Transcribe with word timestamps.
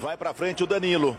Vai 0.00 0.16
pra 0.16 0.34
frente 0.34 0.64
o 0.64 0.66
Danilo. 0.66 1.16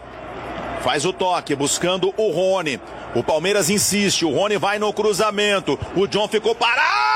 Faz 0.82 1.06
o 1.06 1.14
toque, 1.14 1.56
buscando 1.56 2.14
o 2.18 2.32
Rony. 2.32 2.80
O 3.16 3.24
Palmeiras 3.24 3.70
insiste, 3.70 4.26
o 4.26 4.32
Rony 4.32 4.58
vai 4.58 4.80
no 4.80 4.92
cruzamento. 4.92 5.80
O 5.96 6.08
John 6.08 6.28
ficou 6.28 6.54
parado! 6.54 7.13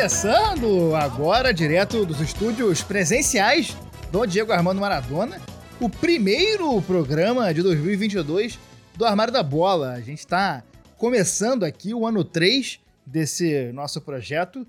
Começando 0.00 0.94
agora 0.96 1.52
direto 1.52 2.06
dos 2.06 2.22
estúdios 2.22 2.82
presenciais 2.82 3.76
do 4.10 4.24
Diego 4.24 4.50
Armando 4.50 4.80
Maradona, 4.80 5.38
o 5.78 5.90
primeiro 5.90 6.80
programa 6.80 7.52
de 7.52 7.60
2022 7.60 8.58
do 8.96 9.04
Armário 9.04 9.30
da 9.30 9.42
Bola. 9.42 9.92
A 9.92 10.00
gente 10.00 10.20
está 10.20 10.64
começando 10.96 11.64
aqui 11.64 11.92
o 11.92 12.06
ano 12.06 12.24
3 12.24 12.80
desse 13.04 13.70
nosso 13.72 14.00
projeto 14.00 14.66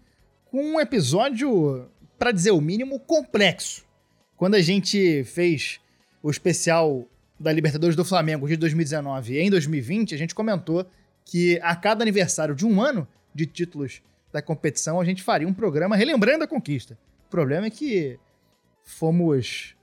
com 0.51 0.73
um 0.73 0.81
episódio, 0.81 1.87
para 2.19 2.33
dizer 2.33 2.51
o 2.51 2.59
mínimo, 2.59 2.99
complexo. 2.99 3.85
Quando 4.35 4.55
a 4.55 4.61
gente 4.61 5.23
fez 5.23 5.79
o 6.21 6.29
especial 6.29 7.07
da 7.39 7.53
Libertadores 7.53 7.95
do 7.95 8.03
Flamengo 8.03 8.49
de 8.49 8.57
2019 8.57 9.39
em 9.39 9.49
2020, 9.49 10.13
a 10.13 10.17
gente 10.17 10.35
comentou 10.35 10.85
que 11.23 11.57
a 11.63 11.73
cada 11.73 12.03
aniversário 12.03 12.53
de 12.53 12.65
um 12.65 12.81
ano 12.81 13.07
de 13.33 13.45
títulos 13.45 14.01
da 14.31 14.41
competição, 14.41 14.99
a 14.99 15.05
gente 15.05 15.21
faria 15.21 15.47
um 15.47 15.53
programa 15.53 15.95
relembrando 15.95 16.43
a 16.43 16.47
conquista. 16.47 16.97
O 17.27 17.29
problema 17.29 17.67
é 17.67 17.69
que 17.69 18.19
fomos 18.83 19.75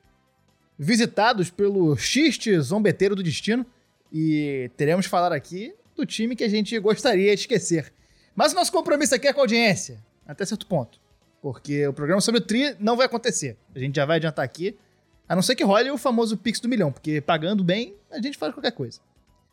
visitados 0.79 1.51
pelo 1.51 1.97
xiste 1.97 2.59
zombeteiro 2.61 3.17
do 3.17 3.23
destino 3.23 3.67
e 4.13 4.71
teremos 4.77 5.07
que 5.07 5.11
falar 5.11 5.33
aqui 5.33 5.75
do 5.97 6.07
time 6.07 6.37
que 6.37 6.45
a 6.45 6.49
gente 6.49 6.79
gostaria 6.79 7.35
de 7.35 7.41
esquecer. 7.41 7.93
Mas 8.35 8.53
o 8.53 8.55
nosso 8.55 8.71
compromisso 8.71 9.15
aqui 9.15 9.27
é 9.27 9.33
com 9.33 9.41
a 9.41 9.43
audiência, 9.43 9.99
até 10.27 10.45
certo 10.45 10.67
ponto. 10.67 11.01
Porque 11.43 11.87
o 11.87 11.93
programa 11.93 12.21
sobre 12.21 12.41
o 12.41 12.45
Tri 12.45 12.77
não 12.79 12.97
vai 12.97 13.07
acontecer. 13.07 13.57
A 13.75 13.79
gente 13.79 13.97
já 13.97 14.05
vai 14.05 14.17
adiantar 14.17 14.45
aqui. 14.45 14.77
A 15.29 15.35
não 15.35 15.43
ser 15.43 15.55
que 15.55 15.65
role 15.65 15.91
o 15.91 15.99
famoso 15.99 16.37
Pix 16.37 16.59
do 16.61 16.69
milhão, 16.69 16.91
porque 16.91 17.21
pagando 17.21 17.63
bem, 17.63 17.95
a 18.11 18.21
gente 18.21 18.39
faz 18.39 18.55
qualquer 18.55 18.73
coisa. 18.73 19.01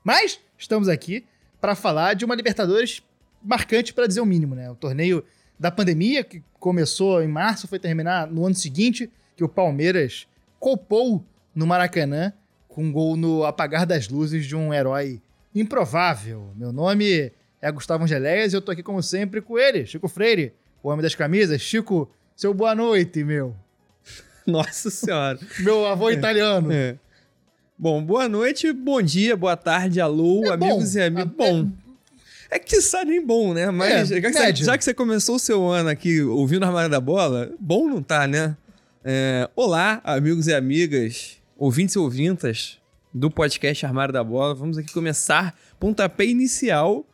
Mas 0.03 0.39
estamos 0.57 0.87
aqui 0.87 1.25
para 1.59 1.75
falar 1.75 2.13
de 2.13 2.23
uma 2.23 2.35
Libertadores 2.35 3.01
marcante, 3.45 3.93
para 3.93 4.07
dizer 4.07 4.21
o 4.21 4.25
mínimo, 4.25 4.55
né? 4.55 4.69
O 4.69 4.75
torneio 4.75 5.23
da 5.59 5.71
pandemia, 5.71 6.23
que 6.23 6.43
começou 6.59 7.21
em 7.23 7.27
março, 7.27 7.67
foi 7.67 7.79
terminar 7.79 8.27
no 8.27 8.45
ano 8.45 8.55
seguinte, 8.55 9.09
que 9.35 9.43
o 9.43 9.49
Palmeiras 9.49 10.27
copou 10.59 11.23
no 11.53 11.65
Maracanã 11.67 12.33
com 12.67 12.83
um 12.83 12.91
gol 12.91 13.15
no 13.15 13.45
apagar 13.45 13.85
das 13.85 14.09
luzes 14.09 14.45
de 14.45 14.55
um 14.55 14.73
herói 14.73 15.21
improvável. 15.53 16.49
Meu 16.55 16.73
nome 16.73 17.31
é 17.61 17.71
Gustavo 17.71 18.03
Angeléias 18.03 18.51
e 18.51 18.55
eu 18.57 18.61
tô 18.61 18.71
aqui, 18.71 18.83
como 18.83 19.01
sempre, 19.01 19.41
com 19.41 19.57
ele, 19.57 19.85
Chico 19.85 20.07
Freire, 20.07 20.53
o 20.83 20.89
homem 20.89 21.01
das 21.01 21.15
camisas. 21.15 21.61
Chico, 21.61 22.09
seu 22.35 22.53
boa 22.53 22.75
noite, 22.75 23.23
meu. 23.23 23.55
Nossa 24.45 24.89
senhora. 24.89 25.39
Meu 25.59 25.85
avô 25.85 26.11
italiano. 26.11 26.71
É. 26.71 26.97
Bom, 27.77 28.03
boa 28.03 28.27
noite, 28.27 28.71
bom 28.71 29.01
dia, 29.01 29.35
boa 29.35 29.57
tarde, 29.57 29.99
alô, 29.99 30.45
É 30.45 30.53
amigos 30.53 30.93
bom. 30.93 30.99
e 30.99 31.03
amigos. 31.03 31.33
Bom, 31.35 31.71
é 32.49 32.59
que 32.59 32.81
sabe 32.81 33.11
nem 33.11 33.25
bom, 33.25 33.53
né? 33.53 33.69
Mas 33.71 34.11
É, 34.11 34.21
já, 34.21 34.21
que 34.21 34.33
você, 34.33 34.55
já 34.55 34.77
que 34.77 34.83
você 34.83 34.93
começou 34.93 35.35
o 35.35 35.39
seu 35.39 35.67
ano 35.67 35.89
aqui 35.89 36.21
ouvindo 36.21 36.63
a 36.63 36.67
Armário 36.67 36.89
da 36.89 36.99
Bola, 36.99 37.51
bom 37.59 37.87
não 37.87 38.01
tá, 38.01 38.27
né? 38.27 38.55
É, 39.03 39.49
olá, 39.55 40.01
amigos 40.03 40.47
e 40.47 40.53
amigas, 40.53 41.37
ouvintes 41.57 41.95
e 41.95 41.99
ouvintas 41.99 42.79
do 43.13 43.29
podcast 43.29 43.85
Armário 43.85 44.13
da 44.13 44.23
Bola. 44.23 44.55
Vamos 44.55 44.77
aqui 44.77 44.91
começar 44.91 45.57
pontapé 45.79 46.25
inicial 46.25 47.05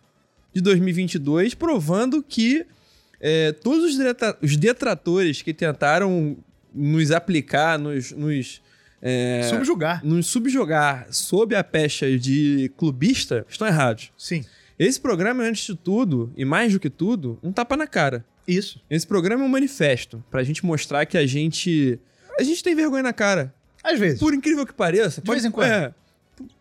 de 0.53 0.61
2022, 0.61 1.53
provando 1.53 2.23
que 2.23 2.65
é, 3.19 3.51
todos 3.51 3.97
os 4.41 4.57
detratores 4.57 5.41
que 5.41 5.53
tentaram 5.53 6.37
nos 6.73 7.11
aplicar, 7.11 7.77
nos... 7.77 8.11
nos 8.11 8.61
é, 9.03 9.41
Subjugar. 9.49 10.05
nos 10.05 10.27
subjugar 10.27 11.07
sob 11.09 11.55
a 11.55 11.63
pecha 11.63 12.17
de 12.19 12.71
clubista 12.77 13.43
estão 13.49 13.67
errados. 13.67 14.11
Sim. 14.15 14.45
Esse 14.81 14.99
programa 14.99 15.45
é, 15.45 15.49
antes 15.49 15.63
de 15.63 15.75
tudo, 15.75 16.33
e 16.35 16.43
mais 16.43 16.73
do 16.73 16.79
que 16.79 16.89
tudo, 16.89 17.37
um 17.43 17.51
tapa 17.51 17.77
na 17.77 17.85
cara. 17.85 18.25
Isso. 18.47 18.81
Esse 18.89 19.05
programa 19.05 19.43
é 19.43 19.45
um 19.45 19.49
manifesto 19.49 20.23
pra 20.31 20.43
gente 20.43 20.65
mostrar 20.65 21.05
que 21.05 21.19
a 21.19 21.27
gente. 21.27 21.99
A 22.39 22.41
gente 22.41 22.63
tem 22.63 22.73
vergonha 22.73 23.03
na 23.03 23.13
cara. 23.13 23.53
Às 23.83 23.99
vezes. 23.99 24.19
Por 24.19 24.33
incrível 24.33 24.65
que 24.65 24.73
pareça. 24.73 25.21
De 25.21 25.29
vez 25.29 25.45
em 25.45 25.51
quando. 25.51 25.69
É. 25.69 25.93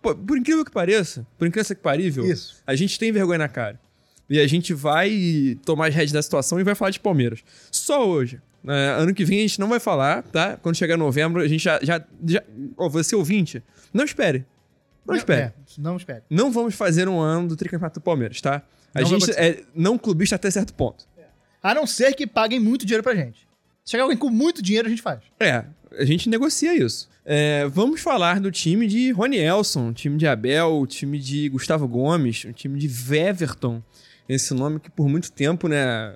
Por, 0.03 0.14
por 0.14 0.36
incrível 0.36 0.62
que 0.66 0.70
pareça, 0.70 1.26
por 1.38 1.48
incrível 1.48 1.75
que 1.75 1.81
parível, 1.82 2.26
Isso. 2.26 2.62
a 2.66 2.75
gente 2.75 2.98
tem 2.98 3.10
vergonha 3.10 3.38
na 3.38 3.48
cara. 3.48 3.81
E 4.28 4.38
a 4.38 4.47
gente 4.47 4.75
vai 4.75 5.58
tomar 5.64 5.88
as 5.88 5.94
rédeas 5.94 6.12
da 6.12 6.20
situação 6.20 6.60
e 6.60 6.62
vai 6.62 6.75
falar 6.75 6.91
de 6.91 7.00
Palmeiras. 7.00 7.41
Só 7.72 8.06
hoje. 8.06 8.38
É, 8.69 8.97
ano 8.98 9.14
que 9.14 9.25
vem 9.25 9.38
a 9.38 9.42
gente 9.42 9.58
não 9.58 9.69
vai 9.69 9.81
falar, 9.81 10.22
tá? 10.25 10.58
Quando 10.58 10.76
chegar 10.76 10.98
novembro, 10.98 11.41
a 11.41 11.48
gente 11.48 11.64
já. 11.64 11.81
já, 11.82 12.04
já... 12.26 12.42
Ó, 12.76 12.87
você 12.87 13.16
ouvinte, 13.16 13.62
não 13.94 14.04
espere. 14.04 14.44
Não, 15.10 15.19
espere. 15.19 15.41
É, 15.43 15.53
não 15.78 15.97
espere. 15.97 16.22
Não 16.31 16.53
vamos 16.53 16.75
fazer 16.75 17.09
um 17.09 17.19
ano 17.21 17.48
do 17.48 17.56
tricampeonato 17.56 18.00
do 18.00 18.03
Palmeiras, 18.03 18.41
tá? 18.41 18.62
A 18.94 19.00
Não 19.00 19.09
gente 19.09 19.31
é 19.32 19.62
não 19.75 19.97
clubista 19.97 20.37
até 20.37 20.50
certo 20.50 20.75
ponto. 20.75 21.04
A 21.62 21.75
não 21.75 21.87
ser 21.87 22.15
que 22.15 22.26
paguem 22.26 22.59
muito 22.59 22.87
dinheiro 22.87 23.03
pra 23.03 23.15
gente. 23.15 23.47
Se 23.84 23.93
chegar 23.93 24.04
alguém 24.04 24.16
com 24.16 24.31
muito 24.31 24.62
dinheiro, 24.62 24.87
a 24.87 24.91
gente 24.91 25.03
faz. 25.03 25.20
É, 25.38 25.65
a 25.99 26.04
gente 26.04 26.28
negocia 26.28 26.75
isso. 26.75 27.09
É, 27.25 27.66
vamos 27.69 28.00
falar 28.00 28.41
do 28.41 28.50
time 28.50 28.87
de 28.87 29.10
Rony 29.12 29.37
Elson, 29.37 29.93
time 29.93 30.16
de 30.16 30.26
Abel, 30.26 30.87
time 30.87 31.19
de 31.19 31.49
Gustavo 31.49 31.87
Gomes, 31.87 32.44
o 32.44 32.53
time 32.53 32.78
de 32.78 32.88
Weverton. 32.88 33.82
Esse 34.28 34.54
nome 34.54 34.81
que 34.81 34.91
por 34.91 35.09
muito 35.09 35.31
tempo, 35.31 35.69
né, 35.69 36.15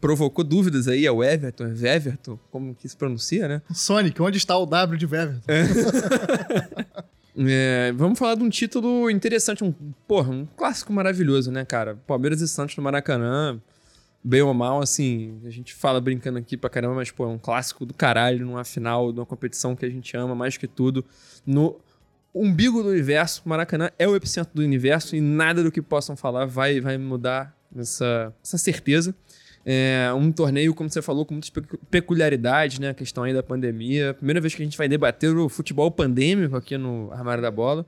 provocou 0.00 0.44
dúvidas 0.44 0.88
aí, 0.88 1.06
é 1.06 1.12
o 1.12 1.22
Everton, 1.22 1.64
é 1.64 1.68
Weverton, 1.68 2.38
como 2.50 2.74
que 2.74 2.88
se 2.88 2.96
pronuncia, 2.96 3.46
né? 3.48 3.62
Sonic, 3.72 4.20
onde 4.20 4.38
está 4.38 4.56
o 4.58 4.66
W 4.66 4.98
de 4.98 5.06
Weverton? 5.06 5.42
É, 5.46 5.62
vamos 7.96 8.18
falar 8.18 8.34
de 8.36 8.42
um 8.42 8.48
título 8.48 9.10
interessante, 9.10 9.64
um, 9.64 9.72
porra, 10.06 10.30
um 10.30 10.46
clássico 10.46 10.92
maravilhoso, 10.92 11.50
né, 11.50 11.64
cara? 11.64 11.96
Palmeiras 12.06 12.40
e 12.40 12.48
Santos 12.48 12.76
no 12.76 12.82
Maracanã, 12.82 13.60
bem 14.22 14.42
ou 14.42 14.54
mal, 14.54 14.80
assim, 14.80 15.40
a 15.44 15.50
gente 15.50 15.74
fala 15.74 16.00
brincando 16.00 16.38
aqui 16.38 16.56
pra 16.56 16.70
caramba, 16.70 16.94
mas, 16.94 17.10
pô, 17.10 17.24
é 17.24 17.28
um 17.28 17.38
clássico 17.38 17.84
do 17.84 17.92
caralho 17.92 18.46
numa 18.46 18.64
final, 18.64 19.12
de 19.12 19.20
uma 19.20 19.26
competição 19.26 19.76
que 19.76 19.84
a 19.84 19.90
gente 19.90 20.16
ama 20.16 20.34
mais 20.34 20.56
que 20.56 20.66
tudo, 20.66 21.04
no 21.46 21.78
umbigo 22.34 22.82
do 22.82 22.88
universo. 22.88 23.42
Maracanã 23.44 23.90
é 23.98 24.08
o 24.08 24.16
epicentro 24.16 24.54
do 24.54 24.62
universo 24.62 25.14
e 25.14 25.20
nada 25.20 25.62
do 25.62 25.70
que 25.70 25.82
possam 25.82 26.16
falar 26.16 26.46
vai, 26.46 26.80
vai 26.80 26.98
mudar 26.98 27.54
essa, 27.76 28.34
essa 28.42 28.58
certeza. 28.58 29.14
É 29.66 30.12
um 30.14 30.30
torneio, 30.30 30.74
como 30.74 30.90
você 30.90 31.00
falou, 31.00 31.24
com 31.24 31.34
muitas 31.34 31.48
pecu- 31.50 31.78
peculiaridades, 31.90 32.78
né? 32.78 32.90
A 32.90 32.94
questão 32.94 33.24
aí 33.24 33.32
da 33.32 33.42
pandemia. 33.42 34.12
Primeira 34.14 34.40
vez 34.40 34.54
que 34.54 34.60
a 34.62 34.64
gente 34.64 34.76
vai 34.76 34.88
debater 34.88 35.34
o 35.34 35.48
futebol 35.48 35.90
pandêmico 35.90 36.54
aqui 36.56 36.76
no 36.76 37.10
Armário 37.12 37.42
da 37.42 37.50
Bola. 37.50 37.86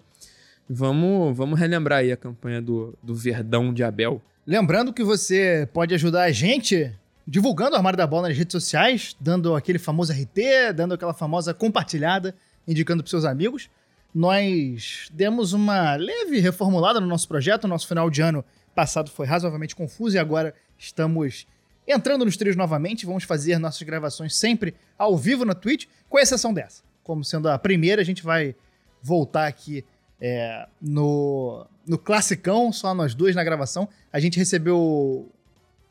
Vamos, 0.68 1.36
vamos 1.36 1.58
relembrar 1.58 1.98
aí 2.00 2.10
a 2.10 2.16
campanha 2.16 2.60
do, 2.62 2.96
do 3.02 3.14
Verdão 3.14 3.72
de 3.74 3.84
Abel. 3.84 4.22
Lembrando 4.46 4.92
que 4.92 5.04
você 5.04 5.68
pode 5.72 5.94
ajudar 5.94 6.22
a 6.24 6.32
gente 6.32 6.92
divulgando 7.26 7.72
o 7.74 7.76
Armário 7.76 7.96
da 7.96 8.06
Bola 8.06 8.28
nas 8.28 8.38
redes 8.38 8.52
sociais, 8.52 9.14
dando 9.20 9.54
aquele 9.54 9.78
famoso 9.78 10.12
RT, 10.12 10.72
dando 10.74 10.94
aquela 10.94 11.12
famosa 11.12 11.52
compartilhada, 11.52 12.34
indicando 12.66 13.02
para 13.02 13.10
seus 13.10 13.24
amigos. 13.24 13.68
Nós 14.14 15.08
demos 15.12 15.52
uma 15.52 15.94
leve 15.96 16.38
reformulada 16.40 17.00
no 17.00 17.06
nosso 17.06 17.28
projeto. 17.28 17.64
O 17.64 17.68
nosso 17.68 17.86
final 17.86 18.08
de 18.08 18.22
ano 18.22 18.44
passado 18.74 19.10
foi 19.10 19.26
razoavelmente 19.26 19.76
confuso 19.76 20.16
e 20.16 20.18
agora 20.18 20.54
estamos 20.78 21.46
entrando 21.86 22.24
nos 22.24 22.36
trilhos 22.36 22.56
novamente. 22.56 23.06
Vamos 23.06 23.24
fazer 23.24 23.58
nossas 23.58 23.82
gravações 23.82 24.34
sempre 24.34 24.74
ao 24.98 25.16
vivo 25.16 25.44
na 25.44 25.54
Twitch, 25.54 25.86
com 26.08 26.18
exceção 26.18 26.52
dessa. 26.52 26.82
Como 27.02 27.24
sendo 27.24 27.48
a 27.48 27.58
primeira, 27.58 28.02
a 28.02 28.04
gente 28.04 28.22
vai 28.22 28.54
voltar 29.02 29.46
aqui 29.46 29.84
é, 30.20 30.66
no, 30.80 31.66
no 31.86 31.98
classicão, 31.98 32.72
só 32.72 32.94
nós 32.94 33.14
dois 33.14 33.34
na 33.34 33.44
gravação. 33.44 33.88
A 34.12 34.18
gente 34.18 34.38
recebeu 34.38 35.30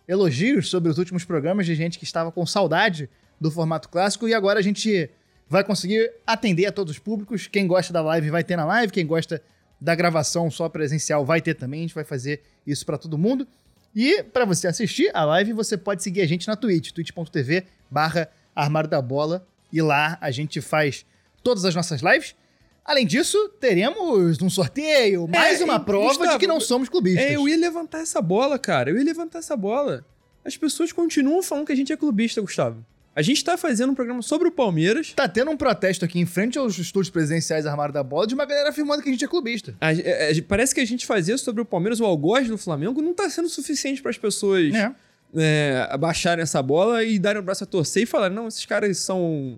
elogios 0.07 0.69
sobre 0.69 0.89
os 0.89 0.97
últimos 0.97 1.23
programas 1.23 1.65
de 1.65 1.75
gente 1.75 1.97
que 1.97 2.03
estava 2.03 2.31
com 2.31 2.45
saudade 2.45 3.09
do 3.39 3.49
formato 3.49 3.89
clássico 3.89 4.27
e 4.27 4.33
agora 4.33 4.59
a 4.59 4.61
gente 4.61 5.09
vai 5.47 5.63
conseguir 5.63 6.11
atender 6.25 6.65
a 6.65 6.71
todos 6.71 6.93
os 6.93 6.99
públicos. 6.99 7.47
Quem 7.47 7.67
gosta 7.67 7.91
da 7.93 8.01
live 8.01 8.29
vai 8.29 8.43
ter 8.43 8.55
na 8.55 8.65
live, 8.65 8.91
quem 8.91 9.05
gosta 9.05 9.41
da 9.79 9.93
gravação 9.93 10.49
só 10.49 10.67
presencial 10.69 11.25
vai 11.25 11.41
ter 11.41 11.53
também. 11.53 11.81
A 11.81 11.83
gente 11.83 11.95
vai 11.95 12.03
fazer 12.03 12.41
isso 12.65 12.85
para 12.85 12.97
todo 12.97 13.17
mundo. 13.17 13.47
E 13.95 14.21
para 14.23 14.43
você 14.43 14.67
assistir 14.67 15.09
a 15.13 15.23
live, 15.23 15.53
você 15.53 15.77
pode 15.77 16.03
seguir 16.03 16.21
a 16.21 16.27
gente 16.27 16.47
na 16.47 16.55
Twitch, 16.55 16.91
twitch.tv 16.91 17.65
barra 17.89 18.29
Armário 18.53 18.89
da 18.89 19.01
Bola. 19.01 19.47
E 19.71 19.81
lá 19.81 20.17
a 20.19 20.31
gente 20.31 20.59
faz 20.59 21.05
todas 21.41 21.63
as 21.63 21.73
nossas 21.73 22.01
lives. 22.01 22.35
Além 22.83 23.05
disso, 23.05 23.49
teremos 23.59 24.41
um 24.41 24.49
sorteio, 24.49 25.27
mais 25.27 25.61
É, 25.61 25.63
uma 25.63 25.79
prova 25.79 26.11
de 26.11 26.17
Gustavo, 26.19 26.39
que 26.39 26.45
não 26.45 26.59
somos 26.59 26.87
clubistas. 26.89 27.23
É, 27.23 27.35
eu 27.35 27.47
ia 27.47 27.57
levantar 27.57 27.99
essa 27.99 28.21
bola, 28.21 28.59
cara. 28.59 28.91
Eu 28.91 28.97
ia 28.97 29.03
levantar 29.03 29.39
essa 29.39 29.55
bola. 29.55 30.05
As 30.43 30.55
pessoas 30.55 30.91
continuam 30.91 31.41
falando 31.41 31.65
que 31.65 31.71
a 31.71 31.75
gente 31.75 31.91
é 31.91 31.97
clubista, 31.97 32.41
Gustavo. 32.41 32.85
A 33.15 33.21
gente 33.21 33.41
tá 33.45 33.57
fazendo 33.57 33.91
um 33.91 33.95
programa 33.95 34.21
sobre 34.21 34.47
o 34.49 34.51
Palmeiras. 34.51 35.13
Tá 35.13 35.25
tendo 35.27 35.49
um 35.49 35.55
protesto 35.55 36.03
aqui 36.03 36.19
em 36.19 36.25
frente 36.25 36.57
aos 36.57 36.77
estúdios 36.77 37.09
presidenciais 37.09 37.65
Armário 37.65 37.93
da 37.93 38.03
Bola 38.03 38.27
de 38.27 38.33
uma 38.33 38.43
galera 38.45 38.69
afirmando 38.69 39.01
que 39.01 39.07
a 39.07 39.11
gente 39.11 39.23
é 39.23 39.27
clubista. 39.27 39.73
A- 39.79 39.93
é, 39.93 40.37
é, 40.37 40.41
parece 40.41 40.75
que 40.75 40.81
a 40.81 40.85
gente 40.85 41.05
fazia 41.05 41.37
sobre 41.37 41.61
o 41.61 41.65
Palmeiras 41.65 42.01
o 42.01 42.05
algoz 42.05 42.47
do 42.49 42.57
Flamengo 42.57 43.01
não 43.01 43.13
tá 43.13 43.29
sendo 43.29 43.47
suficiente 43.47 44.01
para 44.01 44.11
as 44.11 44.17
pessoas 44.17 44.73
É. 44.75 44.91
é, 45.33 45.87
abaixarem 45.89 46.41
essa 46.43 46.61
bola 46.61 47.05
e 47.05 47.17
darem 47.17 47.39
o 47.41 47.43
braço 47.43 47.63
a 47.63 47.67
torcer 47.67 48.03
e 48.03 48.05
falar: 48.05 48.29
não, 48.29 48.47
esses 48.49 48.65
caras 48.65 48.97
são. 48.97 49.57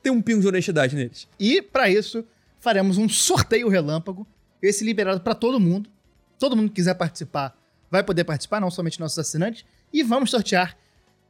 Tem 0.00 0.12
um 0.12 0.22
pingo 0.22 0.40
de 0.40 0.46
honestidade 0.48 0.94
neles. 0.94 1.26
E 1.40 1.60
para 1.60 1.90
isso, 1.90 2.24
faremos 2.60 2.98
um 2.98 3.08
sorteio 3.08 3.68
relâmpago, 3.68 4.24
esse 4.62 4.84
liberado 4.84 5.20
para 5.20 5.34
todo 5.34 5.58
mundo. 5.58 5.90
Todo 6.38 6.56
mundo 6.56 6.68
que 6.68 6.76
quiser 6.76 6.94
participar 6.94 7.56
vai 7.90 8.02
poder 8.04 8.22
participar, 8.24 8.60
não 8.60 8.70
somente 8.70 8.98
nossos 9.00 9.18
assinantes. 9.18 9.64
E 9.92 10.02
vamos 10.04 10.30
sortear 10.30 10.76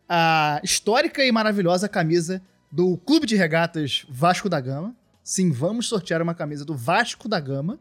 a 0.08 0.60
histórica 0.62 1.24
e 1.24 1.32
maravilhosa 1.32 1.88
camisa 1.88 2.42
do 2.70 2.96
Clube 2.98 3.26
de 3.26 3.36
Regatas 3.36 4.06
Vasco 4.08 4.48
da 4.48 4.60
Gama. 4.60 4.94
Sim, 5.22 5.50
vamos 5.50 5.88
sortear 5.88 6.20
uma 6.22 6.34
camisa 6.34 6.64
do 6.64 6.76
Vasco 6.76 7.28
da 7.28 7.38
Gama. 7.38 7.78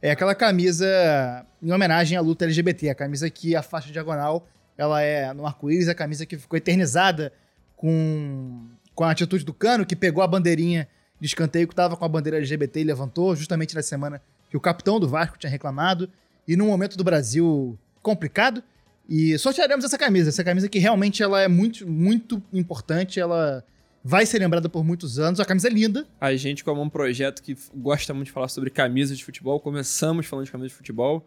É 0.00 0.10
aquela 0.10 0.34
camisa 0.34 1.46
em 1.62 1.72
homenagem 1.72 2.16
à 2.16 2.20
luta 2.20 2.44
LGBT, 2.44 2.90
a 2.90 2.94
camisa 2.94 3.28
que 3.28 3.54
a 3.54 3.62
faixa 3.62 3.92
diagonal 3.92 4.46
ela 4.76 5.02
é 5.02 5.32
no 5.34 5.44
arco-íris, 5.44 5.88
a 5.88 5.94
camisa 5.94 6.24
que 6.24 6.38
ficou 6.38 6.56
eternizada 6.56 7.32
com, 7.76 8.68
com 8.94 9.04
a 9.04 9.10
atitude 9.10 9.44
do 9.44 9.52
Cano, 9.52 9.84
que 9.84 9.96
pegou 9.96 10.22
a 10.22 10.26
bandeirinha 10.26 10.88
de 11.20 11.26
escanteio 11.26 11.66
que 11.66 11.72
estava 11.72 11.96
com 11.96 12.04
a 12.04 12.08
bandeira 12.08 12.38
LGBT 12.38 12.80
e 12.80 12.84
levantou, 12.84 13.34
justamente 13.34 13.74
na 13.74 13.82
semana 13.82 14.22
que 14.48 14.56
o 14.56 14.60
capitão 14.60 15.00
do 15.00 15.08
Vasco 15.08 15.36
tinha 15.36 15.50
reclamado, 15.50 16.08
e 16.46 16.56
num 16.56 16.68
momento 16.68 16.96
do 16.96 17.04
Brasil 17.04 17.76
complicado. 18.02 18.62
E 19.08 19.38
sortearemos 19.38 19.84
essa 19.84 19.96
camisa, 19.96 20.28
essa 20.28 20.44
camisa 20.44 20.68
que 20.68 20.78
realmente 20.78 21.22
ela 21.22 21.40
é 21.40 21.48
muito, 21.48 21.88
muito 21.88 22.42
importante, 22.52 23.18
ela 23.18 23.64
vai 24.04 24.26
ser 24.26 24.38
lembrada 24.38 24.68
por 24.68 24.84
muitos 24.84 25.18
anos, 25.18 25.40
a 25.40 25.44
camisa 25.44 25.68
é 25.68 25.70
linda, 25.70 26.06
A 26.20 26.34
gente, 26.36 26.62
como 26.62 26.82
um 26.82 26.88
projeto 26.88 27.42
que 27.42 27.56
gosta 27.74 28.12
muito 28.12 28.26
de 28.26 28.32
falar 28.32 28.48
sobre 28.48 28.70
camisas 28.70 29.16
de 29.16 29.24
futebol, 29.24 29.58
começamos 29.60 30.26
falando 30.26 30.44
de 30.44 30.52
camisas 30.52 30.72
de 30.72 30.76
futebol. 30.76 31.26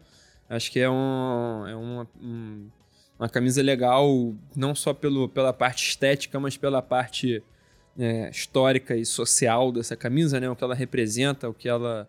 Acho 0.50 0.72
que 0.72 0.80
é, 0.80 0.90
um, 0.90 1.68
é 1.68 1.76
uma, 1.76 2.08
um- 2.22 2.68
uma 3.20 3.30
camisa 3.30 3.62
legal, 3.62 4.34
não 4.56 4.74
só 4.76 4.94
pelo, 4.94 5.28
pela 5.30 5.54
parte 5.54 5.88
estética, 5.90 6.40
mas 6.40 6.58
pela 6.58 6.82
parte 6.82 7.42
é, 8.00 8.30
histórica 8.30 8.96
e 8.96 9.06
social 9.06 9.72
dessa 9.72 9.96
camisa, 9.96 10.40
né? 10.40 10.50
O 10.50 10.56
que 10.56 10.64
ela 10.64 10.74
representa, 10.76 11.48
o 11.50 11.54
que 11.54 11.68
ela. 11.70 12.08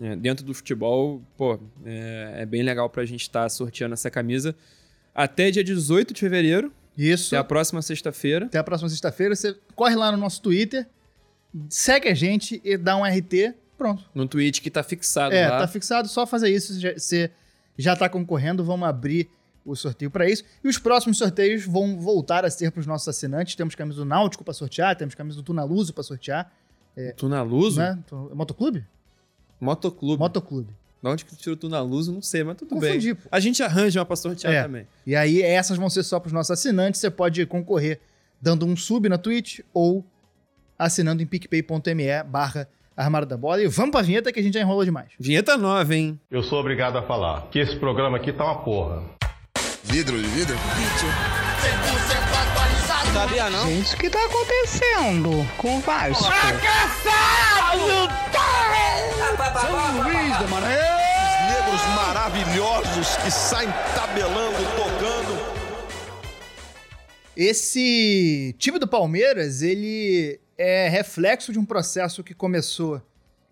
é, 0.00 0.14
dentro 0.16 0.44
do 0.44 0.54
futebol, 0.54 1.22
pô, 1.36 1.58
é, 1.84 2.34
é 2.42 2.46
bem 2.46 2.62
legal 2.62 2.88
pra 2.90 3.04
gente 3.04 3.22
estar 3.22 3.48
sorteando 3.48 3.94
essa 3.94 4.10
camisa. 4.10 4.54
Até 5.14 5.50
dia 5.50 5.62
18 5.62 6.12
de 6.14 6.20
fevereiro, 6.20 6.72
Isso. 6.96 7.30
que 7.30 7.36
é 7.36 7.38
a 7.38 7.44
próxima 7.44 7.80
sexta-feira. 7.82 8.46
Até 8.46 8.58
a 8.58 8.64
próxima 8.64 8.88
sexta-feira. 8.88 9.34
Você 9.36 9.56
corre 9.76 9.94
lá 9.94 10.10
no 10.10 10.18
nosso 10.18 10.42
Twitter, 10.42 10.86
segue 11.68 12.08
a 12.08 12.14
gente 12.14 12.60
e 12.64 12.76
dá 12.76 12.96
um 12.96 13.04
RT. 13.04 13.54
Pronto. 13.78 14.04
No 14.14 14.26
tweet 14.26 14.60
que 14.60 14.70
tá 14.70 14.82
fixado 14.82 15.34
É, 15.34 15.48
lá. 15.48 15.58
tá 15.60 15.68
fixado, 15.68 16.08
só 16.08 16.26
fazer 16.26 16.48
isso. 16.48 16.74
Você 16.96 17.30
já 17.76 17.94
tá 17.96 18.08
concorrendo, 18.08 18.64
vamos 18.64 18.88
abrir 18.88 19.28
o 19.64 19.74
sorteio 19.74 20.10
para 20.10 20.28
isso. 20.28 20.44
E 20.62 20.68
os 20.68 20.78
próximos 20.78 21.18
sorteios 21.18 21.64
vão 21.66 21.98
voltar 21.98 22.44
a 22.44 22.50
ser 22.50 22.70
para 22.70 22.80
os 22.80 22.86
nossos 22.86 23.08
assinantes. 23.08 23.54
Temos 23.56 23.74
camisa 23.74 23.98
do 23.98 24.04
Náutico 24.04 24.44
para 24.44 24.54
sortear, 24.54 24.94
temos 24.96 25.14
camisa 25.14 25.36
do 25.36 25.42
Tunaluso 25.42 25.92
para 25.92 26.02
sortear. 26.02 26.52
Tu 27.16 27.28
na 27.28 27.42
luz? 27.42 27.76
Né? 27.76 27.98
Motoclube? 28.32 28.84
Motoclube. 29.60 30.18
Motoclube. 30.20 30.72
De 31.04 31.08
onde 31.10 31.24
que 31.26 31.36
tirou 31.36 31.54
tu 31.54 31.68
na 31.68 31.82
luz, 31.82 32.06
eu 32.06 32.14
não 32.14 32.22
sei, 32.22 32.42
mas 32.42 32.56
tudo 32.56 32.70
Confundi, 32.70 33.12
bem. 33.12 33.14
pô. 33.22 33.28
A 33.30 33.38
gente 33.38 33.62
arranja 33.62 34.00
uma 34.00 34.06
pra 34.06 34.16
sortear 34.16 34.52
É. 34.54 34.62
também. 34.62 34.86
E 35.06 35.14
aí, 35.14 35.42
essas 35.42 35.76
vão 35.76 35.90
ser 35.90 36.02
só 36.02 36.18
para 36.18 36.28
os 36.28 36.32
nossos 36.32 36.50
assinantes. 36.52 36.98
Você 36.98 37.10
pode 37.10 37.44
concorrer 37.44 38.00
dando 38.40 38.64
um 38.64 38.74
sub 38.74 39.06
na 39.08 39.18
Twitch 39.18 39.60
ou 39.74 40.02
assinando 40.78 41.22
em 41.22 41.26
picpay.me 41.26 42.22
barra 42.26 42.66
Armário 42.96 43.28
da 43.28 43.36
Bola. 43.36 43.60
E 43.62 43.66
vamos 43.68 43.90
pra 43.90 44.00
vinheta 44.00 44.32
que 44.32 44.40
a 44.40 44.42
gente 44.42 44.54
já 44.54 44.60
enrolou 44.60 44.82
demais. 44.84 45.08
Vinheta 45.20 45.58
nova, 45.58 45.94
hein? 45.94 46.18
Eu 46.30 46.42
sou 46.42 46.58
obrigado 46.58 46.96
a 46.96 47.02
falar 47.02 47.48
que 47.50 47.58
esse 47.58 47.76
programa 47.76 48.16
aqui 48.16 48.32
tá 48.32 48.44
uma 48.44 48.62
porra. 48.64 49.02
Vidro 49.82 50.16
de 50.18 50.26
vidro? 50.28 50.56
Gente, 53.66 53.94
o 53.94 53.98
que 53.98 54.08
tá 54.08 54.24
acontecendo 54.24 55.30
com 55.58 55.76
o 55.76 55.80
Vasco? 55.80 56.24
Os 56.24 56.30
negros 56.30 56.84
maravilhosos 62.24 63.16
que 63.16 63.30
saem 63.30 63.68
tabelando, 63.94 64.56
tocando. 64.76 65.54
Esse 67.36 68.54
time 68.58 68.78
do 68.78 68.88
Palmeiras, 68.88 69.60
ele 69.60 70.40
é 70.56 70.88
reflexo 70.88 71.52
de 71.52 71.58
um 71.58 71.66
processo 71.66 72.24
que 72.24 72.32
começou 72.32 73.02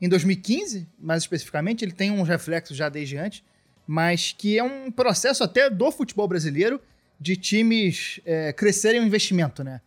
em 0.01 0.09
2015, 0.09 0.89
mais 0.99 1.23
especificamente, 1.23 1.85
ele 1.85 1.93
tem 1.93 2.11
uns 2.11 2.27
reflexos 2.27 2.75
já 2.75 2.89
desde 2.89 3.19
antes, 3.19 3.43
mas 3.87 4.33
que 4.33 4.59
é 4.59 4.65
um 4.65 4.91
processo 4.91 5.45
até 5.45 5.69
do 5.69 5.93
futebol 5.93 6.27
brasileiro 6.27 6.81
de 7.21 7.37
times 7.37 8.21
é, 8.25 8.55
crescerem 8.55 9.03
o 9.03 9.05
investimento, 9.05 9.63
né? 9.63 9.83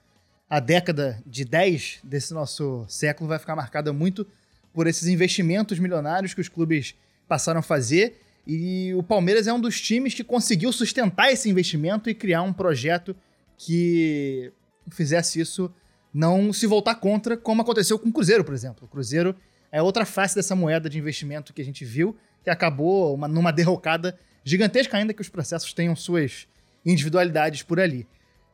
A 0.47 0.59
década 0.59 1.19
de 1.25 1.43
10 1.43 2.01
desse 2.03 2.35
nosso 2.35 2.85
século 2.87 3.27
vai 3.27 3.39
ficar 3.39 3.55
marcada 3.55 3.91
muito 3.91 4.27
por 4.71 4.85
esses 4.85 5.07
investimentos 5.07 5.79
milionários 5.79 6.35
que 6.35 6.41
os 6.41 6.49
clubes 6.49 6.93
passaram 7.27 7.61
a 7.61 7.63
fazer 7.63 8.21
e 8.47 8.93
o 8.93 9.01
Palmeiras 9.03 9.47
é 9.47 9.53
um 9.53 9.59
dos 9.59 9.79
times 9.81 10.13
que 10.13 10.23
conseguiu 10.23 10.71
sustentar 10.71 11.31
esse 11.31 11.49
investimento 11.49 12.09
e 12.09 12.13
criar 12.13 12.41
um 12.43 12.53
projeto 12.53 13.15
que 13.57 14.51
fizesse 14.91 15.39
isso 15.39 15.71
não 16.13 16.53
se 16.53 16.67
voltar 16.67 16.95
contra, 16.95 17.35
como 17.35 17.61
aconteceu 17.61 17.97
com 17.99 18.09
o 18.09 18.13
Cruzeiro, 18.13 18.43
por 18.43 18.53
exemplo. 18.53 18.85
O 18.85 18.87
Cruzeiro 18.87 19.35
é 19.71 19.81
outra 19.81 20.05
face 20.05 20.35
dessa 20.35 20.55
moeda 20.55 20.89
de 20.89 20.97
investimento 20.97 21.53
que 21.53 21.61
a 21.61 21.65
gente 21.65 21.83
viu, 21.83 22.15
que 22.43 22.49
acabou 22.49 23.13
uma- 23.15 23.27
numa 23.27 23.51
derrocada 23.51 24.17
gigantesca, 24.43 24.95
ainda 24.95 25.13
que 25.13 25.21
os 25.21 25.29
processos 25.29 25.73
tenham 25.73 25.95
suas 25.95 26.47
individualidades 26.85 27.63
por 27.63 27.79
ali. 27.79 28.07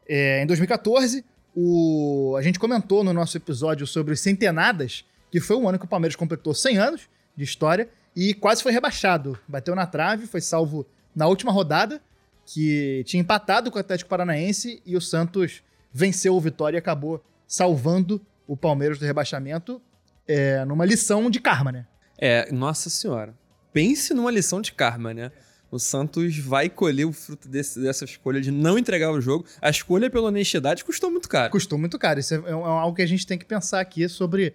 É, 0.08 0.42
em 0.42 0.48
2014, 0.48 1.24
o- 1.56 2.36
a 2.38 2.42
gente 2.42 2.58
comentou 2.58 3.04
no 3.04 3.13
nosso 3.13 3.36
episódio 3.38 3.86
sobre 3.86 4.15
centenadas, 4.15 5.04
que 5.30 5.39
foi 5.39 5.58
o 5.58 5.68
ano 5.68 5.77
que 5.77 5.86
o 5.86 5.88
Palmeiras 5.88 6.15
completou 6.15 6.54
100 6.54 6.77
anos 6.77 7.10
de 7.36 7.44
história 7.44 7.89
e 8.15 8.34
quase 8.34 8.62
foi 8.63 8.72
rebaixado. 8.72 9.38
Bateu 9.48 9.75
na 9.75 9.86
trave, 9.86 10.27
foi 10.27 10.41
salvo 10.41 10.86
na 11.15 11.27
última 11.27 11.51
rodada, 11.51 12.01
que 12.46 13.03
tinha 13.06 13.22
empatado 13.22 13.70
com 13.72 13.77
o 13.77 13.80
Atlético 13.82 14.10
Paranaense 14.10 14.82
e 14.86 14.96
o 14.98 15.01
Santos 15.01 15.62
venceu 15.94 16.36
o 16.36 16.41
Vitória 16.41 16.77
e 16.77 16.80
acabou 16.80 17.24
salvando 17.48 18.22
o 18.48 18.56
Palmeiras 18.58 18.98
do 19.00 19.06
rebaixamento 19.06 19.82
é, 20.27 20.63
numa 20.65 20.86
lição 20.86 21.30
de 21.30 21.39
karma, 21.39 21.72
né? 21.72 21.86
É, 22.18 22.51
nossa 22.51 22.89
senhora. 22.89 23.34
Pense 23.74 24.13
numa 24.13 24.32
lição 24.32 24.62
de 24.62 24.72
karma, 24.74 25.13
né? 25.13 25.32
O 25.70 25.80
Santos 25.80 26.38
vai 26.38 26.70
colher 26.70 27.06
o 27.06 27.13
fruto 27.13 27.48
desse- 27.48 27.80
dessa 27.80 28.03
escolha 28.03 28.41
de 28.41 28.51
não 28.51 28.77
entregar 28.77 29.12
o 29.12 29.22
jogo. 29.22 29.46
A 29.62 29.70
escolha 29.70 30.10
pela 30.10 30.27
honestidade 30.27 30.84
custou 30.84 31.10
muito 31.10 31.30
caro. 31.30 31.50
Custou 31.51 31.77
muito 31.80 31.98
caro. 31.98 32.20
Isso 32.20 32.34
é, 32.34 32.38
é 32.38 32.51
algo 32.51 32.94
que 32.96 33.01
a 33.01 33.06
gente 33.06 33.25
tem 33.25 33.38
que 33.38 33.46
pensar 33.46 33.80
aqui 33.80 34.08
sobre 34.10 34.53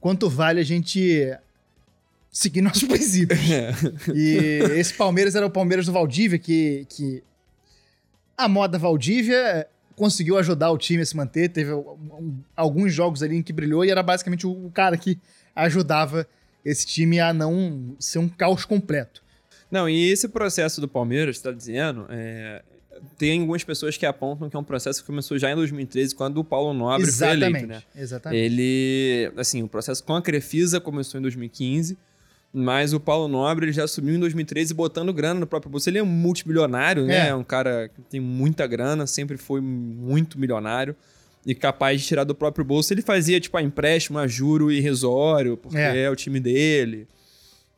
quanto 0.00 0.28
vale 0.28 0.60
a 0.60 0.64
gente 0.64 1.32
seguir 2.36 2.60
nossos 2.60 2.84
princípios. 2.84 3.40
É. 3.50 3.72
E 4.14 4.78
esse 4.78 4.92
Palmeiras 4.92 5.34
era 5.34 5.46
o 5.46 5.50
Palmeiras 5.50 5.86
do 5.86 5.92
Valdívia, 5.92 6.38
que, 6.38 6.86
que 6.88 7.22
a 8.36 8.46
moda 8.46 8.78
Valdívia 8.78 9.66
conseguiu 9.94 10.36
ajudar 10.36 10.70
o 10.70 10.76
time 10.76 11.02
a 11.02 11.06
se 11.06 11.16
manter. 11.16 11.48
Teve 11.48 11.70
alguns 12.54 12.92
jogos 12.92 13.22
ali 13.22 13.36
em 13.36 13.42
que 13.42 13.54
brilhou 13.54 13.84
e 13.84 13.90
era 13.90 14.02
basicamente 14.02 14.46
o, 14.46 14.70
cara 14.74 14.98
que 14.98 15.18
ajudava 15.54 16.28
esse 16.62 16.86
time 16.86 17.18
a 17.18 17.32
não 17.32 17.96
ser 17.98 18.18
um 18.18 18.28
caos 18.28 18.66
completo. 18.66 19.22
Não, 19.70 19.88
e 19.88 20.10
esse 20.10 20.28
processo 20.28 20.80
do 20.80 20.86
Palmeiras, 20.86 21.38
você 21.38 21.44
tá 21.44 21.52
dizendo, 21.52 22.06
é, 22.10 22.62
tem 23.16 23.40
algumas 23.40 23.64
pessoas 23.64 23.96
que 23.96 24.04
apontam 24.04 24.50
que 24.50 24.56
é 24.56 24.58
um 24.58 24.64
processo 24.64 25.00
que 25.00 25.06
começou 25.06 25.38
já 25.38 25.50
em 25.50 25.54
2013, 25.54 26.14
quando 26.14 26.38
o 26.38 26.44
Paulo 26.44 26.74
Nobre 26.74 27.10
foi 27.10 27.28
eleito, 27.28 27.66
né? 27.66 27.82
exatamente. 27.96 28.38
Ele, 28.38 29.32
assim, 29.38 29.62
o 29.62 29.68
processo 29.68 30.04
com 30.04 30.14
a 30.14 30.20
Crefisa 30.20 30.78
começou 30.78 31.18
em 31.18 31.22
2015, 31.22 31.96
Mas 32.52 32.92
o 32.94 33.00
Paulo 33.00 33.28
Nobre 33.28 33.66
ele 33.66 33.72
já 33.72 33.84
assumiu 33.84 34.14
em 34.14 34.18
2013 34.20 34.72
botando 34.72 35.12
grana 35.12 35.40
no 35.40 35.46
próprio 35.46 35.70
bolso. 35.70 35.90
Ele 35.90 35.98
é 35.98 36.02
um 36.02 36.06
multimilionário, 36.06 37.04
né? 37.04 37.26
É. 37.26 37.28
É 37.28 37.34
um 37.34 37.44
cara 37.44 37.90
que 37.94 38.00
tem 38.02 38.20
muita 38.20 38.66
grana, 38.66 39.06
sempre 39.06 39.36
foi 39.36 39.60
muito 39.60 40.38
milionário 40.38 40.96
e 41.44 41.54
capaz 41.54 42.00
de 42.00 42.06
tirar 42.06 42.24
do 42.24 42.34
próprio 42.34 42.64
bolso. 42.64 42.92
Ele 42.94 43.02
fazia, 43.02 43.38
tipo, 43.38 43.56
a 43.56 43.62
empréstimo 43.62 44.18
a 44.18 44.26
juro 44.26 44.72
irrisório, 44.72 45.56
porque 45.56 45.76
É. 45.78 46.02
é, 46.04 46.10
o 46.10 46.16
time 46.16 46.40
dele. 46.40 47.06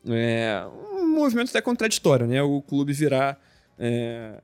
É 0.06 0.64
um 0.94 1.08
movimento 1.16 1.48
até 1.50 1.60
contraditório, 1.60 2.26
né? 2.26 2.40
O 2.40 2.62
clube 2.62 2.92
virar, 2.92 3.38
é, 3.78 4.34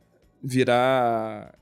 virar 0.43 1.55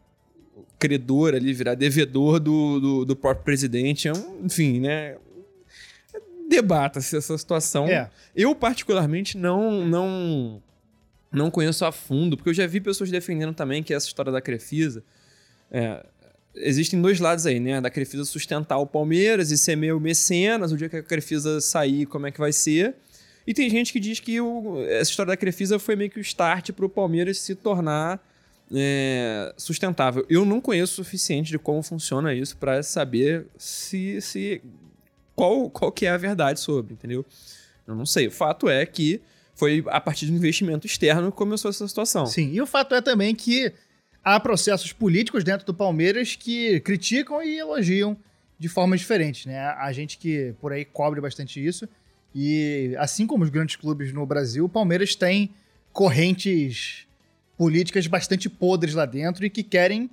credor 0.78 1.35
ali, 1.35 1.52
virar 1.52 1.75
devedor 1.75 2.40
do, 2.40 2.81
do, 2.81 3.04
do 3.04 3.14
próprio 3.16 3.45
presidente. 3.45 4.09
É 4.09 4.12
um, 4.12 4.47
enfim, 4.47 4.81
né? 4.81 5.16
Debata-se 6.52 7.16
essa 7.16 7.37
situação. 7.38 7.87
É. 7.88 8.11
Eu, 8.37 8.54
particularmente, 8.54 9.37
não, 9.37 9.85
não, 9.87 10.62
não 11.32 11.50
conheço 11.50 11.85
a 11.85 11.90
fundo, 11.92 12.37
porque 12.37 12.50
eu 12.50 12.54
já 12.54 12.66
vi 12.66 12.80
pessoas 12.80 13.11
defendendo 13.11 13.54
também 13.54 13.82
que 13.82 13.92
essa 13.94 14.06
história 14.06 14.30
da 14.30 14.40
Crefisa. 14.40 15.02
é, 15.71 16.04
existem 16.54 17.00
dois 17.00 17.18
lados 17.18 17.47
aí, 17.47 17.59
né? 17.59 17.80
Da 17.80 17.88
Crefisa 17.90 18.25
sustentar 18.26 18.76
o 18.78 18.87
Palmeiras 18.87 19.50
e 19.50 19.56
ser 19.56 19.75
meio 19.76 19.99
mecenas, 19.99 20.71
o 20.71 20.76
dia 20.76 20.88
que 20.88 20.97
a 20.97 21.02
Crefisa 21.02 21.61
sair, 21.61 22.04
como 22.06 22.26
é 22.26 22.30
que 22.30 22.38
vai 22.38 22.52
ser. 22.52 22.94
E 23.47 23.54
tem 23.54 23.68
gente 23.71 23.92
que 23.92 23.99
diz 23.99 24.21
que 24.21 24.40
o- 24.40 24.85
essa 24.87 25.11
história 25.11 25.30
da 25.30 25.37
Crefisa 25.37 25.78
foi 25.78 25.97
meio 25.97 26.11
que 26.11 26.18
o 26.18 26.21
start 26.21 26.71
para 26.73 26.85
o 26.85 26.88
Palmeiras 26.88 27.38
se 27.38 27.54
tornar 27.54 28.21
é, 28.75 29.52
sustentável. 29.56 30.25
Eu 30.30 30.44
não 30.47 30.61
conheço 30.61 30.92
o 31.00 31.04
suficiente 31.04 31.50
de 31.50 31.59
como 31.59 31.82
funciona 31.82 32.32
isso 32.35 32.56
para 32.56 32.82
saber 32.82 33.47
se, 33.59 34.18
se 34.21 34.62
qual, 35.35 35.69
qual 35.71 35.91
que 35.93 36.07
é 36.07 36.11
a 36.11 36.17
verdade 36.17 36.61
sobre, 36.61 36.95
entendeu? 36.95 37.25
Eu 37.87 37.95
não 37.95 38.07
sei. 38.07 38.27
O 38.29 38.31
fato 38.31 38.69
é 38.69 38.85
que 38.87 39.21
foi 39.55 39.85
a 39.89 40.01
partir 40.01 40.27
de 40.27 40.33
um 40.33 40.37
investimento 40.37 40.87
externo 40.87 41.31
que 41.31 41.37
começou 41.37 41.69
essa 41.71 41.87
situação. 41.87 42.27
Sim, 42.27 42.53
e 42.53 42.61
o 42.61 42.67
fato 42.67 42.95
é 42.95 43.01
também 43.01 43.35
que 43.35 43.73
há 44.25 44.39
processos 44.41 44.93
políticos 44.93 45.43
dentro 45.45 45.67
do 45.67 45.75
Palmeiras 45.75 46.37
que 46.37 46.81
criticam 46.81 47.43
e 47.43 47.59
elogiam 47.59 48.17
de 48.59 48.69
formas 48.69 49.01
diferentes, 49.01 49.47
né? 49.47 49.59
A 49.61 49.93
gente 49.93 50.17
que 50.19 50.55
por 50.61 50.73
aí 50.73 50.85
cobre 50.85 51.21
bastante 51.21 51.65
isso. 51.65 51.89
E 52.35 52.95
assim 52.99 53.27
como 53.27 53.45
os 53.45 53.51
grandes 53.51 53.77
clubes 53.77 54.12
no 54.12 54.25
Brasil, 54.25 54.65
o 54.65 54.69
Palmeiras 54.69 55.15
tem 55.15 55.51
correntes 55.93 57.07
políticas 57.57 58.07
bastante 58.07 58.49
podres 58.49 58.95
lá 58.95 59.05
dentro 59.07 59.45
e 59.45 59.51
que 59.51 59.62
querem 59.62 60.11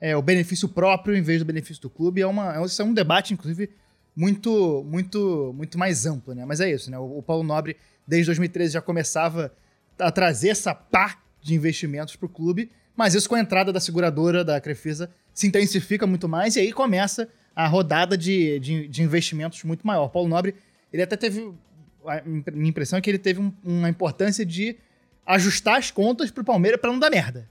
é, 0.00 0.16
o 0.16 0.22
benefício 0.22 0.68
próprio 0.68 1.14
em 1.16 1.22
vez 1.22 1.38
do 1.40 1.44
benefício 1.44 1.80
do 1.82 1.88
clube. 1.90 2.20
É, 2.20 2.26
uma, 2.26 2.54
é 2.54 2.60
um- 2.60 2.66
é 2.78 2.82
um 2.84 2.92
debate, 2.94 3.32
inclusive, 3.32 3.70
muito, 4.14 4.84
muito, 4.86 5.52
muito 5.56 5.78
mais 5.78 6.06
amplo, 6.06 6.34
né? 6.34 6.44
Mas 6.44 6.60
é 6.60 6.70
isso, 6.70 6.90
né? 6.90 6.98
O, 6.98 7.18
o 7.18 7.22
Paulo 7.22 7.42
Nobre, 7.42 7.76
desde 8.06 8.26
2013, 8.26 8.74
já 8.74 8.80
começava 8.82 9.52
a 9.98 10.10
trazer 10.10 10.50
essa 10.50 10.74
pá 10.74 11.18
de 11.40 11.54
investimentos 11.54 12.16
para 12.16 12.26
o 12.26 12.28
clube, 12.28 12.70
mas 12.96 13.14
isso 13.14 13.28
com 13.28 13.34
a 13.34 13.40
entrada 13.40 13.72
da 13.72 13.80
seguradora, 13.80 14.44
da 14.44 14.60
Crefisa, 14.60 15.10
se 15.32 15.46
intensifica 15.46 16.06
muito 16.06 16.28
mais 16.28 16.56
e 16.56 16.60
aí 16.60 16.72
começa 16.72 17.28
a 17.56 17.66
rodada 17.66 18.16
de, 18.16 18.58
de, 18.60 18.88
de 18.88 19.02
investimentos 19.02 19.62
muito 19.64 19.86
maior. 19.86 20.08
Paulo 20.08 20.28
Nobre, 20.28 20.54
ele 20.92 21.02
até 21.02 21.16
teve. 21.16 21.52
A 22.06 22.20
minha 22.22 22.68
impressão 22.68 22.98
é 22.98 23.02
que 23.02 23.08
ele 23.08 23.18
teve 23.18 23.40
um- 23.40 23.52
uma 23.64 23.88
importância 23.88 24.44
de 24.44 24.76
ajustar 25.24 25.78
as 25.78 25.90
contas 25.90 26.30
pro 26.30 26.44
Palmeiras 26.44 26.80
para 26.80 26.90
não 26.90 26.98
dar 26.98 27.10
merda. 27.10 27.48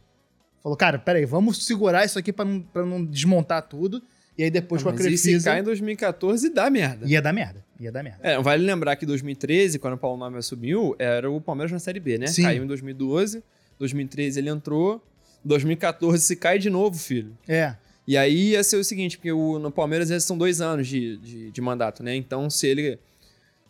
Falou, 0.61 0.77
cara, 0.77 0.99
peraí, 0.99 1.25
vamos 1.25 1.65
segurar 1.65 2.05
isso 2.05 2.19
aqui 2.19 2.31
para 2.33 2.45
não, 2.45 2.63
não 2.75 3.03
desmontar 3.05 3.61
tudo. 3.63 4.03
E 4.37 4.43
aí 4.43 4.49
depois 4.51 4.81
com 4.81 4.89
a 4.89 4.93
Mas 4.93 5.01
e 5.05 5.17
se 5.17 5.29
Crefisa. 5.29 5.51
cai 5.51 5.59
em 5.59 5.63
2014 5.63 6.49
dá 6.49 6.69
merda. 6.69 7.05
Ia 7.05 7.21
dar 7.21 7.33
merda. 7.33 7.63
Ia 7.79 7.91
dar 7.91 8.03
merda. 8.03 8.19
É, 8.21 8.41
vale 8.41 8.63
lembrar 8.63 8.95
que 8.95 9.05
em 9.05 9.07
2013, 9.07 9.77
quando 9.79 9.95
o 9.95 9.97
Paulo 9.97 10.17
Nobre 10.17 10.39
assumiu, 10.39 10.95
era 10.97 11.29
o 11.29 11.41
Palmeiras 11.41 11.71
na 11.71 11.79
Série 11.79 11.99
B, 11.99 12.17
né? 12.17 12.27
Sim. 12.27 12.43
Caiu 12.43 12.63
em 12.63 12.67
2012, 12.67 13.43
2013 13.77 14.39
ele 14.39 14.49
entrou, 14.49 15.03
2014 15.43 16.23
se 16.23 16.35
cai 16.35 16.59
de 16.59 16.69
novo, 16.69 16.97
filho. 16.97 17.37
É. 17.47 17.75
E 18.07 18.17
aí 18.17 18.49
ia 18.51 18.63
ser 18.63 18.77
o 18.77 18.83
seguinte, 18.83 19.17
porque 19.17 19.31
o, 19.31 19.59
no 19.59 19.71
Palmeiras 19.71 20.09
esses 20.09 20.25
são 20.27 20.37
dois 20.37 20.61
anos 20.61 20.87
de, 20.87 21.17
de, 21.17 21.51
de 21.51 21.61
mandato, 21.61 22.03
né? 22.03 22.15
Então, 22.15 22.49
se 22.49 22.67
ele 22.67 22.99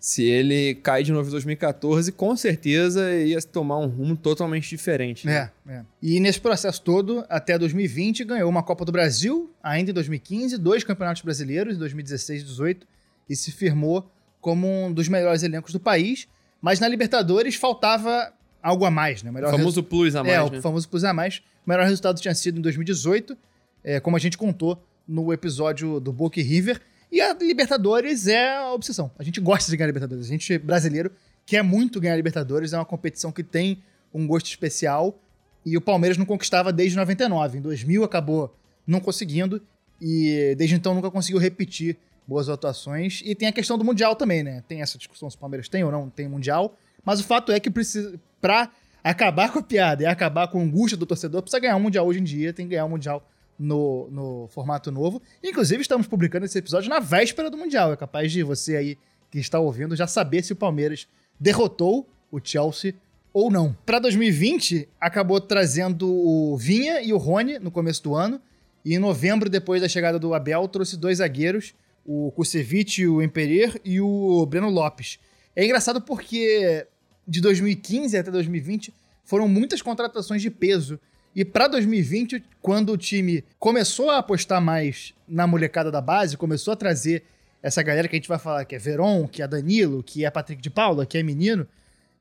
se 0.02 0.24
ele 0.24 0.74
cai 0.74 1.04
de 1.04 1.12
novo 1.12 1.28
em 1.30 1.32
2014, 1.32 2.12
com 2.12 2.36
certeza 2.36 3.14
ia 3.14 3.40
tomar 3.40 3.78
um 3.78 3.86
rumo 3.86 4.18
totalmente 4.18 4.68
diferente. 4.68 5.28
né? 5.28 5.52
É, 5.68 5.74
é. 5.74 5.86
E 6.02 6.20
nesse 6.20 6.42
processo 6.42 6.82
todo, 6.82 7.24
até 7.30 7.56
2020, 7.56 8.24
ganhou 8.24 8.50
uma 8.50 8.64
Copa 8.64 8.84
do 8.84 8.92
Brasil, 8.92 9.54
ainda 9.62 9.92
em 9.92 9.94
2015, 9.94 10.58
dois 10.58 10.84
campeonatos 10.84 11.22
brasileiros, 11.22 11.76
em 11.76 11.78
2016 11.78 12.42
e 12.42 12.46
2018, 12.46 12.88
e 13.30 13.36
se 13.36 13.52
firmou 13.52 14.12
como 14.42 14.88
um 14.88 14.92
dos 14.92 15.08
melhores 15.08 15.44
elencos 15.44 15.72
do 15.72 15.80
país. 15.80 16.28
Mas 16.60 16.80
na 16.80 16.88
Libertadores 16.88 17.54
faltava 17.54 18.34
algo 18.60 18.86
a 18.86 18.90
mais, 18.90 19.22
né? 19.22 19.30
O 19.30 19.34
O 19.34 19.36
melhor 19.36 19.52
famoso 19.52 19.84
plus 19.84 20.16
a 20.16 20.24
mais, 20.24 20.36
é, 20.36 20.50
né? 20.50 20.58
o 20.58 20.62
famoso 20.64 20.90
plus 20.90 21.04
a 21.04 21.14
mais. 21.14 21.44
O 21.64 21.70
melhor 21.70 21.84
resultado 21.86 22.20
tinha 22.20 22.34
sido 22.34 22.58
em 22.58 22.62
2018, 22.62 23.38
é, 23.84 24.00
como 24.00 24.16
a 24.16 24.20
gente 24.20 24.36
contou 24.36 24.84
no 25.08 25.32
episódio 25.32 26.00
do 26.00 26.12
Boca 26.12 26.42
River. 26.42 26.82
E 27.12 27.20
a 27.20 27.34
Libertadores 27.34 28.28
é 28.28 28.56
a 28.56 28.72
obsessão. 28.72 29.12
A 29.20 29.24
gente 29.24 29.42
gosta 29.42 29.70
de 29.70 29.76
ganhar 29.76 29.88
Libertadores. 29.88 30.26
A 30.26 30.30
gente, 30.30 30.58
brasileiro, 30.58 31.12
quer 31.46 31.62
muito 31.62 32.00
ganhar 32.00 32.16
Libertadores. 32.16 32.72
É 32.72 32.78
uma 32.78 32.86
competição 32.86 33.32
que 33.32 33.44
tem 33.44 33.84
um 34.14 34.26
gosto 34.26 34.48
especial. 34.48 35.20
E 35.66 35.76
o 35.76 35.82
Palmeiras 35.82 36.18
não 36.18 36.26
conquistava 36.26 36.72
desde 36.72 36.96
99. 36.96 37.58
Em 37.58 37.62
2000 37.62 38.04
acabou 38.04 38.56
não 38.88 39.00
conseguindo. 39.00 39.62
E 40.00 40.56
desde 40.58 40.76
então 40.76 40.96
nunca 40.96 41.12
conseguiu 41.12 41.40
repetir 41.40 41.98
boas 42.26 42.48
atuações. 42.48 43.22
E 43.26 43.36
tem 43.36 43.48
a 43.48 43.52
questão 43.52 43.78
do 43.78 43.84
Mundial 43.84 44.16
também, 44.16 44.42
né? 44.42 44.64
Tem 44.68 44.82
essa 44.82 44.98
discussão 44.98 45.30
se 45.30 45.36
o 45.36 45.40
Palmeiras 45.40 45.68
tem 45.68 45.84
ou 45.84 45.92
não 45.92 46.10
tem 46.10 46.30
Mundial. 46.30 46.78
Mas 47.04 47.20
o 47.20 47.24
fato 47.24 47.52
é 47.52 47.60
que 47.60 47.70
precisa, 47.70 48.18
pra 48.40 48.72
acabar 49.04 49.52
com 49.52 49.60
a 49.60 49.64
piada 49.64 50.04
e 50.04 50.06
acabar 50.06 50.48
com 50.48 50.60
a 50.60 50.64
angústia 50.64 50.98
do 50.98 51.06
torcedor, 51.06 51.42
precisa 51.42 51.60
ganhar 51.60 51.76
um 51.76 51.80
Mundial 51.80 52.06
hoje 52.06 52.20
em 52.20 52.24
dia, 52.24 52.54
tem 52.54 52.66
que 52.66 52.72
ganhar 52.72 52.86
um 52.86 52.90
Mundial 52.90 53.28
no, 53.62 54.10
no 54.10 54.48
formato 54.48 54.92
novo. 54.92 55.22
Inclusive, 55.44 55.82
estamos 55.82 56.08
publicando 56.08 56.46
esse 56.46 56.58
episódio 56.58 56.90
na 56.90 57.00
véspera 57.00 57.50
do 57.50 57.58
Mundial. 57.58 57.94
É 57.94 57.96
capaz 57.96 58.32
de 58.32 58.42
você 58.42 58.76
aí 58.76 58.98
que 59.30 59.40
está 59.40 59.60
ouvindo 59.60 59.96
já 59.96 60.08
saber 60.08 60.44
se 60.44 60.52
o 60.52 60.56
Palmeiras 60.56 61.08
derrotou 61.40 62.10
o 62.32 62.40
Chelsea 62.44 62.96
ou 63.34 63.52
não. 63.52 63.76
Para 63.86 64.00
2020, 64.00 64.90
acabou 65.00 65.40
trazendo 65.40 66.10
o 66.10 66.58
Vinha 66.58 67.02
e 67.02 67.14
o 67.14 67.18
Rony 67.18 67.60
no 67.60 67.72
começo 67.72 68.04
do 68.04 68.16
ano. 68.16 68.42
E 68.84 68.96
em 68.96 69.00
novembro, 69.00 69.50
depois 69.50 69.82
da 69.82 69.88
chegada 69.88 70.18
do 70.18 70.34
Abel, 70.34 70.68
trouxe 70.68 70.98
dois 70.98 71.20
zagueiros, 71.20 71.74
o 72.04 72.32
Kusevich, 72.32 73.06
o 73.06 73.22
Emperer 73.22 73.80
e 73.86 74.02
o 74.02 74.46
Breno 74.48 74.70
Lopes. 74.70 75.20
É 75.56 75.64
engraçado 75.64 76.02
porque 76.02 76.88
de 77.28 77.40
2015 77.42 78.18
até 78.18 78.32
2020 78.32 78.94
foram 79.24 79.48
muitas 79.48 79.82
contratações 79.82 80.42
de 80.42 80.50
peso. 80.50 81.00
E 81.36 81.46
para 81.46 81.68
2020, 81.68 82.44
quando 82.62 82.92
o 82.92 82.98
time 82.98 83.44
começou 83.58 84.10
a 84.10 84.18
apostar 84.18 84.62
mais 84.62 85.14
na 85.28 85.48
molecada 85.48 85.90
da 85.90 86.02
base, 86.02 86.36
começou 86.36 86.74
a 86.74 86.76
trazer 86.76 87.24
essa 87.64 87.82
galera 87.82 88.08
que 88.08 88.16
a 88.16 88.20
gente 88.20 88.28
vai 88.28 88.40
falar, 88.40 88.66
que 88.66 88.76
é 88.76 88.80
Veron, 88.80 89.28
que 89.28 89.42
é 89.42 89.48
Danilo, 89.48 90.04
que 90.04 90.26
é 90.26 90.32
Patrick 90.32 90.62
de 90.62 90.70
Paula, 90.70 91.06
que 91.06 91.18
é 91.18 91.24
Menino, 91.24 91.68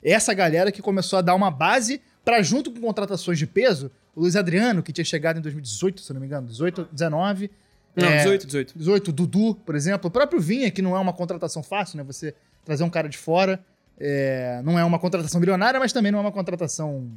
essa 0.03 0.33
galera 0.33 0.71
que 0.71 0.81
começou 0.81 1.19
a 1.19 1.23
dar 1.23 1.35
uma 1.35 1.51
base 1.51 2.01
para 2.25 2.43
junto 2.43 2.71
com 2.71 2.81
contratações 2.81 3.39
de 3.39 3.47
peso, 3.47 3.91
o 4.15 4.21
Luiz 4.21 4.37
Adriano, 4.37 4.83
que 4.83 4.93
tinha 4.93 5.05
chegado 5.05 5.39
em 5.39 5.43
2018, 5.43 6.01
se 6.01 6.13
não 6.13 6.21
me 6.21 6.27
engano, 6.27 6.47
18, 6.47 6.89
19, 6.93 7.51
Não, 7.97 8.07
é, 8.07 8.19
18, 8.19 8.47
18. 8.47 8.79
18, 8.79 9.13
Dudu, 9.13 9.55
por 9.55 9.75
exemplo. 9.75 10.09
O 10.09 10.11
próprio 10.11 10.41
Vinha, 10.41 10.71
que 10.71 10.83
não 10.83 10.97
é 10.97 11.01
uma 11.01 11.13
contratação 11.13 11.63
fácil, 11.63 11.97
né? 11.97 12.05
Você 12.05 12.35
trazer 12.65 12.85
um 12.85 12.91
cara 12.91 13.09
de 13.09 13.19
fora. 13.19 13.59
é, 13.99 14.61
não 14.65 14.79
é 14.79 14.85
uma 14.85 14.99
contratação 14.99 15.41
milionária, 15.41 15.79
mas 15.81 15.93
também 15.93 16.11
não 16.13 16.19
é 16.19 16.23
uma 16.23 16.33
contratação. 16.33 17.11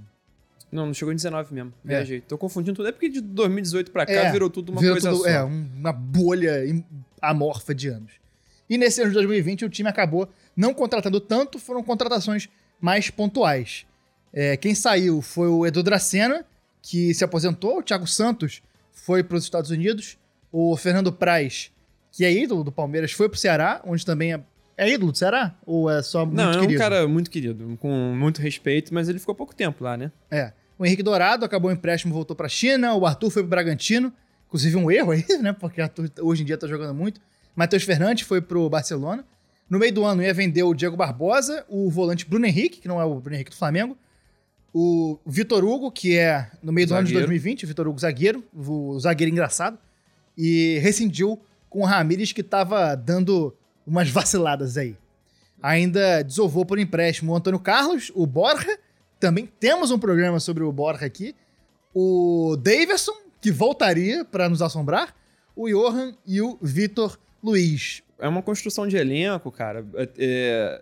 Não, 0.73 0.87
não 0.87 0.93
chegou 0.93 1.11
em 1.11 1.15
19 1.15 1.53
mesmo. 1.53 1.73
É. 1.85 1.87
Viajei. 1.87 2.21
Tô 2.21 2.37
confundindo 2.37 2.75
tudo. 2.75 2.87
É 2.89 2.91
porque 2.91 3.09
de 3.09 3.21
2018 3.21 3.91
pra 3.91 4.05
cá 4.05 4.11
É, 4.13 4.31
virou 4.31 4.49
tudo 4.49 4.71
uma 4.71 4.81
virou 4.81 4.95
coisa 4.95 5.09
tudo- 5.11 5.23
só. 5.23 5.29
É, 5.29 5.43
um- 5.43 5.69
uma 5.77 5.93
bolha 5.93 6.61
amorfa 7.21 7.73
de 7.73 7.87
anos. 7.89 8.11
E 8.69 8.77
nesse 8.77 9.01
ano 9.01 9.09
de 9.11 9.15
2020, 9.15 9.65
o 9.65 9.69
time 9.69 9.89
acabou 9.89 10.27
não 10.55 10.73
contratando 10.73 11.19
tanto, 11.19 11.59
foram 11.59 11.83
contratações 11.83 12.49
mais 12.79 13.09
pontuais. 13.09 13.85
É, 14.33 14.57
quem 14.57 14.73
saiu 14.73 15.21
foi 15.21 15.47
o 15.47 15.65
Edu 15.65 15.83
Dracena, 15.83 16.45
que 16.81 17.13
se 17.13 17.23
aposentou, 17.23 17.79
o 17.79 17.83
Thiago 17.83 18.07
Santos 18.07 18.61
foi 18.91 19.23
para 19.23 19.37
os 19.37 19.43
Estados 19.43 19.69
Unidos, 19.69 20.17
o 20.51 20.75
Fernando 20.75 21.11
Praz, 21.11 21.71
que 22.11 22.25
é 22.25 22.31
ídolo 22.31 22.63
do 22.63 22.71
Palmeiras, 22.71 23.11
foi 23.11 23.29
para 23.29 23.35
o 23.35 23.39
Ceará, 23.39 23.81
onde 23.85 24.05
também 24.05 24.33
é, 24.33 24.39
é 24.77 24.89
ídolo 24.91 25.11
do 25.11 25.17
Ceará? 25.17 25.55
Ou 25.65 25.89
é 25.89 26.01
só 26.01 26.25
muito 26.25 26.37
Não, 26.37 26.51
é 26.51 26.61
um 26.61 26.75
cara 26.77 27.07
muito 27.07 27.29
querido, 27.29 27.77
com 27.79 27.89
muito 28.15 28.41
respeito, 28.41 28.93
mas 28.93 29.07
ele 29.07 29.19
ficou 29.19 29.35
pouco 29.35 29.53
tempo 29.55 29.83
lá, 29.83 29.95
né? 29.97 30.11
É. 30.31 30.51
O 30.83 30.85
Henrique 30.85 31.01
Dourado 31.01 31.45
acabou 31.45 31.71
o 31.71 31.73
empréstimo, 31.73 32.13
voltou 32.13 32.35
pra 32.35 32.49
China. 32.49 32.93
O 32.93 33.05
Arthur 33.05 33.29
foi 33.29 33.41
pro 33.41 33.49
Bragantino. 33.49 34.11
Inclusive 34.47 34.75
um 34.75 34.91
erro 34.91 35.11
aí, 35.11 35.25
né? 35.41 35.53
Porque 35.53 35.79
o 35.79 35.83
Arthur 35.85 36.11
hoje 36.19 36.43
em 36.43 36.45
dia 36.45 36.57
tá 36.57 36.67
jogando 36.67 36.93
muito. 36.93 37.21
Matheus 37.55 37.83
Fernandes 37.83 38.27
foi 38.27 38.41
pro 38.41 38.69
Barcelona. 38.69 39.23
No 39.69 39.79
meio 39.79 39.93
do 39.93 40.03
ano 40.03 40.21
ia 40.21 40.33
vender 40.33 40.61
o 40.63 40.73
Diego 40.73 40.97
Barbosa, 40.97 41.63
o 41.69 41.89
volante 41.89 42.25
Bruno 42.25 42.45
Henrique, 42.45 42.81
que 42.81 42.87
não 42.89 42.99
é 42.99 43.05
o 43.05 43.17
Bruno 43.17 43.33
Henrique 43.33 43.51
do 43.51 43.55
Flamengo. 43.55 43.97
O 44.73 45.17
Vitor 45.25 45.63
Hugo, 45.63 45.89
que 45.89 46.17
é 46.17 46.51
no 46.61 46.73
meio 46.73 46.85
do 46.85 46.95
ano 46.95 47.03
de 47.03 47.13
Zagueiro. 47.13 47.27
2020, 47.27 47.63
o 47.63 47.67
Vitor 47.67 47.87
Hugo 47.87 47.99
zagueiro, 47.99 48.43
o 48.53 48.99
zagueiro 48.99 49.31
engraçado. 49.31 49.79
E 50.37 50.79
rescindiu 50.79 51.39
com 51.69 51.79
o 51.79 51.85
Ramires, 51.85 52.33
que 52.33 52.43
tava 52.43 52.93
dando 52.93 53.55
umas 53.87 54.09
vaciladas 54.09 54.77
aí. 54.77 54.97
Ainda 55.61 56.21
desovou 56.23 56.65
por 56.65 56.77
empréstimo 56.77 57.31
o 57.31 57.35
Antônio 57.37 57.59
Carlos, 57.59 58.11
o 58.13 58.27
Borja. 58.27 58.77
Também 59.23 59.47
temos 59.57 59.89
um 59.89 59.97
programa 59.97 60.37
sobre 60.37 60.63
o 60.63 60.71
Borja 60.73 61.05
aqui. 61.05 61.33
O 61.95 62.57
Davidson, 62.61 63.13
que 63.39 63.53
voltaria 63.53 64.25
para 64.25 64.49
nos 64.49 64.61
assombrar. 64.61 65.15
O 65.55 65.69
Johan 65.69 66.13
e 66.27 66.41
o 66.41 66.57
Vitor 66.61 67.17
Luiz. 67.41 68.03
É 68.19 68.27
uma 68.27 68.41
construção 68.41 68.85
de 68.85 68.97
elenco, 68.97 69.49
cara. 69.49 69.85
É, 69.95 70.09
é, 70.17 70.81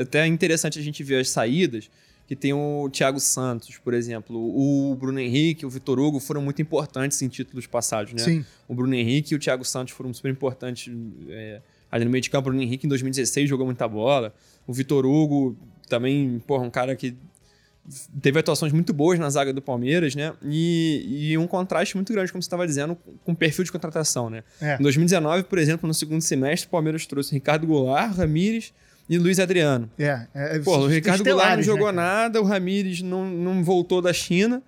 até 0.00 0.20
é 0.20 0.26
interessante 0.28 0.78
a 0.78 0.82
gente 0.82 1.02
ver 1.02 1.18
as 1.18 1.28
saídas, 1.28 1.90
que 2.28 2.36
tem 2.36 2.52
o 2.52 2.88
Thiago 2.88 3.18
Santos, 3.18 3.78
por 3.78 3.94
exemplo. 3.94 4.36
O 4.36 4.94
Bruno 4.94 5.18
Henrique, 5.18 5.66
o 5.66 5.70
Vitor 5.70 5.98
Hugo 5.98 6.20
foram 6.20 6.42
muito 6.42 6.62
importantes 6.62 7.20
em 7.20 7.26
títulos 7.26 7.66
passados, 7.66 8.12
né? 8.12 8.22
Sim. 8.22 8.44
O 8.68 8.76
Bruno 8.76 8.94
Henrique 8.94 9.34
e 9.34 9.36
o 9.36 9.40
Thiago 9.40 9.64
Santos 9.64 9.92
foram 9.92 10.14
super 10.14 10.30
importantes 10.30 10.94
é, 11.30 11.60
ali 11.90 12.04
no 12.04 12.12
meio 12.12 12.22
de 12.22 12.30
campo. 12.30 12.48
O 12.48 12.50
Bruno 12.52 12.62
Henrique 12.62 12.86
em 12.86 12.88
2016 12.88 13.48
jogou 13.48 13.66
muita 13.66 13.88
bola. 13.88 14.32
O 14.68 14.72
Vitor 14.72 15.04
Hugo 15.04 15.56
também, 15.88 16.40
porra, 16.46 16.62
um 16.62 16.70
cara 16.70 16.94
que 16.94 17.16
teve 18.20 18.38
atuações 18.38 18.72
muito 18.72 18.92
boas 18.92 19.18
na 19.18 19.30
zaga 19.30 19.52
do 19.52 19.62
Palmeiras, 19.62 20.14
né? 20.14 20.32
E, 20.42 21.30
e 21.30 21.38
um 21.38 21.46
contraste 21.46 21.96
muito 21.96 22.12
grande, 22.12 22.32
como 22.32 22.42
você 22.42 22.46
estava 22.46 22.66
dizendo, 22.66 22.96
com 23.24 23.32
o 23.32 23.36
perfil 23.36 23.64
de 23.64 23.72
contratação, 23.72 24.28
né? 24.28 24.42
É. 24.60 24.76
Em 24.76 24.82
2019, 24.82 25.44
por 25.44 25.58
exemplo, 25.58 25.86
no 25.86 25.94
segundo 25.94 26.22
semestre, 26.22 26.66
o 26.66 26.70
Palmeiras 26.70 27.06
trouxe 27.06 27.32
Ricardo 27.32 27.66
Goulart, 27.66 28.16
Ramires 28.16 28.72
e 29.08 29.18
Luiz 29.18 29.38
Adriano. 29.38 29.90
É, 29.98 30.26
é 30.34 30.58
Pô, 30.58 30.78
o 30.78 30.86
Ricardo 30.86 31.22
Goulart 31.22 31.50
não 31.50 31.56
né, 31.58 31.62
jogou 31.62 31.86
cara? 31.86 31.96
nada, 31.96 32.40
o 32.40 32.44
Ramires 32.44 33.02
não, 33.02 33.24
não 33.26 33.62
voltou 33.62 34.02
da 34.02 34.12
China. 34.12 34.62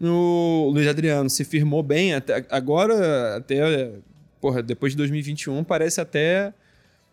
O 0.00 0.70
Luiz 0.72 0.86
Adriano 0.86 1.28
se 1.28 1.44
firmou 1.44 1.82
bem. 1.82 2.14
Até, 2.14 2.44
agora, 2.50 3.36
até. 3.36 3.92
Porra, 4.40 4.62
depois 4.62 4.92
de 4.92 4.96
2021, 4.96 5.62
parece 5.64 6.00
até. 6.00 6.54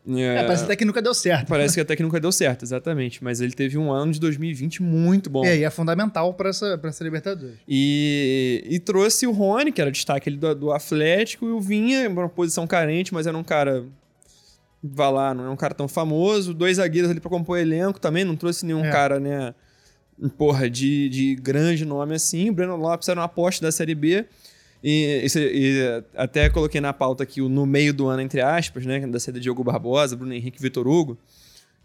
É, 0.09 0.43
parece 0.43 0.63
até 0.63 0.75
que 0.75 0.85
nunca 0.85 1.01
deu 1.01 1.13
certo. 1.13 1.47
Parece 1.47 1.75
que 1.75 1.81
até 1.81 1.95
que 1.95 2.01
nunca 2.03 2.19
deu 2.19 2.31
certo, 2.31 2.63
exatamente. 2.63 3.21
Mas 3.21 3.41
ele 3.41 3.51
teve 3.51 3.77
um 3.77 3.91
ano 3.91 4.13
de 4.13 4.19
2020 4.19 4.81
muito 4.81 5.29
bom. 5.29 5.43
É, 5.45 5.57
e 5.57 5.63
é 5.63 5.69
fundamental 5.69 6.33
para 6.33 6.49
essa, 6.49 6.77
pra 6.77 6.89
essa 6.89 7.03
Libertadores. 7.03 7.55
E, 7.67 8.63
e 8.69 8.79
trouxe 8.79 9.27
o 9.27 9.31
Rony, 9.31 9.71
que 9.71 9.81
era 9.81 9.91
destaque 9.91 10.29
do, 10.31 10.55
do 10.55 10.71
Atlético, 10.71 11.45
e 11.45 11.51
o 11.51 11.59
Vinha, 11.59 12.09
uma 12.09 12.29
posição 12.29 12.65
carente, 12.65 13.13
mas 13.13 13.27
era 13.27 13.37
um 13.37 13.43
cara. 13.43 13.83
Vá 14.81 15.09
lá, 15.09 15.33
não 15.33 15.45
é 15.45 15.49
um 15.49 15.55
cara 15.57 15.73
tão 15.73 15.87
famoso. 15.87 16.53
Dois 16.53 16.77
zagueiros 16.77 17.11
ali 17.11 17.19
pra 17.19 17.29
compor 17.29 17.57
elenco 17.57 17.99
também, 17.99 18.23
não 18.23 18.35
trouxe 18.35 18.65
nenhum 18.65 18.85
É. 18.85 18.91
cara, 18.91 19.19
né? 19.19 19.53
Porra, 20.37 20.69
de, 20.69 21.09
de 21.09 21.35
grande 21.35 21.83
nome 21.85 22.15
assim. 22.15 22.49
O 22.49 22.53
Breno 22.53 22.75
Lopes 22.75 23.09
era 23.09 23.19
uma 23.19 23.25
aposta 23.25 23.65
da 23.65 23.71
Série 23.71 23.93
B. 23.93 24.25
E, 24.83 25.27
se- 25.29 25.39
e 25.53 26.03
até 26.15 26.49
coloquei 26.49 26.79
na 26.79 26.93
pauta 26.93 27.23
aqui 27.23 27.41
o 27.41 27.49
no 27.49 27.65
meio 27.65 27.93
do 27.93 28.07
ano, 28.07 28.21
entre 28.21 28.41
aspas, 28.41 28.85
né? 28.85 28.99
Da 29.07 29.19
saída 29.19 29.39
de 29.39 29.43
Diogo 29.43 29.63
Barbosa, 29.63 30.15
Bruno 30.15 30.33
Henrique 30.33 30.57
e 30.59 30.61
Vitor 30.61 30.87
Hugo. 30.87 31.17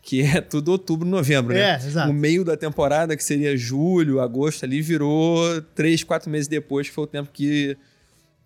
Que 0.04 0.20
é 0.22 0.40
tudo 0.40 0.72
outubro, 0.72 1.08
novembro, 1.08 1.54
né? 1.54 1.72
É, 1.72 1.76
exato. 1.76 2.10
O 2.10 2.12
meio 2.12 2.44
da 2.44 2.56
temporada, 2.56 3.16
que 3.16 3.22
seria 3.22 3.56
julho, 3.56 4.20
agosto, 4.20 4.64
ali 4.64 4.82
virou 4.82 5.38
três, 5.76 6.02
quatro 6.02 6.28
meses 6.28 6.48
depois, 6.48 6.88
que 6.88 6.94
foi 6.94 7.04
o 7.04 7.06
tempo 7.06 7.30
que, 7.32 7.76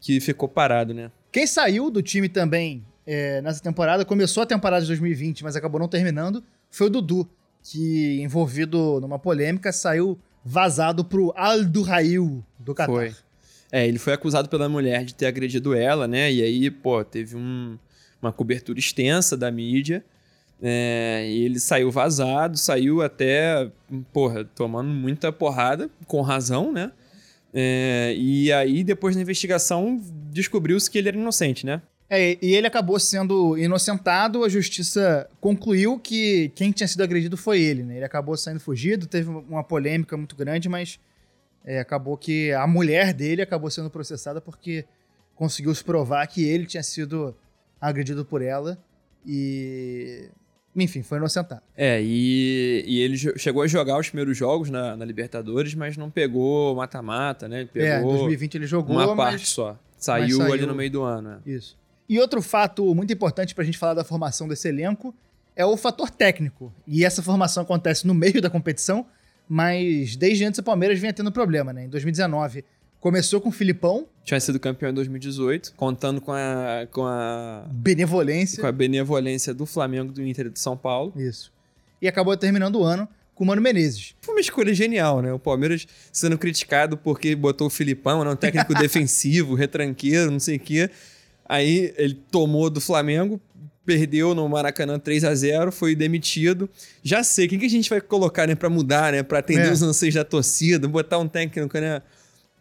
que 0.01 0.21
ficou 0.21 0.49
parado, 0.49 0.93
né? 0.93 1.11
Quem 1.33 1.47
saiu 1.47 1.91
do 1.91 2.03
time 2.03 2.29
também 2.29 2.85
é, 3.07 3.41
nessa 3.41 3.63
temporada, 3.63 4.05
começou 4.05 4.43
a 4.43 4.47
temporada 4.47 4.83
de 4.83 4.89
2020, 4.89 5.45
mas 5.45 5.57
acabou 5.57 5.81
não 5.81 5.89
terminando, 5.89 6.45
foi 6.71 6.89
o 6.89 6.91
Dudu, 6.91 7.27
que, 7.63 8.21
envolvido 8.21 9.01
numa 9.01 9.19
polêmica, 9.19 9.73
saiu 9.73 10.19
vazado 10.45 11.05
pro 11.07 11.33
Al 11.35 11.65
Duhail 11.65 12.45
do 12.59 12.75
Qatar. 12.75 12.95
Foi. 12.95 13.15
É, 13.73 13.87
ele 13.87 13.99
foi 13.99 14.13
acusado 14.13 14.49
pela 14.49 14.69
mulher 14.69 15.05
de 15.05 15.15
ter 15.15 15.27
agredido 15.27 15.75
ela, 15.75 16.07
né? 16.07 16.33
E 16.33 16.43
aí, 16.43 16.71
pô, 16.71 17.03
teve 17.05 17.37
um- 17.37 17.77
uma 18.23 18.33
cobertura 18.33 18.79
extensa 18.79 19.37
da 19.37 19.51
mídia. 19.51 20.05
é, 20.63 21.27
e 21.29 21.45
ele 21.45 21.61
saiu 21.61 21.91
vazado, 21.91 22.57
saiu 22.57 23.03
até, 23.03 23.71
porra, 24.11 24.43
tomando 24.43 24.89
muita 24.89 25.31
porrada, 25.31 25.91
com 26.07 26.23
razão, 26.23 26.73
né? 26.73 26.93
É, 27.53 28.15
e 28.17 28.51
aí, 28.51 28.83
depois 28.83 29.15
da 29.15 29.21
investigação, 29.21 30.01
descobriu-se 30.33 30.91
que 30.91 30.97
ele 30.97 31.09
era 31.09 31.17
inocente, 31.19 31.67
né? 31.67 31.83
É, 32.09 32.39
e 32.41 32.55
ele 32.55 32.67
acabou 32.67 32.99
sendo 32.99 33.59
inocentado, 33.59 34.45
a 34.45 34.49
justiça 34.49 35.29
concluiu 35.41 35.99
que 35.99 36.51
quem 36.55 36.71
tinha 36.73 36.89
sido 36.89 37.03
agredido 37.03 37.37
foi 37.37 37.61
ele, 37.61 37.83
né? 37.83 37.97
Ele 37.97 38.05
acabou 38.07 38.35
saindo 38.35 38.61
fugido, 38.61 39.07
teve 39.07 39.29
uma 39.29 39.63
polêmica 39.63 40.17
muito 40.17 40.35
grande, 40.37 40.69
mas 40.71 40.99
é, 41.67 41.81
acabou 41.81 42.17
que 42.17 42.53
a 42.53 42.67
mulher 42.67 43.13
dele 43.13 43.43
acabou 43.43 43.69
sendo 43.71 43.91
processada 43.91 44.41
porque 44.41 44.85
conseguiu 45.35 45.75
se 45.75 45.83
provar 45.83 46.27
que 46.29 46.45
ele 46.45 46.65
tinha 46.65 46.83
sido 46.83 47.37
agredido 47.81 48.25
por 48.25 48.41
ela 48.41 48.79
e... 49.27 50.29
Enfim, 50.79 51.03
foi 51.03 51.17
inocentado. 51.17 51.63
É, 51.75 52.03
e, 52.03 52.85
e 52.87 53.01
ele 53.01 53.17
chegou 53.17 53.63
a 53.63 53.67
jogar 53.67 53.99
os 53.99 54.11
primeiros 54.11 54.37
jogos 54.37 54.69
na, 54.69 54.95
na 54.95 55.07
Libertadores, 55.07 55.75
mas 55.75 55.97
não 55.97 56.11
pegou 56.11 56.77
mata-mata, 56.77 57.49
né? 57.49 57.67
Ele 57.75 57.87
é, 57.87 57.95
em 57.95 57.97
pegou 57.97 58.13
2020 58.13 58.55
ele 58.57 58.67
jogou, 58.67 58.95
uma 58.95 59.07
mas... 59.15 59.17
parte 59.17 59.47
só. 59.47 59.79
Saiu, 59.97 60.37
saiu- 60.37 60.53
ali 60.53 60.67
no 60.67 60.75
meio 60.75 60.91
do 60.91 61.03
ano. 61.03 61.31
né? 61.31 61.39
Isso. 61.47 61.79
E 62.07 62.21
outro 62.21 62.43
fato 62.43 62.95
muito 62.95 63.11
importante 63.11 63.55
pra 63.55 63.65
gente 63.65 63.79
falar 63.79 63.95
da 63.95 64.05
formação 64.05 64.47
desse 64.47 64.69
elenco 64.69 65.15
é 65.57 65.65
o 65.65 65.79
fator 65.79 66.11
técnico. 66.11 66.71
E 66.87 67.07
essa 67.07 67.23
formação 67.23 67.63
acontece 67.63 68.07
no 68.07 68.13
meio 68.15 68.41
da 68.43 68.51
competição, 68.51 69.07
mas 69.49 70.17
desde 70.17 70.45
antes 70.45 70.59
o 70.59 70.63
Palmeiras 70.63 70.99
vinha 70.99 71.13
tendo 71.13 71.31
problema, 71.31 71.73
né? 71.73 71.85
Em 71.85 71.89
2019 71.89 72.65
começou 73.01 73.41
com 73.41 73.51
o 73.51 73.53
Filipão, 73.53 74.07
Tinha 74.25 74.41
sido 74.41 74.59
campeão 74.59 74.91
em 74.91 74.95
2018, 74.95 75.75
contando 75.77 76.21
com 76.21 76.33
a, 76.33 76.89
com 76.91 77.05
a, 77.07 77.65
benevolência. 77.71 78.61
com 78.61 78.67
a 78.67 78.73
benevolência 78.73 79.55
do 79.55 79.65
Flamengo, 79.65 80.13
do 80.13 80.27
Inter 80.27 80.47
e 80.47 80.51
do 80.51 80.59
São 80.59 80.77
Paulo. 80.77 81.13
Isso. 81.15 81.53
E 82.03 82.09
acabou 82.09 82.37
terminando 82.37 82.77
o 82.77 82.83
ano 82.83 83.09
com 83.35 83.45
o 83.45 83.47
Mano 83.47 83.63
Menezes. 83.63 84.15
Foi 84.21 84.35
uma 84.35 84.41
escolha 84.41 84.75
genial, 84.75 85.23
né? 85.23 85.33
O 85.33 85.39
Palmeiras 85.39 85.87
sendo 86.11 86.37
criticado 86.37 86.97
porque 86.97 87.37
botou 87.37 87.69
o 87.69 87.71
Filipão, 87.71 88.23
era 88.23 88.31
um 88.31 88.37
técnico 88.37 88.75
defensivo, 88.75 89.55
retranqueiro, 89.55 90.31
não 90.31 90.41
sei 90.41 90.57
o 90.57 90.61
quê. 90.61 90.91
Aí 91.49 91.95
ele 91.97 92.15
tomou 92.15 92.69
do 92.69 92.81
Flamengo, 92.81 93.41
perdeu 93.87 94.35
no 94.35 94.47
Maracanã 94.49 94.99
3 94.99 95.25
a 95.25 95.35
0 95.35 95.71
foi 95.73 95.95
demitido. 95.95 96.69
Já 97.03 97.23
sei, 97.23 97.47
quem 97.49 97.59
que 97.59 97.67
a 97.67 97.71
gente 97.71 97.89
vai 97.89 98.01
colocar, 98.01 98.47
né, 98.47 98.55
pra 98.55 98.69
mudar, 98.69 99.13
né? 99.13 99.23
Pra 99.23 99.39
atender 99.39 99.69
É. 99.69 99.73
os 99.73 99.83
anseios 99.83 100.15
da 100.15 100.25
torcida, 100.25 100.87
botar 100.89 101.19
um 101.19 101.29
técnico, 101.29 101.79
né? 101.79 102.03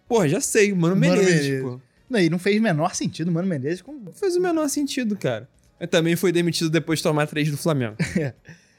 Porra, 0.07 0.29
já 0.29 0.39
sei, 0.39 0.71
Mano, 0.73 0.95
Mano 0.95 0.99
Menezes, 1.17 1.33
Menezes. 1.47 1.61
pô. 1.63 1.81
Não, 2.07 2.19
e 2.19 2.29
não 2.29 2.38
fez 2.38 2.59
o 2.59 2.61
menor 2.61 2.93
sentido 2.93 3.31
Mano 3.31 3.47
Menezes 3.47 3.81
com 3.81 3.91
Não 3.93 4.13
fez 4.13 4.35
o 4.35 4.39
menor 4.39 4.69
sentido, 4.69 5.17
cara. 5.17 5.49
Mas 5.79 5.89
também 5.89 6.15
foi 6.15 6.31
demitido 6.31 6.69
depois 6.69 6.99
de 6.99 7.03
tomar 7.03 7.25
três 7.27 7.49
do 7.49 7.57
Flamengo. 7.57 7.95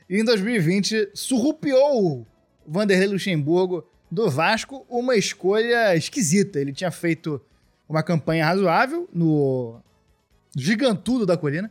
E 0.09 0.21
em 0.21 0.25
2020, 0.25 1.09
surrupiou 1.15 2.21
o 2.21 2.27
Vanderlei 2.65 3.09
Luxemburgo 3.09 3.85
do 4.09 4.31
Vasco 4.31 4.87
uma 4.89 5.17
escolha 5.17 5.97
esquisita. 5.97 6.61
Ele 6.61 6.73
tinha 6.73 6.93
feito 6.93 7.41
uma 7.89 8.05
campanha 8.05 8.47
razoável 8.47 9.09
no 9.13 9.81
Gigantudo 10.57 11.27
da 11.27 11.37
Colina, 11.37 11.69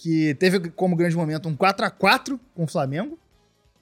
que 0.00 0.34
teve 0.36 0.70
como 0.70 0.96
grande 0.96 1.14
momento 1.14 1.46
um 1.46 1.54
4 1.54 1.84
a 1.84 1.90
4 1.90 2.40
com 2.54 2.64
o 2.64 2.66
Flamengo. 2.66 3.18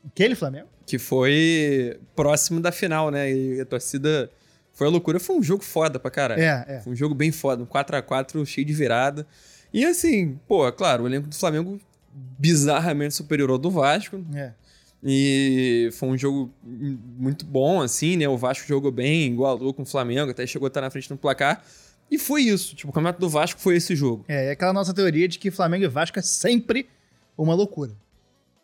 Aquele 0.05 0.35
Flamengo. 0.35 0.67
Que 0.85 0.99
foi 0.99 2.01
próximo 2.17 2.61
da 2.61 2.73
final, 2.73 3.11
né? 3.11 3.33
E 3.33 3.61
a 3.61 3.65
torcida. 3.65 4.29
Foi 4.73 4.89
a 4.89 4.91
loucura. 4.91 5.21
Foi 5.21 5.37
um 5.37 5.43
jogo 5.43 5.63
foda 5.63 5.99
pra 6.01 6.11
caralho. 6.11 6.43
É, 6.43 6.65
é. 6.67 6.81
Foi 6.81 6.93
um 6.93 6.97
jogo 6.97 7.15
bem 7.15 7.31
foda, 7.31 7.63
um 7.63 7.67
4x4 7.67 8.45
cheio 8.45 8.67
de 8.67 8.73
virada. 8.73 9.25
E 9.73 9.85
assim, 9.85 10.41
pô, 10.49 10.71
claro, 10.73 11.05
o 11.05 11.07
elenco 11.07 11.29
do 11.29 11.37
Flamengo 11.37 11.81
bizarramente 12.13 13.15
superior 13.15 13.51
ao 13.51 13.59
do 13.59 13.71
Vasco. 13.71 14.25
é. 14.35 14.53
E 15.01 15.91
foi 15.93 16.09
um 16.09 16.19
jogo 16.19 16.53
muito 16.65 17.47
bom, 17.47 17.81
assim, 17.81 18.17
né? 18.17 18.29
O 18.29 18.37
Vasco 18.37 18.67
jogou 18.67 18.91
bem, 18.91 19.33
igualou 19.33 19.73
com 19.73 19.83
o 19.83 19.87
Flamengo, 19.87 20.33
até 20.33 20.45
chegou 20.45 20.67
a 20.67 20.69
estar 20.69 20.81
na 20.81 20.91
frente 20.91 21.09
no 21.09 21.17
placar. 21.17 21.63
E 22.11 22.19
foi 22.19 22.43
isso. 22.43 22.75
Tipo, 22.75 22.91
o 22.91 22.93
campeonato 22.93 23.21
do 23.21 23.29
Vasco 23.29 23.61
foi 23.61 23.77
esse 23.77 23.95
jogo. 23.95 24.25
É, 24.29 24.47
é 24.47 24.51
aquela 24.53 24.73
nossa 24.73 24.95
teoria 24.95 25.29
de 25.29 25.39
que 25.39 25.51
Flamengo 25.51 25.85
e 25.85 25.89
Vasco 25.89 26.19
é 26.19 26.23
sempre 26.23 26.89
uma 27.37 27.55
loucura. 27.55 27.93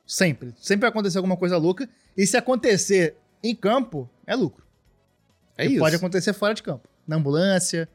Sempre. 0.06 0.54
Sempre 0.60 0.82
vai 0.82 0.90
acontecer 0.90 1.18
alguma 1.18 1.36
coisa 1.36 1.56
louca. 1.56 1.88
E 2.16 2.26
se 2.26 2.36
acontecer 2.36 3.16
em 3.42 3.54
campo, 3.54 4.08
é 4.26 4.34
lucro. 4.34 4.64
É 5.56 5.64
E 5.66 5.70
isso. 5.70 5.78
Pode 5.78 5.96
acontecer 5.96 6.32
fora 6.32 6.54
de 6.54 6.62
campo. 6.62 6.88
Na 7.06 7.16
ambulância, 7.16 7.88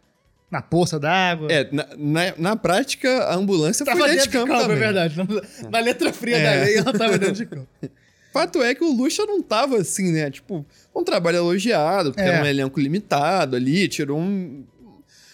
na 0.52 0.62
poça 0.62 1.00
d'água. 1.00 1.52
É, 1.52 1.68
na, 1.72 1.88
na, 1.98 2.22
na 2.38 2.56
prática, 2.56 3.10
a 3.26 3.36
ambulância 3.36 3.86
Tava 3.86 3.98
foi 4.00 4.10
dentro 4.10 4.32
dentro 4.32 4.46
de 4.48 4.52
campo, 4.54 4.72
é 4.72 4.76
verdade. 4.76 5.18
Na, 5.18 5.70
na 5.70 5.80
letra 5.80 6.14
fria 6.14 6.38
É. 6.38 6.44
da 6.60 6.64
lei, 6.66 6.78
ela 6.78 6.94
tava 6.94 7.18
dentro 7.18 7.36
de 7.36 7.46
campo. 7.46 7.68
Fato 8.32 8.62
é 8.62 8.76
que 8.76 8.84
o 8.84 8.92
Lucha 8.94 9.26
não 9.26 9.42
tava 9.42 9.78
assim, 9.78 10.12
né? 10.12 10.30
Tipo, 10.30 10.64
um 10.96 11.04
trabalho 11.04 11.38
elogiado, 11.38 12.12
porque 12.12 12.22
É. 12.22 12.32
era 12.34 12.44
um 12.44 12.48
elenco 12.48 12.80
limitado 12.80 13.56
ali, 13.56 13.88
tirou 13.88 14.20
um. 14.20 14.64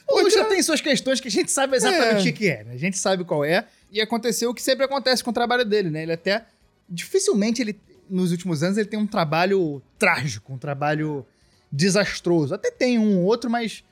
O 0.07 0.21
Lucha 0.21 0.37
Outra- 0.39 0.53
tem 0.53 0.61
suas 0.61 0.81
questões 0.81 1.19
que 1.19 1.27
a 1.27 1.31
gente 1.31 1.51
sabe 1.51 1.75
exatamente 1.75 2.27
É. 2.27 2.31
o 2.31 2.33
que 2.33 2.47
é, 2.47 2.63
né? 2.63 2.73
A 2.73 2.77
gente 2.77 2.97
sabe 2.97 3.23
qual 3.23 3.43
é. 3.43 3.65
E 3.91 3.99
aconteceu 4.01 4.49
o 4.49 4.53
que 4.53 4.61
sempre 4.61 4.85
acontece 4.85 5.23
com 5.23 5.31
o 5.31 5.33
trabalho 5.33 5.65
dele, 5.65 5.89
né? 5.89 6.03
Ele 6.03 6.13
até. 6.13 6.45
Dificilmente 6.87 7.61
ele, 7.61 7.79
nos 8.09 8.31
últimos 8.31 8.61
anos, 8.61 8.77
ele 8.77 8.87
tem 8.87 8.99
um 8.99 9.07
trabalho 9.07 9.81
trágico, 9.97 10.53
um 10.53 10.57
trabalho 10.57 11.25
desastroso. 11.71 12.53
Até 12.53 12.69
tem 12.71 12.99
um 12.99 13.19
ou 13.19 13.23
outro, 13.25 13.49
mas 13.49 13.83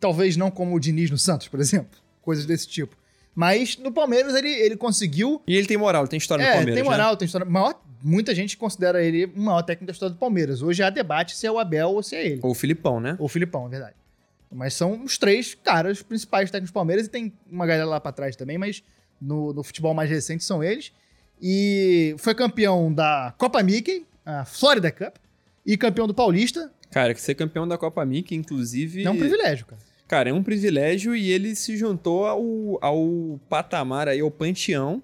talvez 0.00 0.36
não 0.36 0.50
como 0.50 0.74
o 0.74 0.80
Diniz 0.80 1.10
no 1.10 1.18
Santos, 1.18 1.48
por 1.48 1.60
exemplo. 1.60 1.98
Coisas 2.22 2.46
desse 2.46 2.66
tipo. 2.66 2.96
Mas 3.34 3.76
no 3.78 3.92
Palmeiras 3.92 4.34
ele, 4.34 4.48
ele 4.48 4.76
conseguiu. 4.76 5.42
E 5.46 5.56
ele 5.56 5.66
tem 5.66 5.76
moral, 5.76 6.06
tem 6.06 6.16
história 6.16 6.42
é, 6.42 6.46
no 6.46 6.52
Palmeiras. 6.54 6.74
tem 6.74 6.84
né? 6.84 6.90
moral, 6.90 7.16
tem 7.16 7.26
história. 7.26 7.44
Maior, 7.44 7.80
muita 8.02 8.34
gente 8.34 8.56
considera 8.56 9.02
ele 9.02 9.26
o 9.26 9.40
maior 9.40 9.62
técnico 9.62 9.86
da 9.86 9.92
história 9.92 10.14
do 10.14 10.18
Palmeiras. 10.18 10.62
Hoje 10.62 10.82
há 10.82 10.90
debate 10.90 11.36
se 11.36 11.46
é 11.46 11.50
o 11.50 11.58
Abel 11.58 11.90
ou 11.90 12.02
se 12.02 12.14
é 12.14 12.24
ele. 12.26 12.40
Ou 12.42 12.52
o 12.52 12.54
Filipão, 12.54 13.00
né? 13.00 13.16
Ou 13.18 13.26
o 13.26 13.28
Filipão, 13.28 13.66
é 13.66 13.70
verdade. 13.70 13.94
Mas 14.54 14.74
são 14.74 15.02
os 15.02 15.18
três 15.18 15.54
caras 15.54 16.00
principais 16.00 16.50
técnicos 16.50 16.70
do 16.70 16.74
Palmeiras 16.74 17.06
e 17.06 17.10
tem 17.10 17.32
uma 17.50 17.66
galera 17.66 17.86
lá 17.86 18.00
pra 18.00 18.12
trás 18.12 18.36
também, 18.36 18.56
mas 18.56 18.82
no, 19.20 19.52
no 19.52 19.64
futebol 19.64 19.92
mais 19.92 20.08
recente 20.08 20.44
são 20.44 20.62
eles. 20.62 20.92
E 21.42 22.14
foi 22.18 22.34
campeão 22.34 22.92
da 22.92 23.34
Copa 23.36 23.62
Mickey, 23.62 24.06
a 24.24 24.44
Florida 24.44 24.92
Cup, 24.92 25.16
e 25.66 25.76
campeão 25.76 26.06
do 26.06 26.14
Paulista. 26.14 26.72
Cara, 26.90 27.12
que 27.12 27.20
ser 27.20 27.34
campeão 27.34 27.66
da 27.66 27.76
Copa 27.76 28.04
Mickey, 28.04 28.36
inclusive. 28.36 29.02
É 29.04 29.10
um 29.10 29.18
privilégio, 29.18 29.66
cara. 29.66 29.82
Cara, 30.06 30.30
é 30.30 30.32
um 30.32 30.42
privilégio 30.42 31.16
e 31.16 31.30
ele 31.30 31.56
se 31.56 31.76
juntou 31.76 32.26
ao, 32.26 32.78
ao 32.80 33.40
patamar 33.48 34.06
aí, 34.06 34.20
ao 34.20 34.30
panteão 34.30 35.02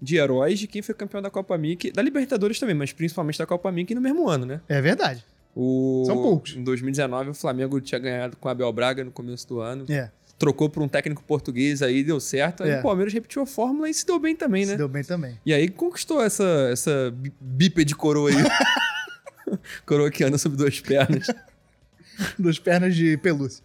de 0.00 0.16
heróis 0.16 0.58
de 0.58 0.66
quem 0.66 0.82
foi 0.82 0.94
campeão 0.94 1.22
da 1.22 1.30
Copa 1.30 1.56
Mickey, 1.58 1.90
da 1.90 2.02
Libertadores 2.02 2.58
também, 2.60 2.74
mas 2.74 2.92
principalmente 2.92 3.38
da 3.38 3.46
Copa 3.46 3.72
Mickey 3.72 3.94
no 3.94 4.00
mesmo 4.00 4.28
ano, 4.28 4.46
né? 4.46 4.60
É 4.68 4.80
verdade. 4.80 5.24
O, 5.54 6.04
São 6.06 6.16
poucos. 6.16 6.56
Em 6.56 6.64
2019, 6.64 7.30
o 7.30 7.34
Flamengo 7.34 7.80
tinha 7.80 7.98
ganhado 7.98 8.36
com 8.36 8.48
o 8.48 8.50
Abel 8.50 8.72
Braga 8.72 9.04
no 9.04 9.10
começo 9.10 9.46
do 9.48 9.60
ano. 9.60 9.84
É. 9.88 10.10
Trocou 10.38 10.68
por 10.68 10.82
um 10.82 10.88
técnico 10.88 11.22
português 11.22 11.82
aí, 11.82 12.02
deu 12.02 12.18
certo. 12.18 12.62
Aí 12.64 12.70
É. 12.70 12.78
o 12.80 12.82
Palmeiras 12.82 13.12
repetiu 13.12 13.42
a 13.42 13.46
fórmula 13.46 13.88
e 13.88 13.94
se 13.94 14.04
deu 14.06 14.18
bem 14.18 14.34
também, 14.34 14.64
né? 14.64 14.72
Se 14.72 14.78
deu 14.78 14.88
bem 14.88 15.04
também. 15.04 15.38
E 15.46 15.52
aí 15.54 15.68
conquistou 15.68 16.20
essa, 16.22 16.42
essa 16.72 17.12
bí- 17.14 17.32
bípede 17.40 17.94
coroa 17.94 18.30
aí. 18.30 18.36
coroa 19.86 20.10
que 20.10 20.24
anda 20.24 20.38
sobre 20.38 20.58
duas 20.58 20.80
pernas. 20.80 21.26
Duas 22.38 22.58
pernas 22.58 22.94
de 22.94 23.16
pelúcia. 23.16 23.64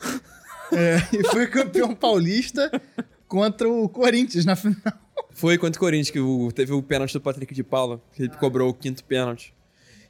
É, 0.71 0.97
e 1.15 1.23
foi 1.28 1.47
campeão 1.47 1.93
paulista 1.93 2.71
contra 3.28 3.67
o 3.69 3.88
Corinthians 3.89 4.45
na 4.45 4.56
final. 4.56 4.82
Foi 5.32 5.58
contra 5.58 5.78
o 5.78 5.80
Corinthians 5.80 6.10
que 6.10 6.54
teve 6.56 6.71
o 6.71 6.82
pênalti 6.82 7.13
do 7.13 7.21
Patrick 7.21 7.54
de 7.54 7.62
Paula, 7.63 8.02
que 8.13 8.23
ele 8.23 8.30
cobrou 8.38 8.69
o 8.69 8.73
quinto 8.73 9.04
pênalti. 9.04 9.54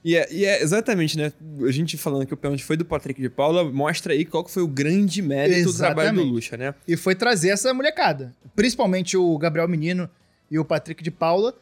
E 0.08 0.16
é, 0.16 0.26
e 0.32 0.46
é 0.46 0.64
exatamente, 0.64 1.18
né? 1.18 1.34
A 1.68 1.70
gente 1.70 1.98
falando 1.98 2.26
que 2.26 2.34
o 2.34 2.38
pênalti 2.38 2.64
foi 2.64 2.78
do 2.78 2.86
Patrick 2.86 3.22
de 3.22 3.30
Paula, 3.30 3.70
mostra 3.70 4.14
aí 4.14 4.24
qual 4.24 4.42
que 4.42 4.50
foi 4.50 4.64
o 4.64 4.68
grande 4.68 5.22
mérito 5.22 5.70
do 5.70 5.78
trabalho 5.78 5.96
do 5.96 6.22
Exatamente. 6.22 6.32
Lucha, 6.34 6.56
né? 6.56 6.74
E 6.88 6.96
foi 6.96 7.14
trazer 7.14 7.50
essa 7.50 7.74
molecada. 7.74 8.34
Principalmente 8.56 9.18
o 9.18 9.38
Gabriel 9.38 9.68
Menino 9.68 10.10
e 10.50 10.58
o 10.58 10.64
Patrick 10.64 11.04
de 11.04 11.12
Paula, 11.12 11.54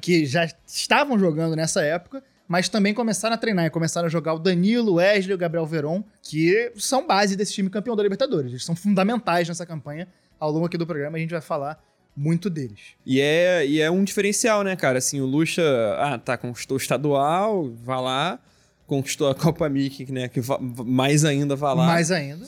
que 0.00 0.24
já 0.24 0.48
estavam 0.66 1.18
jogando 1.18 1.54
nessa 1.54 1.82
época, 1.82 2.24
mas 2.48 2.66
também 2.70 2.94
começaram 2.94 3.34
a 3.34 3.36
treinar 3.36 3.66
e 3.66 3.70
começaram 3.70 4.06
a 4.06 4.10
jogar 4.10 4.32
o 4.32 4.38
Danilo, 4.38 4.92
o 4.92 4.94
Wesley 4.94 5.32
e 5.32 5.34
o 5.34 5.38
Gabriel 5.38 5.66
Veron, 5.66 6.02
que 6.22 6.72
são 6.76 7.06
base 7.06 7.36
desse 7.36 7.52
time 7.52 7.68
campeão 7.68 7.94
da 7.94 8.02
Libertadores. 8.02 8.52
Eles 8.52 8.64
são 8.64 8.74
fundamentais 8.74 9.48
nessa 9.48 9.66
campanha. 9.66 10.08
Ao 10.40 10.50
longo 10.50 10.64
aqui 10.64 10.78
do 10.78 10.86
programa 10.86 11.18
a 11.18 11.20
gente 11.20 11.30
vai 11.30 11.42
falar 11.42 11.78
muito 12.16 12.48
deles. 12.48 12.80
E 13.04 13.20
é, 13.20 13.66
e 13.66 13.80
é 13.80 13.90
um 13.90 14.02
diferencial, 14.02 14.62
né, 14.64 14.74
cara? 14.74 14.98
Assim, 14.98 15.20
o 15.20 15.26
Lucha, 15.26 15.62
ah, 15.98 16.18
tá, 16.18 16.36
conquistou 16.36 16.76
o 16.76 16.80
estadual, 16.80 17.70
vai 17.84 18.00
lá, 18.00 18.38
conquistou 18.86 19.28
a 19.28 19.34
Copa 19.34 19.68
Mickey, 19.68 20.10
né? 20.10 20.28
Que 20.28 20.40
mais 20.84 21.24
ainda 21.24 21.54
vai 21.54 21.74
lá. 21.74 21.86
Mais 21.86 22.10
ainda. 22.10 22.46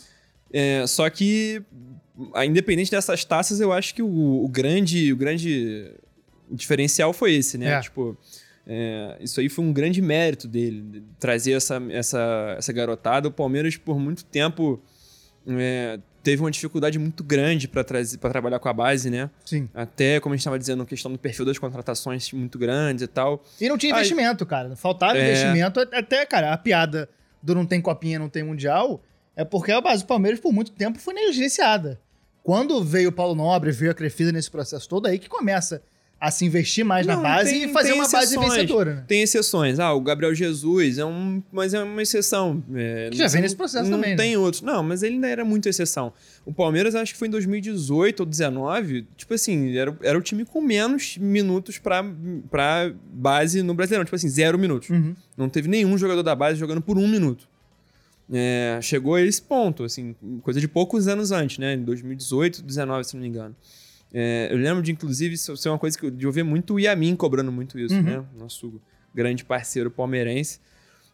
É, 0.53 0.87
só 0.87 1.09
que, 1.11 1.63
a- 2.35 2.47
independente 2.47 2.91
dessas 2.91 3.25
taças, 3.25 3.61
eu 3.61 3.73
acho 3.73 3.95
que 3.95 4.03
o, 4.03 4.45
o 4.45 4.49
grande, 4.49 5.13
o 5.13 5.17
grande 5.17 5.93
diferencial 6.51 7.13
foi 7.13 7.35
esse, 7.35 7.59
né? 7.59 7.73
É. 7.75 7.81
Tipo, 7.81 8.17
é, 8.67 9.17
isso 9.21 9.41
aí 9.41 9.49
foi 9.49 9.65
um 9.65 9.73
grande 9.73 10.01
mérito 10.01 10.49
dele, 10.49 10.81
de 10.81 11.03
trazer 11.19 11.53
essa, 11.53 11.83
essa, 11.91 12.55
essa 12.57 12.73
garotada. 12.73 13.29
O 13.29 13.31
Palmeiras, 13.33 13.77
por 13.77 13.99
muito 13.99 14.25
tempo, 14.25 14.81
é, 15.47 15.99
teve 16.23 16.43
uma 16.43 16.51
dificuldade 16.51 16.99
muito 16.99 17.23
grande 17.25 17.67
para 17.69 17.85
trabalhar 17.85 18.59
com 18.59 18.69
a 18.69 18.73
base, 18.73 19.09
né? 19.11 19.31
Sim. 19.45 19.69
Até, 19.75 20.21
como 20.21 20.33
a 20.33 20.37
gente 20.37 20.43
estava 20.43 20.59
dizendo, 20.59 20.83
a 20.83 20.87
questão 20.87 21.11
do 21.13 21.19
perfil 21.19 21.45
das 21.45 21.59
contratações 21.59 22.31
muito 22.33 22.59
grandes 22.59 23.03
e 23.03 23.07
tal. 23.07 23.43
E 23.61 23.69
não 23.69 23.79
tinha 23.79 23.95
Aí- 23.95 24.01
investimento, 24.01 24.45
cara. 24.45 24.75
Faltava 24.77 25.17
É. 25.19 25.25
investimento. 25.31 25.81
Até, 25.81 26.27
cara, 26.27 26.53
a 26.53 26.59
piada 26.59 27.09
do 27.43 27.55
não 27.55 27.65
tem 27.65 27.81
copinha, 27.81 28.19
não 28.19 28.29
tem 28.29 28.43
mundial, 28.43 29.03
é 29.37 29.45
porque 29.45 29.71
a 29.73 29.81
base 29.81 30.03
do 30.03 30.07
Palmeiras, 30.07 30.41
por 30.41 30.53
muito 30.53 30.73
tempo, 30.73 30.99
foi 30.99 31.15
negligenciada. 31.15 32.01
Quando 32.43 32.83
veio 32.83 33.11
o 33.11 33.13
Paulo 33.13 33.35
Nobre, 33.35 33.71
veio 33.71 33.91
a 33.91 33.95
Crefisa 33.95 34.33
nesse 34.33 34.51
processo 34.51 34.89
todo, 34.89 35.07
aí 35.07 35.19
que 35.19 35.29
começa 35.29 35.83
a 36.21 36.33
se 36.33 36.45
investir 36.45 36.85
mais 36.85 37.07
na 37.07 37.15
Não, 37.15 37.23
base 37.23 37.51
tem- 37.53 37.65
e 37.65 37.73
fazer 37.73 37.93
uma 37.93 38.03
base 38.09 38.17
exceções. 38.35 38.53
vencedora, 38.55 38.95
né? 38.97 39.05
Tem 39.07 39.23
exceções. 39.23 39.79
Ah, 39.79 39.93
o 39.93 40.01
Gabriel 40.01 40.35
Jesus 40.35 40.99
é 40.99 41.05
um. 41.05 41.41
Mas 41.53 41.75
é 41.75 41.83
uma 41.83 42.03
exceção. 42.03 42.61
É, 42.75 43.09
Que 43.11 43.17
já 43.19 43.25
não- 43.25 43.31
vem 43.31 43.43
nesse 43.43 43.55
processo 43.55 43.85
não 43.89 43.99
também, 43.99 44.11
né? 44.11 44.17
tem 44.17 44.37
outros. 44.37 44.61
Não, 44.63 44.83
mas 44.83 45.05
ele 45.05 45.15
ainda 45.15 45.29
era 45.29 45.45
muito 45.45 45.69
exceção. 45.69 46.13
O 46.45 46.53
Palmeiras, 46.53 46.97
acho 46.97 47.13
que 47.13 47.19
foi 47.19 47.29
em 47.29 47.31
2018 47.31 48.21
ou 48.21 48.27
2019. 48.27 49.07
Tipo 49.17 49.35
assim, 49.35 49.77
era, 49.77 49.97
era 50.03 50.19
o 50.19 50.21
time 50.21 50.45
com 50.45 50.61
menos 50.61 51.17
minutos 51.19 51.79
pra, 51.79 52.05
pra 52.51 52.93
base 53.13 53.63
no 53.63 53.73
Brasileirão. 53.75 54.05
Tipo 54.05 54.17
assim, 54.17 54.29
zero 54.29 54.59
minutos. 54.59 54.91
Uhum. 54.91 55.15
Não 55.37 55.49
teve 55.49 55.69
nenhum 55.69 55.97
jogador 55.97 56.25
da 56.25 56.35
base 56.35 56.59
jogando 56.59 56.81
por 56.81 56.99
um 56.99 57.07
minuto. 57.07 57.47
É, 58.31 58.79
chegou 58.83 59.15
a 59.15 59.23
esse 59.23 59.41
ponto, 59.41 59.85
assim, 59.85 60.15
coisa 60.43 60.61
de 60.61 60.69
poucos 60.69 61.09
anos 61.09 61.31
antes, 61.33 61.59
né? 61.59 61.75
Em 61.75 61.83
2018, 61.83 62.61
2019, 62.63 63.05
se 63.05 63.15
não 63.15 63.23
me 63.23 63.29
engano. 63.29 63.57
É, 64.13 64.49
eu 64.51 64.57
lembro 64.57 64.83
de, 64.83 64.91
inclusive, 64.93 65.35
isso 65.35 65.57
ser 65.57 65.69
uma 65.69 65.79
coisa 65.79 65.99
que 65.99 66.07
eu, 66.07 66.11
de 66.11 66.25
eu 66.25 66.33
ver 66.33 66.43
muito 66.43 66.75
o 66.75 66.81
Yamin 66.81 67.15
cobrando 67.17 67.53
muito 67.53 67.79
isso, 67.79 67.95
Uhum. 67.95 68.03
né? 68.03 68.25
Nosso 68.39 68.81
grande 69.15 69.45
parceiro 69.45 69.91
palmeirense. 69.91 70.61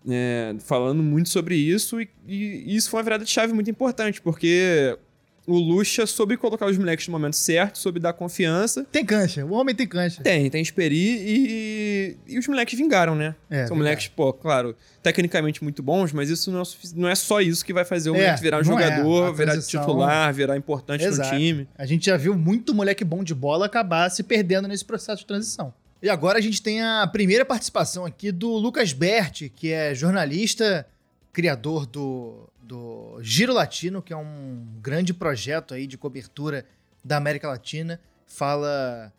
é, 0.09 0.55
falando 0.61 1.03
muito 1.03 1.31
sobre 1.31 1.57
isso 1.57 1.99
e, 2.01 2.09
e 2.27 2.77
isso 2.77 2.91
foi 2.91 2.99
uma 2.99 3.05
virada 3.05 3.25
de 3.25 3.31
chave 3.31 3.53
muito 3.55 3.71
importante, 3.71 4.21
porque 4.21 4.99
o 5.47 5.59
Lucha 5.59 6.07
soube 6.07 6.37
colocar 6.37 6.67
os 6.67 6.79
moleques 6.79 7.07
no 7.07 7.13
momento 7.13 7.37
certo, 7.37 7.79
soube 7.79 8.01
dar 8.01 8.13
confiança. 8.13 8.87
Tem 8.91 9.05
cancha. 9.05 9.45
O 9.45 9.53
homem 9.53 9.75
tem 9.75 9.87
cancha. 9.87 10.23
Tem, 10.23 10.49
tem 10.49 10.63
Esperi 10.63 10.97
e, 10.97 12.17
e 12.27 12.39
os 12.39 12.49
moleques 12.49 12.79
vingaram, 12.79 13.15
né? 13.15 13.35
É, 13.51 13.67
São 13.67 13.77
moleques, 13.77 14.09
pô, 14.09 14.33
claro, 14.33 14.75
tecnicamente 15.03 15.63
muito 15.63 15.83
bons, 15.83 16.13
mas 16.13 16.31
isso 16.31 16.51
não 16.51 16.63
é, 16.63 16.65
não 16.95 17.09
é 17.09 17.15
só 17.15 17.41
isso 17.41 17.65
que 17.65 17.73
vai 17.73 17.85
fazer 17.85 18.11
o 18.11 18.15
É, 18.15 18.19
moleque 18.19 18.43
virar 18.43 18.57
um 18.59 18.61
é. 18.61 18.65
jogador, 18.65 19.29
A 19.29 19.33
virar 19.33 19.61
titular, 19.61 20.33
virar 20.33 20.57
importante 20.57 21.05
Exato. 21.05 21.33
no 21.35 21.39
time. 21.39 21.69
A 21.77 21.85
gente 21.85 22.07
já 22.07 22.17
viu 22.17 22.35
muito 22.35 22.75
moleque 22.75 23.05
bom 23.05 23.23
de 23.23 23.35
bola 23.35 23.67
acabar 23.67 24.11
se 24.11 24.23
perdendo 24.23 24.67
nesse 24.67 24.85
processo 24.85 25.21
de 25.21 25.27
transição. 25.27 25.75
E 26.03 26.09
agora 26.09 26.39
a 26.39 26.43
gente 26.43 26.61
tem 26.61 26.83
a 26.83 27.07
primeira 27.07 27.45
participação 27.45 28.05
aqui 28.05 28.31
do 28.31 28.51
Lucas 28.57 28.93
Berti, 28.93 29.49
que 29.49 29.73
é 29.73 29.95
jornalista, 29.95 30.87
criador 31.33 31.87
do, 31.87 32.49
do 32.65 33.19
Giro 33.21 33.53
Latino, 33.53 34.01
que 34.01 34.13
é 34.13 34.17
um 34.17 34.67
grande 34.81 35.13
projeto 35.13 35.75
aí 35.75 35.87
de 35.87 35.99
cobertura 35.99 36.65
da 37.05 37.17
América 37.17 37.49
Latina. 37.49 38.01
Fala 38.27 39.13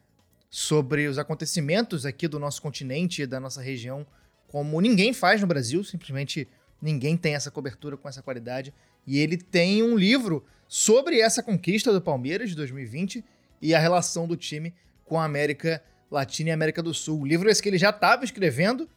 sobre 0.49 1.07
os 1.07 1.17
acontecimentos 1.17 2.05
aqui 2.05 2.27
do 2.27 2.39
nosso 2.39 2.61
continente 2.61 3.21
e 3.21 3.27
da 3.27 3.39
nossa 3.39 3.61
região, 3.61 4.05
como 4.47 4.81
ninguém 4.81 5.13
faz 5.13 5.41
no 5.41 5.47
Brasil, 5.47 5.83
simplesmente 5.83 6.47
ninguém 6.81 7.15
tem 7.17 7.35
essa 7.35 7.51
cobertura 7.51 7.97
com 7.97 8.09
essa 8.09 8.21
qualidade. 8.21 8.73
E 9.05 9.19
ele 9.19 9.37
tem 9.37 9.83
um 9.83 9.95
livro 9.95 10.43
sobre 10.67 11.19
essa 11.19 11.43
conquista 11.43 11.93
do 11.93 12.01
Palmeiras 12.01 12.49
de 12.49 12.55
2020 12.55 13.23
e 13.61 13.75
a 13.75 13.79
relação 13.79 14.27
do 14.27 14.35
time 14.35 14.73
com 15.03 15.19
a 15.19 15.25
América 15.25 15.83
Latina 16.09 16.49
e 16.49 16.53
América 16.53 16.81
do 16.81 16.93
Sul. 16.93 17.21
O 17.21 17.25
livro 17.25 17.49
esse 17.49 17.61
que 17.61 17.69
ele 17.69 17.77
já 17.77 17.89
estava 17.91 18.23
escrevendo 18.23 18.89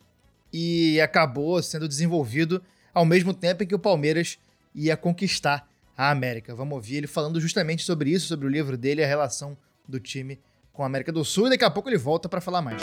e 0.53 1.01
acabou 1.01 1.63
sendo 1.63 1.87
desenvolvido 1.87 2.63
ao 2.95 3.05
mesmo 3.05 3.33
tempo 3.35 3.63
em 3.63 3.67
que 3.67 3.75
o 3.75 3.79
Palmeiras 3.79 4.39
ia 4.75 4.97
conquistar 4.97 5.69
a 5.97 6.11
América. 6.11 6.55
Vamos 6.55 6.75
ouvir 6.75 6.97
ele 6.97 7.07
falando 7.07 7.41
justamente 7.41 7.83
sobre 7.85 8.11
isso, 8.11 8.27
sobre 8.29 8.47
o 8.47 8.51
livro 8.51 8.77
dele, 8.77 9.03
a 9.03 9.07
relação 9.07 9.57
do 9.89 9.99
time 9.99 10.39
com 10.73 10.83
a 10.85 10.87
América 10.87 11.11
do 11.11 11.25
Sul, 11.25 11.49
e 11.49 11.51
daqui 11.51 11.65
a 11.65 11.71
pouco 11.71 11.89
ele 11.89 11.99
volta 11.99 12.29
para 12.29 12.41
falar 12.41 12.63
mais. 12.63 12.81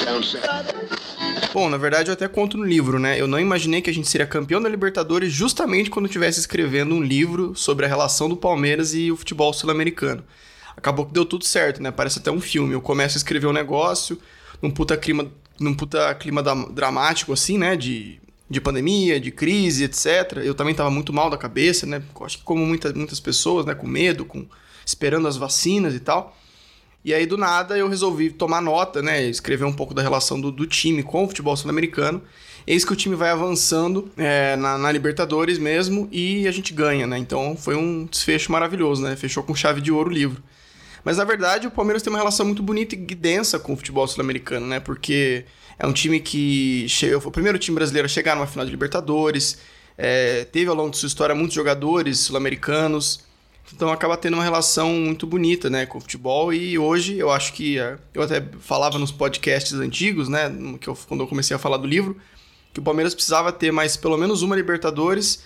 Bom, 1.54 1.70
na 1.70 1.78
verdade 1.78 2.10
eu 2.10 2.14
até 2.14 2.28
conto 2.28 2.58
no 2.58 2.66
livro, 2.66 3.00
né? 3.00 3.20
Eu 3.20 3.28
não 3.28 3.40
imaginei 3.40 3.82
que 3.82 3.90
a 3.90 3.94
gente 3.94 4.10
seria 4.10 4.28
campeão 4.28 4.62
da 4.62 4.68
Libertadores 4.68 5.32
justamente 5.32 5.90
quando 5.90 6.06
eu 6.06 6.10
estivesse 6.10 6.40
escrevendo 6.40 6.94
um 6.94 7.02
livro 7.02 7.56
sobre 7.56 7.86
a 7.86 7.88
relação 7.88 8.28
do 8.28 8.36
Palmeiras 8.36 8.94
e 8.94 9.10
o 9.12 9.16
futebol 9.16 9.54
sul-americano. 9.54 10.26
Acabou 10.76 11.06
que 11.06 11.14
deu 11.14 11.26
tudo 11.26 11.46
certo, 11.46 11.82
né? 11.82 11.90
Parece 11.90 12.20
até 12.20 12.30
um 12.30 12.42
filme. 12.42 12.74
Eu 12.74 12.82
começo 12.82 13.16
a 13.16 13.20
escrever 13.20 13.48
um 13.48 13.54
negócio 13.54 14.20
num 14.62 14.70
puta 14.70 14.98
clima, 14.98 15.32
num 15.58 15.74
puta 15.74 16.14
clima 16.16 16.44
da- 16.44 16.54
dramático, 16.66 17.32
assim, 17.32 17.58
né? 17.58 17.78
De, 17.78 18.20
de 18.50 18.62
pandemia, 18.62 19.20
de 19.20 19.32
crise, 19.32 19.84
etc. 19.84 20.38
Eu 20.44 20.54
também 20.54 20.76
tava 20.76 20.92
muito 20.92 21.12
mal 21.12 21.30
da 21.30 21.38
cabeça, 21.38 21.86
né? 21.86 22.02
Acho 22.22 22.38
que 22.38 22.44
como 22.44 22.66
muita, 22.66 22.94
muitas 22.94 23.20
pessoas, 23.20 23.66
né? 23.66 23.74
Com 23.74 23.88
medo, 23.88 24.26
com 24.26 24.46
esperando 24.86 25.28
as 25.28 25.38
vacinas 25.38 25.96
e 25.96 26.00
tal. 26.00 26.38
E 27.04 27.14
aí, 27.14 27.26
do 27.26 27.38
nada, 27.38 27.78
eu 27.78 27.88
resolvi 27.88 28.32
tomar 28.32 28.62
nota, 28.62 29.02
né? 29.02 29.24
Escrever 29.24 29.66
um 29.66 29.74
pouco 29.74 29.94
da 29.94 30.02
relação 30.02 30.40
do, 30.40 30.52
do 30.52 30.66
time 30.66 31.04
com 31.04 31.24
o 31.24 31.28
futebol 31.28 31.56
sul-americano. 31.56 32.22
Eis 32.68 32.84
que 32.84 32.92
o 32.92 32.96
time 32.96 33.16
vai 33.16 33.30
avançando 33.30 34.12
é, 34.18 34.56
na, 34.56 34.76
na 34.78 34.92
Libertadores 34.92 35.60
mesmo 35.60 36.10
e 36.12 36.48
a 36.48 36.52
gente 36.52 36.74
ganha, 36.74 37.06
né? 37.06 37.18
Então 37.18 37.56
foi 37.56 37.76
um 37.76 38.06
desfecho 38.06 38.52
maravilhoso, 38.52 39.04
né? 39.04 39.16
Fechou 39.16 39.44
com 39.44 39.54
chave 39.54 39.82
de 39.82 39.92
ouro 39.92 40.10
o 40.10 40.14
livro. 40.14 40.42
Mas 41.04 41.18
na 41.18 41.24
verdade 41.24 41.68
o 41.68 41.72
Palmeiras 41.72 42.02
tem 42.02 42.12
uma 42.12 42.18
relação 42.18 42.44
muito 42.44 42.64
bonita 42.64 42.96
e 42.96 42.98
densa 42.98 43.60
com 43.60 43.74
o 43.74 43.78
futebol 43.78 44.08
sul-americano, 44.08 44.66
né? 44.66 44.80
Porque 44.80 45.46
é 45.78 45.86
um 45.86 45.94
time 45.94 46.20
que 46.20 46.88
chegou, 46.88 47.20
foi 47.20 47.30
o 47.30 47.34
primeiro 47.34 47.60
time 47.60 47.76
brasileiro 47.76 48.06
a 48.06 48.10
chegar 48.10 48.36
numa 48.36 48.48
final 48.48 48.66
de 48.66 48.72
Libertadores, 48.72 49.58
é, 49.98 50.46
teve 50.46 50.70
ao 50.70 50.76
longo 50.76 50.92
de 50.92 50.98
sua 50.98 51.08
história 51.08 51.34
muitos 51.34 51.56
jogadores 51.56 52.20
sul-americanos, 52.20 53.24
Então 53.74 53.90
acaba 53.92 54.16
tendo 54.16 54.36
uma 54.36 54.44
relação 54.44 54.90
muito 54.90 55.26
bonita, 55.26 55.70
né, 55.70 55.86
com 55.86 55.98
o 55.98 56.02
futebol. 56.02 56.54
E 56.54 56.78
hoje 56.78 57.18
eu 57.18 57.32
acho 57.32 57.54
que 57.54 57.80
é, 57.80 57.98
eu 58.14 58.22
até 58.22 58.44
falava 58.60 59.00
nos 59.00 59.12
podcasts 59.12 59.74
antigos, 59.74 60.30
né, 60.30 60.52
que 60.80 60.88
eu, 60.88 60.96
quando 61.08 61.22
eu 61.22 61.28
comecei 61.28 61.56
a 61.56 61.60
falar 61.60 61.78
do 61.78 61.88
livro, 61.88 62.16
que 62.74 62.80
o 62.80 62.84
Palmeiras 62.84 63.14
precisava 63.16 63.52
ter 63.52 63.72
mais 63.72 63.98
pelo 63.98 64.18
menos 64.18 64.42
uma 64.42 64.56
Libertadores 64.56 65.44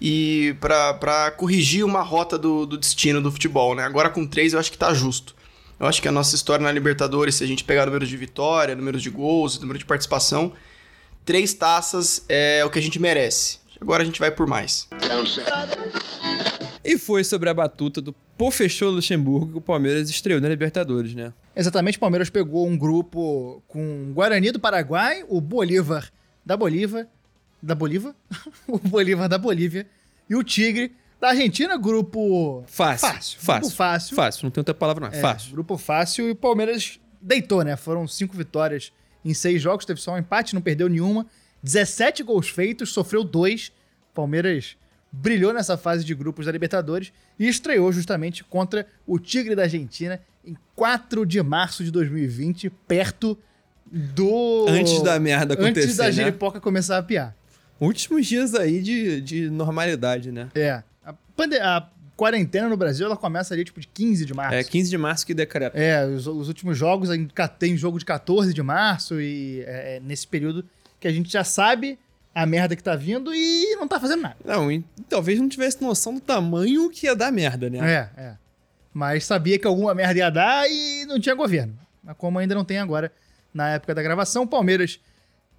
e 0.00 0.56
para 0.60 1.30
corrigir 1.30 1.84
uma 1.84 2.02
rota 2.02 2.36
do, 2.36 2.66
do 2.66 2.76
destino 2.76 3.22
do 3.22 3.30
futebol, 3.30 3.74
né? 3.74 3.84
Agora 3.84 4.10
com 4.10 4.26
três 4.26 4.52
eu 4.52 4.58
acho 4.58 4.70
que 4.70 4.78
tá 4.78 4.92
justo. 4.92 5.34
Eu 5.82 5.88
acho 5.88 6.00
que 6.00 6.06
a 6.06 6.12
nossa 6.12 6.36
história 6.36 6.62
na 6.62 6.70
Libertadores, 6.70 7.34
se 7.34 7.42
a 7.42 7.46
gente 7.46 7.64
pegar 7.64 7.86
números 7.86 8.08
de 8.08 8.16
vitória, 8.16 8.72
números 8.76 9.02
de 9.02 9.10
gols, 9.10 9.58
número 9.58 9.76
de 9.76 9.84
participação, 9.84 10.52
três 11.24 11.52
taças 11.54 12.24
é 12.28 12.64
o 12.64 12.70
que 12.70 12.78
a 12.78 12.82
gente 12.82 13.00
merece. 13.00 13.58
Agora 13.80 14.04
a 14.04 14.06
gente 14.06 14.20
vai 14.20 14.30
por 14.30 14.46
mais. 14.46 14.88
E 16.84 16.96
foi 16.96 17.24
sobre 17.24 17.50
a 17.50 17.54
batuta 17.54 18.00
do 18.00 18.12
Pofechou 18.38 18.92
Luxemburgo 18.92 19.50
que 19.50 19.58
o 19.58 19.60
Palmeiras 19.60 20.08
estreou 20.08 20.40
na 20.40 20.48
Libertadores, 20.48 21.16
né? 21.16 21.32
Exatamente, 21.56 21.96
o 21.96 22.00
Palmeiras 22.00 22.30
pegou 22.30 22.64
um 22.64 22.78
grupo 22.78 23.60
com 23.66 24.04
o 24.08 24.12
Guarani 24.14 24.52
do 24.52 24.60
Paraguai, 24.60 25.24
o 25.28 25.40
Bolívar 25.40 26.12
da 26.46 26.56
Bolívia, 26.56 27.08
da 27.60 27.74
Bolívia, 27.74 28.14
o 28.68 28.78
Bolívar 28.78 29.28
da 29.28 29.36
Bolívia 29.36 29.88
e 30.30 30.36
o 30.36 30.44
Tigre 30.44 30.92
da 31.22 31.28
Argentina, 31.28 31.76
grupo 31.78 32.64
Fácil. 32.66 33.06
fácil, 33.08 33.38
Fácil. 33.40 33.60
grupo 33.60 33.76
fácil. 33.76 34.16
Fácil, 34.16 34.44
não 34.44 34.50
tem 34.50 34.60
outra 34.60 34.74
palavra, 34.74 35.06
não. 35.06 35.14
É, 35.14 35.18
É, 35.18 35.20
fácil. 35.20 35.52
Grupo 35.52 35.78
fácil 35.78 36.26
e 36.26 36.30
o 36.32 36.34
Palmeiras 36.34 36.98
deitou, 37.20 37.62
né? 37.62 37.76
Foram 37.76 38.08
cinco 38.08 38.36
vitórias 38.36 38.92
em 39.24 39.32
seis 39.32 39.62
jogos, 39.62 39.84
teve 39.84 40.00
só 40.00 40.14
um 40.14 40.18
empate, 40.18 40.52
não 40.52 40.60
perdeu 40.60 40.88
nenhuma. 40.88 41.24
17 41.62 42.24
gols 42.24 42.48
feitos, 42.48 42.92
sofreu 42.92 43.22
dois. 43.22 43.70
Palmeiras 44.12 44.76
brilhou 45.12 45.52
nessa 45.52 45.76
fase 45.76 46.04
de 46.04 46.12
grupos 46.12 46.46
da 46.46 46.50
Libertadores 46.52 47.12
e 47.38 47.46
estreou 47.46 47.92
justamente 47.92 48.42
contra 48.42 48.84
o 49.06 49.16
Tigre 49.16 49.54
da 49.54 49.62
Argentina 49.62 50.20
em 50.44 50.56
4 50.74 51.24
de 51.24 51.40
março 51.40 51.84
de 51.84 51.92
2020, 51.92 52.68
perto 52.88 53.38
do. 53.86 54.66
Antes 54.68 55.00
da 55.04 55.20
merda 55.20 55.54
acontecer, 55.54 55.82
Antes 55.84 55.96
da 55.98 56.06
né? 56.06 56.10
giripoca 56.12 56.60
começar 56.60 56.98
a 56.98 57.02
piar. 57.04 57.36
Últimos 57.78 58.26
dias 58.26 58.56
aí 58.56 58.82
de, 58.82 59.20
de 59.20 59.48
normalidade, 59.50 60.32
né? 60.32 60.48
É. 60.52 60.82
A, 61.04 61.12
pande- 61.36 61.58
a 61.58 61.88
quarentena 62.16 62.68
no 62.68 62.76
Brasil 62.76 63.06
ela 63.06 63.16
começa 63.16 63.52
ali 63.54 63.64
tipo 63.64 63.80
de 63.80 63.88
15 63.88 64.24
de 64.24 64.34
março. 64.34 64.54
É 64.54 64.62
15 64.64 64.90
de 64.90 64.98
março 64.98 65.26
que 65.26 65.34
decreta. 65.34 65.76
É, 65.78 66.06
os, 66.06 66.26
os 66.26 66.48
últimos 66.48 66.76
jogos 66.78 67.08
tem 67.58 67.76
jogo 67.76 67.98
de 67.98 68.04
14 68.04 68.52
de 68.54 68.62
março 68.62 69.20
e 69.20 69.60
é, 69.66 69.96
é 69.96 70.00
nesse 70.00 70.26
período 70.26 70.64
que 71.00 71.08
a 71.08 71.12
gente 71.12 71.30
já 71.32 71.42
sabe 71.42 71.98
a 72.34 72.46
merda 72.46 72.74
que 72.76 72.82
tá 72.82 72.94
vindo 72.96 73.34
e 73.34 73.74
não 73.76 73.86
tá 73.88 73.98
fazendo 74.00 74.22
nada. 74.22 74.36
Não, 74.44 74.70
e 74.70 74.84
talvez 75.08 75.38
não 75.38 75.48
tivesse 75.48 75.82
noção 75.82 76.14
do 76.14 76.20
tamanho 76.20 76.88
que 76.90 77.06
ia 77.06 77.14
dar 77.16 77.30
merda, 77.32 77.68
né? 77.68 77.78
É, 77.78 78.20
é. 78.22 78.36
Mas 78.94 79.24
sabia 79.24 79.58
que 79.58 79.66
alguma 79.66 79.94
merda 79.94 80.18
ia 80.18 80.30
dar 80.30 80.70
e 80.70 81.04
não 81.06 81.18
tinha 81.18 81.34
governo. 81.34 81.76
Mas 82.02 82.16
como 82.16 82.38
ainda 82.38 82.54
não 82.54 82.64
tem 82.64 82.78
agora, 82.78 83.12
na 83.52 83.70
época 83.70 83.94
da 83.94 84.02
gravação, 84.02 84.44
o 84.44 84.46
Palmeiras 84.46 85.00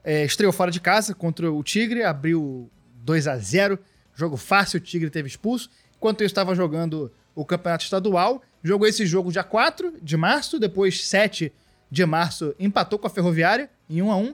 é, 0.04 0.24
estreou 0.24 0.52
fora 0.54 0.72
de 0.72 0.80
casa 0.80 1.14
contra 1.14 1.52
o 1.52 1.64
Tigre, 1.64 2.04
abriu 2.04 2.70
2 3.04 3.28
a 3.28 3.38
0 3.38 3.78
jogo 4.16 4.38
fácil, 4.38 4.78
o 4.78 4.82
Tigre 4.82 5.10
teve 5.10 5.28
expulso. 5.28 5.70
Enquanto 5.98 6.22
eu 6.22 6.28
estava 6.28 6.54
jogando 6.54 7.12
o 7.36 7.46
Campeonato 7.46 7.84
Estadual, 7.84 8.42
jogou 8.64 8.88
esse 8.88 9.06
jogo 9.06 9.32
dia 9.32 9.44
4 9.44 9.96
de 10.02 10.16
março, 10.18 10.60
depois 10.60 11.06
7 11.06 11.52
de 11.90 12.06
março 12.06 12.56
empatou 12.60 12.98
com 12.98 13.08
a 13.08 13.10
Ferroviária 13.10 13.70
em 13.90 14.02
1 14.02 14.12
a 14.12 14.18
1 14.18 14.34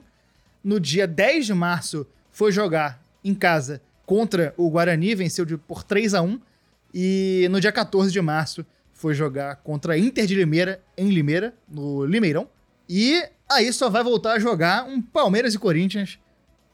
No 0.64 0.80
dia 0.80 1.06
10 1.06 1.46
de 1.46 1.54
março 1.54 2.06
foi 2.30 2.52
jogar 2.52 3.02
em 3.24 3.34
casa 3.34 3.82
contra 4.06 4.54
o 4.56 4.70
Guarani, 4.70 5.14
venceu 5.14 5.46
por 5.58 5.82
3 5.82 6.14
a 6.14 6.22
1 6.22 6.40
e 6.92 7.46
no 7.50 7.60
dia 7.60 7.70
14 7.70 8.10
de 8.10 8.20
março 8.20 8.64
foi 8.92 9.14
jogar 9.14 9.56
contra 9.56 9.94
a 9.94 9.98
Inter 9.98 10.26
de 10.26 10.34
Limeira, 10.34 10.82
em 10.96 11.10
Limeira, 11.10 11.54
no 11.68 12.04
Limeirão. 12.04 12.48
E 12.88 13.22
aí 13.48 13.72
só 13.72 13.88
vai 13.88 14.02
voltar 14.02 14.32
a 14.32 14.38
jogar 14.38 14.84
um 14.84 15.00
Palmeiras 15.00 15.54
e 15.54 15.58
Corinthians 15.58 16.18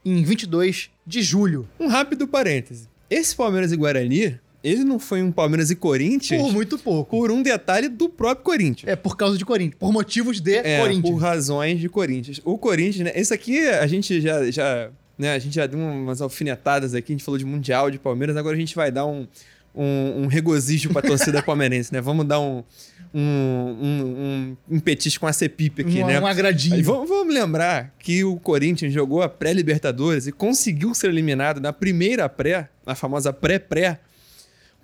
em 0.04 0.24
22 0.24 0.90
de 1.06 1.22
julho. 1.22 1.68
Um 1.78 1.88
rápido 1.88 2.26
parêntese. 2.26 2.88
Esse 3.10 3.34
Palmeiras 3.36 3.72
e 3.72 3.76
Guarani, 3.76 4.38
ele 4.64 4.82
não 4.84 4.98
foi 4.98 5.22
um 5.22 5.30
Palmeiras 5.30 5.70
e 5.70 5.76
Corinthians 5.76 6.42
Por 6.42 6.52
muito 6.52 6.76
pouco. 6.78 7.16
por 7.16 7.30
um 7.30 7.42
detalhe 7.42 7.88
do 7.88 8.08
próprio 8.08 8.44
Corinthians. 8.44 8.90
É 8.90 8.96
por 8.96 9.16
causa 9.16 9.38
de 9.38 9.44
Corinthians, 9.44 9.76
por 9.78 9.92
motivos 9.92 10.40
de 10.40 10.54
É, 10.56 10.80
Corinthians. 10.80 11.02
por 11.10 11.16
razões 11.20 11.78
de 11.78 11.88
Corinthians. 11.88 12.40
O 12.44 12.58
Corinthians, 12.58 13.04
né? 13.04 13.12
Esse 13.14 13.32
aqui 13.32 13.66
a 13.68 13.86
gente 13.86 14.20
já, 14.20 14.50
já, 14.50 14.90
né? 15.16 15.34
A 15.34 15.38
gente 15.38 15.54
já 15.54 15.66
deu 15.66 15.78
umas 15.78 16.20
alfinetadas 16.20 16.94
aqui, 16.94 17.12
a 17.12 17.14
gente 17.14 17.24
falou 17.24 17.38
de 17.38 17.44
Mundial, 17.44 17.90
de 17.90 17.98
Palmeiras, 17.98 18.36
agora 18.36 18.56
a 18.56 18.58
gente 18.58 18.74
vai 18.74 18.90
dar 18.90 19.06
um, 19.06 19.26
um, 19.76 20.22
um 20.22 20.26
regozijo 20.26 20.90
pra 20.90 21.02
torcida 21.02 21.42
palmeirense, 21.42 21.92
né? 21.92 22.00
Vamos 22.00 22.26
dar 22.26 22.40
um, 22.40 22.64
um, 23.12 23.20
um, 23.20 24.56
um, 24.70 24.76
um 24.76 24.80
petisco 24.80 25.20
com 25.20 25.26
a 25.26 25.32
Cepipe 25.32 25.82
aqui, 25.82 26.02
um, 26.02 26.06
né? 26.06 26.20
um 26.20 26.26
agradinho. 26.26 26.82
Vamos, 26.82 27.08
vamos 27.08 27.32
lembrar 27.32 27.94
que 27.98 28.24
o 28.24 28.36
Corinthians 28.36 28.92
jogou 28.92 29.22
a 29.22 29.28
pré-Libertadores 29.28 30.26
e 30.26 30.32
conseguiu 30.32 30.94
ser 30.94 31.08
eliminado 31.08 31.60
na 31.60 31.72
primeira 31.72 32.28
pré, 32.28 32.68
na 32.86 32.94
famosa 32.94 33.32
pré-pré, 33.32 34.00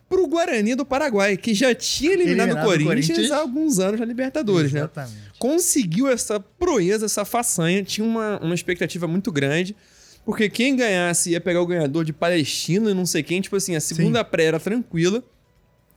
pro 0.09 0.27
Guarani 0.27 0.75
do 0.75 0.85
Paraguai, 0.85 1.39
que 1.39 1.55
já 1.55 1.75
tinha 1.75 2.13
eliminado, 2.13 2.49
Eliminado 2.49 2.67
o 2.67 2.69
o 2.69 2.71
Corinthians, 2.71 3.07
Corinthians. 3.07 3.31
há 3.31 3.39
alguns 3.39 3.79
anos 3.79 3.99
na 3.99 4.05
Libertadores, 4.05 4.71
né? 4.71 4.81
Exatamente. 4.81 5.17
Conseguiu 5.39 6.07
essa 6.07 6.39
proeza, 6.39 7.07
essa 7.07 7.25
façanha, 7.25 7.83
tinha 7.83 8.07
uma, 8.07 8.39
uma 8.41 8.55
expectativa 8.55 9.09
muito 9.09 9.33
grande, 9.33 9.75
porque 10.25 10.49
quem 10.49 10.77
ganhasse 10.77 11.31
ia 11.31 11.41
pegar 11.41 11.61
o 11.61 11.67
ganhador 11.67 12.05
de 12.05 12.13
Palestina 12.13 12.91
e 12.91 12.95
não 12.95 13.05
sei 13.07 13.23
quem, 13.23 13.41
tipo 13.41 13.57
assim, 13.57 13.75
a 13.75 13.81
segunda 13.81 14.23
pré 14.25 14.45
era 14.45 14.61
tranquila. 14.61 15.23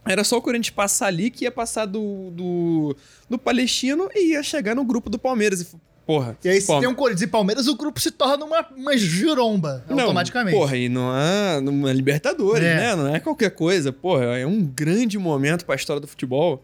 Era 0.08 0.24
só 0.24 0.38
o 0.38 0.42
Corinthians 0.42 0.70
passar 0.70 1.08
ali 1.08 1.32
que 1.32 1.46
ia 1.46 1.52
passar 1.52 1.86
do, 1.86 2.30
do, 2.32 2.96
do 3.30 3.38
Palestino 3.40 4.08
e 4.14 4.34
ia 4.34 4.44
chegar 4.44 4.76
no 4.76 4.84
grupo 4.86 5.10
do 5.10 5.18
Palmeiras. 5.18 5.62
E, 5.62 5.68
porra. 6.06 6.38
E 6.44 6.50
aí, 6.50 6.62
se 6.62 6.68
tem 6.68 6.88
um 6.88 6.94
Corinthians 6.94 7.24
e 7.24 7.28
Palmeiras, 7.28 7.68
o 7.68 7.76
grupo 7.76 8.00
se 8.00 8.12
torna 8.12 8.46
uma, 8.46 8.64
uma 8.78 8.96
giromba, 8.96 9.84
Não, 9.90 10.00
automaticamente. 10.02 10.56
Porra, 10.56 10.78
e 10.78 10.88
não 10.90 11.12
é 11.18 11.60
numa 11.60 11.92
Libertadores, 11.92 12.64
É. 12.64 12.76
né? 12.76 12.96
Não 12.96 13.16
é 13.16 13.20
qualquer 13.20 13.50
coisa. 13.50 13.92
Porra, 13.92 14.26
é 14.38 14.46
um 14.46 14.64
grande 14.64 15.18
momento 15.18 15.66
pra 15.66 15.74
história 15.76 16.00
do 16.00 16.08
futebol. 16.08 16.64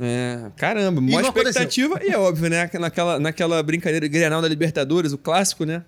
É, 0.00 0.46
caramba, 0.56 1.00
maior 1.00 1.20
aconteceu. 1.20 1.50
expectativa. 1.50 2.00
E 2.02 2.08
é 2.10 2.18
óbvio, 2.18 2.50
né? 2.50 2.66
que 2.66 2.76
Naquela, 2.78 3.20
naquela 3.20 3.62
brincadeira 3.62 4.08
de 4.08 4.12
Grenal 4.12 4.42
da 4.42 4.48
Libertadores, 4.48 5.12
o 5.12 5.18
clássico, 5.18 5.64
né? 5.64 5.84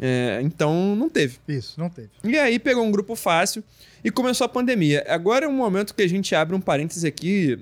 É, 0.00 0.40
então 0.42 0.96
não 0.96 1.08
teve. 1.08 1.38
Isso, 1.46 1.78
não 1.78 1.88
teve. 1.88 2.10
E 2.24 2.38
aí 2.38 2.58
pegou 2.58 2.84
um 2.84 2.90
grupo 2.90 3.14
fácil 3.14 3.62
e 4.02 4.10
começou 4.10 4.44
a 4.44 4.48
pandemia. 4.48 5.04
Agora 5.08 5.44
é 5.44 5.48
um 5.48 5.52
momento 5.52 5.94
que 5.94 6.02
a 6.02 6.08
gente 6.08 6.34
abre 6.34 6.56
um 6.56 6.60
parêntese 6.60 7.06
aqui. 7.06 7.58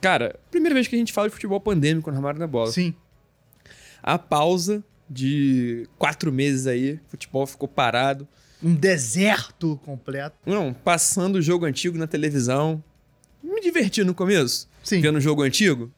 Cara, 0.00 0.38
primeira 0.50 0.74
vez 0.74 0.88
que 0.88 0.96
a 0.96 0.98
gente 0.98 1.12
fala 1.12 1.28
de 1.28 1.34
futebol 1.34 1.60
pandêmico 1.60 2.10
no 2.10 2.16
Armário 2.16 2.38
da 2.38 2.46
Bola. 2.46 2.70
Sim. 2.70 2.94
A 4.02 4.18
pausa 4.18 4.82
de 5.08 5.88
quatro 5.98 6.32
meses 6.32 6.66
aí, 6.66 6.94
o 6.94 7.10
futebol 7.10 7.46
ficou 7.46 7.68
parado. 7.68 8.26
Um 8.62 8.74
deserto 8.74 9.80
completo. 9.84 10.36
Não, 10.46 10.72
passando 10.72 11.36
o 11.36 11.42
jogo 11.42 11.64
antigo 11.64 11.98
na 11.98 12.06
televisão. 12.06 12.82
Me 13.42 13.60
diverti 13.60 14.04
no 14.04 14.14
começo. 14.14 14.68
Sim. 14.82 15.00
Vendo 15.00 15.16
o 15.16 15.20
jogo 15.20 15.42
antigo? 15.42 15.90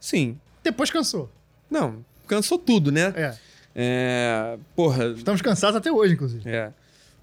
Sim. 0.00 0.38
Depois 0.62 0.90
cansou. 0.90 1.30
Não, 1.70 2.04
cansou 2.26 2.58
tudo, 2.58 2.90
né? 2.90 3.12
É. 3.14 3.36
É. 3.74 4.56
Porra. 4.74 5.08
Estamos 5.16 5.40
cansados 5.42 5.76
até 5.76 5.90
hoje, 5.90 6.14
inclusive. 6.14 6.48
É. 6.48 6.72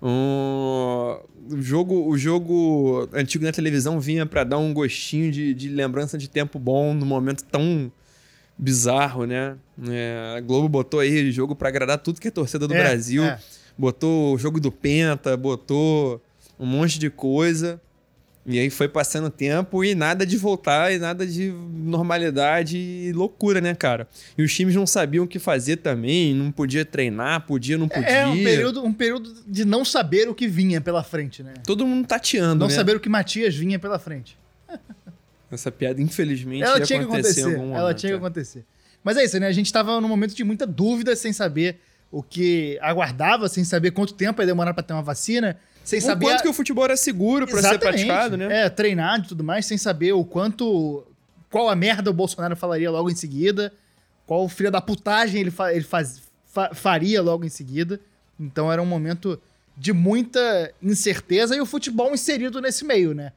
Um, 0.01 1.17
o, 1.51 1.61
jogo, 1.61 2.07
o 2.07 2.17
jogo 2.17 3.09
antigo 3.13 3.43
na 3.43 3.51
televisão 3.51 3.99
vinha 3.99 4.25
pra 4.25 4.43
dar 4.43 4.57
um 4.57 4.73
gostinho 4.73 5.31
de, 5.31 5.53
de 5.53 5.69
lembrança 5.69 6.17
de 6.17 6.29
tempo 6.29 6.59
bom 6.59 6.93
num 6.93 7.05
momento 7.05 7.43
tão 7.43 7.91
bizarro, 8.57 9.25
né? 9.25 9.55
É, 9.89 10.35
a 10.37 10.41
Globo 10.41 10.69
botou 10.69 10.99
aí 10.99 11.31
jogo 11.31 11.55
pra 11.55 11.69
agradar 11.69 11.97
tudo 11.97 12.21
que 12.21 12.27
é 12.27 12.31
torcida 12.31 12.67
do 12.67 12.73
É, 12.73 12.77
Brasil. 12.83 13.23
é. 13.23 13.39
Botou 13.77 14.33
o 14.35 14.37
jogo 14.37 14.59
do 14.59 14.71
Penta, 14.71 15.35
botou 15.35 16.21
um 16.57 16.65
monte 16.65 16.97
de 16.97 17.09
coisa. 17.09 17.81
E 18.47 18.59
aí 18.59 18.69
foi 18.69 18.87
passando 18.87 19.25
o 19.25 19.29
tempo 19.31 19.83
e 19.83 19.95
nada 19.95 20.23
de 20.23 20.37
voltar 20.37 20.93
e 20.93 20.99
nada 20.99 21.25
de 21.25 21.51
normalidade 21.51 22.77
e 22.77 23.11
loucura, 23.11 23.59
né, 23.59 23.73
cara? 23.73 24.07
E 24.37 24.43
os 24.43 24.53
times 24.53 24.75
não 24.75 24.85
sabiam 24.85 25.25
o 25.25 25.27
que 25.27 25.39
fazer 25.39 25.77
também, 25.77 26.33
não 26.33 26.51
podia 26.51 26.85
treinar, 26.85 27.45
podia, 27.47 27.75
não 27.75 27.87
podia. 27.87 28.07
É 28.07 28.27
um 28.27 28.35
período, 28.43 28.83
um 28.83 28.93
período 28.93 29.33
de 29.47 29.65
não 29.65 29.83
saber 29.83 30.29
o 30.29 30.35
que 30.35 30.47
vinha 30.47 30.79
pela 30.79 31.03
frente, 31.03 31.41
né? 31.41 31.55
Todo 31.65 31.87
mundo 31.87 32.05
tateando, 32.07 32.59
Não 32.59 32.67
né? 32.67 32.73
saber 32.73 32.95
o 32.95 32.99
que 32.99 33.09
Matias 33.09 33.55
vinha 33.55 33.79
pela 33.79 33.97
frente. 33.97 34.37
Essa 35.51 35.71
piada, 35.71 36.01
infelizmente, 36.01 36.63
Ela 36.63 36.79
tinha 36.81 36.99
que 36.99 37.05
acontecer 37.05 37.41
acontecer. 37.41 37.57
em 37.57 37.61
algum 37.61 37.73
Ela 37.73 37.81
momento, 37.83 37.97
tinha 37.97 38.09
que 38.11 38.15
é. 38.15 38.17
acontecer. 38.17 38.65
Mas 39.03 39.17
é 39.17 39.23
isso, 39.23 39.39
né? 39.39 39.47
A 39.47 39.51
gente 39.51 39.71
tava 39.71 39.99
num 40.01 40.07
momento 40.07 40.35
de 40.35 40.43
muita 40.43 40.67
dúvida, 40.67 41.15
sem 41.15 41.31
saber 41.31 41.79
o 42.11 42.21
que 42.23 42.77
aguardava, 42.81 43.47
sem 43.47 43.63
saber 43.63 43.91
quanto 43.91 44.13
tempo 44.13 44.41
ia 44.41 44.45
demorar 44.45 44.73
pra 44.73 44.83
ter 44.83 44.93
uma 44.93 45.01
vacina, 45.03 45.57
sem 45.85 45.99
O 45.99 46.01
saber. 46.01 46.25
quanto 46.25 46.39
a- 46.39 46.41
que 46.41 46.47
o 46.49 46.53
futebol 46.53 46.83
era 46.83 46.97
seguro 46.97 47.47
pra 47.47 47.61
ser 47.61 47.79
praticado, 47.79 48.35
né? 48.35 48.63
É, 48.65 48.69
treinar 48.69 49.19
e 49.19 49.27
tudo 49.27 49.43
mais, 49.43 49.65
sem 49.65 49.77
saber 49.77 50.11
o 50.13 50.25
quanto. 50.25 51.05
Qual 51.49 51.69
a 51.69 51.75
merda 51.75 52.09
o 52.09 52.13
Bolsonaro 52.13 52.55
falaria 52.57 52.91
logo 52.91 53.09
em 53.09 53.15
seguida, 53.15 53.71
qual 54.25 54.49
filha 54.49 54.69
da 54.71 54.81
putagem 54.81 55.39
ele, 55.39 55.51
fa- 55.51 55.71
ele 55.73 55.85
faz- 55.85 56.21
fa- 56.47 56.73
faria 56.73 57.21
logo 57.21 57.45
em 57.45 57.49
seguida. 57.49 58.01
Então 58.37 58.69
era 58.71 58.81
um 58.81 58.85
momento 58.85 59.39
de 59.77 59.93
muita 59.93 60.73
incerteza 60.81 61.55
e 61.55 61.61
o 61.61 61.65
futebol 61.65 62.13
inserido 62.13 62.59
nesse 62.59 62.83
meio, 62.83 63.13
né? 63.13 63.31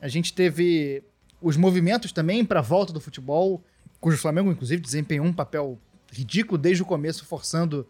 A 0.00 0.08
gente 0.08 0.32
teve 0.34 1.02
os 1.40 1.56
movimentos 1.56 2.12
também 2.12 2.44
para 2.44 2.58
a 2.60 2.62
volta 2.62 2.92
do 2.92 3.00
futebol, 3.00 3.62
cujo 4.00 4.18
Flamengo, 4.18 4.50
inclusive, 4.50 4.82
desempenhou 4.82 5.24
um 5.26 5.32
papel 5.32 5.78
ridículo 6.10 6.58
desde 6.58 6.82
o 6.82 6.86
começo, 6.86 7.24
forçando 7.24 7.86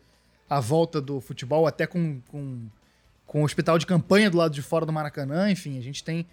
a 0.48 0.60
volta 0.60 1.00
do 1.00 1.20
futebol, 1.20 1.66
até 1.66 1.86
com, 1.86 2.20
com, 2.28 2.60
com 3.32 3.40
o 3.40 3.44
hospital 3.44 3.78
de 3.78 3.86
campanha 3.86 4.28
do 4.30 4.36
lado 4.36 4.52
de 4.54 4.60
fora 4.60 4.84
do 4.84 4.92
Maracanã. 4.92 5.50
Enfim, 5.50 5.78
a 5.78 5.80
gente 5.82 6.04
tem 6.04 6.26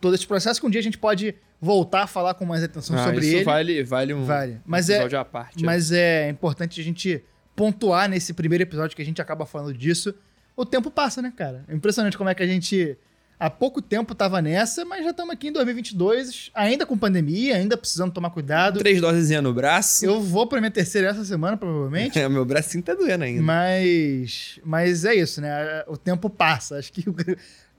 todo 0.00 0.14
esse 0.14 0.26
processo 0.26 0.58
que 0.58 0.66
um 0.66 0.70
dia 0.70 0.80
a 0.80 0.82
gente 0.82 0.96
pode 0.96 1.34
voltar 1.60 2.04
a 2.04 2.06
falar 2.06 2.32
com 2.32 2.46
mais 2.46 2.62
atenção 2.62 2.96
Ah, 2.98 3.04
sobre 3.04 3.26
isso 3.26 3.36
ele. 3.36 3.44
vale, 3.44 3.82
vale 3.84 4.14
um 4.14 4.24
Vale. 4.24 4.60
Mas 4.64 4.88
é- 4.88 4.94
episódio 4.94 5.18
à 5.18 5.24
parte. 5.24 5.58
né? 5.62 5.66
Mas 5.66 5.92
é 5.92 6.30
importante 6.30 6.80
a 6.80 6.84
gente 6.84 7.22
pontuar 7.54 8.08
nesse 8.08 8.32
primeiro 8.32 8.62
episódio 8.62 8.96
que 8.96 9.02
a 9.02 9.04
gente 9.04 9.20
acaba 9.20 9.44
falando 9.44 9.74
disso. 9.76 10.14
O 10.56 10.64
tempo 10.64 10.90
passa, 10.90 11.20
né, 11.20 11.30
cara? 11.36 11.62
É 11.68 11.74
impressionante 11.74 12.16
como 12.16 12.30
é 12.30 12.34
que 12.34 12.42
a 12.42 12.46
gente 12.46 12.96
há 13.38 13.50
pouco 13.50 13.82
tempo 13.82 14.14
tava 14.14 14.40
nessa, 14.40 14.84
mas 14.84 15.04
já 15.04 15.10
estamos 15.10 15.32
aqui 15.32 15.48
em 15.48 15.52
2022, 15.52 16.50
ainda 16.54 16.86
com 16.86 16.96
pandemia, 16.96 17.56
ainda 17.56 17.76
precisando 17.76 18.12
tomar 18.12 18.30
cuidado. 18.30 18.78
Três 18.78 19.00
doses 19.00 19.28
no 19.42 19.52
braço. 19.52 20.04
Eu 20.04 20.20
vou 20.22 20.46
pra 20.46 20.60
minha 20.60 20.70
terceira 20.70 21.08
essa 21.08 21.24
semana, 21.24 21.56
provavelmente. 21.56 22.18
É, 22.18 22.28
meu 22.28 22.44
bracinho 22.44 22.82
tá 22.82 22.94
doendo 22.94 23.24
ainda. 23.24 23.42
Mas, 23.42 24.58
mas 24.64 25.04
é 25.04 25.14
isso, 25.14 25.40
né? 25.40 25.84
O 25.86 25.96
tempo 25.96 26.28
passa. 26.30 26.78
Acho 26.78 26.92
que 26.92 27.08
o, 27.08 27.14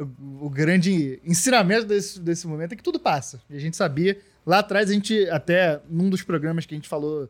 o- 0.04 0.46
o 0.46 0.50
grande 0.50 1.20
ensinamento 1.26 1.86
desse, 1.86 2.20
desse 2.20 2.46
momento 2.48 2.74
é 2.74 2.76
que 2.76 2.84
tudo 2.84 3.00
passa. 3.00 3.42
E 3.50 3.56
a 3.56 3.60
gente 3.60 3.76
sabia. 3.76 4.18
Lá 4.46 4.60
atrás, 4.60 4.90
a 4.90 4.94
gente, 4.94 5.28
até 5.30 5.80
num 5.90 6.10
dos 6.10 6.22
programas 6.22 6.66
que 6.66 6.74
a 6.76 6.78
gente 6.78 6.88
falou 6.88 7.28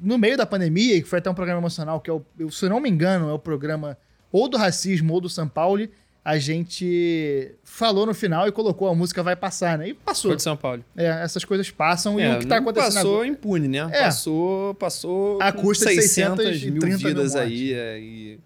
no 0.00 0.16
meio 0.18 0.36
da 0.36 0.46
pandemia, 0.46 1.00
que 1.02 1.08
foi 1.08 1.18
até 1.18 1.28
um 1.30 1.34
programa 1.34 1.60
emocional, 1.60 2.00
que 2.00 2.08
é 2.08 2.12
o, 2.12 2.22
se 2.50 2.64
eu 2.64 2.70
não 2.70 2.80
me 2.80 2.88
engano, 2.88 3.28
é 3.28 3.32
o 3.32 3.38
programa 3.38 3.96
ou 4.30 4.48
do 4.48 4.56
racismo 4.56 5.12
ou 5.14 5.20
do 5.20 5.28
São 5.28 5.48
Paulo, 5.48 5.88
a 6.28 6.38
gente 6.38 7.52
falou 7.62 8.04
no 8.04 8.12
final 8.12 8.48
e 8.48 8.50
colocou 8.52 8.88
a 8.88 8.94
música 8.96 9.22
Vai 9.22 9.36
Passar, 9.36 9.78
né? 9.78 9.90
E 9.90 9.94
passou. 9.94 10.30
Foi 10.32 10.36
de 10.36 10.42
São 10.42 10.56
Paulo. 10.56 10.84
É, 10.96 11.06
essas 11.22 11.44
coisas 11.44 11.70
passam 11.70 12.18
e 12.18 12.22
É, 12.24 12.34
o 12.34 12.40
que 12.40 12.46
tá 12.46 12.56
acontecendo 12.56 12.94
passou 12.94 13.14
agora. 13.14 13.28
impune, 13.28 13.68
né? 13.68 13.78
É. 13.92 14.02
Passou, 14.02 14.74
passou 14.74 15.38
com 15.38 15.52
custa 15.62 15.86
de 15.86 16.02
600 16.02 16.36
mil 16.44 16.80
630 16.82 16.86
mil 16.88 16.98
vidas 16.98 17.34
mortes. 17.34 17.52
aí. 17.52 17.72
é, 17.74 18.00
e, 18.00 18.40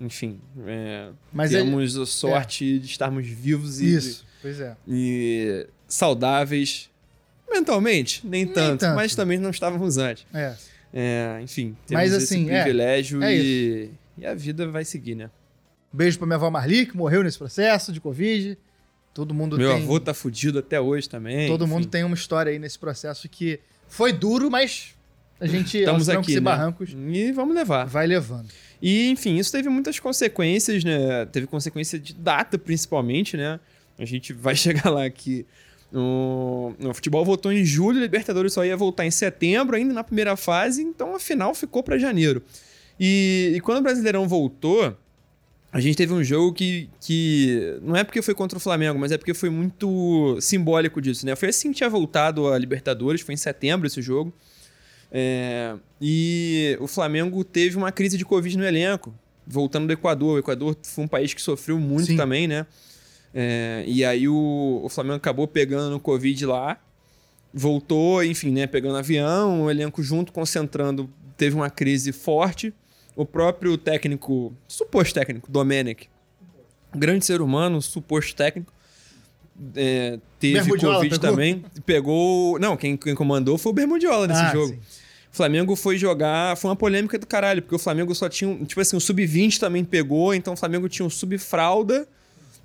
enfim, 0.00 0.40
é, 0.66 1.10
Mas 1.30 1.52
é- 1.52 1.58
temos 1.58 1.98
a 1.98 2.06
sorte 2.06 2.78
de 2.78 2.86
estarmos 2.86 3.26
vivos 3.26 3.78
e, 3.82 3.94
Isso, 3.94 4.24
pois 4.40 4.58
é. 4.58 4.74
e 4.88 5.66
saudáveis 5.86 6.88
mentalmente, 7.50 8.26
nem 8.26 8.46
tanto, 8.46 8.80
tanto. 8.80 8.94
mas 8.96 9.14
também 9.14 9.36
não 9.38 9.50
estávamos 9.50 9.98
antes. 9.98 10.24
É. 10.32 10.54
É, 10.94 11.40
enfim, 11.42 11.76
temos 11.86 12.02
Mas, 12.04 12.12
esse 12.14 12.32
assim, 12.34 12.48
é, 12.50 12.62
privilégio 12.62 13.22
é 13.22 13.36
e, 13.36 13.90
e 14.16 14.24
a 14.24 14.34
vida 14.34 14.66
vai 14.68 14.84
seguir, 14.84 15.14
né? 15.14 15.28
Beijo 15.92 16.18
pra 16.18 16.26
minha 16.26 16.36
avó 16.36 16.50
Marli, 16.50 16.86
que 16.86 16.96
morreu 16.96 17.22
nesse 17.22 17.38
processo 17.38 17.92
de 17.92 18.00
Covid. 18.00 18.56
Todo 19.14 19.34
mundo 19.34 19.56
Meu 19.58 19.72
tem. 19.72 19.82
avô 19.82 19.98
tá 19.98 20.14
fudido 20.14 20.58
até 20.58 20.80
hoje 20.80 21.08
também. 21.08 21.48
todo 21.48 21.64
enfim. 21.64 21.72
mundo 21.74 21.86
tem 21.88 22.04
uma 22.04 22.14
história 22.14 22.52
aí 22.52 22.58
nesse 22.58 22.78
processo 22.78 23.28
que 23.28 23.58
foi 23.88 24.12
duro, 24.12 24.50
mas 24.50 24.94
a 25.40 25.46
gente, 25.46 25.78
aos 25.86 26.02
Estamos 26.02 26.08
aqui, 26.08 26.32
e 26.32 26.34
né? 26.36 26.40
barrancos, 26.40 26.90
E 26.94 27.32
vamos 27.32 27.54
levar. 27.54 27.84
vai 27.86 28.06
levando. 28.06 28.48
E, 28.80 29.08
enfim, 29.10 29.36
isso 29.36 29.50
teve 29.50 29.68
muitas 29.68 29.98
consequências, 29.98 30.84
né? 30.84 31.24
Teve 31.26 31.46
consequência 31.46 31.98
de 31.98 32.12
data, 32.14 32.58
principalmente, 32.58 33.36
né? 33.36 33.58
A 33.98 34.04
gente 34.04 34.32
vai 34.32 34.54
chegar 34.56 34.90
lá 34.90 35.08
que 35.10 35.44
o, 35.92 36.74
o 36.80 36.94
futebol 36.94 37.24
voltou 37.24 37.50
em 37.52 37.64
julho, 37.64 37.98
o 37.98 38.02
Libertadores 38.02 38.52
só 38.52 38.64
ia 38.64 38.76
voltar 38.76 39.06
em 39.06 39.10
setembro, 39.10 39.74
ainda 39.74 39.92
na 39.92 40.04
primeira 40.04 40.36
fase, 40.36 40.82
então 40.82 41.14
a 41.16 41.18
final 41.18 41.54
ficou 41.54 41.82
para 41.82 41.98
janeiro. 41.98 42.42
E, 43.00 43.52
e 43.56 43.60
quando 43.60 43.78
o 43.78 43.82
Brasileirão 43.82 44.28
voltou, 44.28 44.96
a 45.70 45.80
gente 45.80 45.96
teve 45.96 46.12
um 46.12 46.24
jogo 46.24 46.54
que, 46.54 46.88
que 47.00 47.78
não 47.82 47.94
é 47.94 48.02
porque 48.02 48.22
foi 48.22 48.34
contra 48.34 48.56
o 48.56 48.60
Flamengo, 48.60 48.98
mas 48.98 49.12
é 49.12 49.18
porque 49.18 49.34
foi 49.34 49.50
muito 49.50 50.38
simbólico 50.40 51.00
disso, 51.00 51.26
né? 51.26 51.36
Foi 51.36 51.50
assim 51.50 51.70
que 51.70 51.78
tinha 51.78 51.90
voltado 51.90 52.48
a 52.48 52.58
Libertadores, 52.58 53.20
foi 53.20 53.34
em 53.34 53.38
setembro 53.38 53.86
esse 53.86 54.00
jogo. 54.00 54.32
É, 55.12 55.74
e 56.00 56.76
o 56.80 56.86
Flamengo 56.86 57.44
teve 57.44 57.76
uma 57.76 57.92
crise 57.92 58.16
de 58.16 58.24
Covid 58.24 58.56
no 58.56 58.64
elenco, 58.64 59.14
voltando 59.46 59.86
do 59.86 59.92
Equador. 59.92 60.36
O 60.36 60.38
Equador 60.38 60.76
foi 60.82 61.04
um 61.04 61.08
país 61.08 61.34
que 61.34 61.42
sofreu 61.42 61.78
muito 61.78 62.06
Sim. 62.06 62.16
também, 62.16 62.48
né? 62.48 62.66
É, 63.34 63.84
e 63.86 64.02
aí 64.06 64.26
o, 64.26 64.80
o 64.82 64.88
Flamengo 64.88 65.16
acabou 65.16 65.46
pegando 65.46 65.96
o 65.96 66.00
Covid 66.00 66.46
lá, 66.46 66.80
voltou, 67.52 68.24
enfim, 68.24 68.50
né? 68.50 68.66
Pegando 68.66 68.96
avião, 68.96 69.64
o 69.64 69.70
elenco 69.70 70.02
junto, 70.02 70.32
concentrando, 70.32 71.10
teve 71.36 71.54
uma 71.54 71.68
crise 71.68 72.10
forte. 72.10 72.72
O 73.18 73.26
próprio 73.26 73.76
técnico, 73.76 74.52
suposto 74.68 75.12
técnico, 75.14 75.50
Domenech, 75.50 76.08
grande 76.94 77.24
ser 77.26 77.40
humano, 77.42 77.82
suposto 77.82 78.34
técnico, 78.36 78.72
é, 79.74 80.18
teve 80.38 80.54
Bermudiola 80.60 80.94
Covid 80.96 81.18
pegou? 81.18 81.30
também. 81.30 81.64
Pegou. 81.84 82.58
Não, 82.60 82.76
quem, 82.76 82.96
quem 82.96 83.14
comandou 83.14 83.58
foi 83.58 83.72
o 83.72 83.74
Bermudiola 83.74 84.28
nesse 84.28 84.40
Ah, 84.40 84.52
jogo. 84.52 84.68
sim. 84.74 84.78
O 85.32 85.36
Flamengo 85.36 85.74
foi 85.76 85.98
jogar. 85.98 86.56
Foi 86.56 86.70
uma 86.70 86.76
polêmica 86.76 87.18
do 87.18 87.26
caralho, 87.26 87.60
porque 87.60 87.74
o 87.74 87.78
Flamengo 87.78 88.14
só 88.14 88.28
tinha. 88.28 88.48
um- 88.48 88.64
Tipo 88.64 88.80
assim, 88.80 88.96
o 88.96 89.00
Sub-20 89.00 89.58
também 89.58 89.84
pegou, 89.84 90.32
então 90.32 90.54
o 90.54 90.56
Flamengo 90.56 90.88
tinha 90.88 91.04
o 91.06 91.10
Sub-Fralda. 91.10 92.06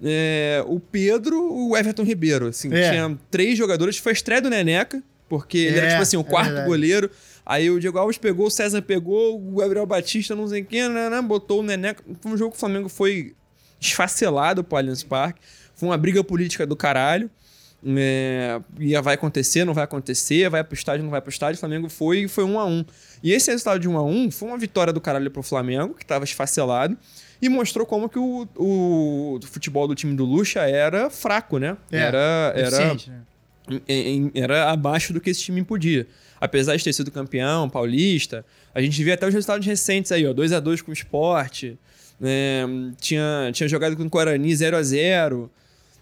é, 0.06 0.62
o 0.68 0.80
Pedro, 0.82 1.39
o 1.54 1.78
Everton 1.78 2.04
Ribeiro. 2.04 2.48
Assim, 2.48 2.74
É. 2.74 2.89
tinha 2.92 3.18
três 3.32 3.58
jogadores. 3.58 3.98
Foi 3.98 4.12
a 4.12 4.13
estreia 4.13 4.42
do 4.42 4.50
Neneca, 4.50 5.02
porque 5.30 5.58
ele 5.58 5.78
era 5.78 5.86
É, 5.86 5.89
tipo 5.92 6.02
assim, 6.02 6.18
o 6.18 6.22
é 6.22 6.24
quarto 6.24 6.66
goleiro. 6.66 7.10
Aí 7.46 7.70
o 7.70 7.80
Diego 7.80 7.98
Alves 7.98 8.18
pegou, 8.18 8.48
o 8.48 8.52
César 8.52 8.82
pegou, 8.82 9.38
o 9.38 9.58
Gabriel 9.58 9.86
Batista, 9.86 10.36
não 10.36 10.48
sei 10.48 10.64
quem, 10.64 10.88
né, 10.88 11.10
né, 11.10 11.22
botou 11.22 11.60
o 11.60 11.64
Neneca. 11.64 12.04
Foi 12.22 12.32
um 12.32 12.38
jogo 12.38 12.52
que 12.52 12.58
o 12.58 12.60
Flamengo 12.60 12.88
foi 12.88 13.36
esfacelado 13.80 14.64
pro 14.64 14.78
Allianz 14.78 15.04
Parque. 15.04 15.42
Foi 15.76 15.90
uma 15.90 15.98
briga 15.98 16.24
política 16.24 16.66
do 16.66 16.76
caralho. 16.76 17.30
É, 17.86 18.62
ia 18.80 19.02
vai 19.02 19.16
acontecer, 19.16 19.66
não 19.66 19.74
vai 19.74 19.84
acontecer, 19.84 20.50
vai 20.50 20.64
pro 20.64 20.74
estádio, 20.74 21.04
não 21.04 21.12
vai 21.12 21.20
pro 21.20 21.30
estádio. 21.30 21.58
O 21.58 21.60
Flamengo 21.60 21.90
foi 21.90 22.20
e 22.20 22.28
foi 22.30 22.46
um 22.46 22.58
a 22.58 22.66
um. 22.66 22.86
E 23.22 23.34
esse 23.34 23.52
resultado 23.52 23.80
de 23.80 23.90
um 23.90 23.98
a 23.98 24.04
um 24.04 24.32
foi 24.32 24.48
uma 24.48 24.58
vitória 24.58 24.94
do 24.94 25.02
caralho 25.02 25.30
pro 25.30 25.44
Flamengo, 25.44 25.94
que 25.94 26.06
tava 26.06 26.24
esfacelado, 26.24 26.98
e 27.42 27.50
mostrou 27.50 27.86
como 27.86 28.08
que 28.08 28.18
o, 28.18 28.48
o, 28.56 29.40
o 29.44 29.46
futebol 29.46 29.86
do 29.86 29.96
time 29.96 30.16
do 30.16 30.24
Lucha 30.24 30.62
era 30.62 31.10
fraco, 31.10 31.58
né? 31.58 31.76
É, 31.92 31.98
era, 31.98 32.54
era, 32.56 32.96
né? 32.96 34.32
era 34.34 34.72
abaixo 34.72 35.12
do 35.12 35.20
que 35.20 35.30
esse 35.30 35.42
time 35.42 35.62
podia. 35.64 36.08
Apesar 36.46 36.76
de 36.76 36.84
ter 36.84 36.92
sido 36.92 37.10
campeão, 37.10 37.70
paulista, 37.70 38.46
a 38.76 38.82
gente 38.82 39.02
via 39.02 39.14
até 39.14 39.26
os 39.26 39.34
resultados 39.34 39.66
recentes 39.66 40.12
aí, 40.12 40.26
ó, 40.28 40.34
2 40.34 40.52
a 40.52 40.60
2 40.60 40.82
com 40.82 40.92
o 40.92 40.94
Sport, 40.94 41.72
né, 42.20 42.66
tinha, 43.00 43.50
tinha 43.54 43.70
jogado 43.70 43.96
com 43.96 44.04
o 44.04 44.10
Guarani 44.10 44.54
0 44.54 44.76
a 44.76 44.84
0 44.84 45.50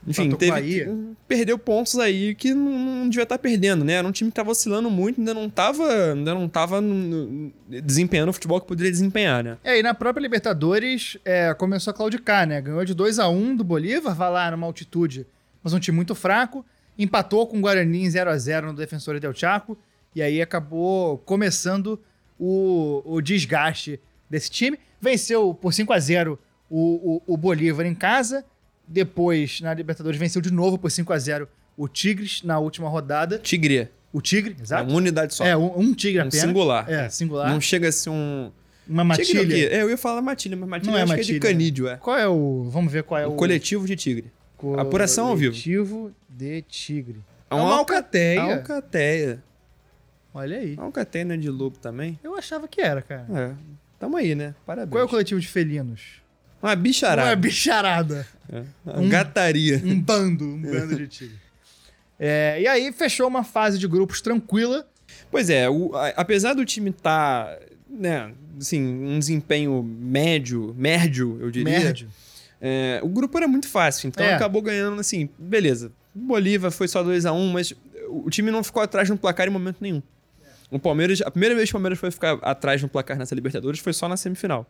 Enfim, 0.08 0.32
teve, 0.32 0.52
Bahia. 0.52 0.92
perdeu 1.28 1.60
pontos 1.60 2.00
aí 2.00 2.34
que 2.34 2.56
não, 2.56 2.72
não 2.72 3.10
devia 3.10 3.22
estar 3.22 3.38
perdendo, 3.38 3.86
né? 3.86 3.94
Era 3.94 4.08
um 4.08 4.12
time 4.12 4.32
que 4.32 4.34
estava 4.34 4.50
oscilando 4.50 4.90
muito, 4.90 5.20
ainda 5.22 5.32
não 5.32 5.46
estava 5.46 6.14
ainda 6.14 6.34
não 6.34 6.50
tava 6.50 6.82
no- 6.82 7.28
no- 7.28 7.54
desempenhando 7.84 8.30
o 8.30 8.34
futebol 8.34 8.60
que 8.60 8.68
poderia 8.68 8.92
desempenhar, 8.92 9.44
né? 9.44 9.58
É, 9.64 9.78
e 9.78 9.84
na 9.84 9.94
própria 9.94 10.24
Libertadores 10.24 11.18
é, 11.24 11.54
começou 11.54 11.92
a 11.92 11.94
claudicar, 11.94 12.48
né? 12.48 12.60
Ganhou 12.62 12.84
de 12.84 12.96
2 12.96 13.20
a 13.20 13.30
1 13.30 13.56
do 13.56 13.64
Bolívar, 13.64 14.16
vai 14.16 14.32
lá 14.32 14.50
numa 14.50 14.66
altitude, 14.66 15.28
mas 15.64 15.72
um 15.72 15.80
time 15.80 15.96
muito 15.96 16.16
fraco. 16.16 16.66
Empatou 16.98 17.46
com 17.46 17.60
o 17.60 17.62
Guarani 17.62 18.04
em 18.06 18.10
0 18.10 18.32
a 18.32 18.38
0 18.40 18.68
no 18.68 18.74
Defensor 18.74 19.20
Del 19.20 19.34
Chaco. 19.36 19.78
E 20.16 20.22
aí 20.22 20.42
acabou 20.42 21.18
começando 21.20 22.00
o, 22.40 23.02
o 23.06 23.22
desgaste 23.22 24.00
desse 24.30 24.50
time. 24.50 24.78
Venceu 25.00 25.54
por 25.54 25.74
5 25.74 25.92
a 25.94 26.00
0 26.00 26.38
o, 26.70 27.22
o, 27.28 27.34
o 27.34 27.38
Bolívar 27.38 27.86
em 27.86 27.96
casa. 27.96 28.44
Depois, 28.88 29.62
na 29.62 29.74
Libertadores, 29.74 30.20
venceu 30.20 30.42
de 30.42 30.52
novo 30.52 30.78
por 30.78 30.92
5 30.92 31.14
a 31.14 31.18
0 31.18 31.48
o 31.78 31.88
Tigres 31.88 32.42
na 32.44 32.60
última 32.60 32.90
rodada. 32.90 33.38
Tigre. 33.40 33.88
O 34.12 34.22
Tigre, 34.22 34.56
É 34.60 34.62
exato. 34.62 34.90
uma 34.90 34.98
unidade 34.98 35.34
só. 35.34 35.46
É, 35.46 35.56
um, 35.56 35.80
um 35.80 35.94
Tigre 35.94 36.20
Um 36.22 36.28
apenas. 36.28 36.46
singular. 36.46 36.90
É, 36.92 37.10
singular. 37.10 37.50
Não 37.50 37.62
chega 37.62 37.88
a 37.88 37.92
ser 37.92 38.10
um. 38.10 38.52
Uma 38.88 39.04
é 39.04 39.06
matilha. 39.06 39.70
É, 39.74 39.82
eu 39.82 39.90
ia 39.90 39.98
falar 39.98 40.22
matilha, 40.22 40.58
mas 40.58 40.68
matilha 40.68 40.92
Não 40.92 40.98
é 41.00 41.06
que 41.06 41.12
é 41.14 41.16
matilha. 41.16 41.34
de 41.36 41.40
canídeo, 41.40 41.88
é. 41.88 41.96
Qual 41.96 42.18
é 42.18 42.28
o. 42.28 42.64
Vamos 42.70 42.92
ver 42.92 43.04
qual 43.04 43.22
é 43.22 43.26
o. 43.26 43.32
O 43.32 43.36
coletivo 43.36 43.88
de 43.88 43.96
tigre. 43.96 44.26
Apuração 44.78 45.28
ao 45.28 45.36
vivo. 45.38 45.54
Coletivo 45.54 46.12
de 46.30 46.62
Tigre. 46.64 47.20
É 47.50 47.54
É 47.54 47.56
uma 47.56 47.64
uma 47.64 47.78
alca- 47.78 47.96
alcateia. 47.96 48.42
Alcateia. 48.58 49.44
Olha 50.34 50.58
aí. 50.58 50.76
Alcateia 50.78 51.26
não 51.26 51.36
é 51.36 51.38
de 51.38 51.50
lobo 51.50 51.78
também? 51.78 52.18
Eu 52.24 52.36
achava 52.38 52.68
que 52.68 52.82
era, 52.82 53.02
cara. 53.02 53.26
É. 53.34 53.52
Tamo 54.00 54.18
aí, 54.18 54.34
né? 54.36 54.56
Parabéns. 54.66 54.92
Qual 54.92 55.02
é 55.02 55.06
o 55.06 55.10
coletivo 55.10 55.40
de 55.40 55.48
felinos? 55.48 56.22
Uma 56.62 56.76
bicharada. 56.76 57.30
Uma 57.30 57.36
bicharada. 57.36 58.28
É. 58.52 58.64
Uma 58.86 59.08
gataria. 59.10 59.82
Um 59.84 60.00
bando. 60.00 60.46
Um 60.46 60.62
bando 60.62 60.96
de 60.96 61.08
tigre. 61.08 61.36
É, 62.24 62.62
e 62.62 62.68
aí 62.68 62.92
fechou 62.92 63.28
uma 63.28 63.44
fase 63.44 63.80
de 63.80 63.88
grupos 63.88 64.22
tranquila. 64.22 64.88
Pois 65.32 65.50
é, 65.50 65.68
o- 65.68 65.96
a- 65.96 66.10
apesar 66.10 66.54
do 66.54 66.64
time 66.64 66.92
estar, 66.92 67.58
né, 67.90 68.32
assim, 68.60 68.80
um 68.80 69.18
desempenho 69.18 69.82
médio, 69.82 70.72
médio, 70.78 71.40
eu 71.42 71.50
diria. 71.50 71.80
Médio. 71.80 72.08
é, 72.62 73.00
o 73.02 73.08
grupo 73.10 73.36
era 73.40 73.48
muito 73.48 73.68
fácil, 73.68 74.08
então 74.08 74.24
É. 74.24 74.36
acabou 74.36 74.62
ganhando, 74.62 75.00
assim, 75.02 75.28
beleza. 75.36 75.92
Bolívar 76.14 76.70
foi 76.70 76.88
só 76.88 77.02
2 77.02 77.26
a 77.26 77.34
1 77.34 77.52
mas 77.52 77.74
o 78.08 78.30
time 78.30 78.52
não 78.52 78.64
ficou 78.64 78.84
atrás 78.84 79.10
no 79.10 79.18
placar 79.18 79.48
em 79.48 79.50
momento 79.52 79.78
nenhum. 79.82 80.04
O 80.72 80.80
Palmeiras, 80.80 81.22
a 81.22 81.30
primeira 81.30 81.54
vez 81.54 81.70
que 81.70 81.74
o 81.74 81.78
Palmeiras 81.78 82.00
foi 82.00 82.10
ficar 82.10 82.40
atrás 82.42 82.82
no 82.82 82.88
placar 82.90 83.18
nessa 83.18 83.36
Libertadores 83.36 83.80
foi 83.80 83.92
só 83.94 84.08
na 84.08 84.16
semifinal. 84.18 84.66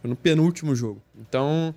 Foi 0.00 0.10
no 0.10 0.14
penúltimo 0.16 0.74
jogo. 0.74 1.02
Então, 1.18 1.74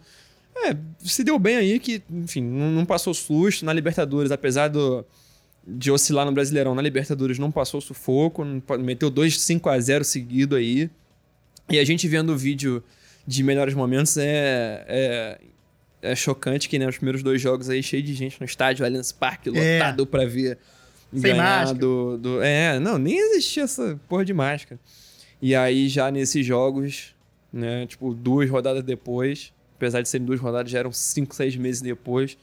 É, 0.57 0.75
se 0.99 1.23
deu 1.23 1.37
bem 1.39 1.55
aí 1.57 1.79
que, 1.79 2.01
enfim, 2.09 2.41
não, 2.41 2.71
não 2.71 2.85
passou 2.85 3.13
susto 3.13 3.65
na 3.65 3.73
Libertadores, 3.73 4.31
apesar 4.31 4.67
do, 4.69 5.05
de 5.67 5.91
oscilar 5.91 6.25
no 6.25 6.31
Brasileirão. 6.31 6.73
Na 6.75 6.81
Libertadores 6.81 7.37
não 7.39 7.51
passou 7.51 7.81
sufoco, 7.81 8.43
não 8.45 8.61
meteu 8.79 9.09
2 9.09 9.39
5 9.41 9.69
a 9.69 9.79
0 9.79 10.03
seguido 10.05 10.55
aí. 10.55 10.89
E 11.69 11.77
a 11.79 11.83
gente 11.85 12.07
vendo 12.07 12.31
o 12.31 12.37
vídeo 12.37 12.83
de 13.27 13.43
melhores 13.43 13.73
momentos 13.73 14.17
é, 14.17 14.85
é, 14.87 15.41
é 16.01 16.15
chocante 16.15 16.69
que, 16.69 16.77
né, 16.79 16.87
os 16.87 16.95
primeiros 16.97 17.21
dois 17.23 17.41
jogos 17.41 17.69
aí 17.69 17.81
cheio 17.83 18.03
de 18.03 18.13
gente 18.13 18.39
no 18.39 18.45
estádio 18.45 18.85
Allianz 18.85 19.11
Parque, 19.11 19.49
É. 19.49 19.79
lotado 19.79 20.05
pra 20.05 20.25
ver 20.25 20.57
Sem 21.13 21.33
máscara. 21.35 21.77
do, 21.77 22.17
do... 22.17 22.41
É, 22.41 22.79
não, 22.79 22.97
nem 22.97 23.17
existia 23.17 23.63
essa 23.63 23.99
porra 24.07 24.25
de 24.25 24.33
máscara. 24.33 24.79
E 25.41 25.55
aí 25.55 25.87
já 25.87 26.09
nesses 26.11 26.45
jogos, 26.45 27.15
né, 27.51 27.85
tipo, 27.85 28.13
duas 28.13 28.49
rodadas 28.49 28.83
depois, 28.83 29.53
apesar 29.75 30.01
de 30.01 30.09
serem 30.09 30.25
duas 30.25 30.39
rodadas, 30.39 30.71
já 30.71 30.79
eram 30.79 30.91
cinco, 30.91 31.35
seis 31.35 31.55
meses 31.55 31.81
depois, 31.81 32.37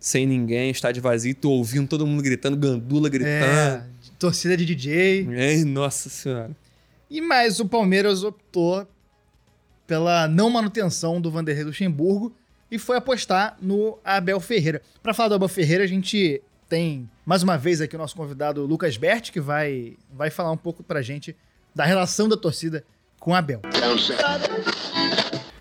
sem 0.00 0.26
ninguém, 0.26 0.70
estádio 0.70 1.02
vazio, 1.02 1.34
tu 1.34 1.50
ouvindo 1.50 1.88
todo 1.88 2.06
mundo 2.06 2.22
gritando, 2.22 2.56
gandula 2.56 3.08
É, 3.08 3.10
gritando. 3.10 3.84
torcida 4.18 4.56
de 4.56 4.64
DJ. 4.64 5.28
É, 5.32 5.64
nossa 5.64 6.08
senhora. 6.08 6.50
E 7.10 7.20
mais, 7.20 7.58
o 7.58 7.66
Palmeiras 7.66 8.22
optou 8.22 8.86
pela 9.86 10.28
não 10.28 10.50
manutenção 10.50 11.20
do 11.20 11.30
Vanderlei 11.30 11.64
Luxemburgo 11.64 12.32
e 12.70 12.78
foi 12.78 12.96
apostar 12.96 13.56
no 13.60 13.98
Abel 14.04 14.38
Ferreira. 14.40 14.82
Para 15.02 15.14
falar 15.14 15.30
do 15.30 15.34
Abel 15.36 15.48
Ferreira, 15.48 15.84
a 15.84 15.86
gente 15.86 16.42
tem 16.68 17.08
mais 17.24 17.42
uma 17.42 17.56
vez 17.56 17.80
aqui 17.80 17.96
o 17.96 17.98
nosso 17.98 18.14
convidado 18.14 18.64
Lucas 18.64 18.96
Berti, 18.96 19.32
que 19.32 19.40
vai, 19.40 19.96
vai 20.12 20.30
falar 20.30 20.52
um 20.52 20.56
pouco 20.56 20.82
pra 20.82 21.00
gente 21.02 21.34
da 21.74 21.84
relação 21.84 22.28
da 22.28 22.36
torcida 22.36 22.84
com 23.18 23.32
o 23.32 23.34
Abel. 23.34 23.60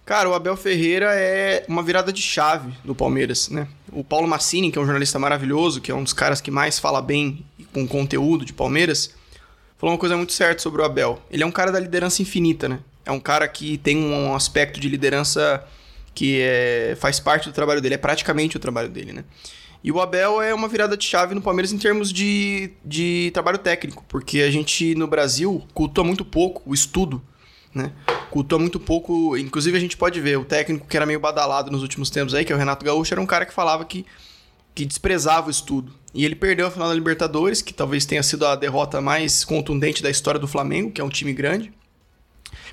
Cara, 0.06 0.30
o 0.30 0.34
Abel 0.34 0.56
Ferreira 0.56 1.14
é 1.14 1.66
uma 1.68 1.84
virada 1.84 2.14
de 2.14 2.22
chave 2.22 2.74
do 2.84 2.96
Palmeiras, 2.96 3.50
né? 3.50 3.68
O 3.92 4.04
Paulo 4.04 4.28
Massini, 4.28 4.72
que 4.72 4.78
é 4.78 4.82
um 4.82 4.86
jornalista 4.86 5.20
maravilhoso, 5.20 5.82
que 5.82 5.92
é 5.92 5.96
um 5.96 6.04
dos 6.04 6.14
caras 6.14 6.40
que 6.40 6.50
mais 6.50 6.80
fala 6.80 7.02
bem 7.02 7.46
com 7.74 7.86
conteúdo 7.86 8.46
de 8.46 8.54
Palmeiras, 8.54 9.14
falou 9.78 9.94
uma 9.94 10.00
coisa 10.00 10.16
muito 10.16 10.32
certa 10.34 10.62
sobre 10.62 10.82
o 10.82 10.86
Abel. 10.86 11.22
Ele 11.30 11.44
é 11.44 11.46
um 11.46 11.52
cara 11.52 11.72
da 11.72 11.80
liderança 11.80 12.22
infinita, 12.22 12.70
né? 12.70 12.80
É 13.06 13.12
um 13.12 13.20
cara 13.20 13.48
que 13.48 13.78
tem 13.78 13.98
um 13.98 14.34
aspecto 14.34 14.80
de 14.80 14.88
liderança 14.88 15.64
que 16.14 16.40
é, 16.42 16.96
faz 17.00 17.20
parte 17.20 17.50
do 17.50 17.54
trabalho 17.54 17.82
dele, 17.82 17.96
é 17.96 17.98
praticamente 17.98 18.58
o 18.58 18.60
trabalho 18.60 18.90
dele, 18.90 19.14
né? 19.14 19.24
E 19.88 19.92
o 19.92 20.02
Abel 20.02 20.42
é 20.42 20.54
uma 20.54 20.68
virada 20.68 20.98
de 20.98 21.06
chave 21.06 21.34
no 21.34 21.42
Palmeiras 21.42 21.72
em 21.72 21.78
termos 21.78 22.12
de, 22.12 22.72
de 22.84 23.32
trabalho 23.34 23.58
técnico, 23.58 24.04
porque 24.10 24.42
a 24.42 24.52
gente 24.52 24.94
no 24.96 25.08
Brasil 25.08 25.66
cultua 25.74 26.04
muito 26.04 26.26
pouco 26.26 26.62
o 26.66 26.74
estudo, 26.74 27.22
né? 27.74 27.94
Cultua 28.30 28.60
muito 28.60 28.82
pouco, 28.82 29.38
inclusive 29.38 29.78
a 29.78 29.80
gente 29.80 29.96
pode 29.96 30.20
ver, 30.20 30.38
o 30.38 30.44
técnico 30.44 30.86
que 30.86 30.98
era 30.98 31.06
meio 31.06 31.22
badalado 31.22 31.72
nos 31.72 31.84
últimos 31.84 32.10
tempos 32.10 32.34
aí, 32.34 32.44
que 32.44 32.52
é 32.52 32.56
o 32.58 32.60
Renato 32.60 32.84
Gaúcho, 32.84 33.14
era 33.14 33.22
um 33.22 33.26
cara 33.26 33.46
que 33.46 33.54
falava 33.54 33.86
que, 33.86 34.06
que 34.76 34.84
desprezava 34.84 35.48
o 35.48 35.52
estudo. 35.52 35.94
E 36.14 36.26
ele 36.26 36.36
perdeu 36.36 36.68
a 36.68 36.70
final 36.70 36.90
da 36.90 36.94
Libertadores, 36.94 37.62
que 37.62 37.74
talvez 37.74 38.06
tenha 38.06 38.22
sido 38.22 38.46
a 38.46 38.58
derrota 38.58 39.00
mais 39.00 39.46
contundente 39.46 40.04
da 40.04 40.10
história 40.10 40.38
do 40.38 40.50
Flamengo, 40.50 40.92
que 40.92 41.00
é 41.00 41.04
um 41.06 41.10
time 41.10 41.32
grande. 41.32 41.72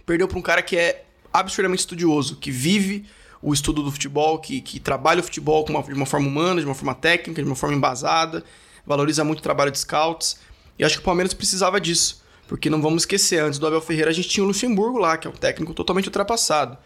Perdeu 0.04 0.26
para 0.26 0.36
um 0.36 0.42
cara 0.42 0.62
que 0.62 0.76
é 0.76 1.04
absurdamente 1.32 1.82
estudioso, 1.82 2.34
que 2.38 2.50
vive 2.50 3.06
o 3.46 3.52
estudo 3.52 3.82
do 3.82 3.92
futebol, 3.92 4.38
que, 4.38 4.60
que 4.60 4.80
trabalha 4.80 5.20
o 5.20 5.22
futebol 5.22 5.64
uma- 5.68 5.82
de 5.82 5.92
uma 5.92 6.06
forma 6.06 6.26
humana, 6.26 6.60
de 6.60 6.66
uma 6.66 6.74
forma 6.74 6.94
técnica, 6.94 7.42
de 7.42 7.48
uma 7.48 7.54
forma 7.54 7.76
embasada, 7.76 8.42
valoriza 8.86 9.22
muito 9.22 9.40
o 9.40 9.42
trabalho 9.42 9.70
de 9.70 9.78
scouts. 9.78 10.38
E 10.78 10.84
acho 10.84 10.96
que 10.96 11.02
o 11.02 11.04
Palmeiras 11.04 11.34
precisava 11.34 11.78
disso. 11.80 12.24
Porque 12.48 12.68
não 12.70 12.80
vamos 12.80 13.02
esquecer, 13.02 13.42
antes 13.42 13.58
do 13.58 13.66
Abel 13.66 13.80
Ferreira 13.80 14.10
a 14.10 14.14
gente 14.14 14.28
tinha 14.28 14.44
o 14.44 14.46
Luxemburgo 14.46 14.98
lá, 14.98 15.16
que 15.16 15.26
é 15.26 15.30
um 15.30 15.34
técnico 15.34 15.72
totalmente 15.74 16.06
ultrapassado. 16.06 16.76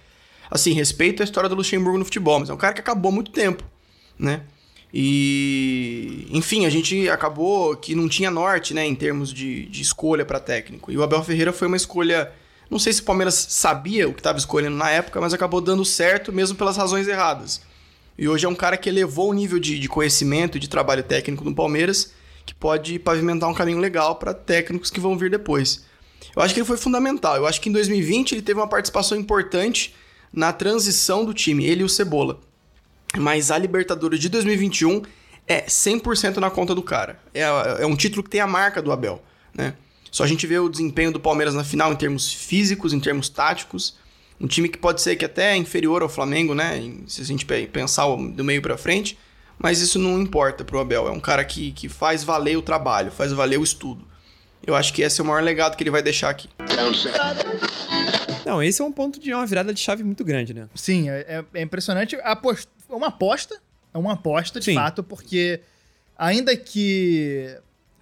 Assim, 0.50 0.72
respeito 0.72 1.22
a 1.22 1.24
história 1.24 1.48
do 1.48 1.54
Luxemburgo 1.54 1.98
no 1.98 2.04
futebol, 2.04 2.40
mas 2.40 2.48
é 2.50 2.54
um 2.54 2.56
cara 2.56 2.72
que 2.74 2.80
acabou 2.80 3.10
muito 3.12 3.30
tempo, 3.30 3.62
né? 4.18 4.42
E, 4.92 6.26
enfim, 6.30 6.64
a 6.66 6.70
gente 6.70 7.08
acabou 7.08 7.76
que 7.76 7.94
não 7.94 8.08
tinha 8.08 8.30
norte, 8.30 8.72
né, 8.72 8.86
em 8.86 8.94
termos 8.94 9.32
de, 9.32 9.66
de 9.66 9.82
escolha 9.82 10.24
para 10.24 10.40
técnico. 10.40 10.90
E 10.90 10.96
o 10.96 11.02
Abel 11.02 11.22
Ferreira 11.22 11.52
foi 11.52 11.68
uma 11.68 11.76
escolha. 11.76 12.32
Não 12.70 12.78
sei 12.78 12.92
se 12.92 13.00
o 13.00 13.04
Palmeiras 13.04 13.34
sabia 13.48 14.08
o 14.08 14.12
que 14.12 14.20
estava 14.20 14.38
escolhendo 14.38 14.76
na 14.76 14.90
época, 14.90 15.20
mas 15.20 15.32
acabou 15.32 15.60
dando 15.60 15.84
certo 15.84 16.32
mesmo 16.32 16.56
pelas 16.56 16.76
razões 16.76 17.08
erradas. 17.08 17.62
E 18.16 18.28
hoje 18.28 18.44
é 18.44 18.48
um 18.48 18.54
cara 18.54 18.76
que 18.76 18.88
elevou 18.88 19.30
o 19.30 19.32
nível 19.32 19.58
de, 19.58 19.78
de 19.78 19.88
conhecimento 19.88 20.56
e 20.56 20.60
de 20.60 20.68
trabalho 20.68 21.02
técnico 21.02 21.44
no 21.44 21.54
Palmeiras, 21.54 22.12
que 22.44 22.54
pode 22.54 22.98
pavimentar 22.98 23.48
um 23.48 23.54
caminho 23.54 23.78
legal 23.78 24.16
para 24.16 24.34
técnicos 24.34 24.90
que 24.90 25.00
vão 25.00 25.16
vir 25.16 25.30
depois. 25.30 25.86
Eu 26.34 26.42
acho 26.42 26.52
que 26.52 26.60
ele 26.60 26.66
foi 26.66 26.76
fundamental. 26.76 27.36
Eu 27.36 27.46
acho 27.46 27.60
que 27.60 27.68
em 27.68 27.72
2020 27.72 28.32
ele 28.32 28.42
teve 28.42 28.58
uma 28.58 28.68
participação 28.68 29.16
importante 29.16 29.94
na 30.32 30.52
transição 30.52 31.24
do 31.24 31.32
time, 31.32 31.64
ele 31.64 31.82
e 31.82 31.84
o 31.84 31.88
Cebola. 31.88 32.40
Mas 33.16 33.50
a 33.50 33.56
Libertadores 33.56 34.20
de 34.20 34.28
2021 34.28 35.02
é 35.46 35.62
100% 35.62 36.36
na 36.36 36.50
conta 36.50 36.74
do 36.74 36.82
cara. 36.82 37.18
É, 37.32 37.42
é 37.80 37.86
um 37.86 37.96
título 37.96 38.22
que 38.22 38.30
tem 38.30 38.40
a 38.40 38.46
marca 38.46 38.82
do 38.82 38.92
Abel, 38.92 39.22
né? 39.54 39.74
Só 40.10 40.24
a 40.24 40.26
gente 40.26 40.46
vê 40.46 40.58
o 40.58 40.68
desempenho 40.68 41.12
do 41.12 41.20
Palmeiras 41.20 41.54
na 41.54 41.64
final 41.64 41.92
em 41.92 41.96
termos 41.96 42.32
físicos, 42.32 42.92
em 42.92 43.00
termos 43.00 43.28
táticos. 43.28 43.96
Um 44.40 44.46
time 44.46 44.68
que 44.68 44.78
pode 44.78 45.02
ser 45.02 45.16
que 45.16 45.24
até 45.24 45.52
é 45.52 45.56
inferior 45.56 46.02
ao 46.02 46.08
Flamengo, 46.08 46.54
né? 46.54 46.80
Se 47.06 47.20
a 47.20 47.24
gente 47.24 47.44
pe- 47.44 47.66
pensar 47.66 48.06
o- 48.06 48.30
do 48.30 48.44
meio 48.44 48.62
pra 48.62 48.76
frente. 48.78 49.18
Mas 49.58 49.80
isso 49.80 49.98
não 49.98 50.20
importa 50.20 50.64
pro 50.64 50.78
Abel. 50.78 51.08
É 51.08 51.10
um 51.10 51.18
cara 51.18 51.44
que, 51.44 51.72
que 51.72 51.88
faz 51.88 52.22
valer 52.22 52.56
o 52.56 52.62
trabalho, 52.62 53.10
faz 53.10 53.32
valer 53.32 53.58
o 53.58 53.64
estudo. 53.64 54.06
Eu 54.64 54.76
acho 54.76 54.92
que 54.92 55.02
esse 55.02 55.20
é 55.20 55.24
o 55.24 55.26
maior 55.26 55.42
legado 55.42 55.76
que 55.76 55.82
ele 55.82 55.90
vai 55.90 56.02
deixar 56.02 56.30
aqui. 56.30 56.48
Não, 58.46 58.62
esse 58.62 58.80
é 58.80 58.84
um 58.84 58.92
ponto 58.92 59.18
de 59.20 59.32
uma 59.34 59.46
virada 59.46 59.74
de 59.74 59.80
chave 59.80 60.02
muito 60.02 60.24
grande, 60.24 60.54
né? 60.54 60.68
Sim, 60.74 61.08
é, 61.10 61.20
é- 61.28 61.44
é 61.54 61.62
impressionante. 61.62 62.16
Apos- 62.22 62.66
É 62.90 62.94
uma 62.94 63.08
aposta, 63.08 63.60
é 63.92 63.98
uma 63.98 64.14
aposta 64.14 64.58
de 64.60 64.64
Sim. 64.66 64.74
fato, 64.74 65.02
porque 65.02 65.60
ainda 66.16 66.56
que, 66.56 67.54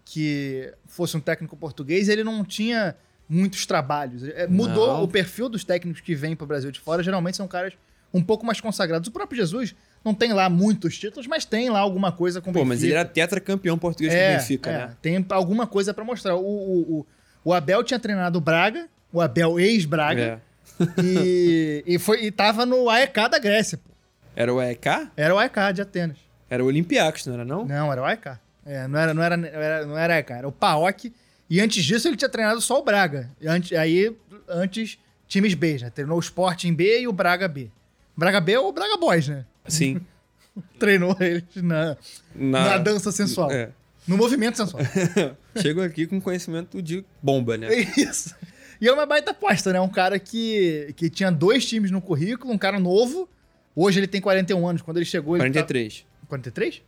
que 0.07 0.73
fosse 0.87 1.17
um 1.17 1.21
técnico 1.21 1.57
português, 1.57 2.09
ele 2.09 2.23
não 2.25 2.45
tinha 2.45 2.95
muitos 3.29 3.67
trabalhos. 3.67 4.23
É, 4.23 4.47
Mudou 4.47 4.87
Não. 4.99 5.03
o 5.03 5.09
perfil 5.09 5.49
dos 5.49 5.65
técnicos 5.65 6.01
que 6.01 6.15
vêm 6.15 6.37
para 6.37 6.45
o 6.45 6.47
Brasil 6.47 6.71
de 6.71 6.79
fora, 6.79 7.03
geralmente 7.03 7.37
são 7.37 7.49
caras 7.49 7.75
um 8.15 8.23
pouco 8.23 8.47
mais 8.47 8.61
consagrados. 8.61 9.09
O 9.09 9.13
próprio 9.13 9.37
Jesus 9.37 9.75
não 10.05 10.15
tem 10.15 10.33
lá 10.33 10.49
muitos 10.49 10.97
títulos, 10.97 11.27
mas 11.27 11.45
tem 11.45 11.69
lá 11.69 11.81
alguma 11.81 12.13
coisa 12.13 12.41
com 12.41 12.51
o 12.51 12.53
Pô, 12.53 12.65
mas 12.65 12.79
ele 12.85 12.93
Benfica. 12.93 13.01
era 13.01 13.09
tetracampeão 13.09 13.77
português 13.77 14.15
é, 14.15 14.29
com 14.29 14.35
o 14.35 14.39
Benfica, 14.39 14.71
é, 14.71 14.79
né? 14.79 14.97
Tem 15.03 15.27
alguma 15.31 15.67
coisa 15.67 15.93
para 15.93 16.05
mostrar. 16.05 16.37
O, 16.37 16.41
o, 16.41 16.81
o, 17.01 17.07
o 17.45 17.53
Abel 17.53 17.83
tinha 17.83 17.99
treinado 17.99 18.39
o 18.39 18.41
Braga, 18.41 18.89
o 19.13 19.21
Abel 19.21 19.59
ex-Braga, 19.59 20.41
É. 20.79 21.03
e, 21.03 21.83
e, 21.85 21.99
foi, 21.99 22.25
e 22.27 22.31
tava 22.31 22.65
no 22.65 22.89
AEK 22.89 23.29
da 23.29 23.39
Grécia. 23.41 23.77
pô. 23.79 23.91
Era 24.37 24.55
o 24.55 24.63
EK? 24.63 25.09
Era 25.17 25.35
o 25.35 25.39
AEK 25.39 25.73
de 25.75 25.83
Atenas. 25.83 26.19
Era 26.49 26.63
o 26.63 26.69
Olympiacos, 26.69 27.27
não 27.27 27.35
era 27.35 27.45
não? 27.45 27.65
Não, 27.65 27.91
era 27.93 28.01
o 28.03 28.05
AEK. 28.05 28.39
É, 28.67 28.89
não 28.89 28.99
era, 28.99 29.15
não 29.15 29.23
era, 29.23 29.37
não 29.37 29.47
era, 29.47 29.87
não 29.87 29.99
era 29.99 30.15
AEK, 30.15 30.33
era 30.33 30.49
o 30.49 30.53
PAOK. 30.53 31.13
E 31.49 31.61
antes 31.61 31.85
disso 31.85 32.09
ele 32.09 32.17
tinha 32.17 32.29
treinado 32.29 32.61
só 32.61 32.81
o 32.81 32.83
Braga. 32.83 33.31
E 33.41 33.47
antes, 33.47 33.77
aí, 33.79 34.15
antes, 34.49 34.99
times 35.29 35.55
B, 35.55 35.79
né? 35.81 35.91
Treinou 35.91 36.17
o 36.17 36.21
Sporting 36.21 36.75
B 36.75 37.03
e 37.03 37.09
o 37.09 37.13
Braga 37.13 37.47
B. 37.47 37.71
Braga 38.17 38.41
B 38.41 38.53
é 38.53 38.59
o 38.59 38.73
Braga 38.73 38.97
Boys, 38.97 39.29
né? 39.29 39.45
Sim. 39.69 40.01
Treinou 40.79 41.17
eles 41.21 41.45
na, 41.57 41.97
na, 42.35 42.65
Na, 42.65 42.79
dança 42.79 43.13
sensual. 43.13 43.53
É. 43.53 43.71
No 44.09 44.17
movimento 44.17 44.57
sensual. 44.57 44.83
Chego 45.61 45.83
aqui 45.83 46.07
com 46.07 46.21
conhecimento 46.21 46.83
de 46.83 47.05
bomba, 47.23 47.57
né? 47.57 47.69
É 47.73 47.81
isso. 48.01 48.35
E 48.81 48.89
é 48.89 48.93
uma 48.93 49.07
baita 49.07 49.31
aposta, 49.31 49.73
né? 49.73 49.81
Um 49.81 49.89
cara 49.89 50.19
que, 50.19 50.93
que 50.97 51.09
tinha 51.09 51.31
dois 51.31 51.65
times 51.65 51.91
no 51.91 52.01
currículo, 52.01 52.53
um 52.53 52.59
cara 52.59 52.79
novo. 52.79 53.29
Hoje 53.75 54.01
ele 54.01 54.07
tem 54.07 54.21
41 54.21 54.67
anos. 54.67 54.83
Quando 54.83 54.97
ele 54.99 55.07
chegou, 55.07 55.37
ele 55.37 55.43
43. 55.43 56.01
Tá... 56.01 56.27
43? 56.29 56.83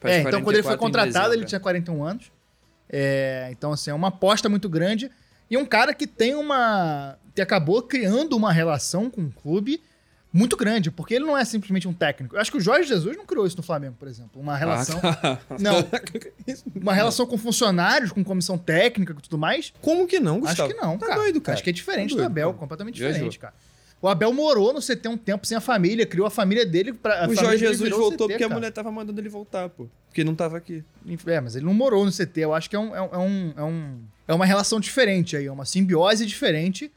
Faz 0.00 0.14
é, 0.14 0.20
então 0.20 0.42
quando 0.42 0.56
ele 0.56 0.62
foi 0.62 0.76
44 0.76 0.76
em 0.76 0.78
contratado, 0.78 1.34
ele 1.34 1.44
dezembro. 1.44 1.48
tinha 1.48 1.60
41 1.60 2.04
anos. 2.04 2.32
É, 2.88 3.48
então, 3.50 3.72
assim, 3.72 3.90
é 3.90 3.94
uma 3.94 4.08
aposta 4.08 4.48
muito 4.48 4.68
grande. 4.68 5.10
E 5.50 5.56
um 5.56 5.64
cara 5.64 5.94
que 5.94 6.06
tem 6.06 6.34
uma. 6.34 7.16
que 7.34 7.40
acabou 7.40 7.82
criando 7.82 8.36
uma 8.36 8.52
relação 8.52 9.10
com 9.10 9.22
o 9.22 9.30
clube 9.30 9.80
muito 10.32 10.56
grande, 10.56 10.90
porque 10.90 11.14
ele 11.14 11.24
não 11.24 11.36
é 11.38 11.44
simplesmente 11.44 11.88
um 11.88 11.94
técnico. 11.94 12.36
Eu 12.36 12.40
acho 12.40 12.50
que 12.50 12.58
o 12.58 12.60
Jorge 12.60 12.88
Jesus 12.88 13.16
não 13.16 13.24
criou 13.24 13.46
isso 13.46 13.56
no 13.56 13.62
Flamengo, 13.62 13.96
por 13.98 14.06
exemplo. 14.06 14.40
Uma 14.40 14.54
relação. 14.56 15.00
Ah, 15.02 15.14
tá. 15.14 15.38
Não. 15.58 15.76
Uma 16.76 16.92
relação 16.92 17.26
com 17.26 17.38
funcionários, 17.38 18.12
com 18.12 18.22
comissão 18.22 18.58
técnica 18.58 19.14
e 19.16 19.22
tudo 19.22 19.38
mais. 19.38 19.72
Como 19.80 20.06
que 20.06 20.20
não, 20.20 20.40
Gustavo? 20.40 20.68
Acho 20.68 20.74
que 20.74 20.80
não, 20.82 20.98
tá 20.98 21.06
cara. 21.06 21.20
doido, 21.20 21.40
cara. 21.40 21.54
Acho 21.54 21.64
que 21.64 21.70
é 21.70 21.72
diferente 21.72 22.14
Tá 22.14 22.20
do 22.20 22.26
Abel, 22.26 22.48
cara. 22.48 22.58
completamente 22.58 22.94
diferente, 22.96 23.38
cara. 23.38 23.54
O 24.00 24.08
Abel 24.08 24.32
morou 24.32 24.72
no 24.74 24.80
CT 24.80 25.08
um 25.08 25.16
tempo 25.16 25.46
sem 25.46 25.56
a 25.56 25.60
família, 25.60 26.04
criou 26.06 26.26
a 26.26 26.30
família 26.30 26.64
dele 26.66 26.92
pra. 26.92 27.24
a 27.24 27.28
O 27.28 27.34
Jorge 27.34 27.58
Jesus 27.58 27.90
voltou 27.90 28.26
CT, 28.28 28.34
porque 28.34 28.34
a 28.34 28.48
cara. 28.48 28.54
mulher 28.54 28.70
tava 28.72 28.92
mandando 28.92 29.20
ele 29.20 29.28
voltar, 29.28 29.68
pô. 29.70 29.88
Porque 30.08 30.22
não 30.22 30.34
tava 30.34 30.56
aqui. 30.56 30.84
É, 31.26 31.40
mas 31.40 31.56
ele 31.56 31.64
não 31.64 31.74
morou 31.74 32.04
no 32.04 32.12
CT. 32.12 32.40
Eu 32.40 32.54
acho 32.54 32.68
que 32.70 32.76
é, 32.76 32.78
um, 32.78 32.94
é, 32.94 33.00
um- 33.00 33.10
é 33.14 33.18
um, 33.18 33.52
é, 33.56 33.62
um- 33.64 34.00
é 34.28 34.34
uma 34.34 34.44
relação 34.46 34.78
diferente 34.78 35.36
aí, 35.36 35.46
é 35.46 35.52
uma 35.52 35.64
simbiose 35.64 36.24
diferente. 36.26 36.92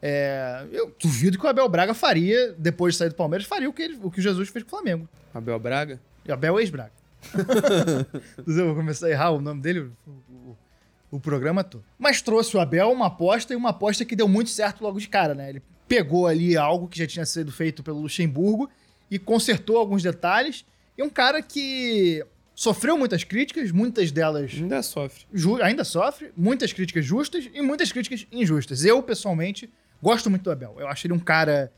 É, 0.00 0.64
eu 0.72 0.94
duvido 1.00 1.38
que 1.38 1.46
o 1.46 1.48
Abel 1.48 1.68
Braga 1.68 1.94
faria, 1.94 2.54
depois 2.58 2.94
de 2.94 2.98
sair 2.98 3.08
do 3.08 3.14
Palmeiras, 3.14 3.46
faria 3.46 3.68
o 3.68 3.72
que, 3.72 3.82
ele- 3.82 3.98
o 4.02 4.10
que 4.10 4.18
o 4.18 4.22
Jesus 4.22 4.48
fez 4.48 4.62
com 4.64 4.68
o 4.68 4.70
Flamengo. 4.70 5.08
Abel 5.32 5.58
Braga? 5.58 6.00
E 6.26 6.32
Abel 6.32 6.58
ex-Braga. 6.60 6.92
eu 8.46 8.66
vou 8.66 8.74
começar 8.74 9.06
a 9.06 9.10
errar 9.10 9.30
o 9.30 9.40
nome 9.40 9.60
dele, 9.60 9.80
o, 10.06 10.10
o- 10.10 10.56
o 11.12 11.20
programa 11.20 11.62
todo. 11.62 11.84
Mas 11.98 12.20
trouxe 12.22 12.56
o 12.56 12.60
Abel 12.60 12.90
uma 12.90 13.06
aposta 13.06 13.52
e 13.52 13.56
uma 13.56 13.70
aposta 13.70 14.04
que 14.04 14.16
deu 14.16 14.26
muito 14.28 14.50
certo 14.50 14.82
logo 14.82 14.98
de 14.98 15.08
cara, 15.08 15.34
né? 15.34 15.48
Ele 15.50 15.62
pegou 15.92 16.26
ali 16.26 16.56
algo 16.56 16.88
que 16.88 16.98
já 16.98 17.06
tinha 17.06 17.26
sido 17.26 17.52
feito 17.52 17.82
pelo 17.82 18.00
Luxemburgo 18.00 18.70
e 19.10 19.18
consertou 19.18 19.76
alguns 19.76 20.02
detalhes. 20.02 20.64
E 20.96 21.02
um 21.02 21.10
cara 21.10 21.42
que 21.42 22.24
sofreu 22.54 22.96
muitas 22.96 23.24
críticas, 23.24 23.70
muitas 23.70 24.10
delas 24.10 24.52
Ainda 24.54 24.82
sofre. 24.82 25.26
ainda 25.62 25.84
sofre, 25.84 26.32
muitas 26.34 26.72
críticas 26.72 27.04
justas 27.04 27.46
e 27.52 27.60
muitas 27.60 27.92
críticas 27.92 28.26
injustas. 28.32 28.86
Eu, 28.86 29.02
pessoalmente, 29.02 29.70
gosto 30.02 30.30
muito 30.30 30.44
do 30.44 30.50
Abel. 30.50 30.76
Eu 30.78 30.88
acho 30.88 31.06
ele 31.06 31.12
um 31.12 31.18
cara. 31.18 31.70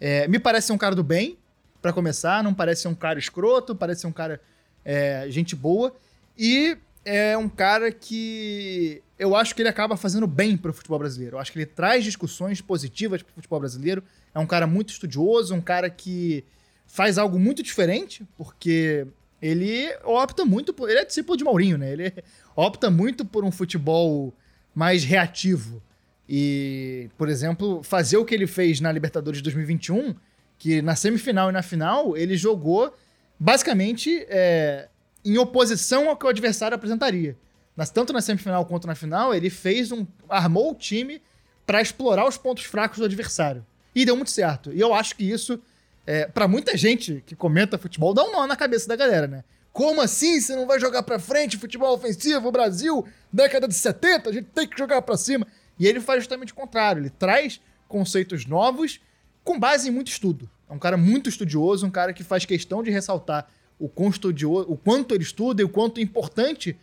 é, 0.00 0.28
me 0.28 0.38
parece 0.38 0.68
ser 0.68 0.72
um 0.72 0.78
cara 0.78 0.94
do 0.94 1.02
bem, 1.02 1.36
pra 1.82 1.92
começar. 1.92 2.44
Não 2.44 2.54
parece 2.54 2.82
ser 2.82 2.88
um 2.88 2.94
cara 2.94 3.18
escroto, 3.18 3.74
parece 3.74 4.02
ser 4.02 4.06
um 4.06 4.12
cara 4.12 4.40
é, 4.84 5.26
gente 5.30 5.56
boa. 5.56 5.92
E 6.38 6.76
é 7.08 7.38
um 7.38 7.48
cara 7.48 7.90
que 7.90 9.02
eu 9.18 9.34
acho 9.34 9.54
que 9.54 9.62
ele 9.62 9.68
acaba 9.70 9.96
fazendo 9.96 10.26
bem 10.26 10.58
pro 10.58 10.74
futebol 10.74 10.98
brasileiro. 10.98 11.36
Eu 11.36 11.40
acho 11.40 11.50
que 11.50 11.58
ele 11.58 11.66
traz 11.66 12.04
discussões 12.04 12.60
positivas 12.60 13.22
pro 13.22 13.32
futebol 13.32 13.58
brasileiro. 13.58 14.04
É 14.34 14.38
um 14.38 14.46
cara 14.46 14.66
muito 14.66 14.90
estudioso, 14.90 15.54
um 15.54 15.60
cara 15.60 15.88
que 15.88 16.44
faz 16.86 17.16
algo 17.16 17.38
muito 17.38 17.62
diferente, 17.62 18.26
porque 18.36 19.06
ele 19.40 19.90
opta 20.04 20.44
muito 20.44 20.74
por. 20.74 20.90
Ele 20.90 20.98
é 20.98 21.04
discípulo 21.04 21.38
de 21.38 21.44
Maurinho, 21.44 21.78
né? 21.78 21.90
Ele 21.90 22.12
opta 22.54 22.90
muito 22.90 23.24
por 23.24 23.42
um 23.42 23.50
futebol 23.50 24.34
mais 24.74 25.02
reativo. 25.02 25.82
E, 26.28 27.08
por 27.16 27.30
exemplo, 27.30 27.82
fazer 27.82 28.18
o 28.18 28.24
que 28.24 28.34
ele 28.34 28.46
fez 28.46 28.80
na 28.80 28.92
Libertadores 28.92 29.38
de 29.38 29.44
2021, 29.44 30.14
que 30.58 30.82
na 30.82 30.94
semifinal 30.94 31.48
e 31.48 31.52
na 31.52 31.62
final 31.62 32.14
ele 32.14 32.36
jogou 32.36 32.94
basicamente 33.40 34.26
é, 34.28 34.88
em 35.32 35.38
oposição 35.38 36.08
ao 36.08 36.16
que 36.16 36.24
o 36.26 36.28
adversário 36.28 36.74
apresentaria. 36.74 37.36
Nas- 37.76 37.90
tanto 37.90 38.12
na 38.12 38.20
semifinal 38.20 38.64
quanto 38.66 38.86
na 38.86 38.94
final, 38.94 39.34
ele 39.34 39.50
fez 39.50 39.92
um. 39.92 40.06
armou 40.28 40.72
o 40.72 40.74
time 40.74 41.22
para 41.66 41.80
explorar 41.82 42.26
os 42.26 42.36
pontos 42.38 42.64
fracos 42.64 42.98
do 42.98 43.04
adversário. 43.04 43.64
E 43.94 44.04
deu 44.04 44.16
muito 44.16 44.30
certo. 44.30 44.72
E 44.72 44.80
eu 44.80 44.94
acho 44.94 45.14
que 45.16 45.24
isso, 45.30 45.60
é, 46.06 46.26
para 46.26 46.48
muita 46.48 46.76
gente 46.76 47.22
que 47.26 47.34
comenta 47.36 47.76
futebol, 47.78 48.14
dá 48.14 48.24
um 48.24 48.32
nó 48.32 48.46
na 48.46 48.56
cabeça 48.56 48.88
da 48.88 48.96
galera, 48.96 49.26
né? 49.26 49.44
Como 49.72 50.00
assim 50.00 50.40
você 50.40 50.56
não 50.56 50.66
vai 50.66 50.80
jogar 50.80 51.02
pra 51.02 51.18
frente 51.18 51.56
futebol 51.56 51.94
ofensivo? 51.94 52.50
Brasil, 52.50 53.06
década 53.32 53.68
de 53.68 53.74
70, 53.74 54.30
a 54.30 54.32
gente 54.32 54.46
tem 54.46 54.66
que 54.66 54.76
jogar 54.78 55.02
pra 55.02 55.16
cima. 55.16 55.46
E 55.78 55.86
ele 55.86 56.00
faz 56.00 56.20
justamente 56.22 56.52
o 56.52 56.56
contrário. 56.56 57.00
Ele 57.02 57.10
traz 57.10 57.60
conceitos 57.86 58.44
novos 58.46 58.98
com 59.44 59.58
base 59.58 59.88
em 59.88 59.92
muito 59.92 60.08
estudo. 60.08 60.50
É 60.68 60.72
um 60.72 60.78
cara 60.78 60.96
muito 60.96 61.28
estudioso, 61.28 61.86
um 61.86 61.90
cara 61.90 62.12
que 62.12 62.24
faz 62.24 62.44
questão 62.44 62.82
de 62.82 62.90
ressaltar 62.90 63.46
o, 63.78 63.86
o 63.86 64.76
quanto 64.76 65.14
ele 65.14 65.22
estuda 65.22 65.62
e 65.62 65.64
o 65.64 65.68
quanto 65.68 65.98
é 65.98 66.02
importante 66.02 66.76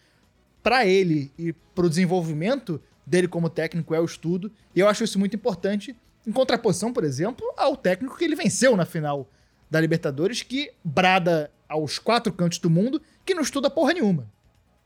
para 0.63 0.85
ele 0.85 1.31
e 1.37 1.53
para 1.53 1.85
o 1.85 1.89
desenvolvimento 1.89 2.81
dele 3.05 3.27
como 3.27 3.49
técnico 3.49 3.93
é 3.93 3.99
o 3.99 4.05
estudo. 4.05 4.51
E 4.75 4.79
eu 4.79 4.87
acho 4.87 5.03
isso 5.03 5.19
muito 5.19 5.35
importante, 5.35 5.95
em 6.25 6.31
contraposição, 6.31 6.91
por 6.91 7.03
exemplo, 7.03 7.45
ao 7.55 7.75
técnico 7.77 8.17
que 8.17 8.23
ele 8.23 8.35
venceu 8.35 8.75
na 8.75 8.85
final 8.85 9.29
da 9.69 9.79
Libertadores, 9.79 10.41
que 10.41 10.71
brada 10.83 11.51
aos 11.67 11.99
quatro 11.99 12.31
cantos 12.31 12.59
do 12.59 12.69
mundo 12.69 13.01
que 13.25 13.33
não 13.33 13.41
estuda 13.41 13.69
porra 13.69 13.93
nenhuma. 13.93 14.27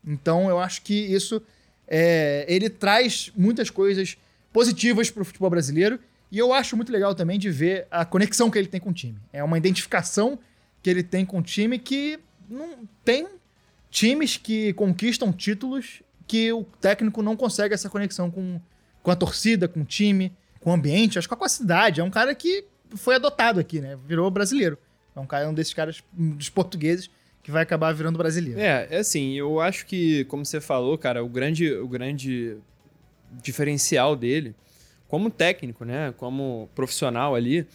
Então 0.04 0.48
eu 0.48 0.58
acho 0.58 0.82
que 0.82 0.94
isso 0.94 1.42
é, 1.86 2.44
ele 2.48 2.68
traz 2.70 3.32
muitas 3.36 3.70
coisas 3.70 4.16
positivas 4.52 5.10
para 5.10 5.22
o 5.22 5.24
futebol 5.24 5.50
brasileiro 5.50 6.00
e 6.30 6.38
eu 6.38 6.52
acho 6.52 6.76
muito 6.76 6.92
legal 6.92 7.14
também 7.14 7.38
de 7.38 7.50
ver 7.50 7.86
a 7.90 8.04
conexão 8.04 8.50
que 8.50 8.58
ele 8.58 8.68
tem 8.68 8.80
com 8.80 8.90
o 8.90 8.94
time. 8.94 9.18
É 9.32 9.42
uma 9.42 9.58
identificação 9.58 10.38
que 10.82 10.90
ele 10.90 11.02
tem 11.02 11.24
com 11.24 11.38
o 11.38 11.42
time 11.42 11.78
que 11.78 12.18
não 12.48 12.88
tem 13.04 13.26
times 13.90 14.36
que 14.36 14.72
conquistam 14.74 15.32
títulos 15.32 16.02
que 16.26 16.52
o 16.52 16.64
técnico 16.80 17.22
não 17.22 17.36
consegue 17.36 17.74
essa 17.74 17.90
conexão 17.90 18.30
com, 18.30 18.60
com 19.02 19.10
a 19.10 19.16
torcida, 19.16 19.66
com 19.66 19.80
o 19.80 19.84
time, 19.84 20.32
com 20.60 20.70
o 20.70 20.72
ambiente, 20.72 21.18
acho 21.18 21.28
que 21.28 21.34
com 21.34 21.44
a 21.44 21.48
cidade. 21.48 22.00
É 22.00 22.04
um 22.04 22.10
cara 22.10 22.34
que 22.34 22.64
foi 22.94 23.16
adotado 23.16 23.58
aqui, 23.58 23.80
né? 23.80 23.98
Virou 24.06 24.30
brasileiro. 24.30 24.78
É 25.14 25.18
um 25.18 25.26
cara, 25.26 25.48
um 25.48 25.54
desses 25.54 25.74
caras 25.74 26.02
um 26.16 26.30
dos 26.30 26.48
portugueses 26.48 27.10
que 27.42 27.50
vai 27.50 27.62
acabar 27.62 27.92
virando 27.92 28.18
brasileiro. 28.18 28.60
É, 28.60 28.86
é 28.90 28.98
assim, 28.98 29.32
eu 29.32 29.60
acho 29.60 29.86
que, 29.86 30.24
como 30.26 30.44
você 30.44 30.60
falou, 30.60 30.96
cara, 30.96 31.24
o 31.24 31.28
grande, 31.28 31.72
o 31.72 31.88
grande 31.88 32.56
diferencial 33.42 34.14
dele, 34.14 34.54
como 35.08 35.30
técnico, 35.30 35.84
né, 35.84 36.14
como 36.16 36.68
profissional 36.74 37.34
ali, 37.34 37.66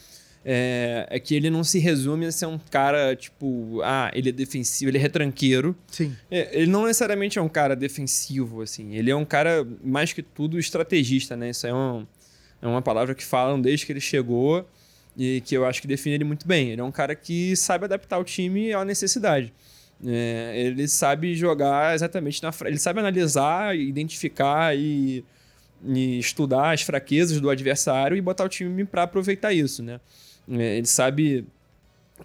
é, 0.48 1.08
é 1.10 1.20
que 1.20 1.34
ele 1.34 1.50
não 1.50 1.64
se 1.64 1.80
resume 1.80 2.28
a 2.28 2.32
ser 2.32 2.46
um 2.46 2.60
cara, 2.60 3.16
tipo, 3.16 3.82
ah, 3.84 4.12
ele 4.14 4.30
é 4.30 4.32
defensivo, 4.32 4.92
ele 4.92 5.00
é 5.00 5.02
retranqueiro. 5.02 5.76
Sim. 5.88 6.16
É, 6.30 6.62
ele 6.62 6.72
não 6.72 6.84
necessariamente 6.84 7.40
é 7.40 7.42
um 7.42 7.50
cara 7.50 7.76
defensivo, 7.76 8.62
assim. 8.62 8.94
Ele 8.96 9.10
é 9.10 9.16
um 9.16 9.26
cara, 9.26 9.68
mais 9.84 10.14
que 10.14 10.22
tudo, 10.22 10.60
estrategista, 10.60 11.36
né? 11.36 11.50
Isso 11.50 11.66
é, 11.66 11.74
um, 11.74 12.06
é 12.62 12.68
uma 12.68 12.82
palavra 12.82 13.16
que 13.16 13.24
falam 13.24 13.60
desde 13.60 13.88
que 13.88 13.92
ele 13.92 14.00
chegou 14.00 14.70
e 15.18 15.42
que 15.42 15.58
eu 15.58 15.66
acho 15.66 15.82
que 15.82 15.88
define 15.88 16.14
ele 16.14 16.24
muito 16.24 16.48
bem. 16.48 16.70
Ele 16.70 16.82
é 16.82 16.84
um 16.84 16.92
cara 16.92 17.16
que 17.16 17.56
sabe 17.56 17.86
adaptar 17.86 18.20
o 18.20 18.24
time 18.24 18.72
à 18.72 18.86
necessidade. 18.86 19.52
É, 20.06 20.54
ele 20.56 20.88
sabe 20.88 21.34
jogar 21.34 21.96
exatamente 21.96 22.44
na... 22.44 22.54
Ele 22.66 22.78
sabe 22.78 23.00
analisar, 23.00 23.76
identificar 23.76 24.78
e, 24.78 25.26
e 25.84 26.20
estudar 26.20 26.72
as 26.72 26.84
fraquezas 26.84 27.42
do 27.42 27.50
adversário 27.50 28.16
e 28.16 28.22
botar 28.22 28.44
o 28.44 28.50
time 28.50 28.86
para 28.86 29.04
aproveitar 29.04 29.52
isso, 29.52 29.82
né? 29.82 30.00
É, 30.50 30.78
ele 30.78 30.88
sabe 30.88 31.46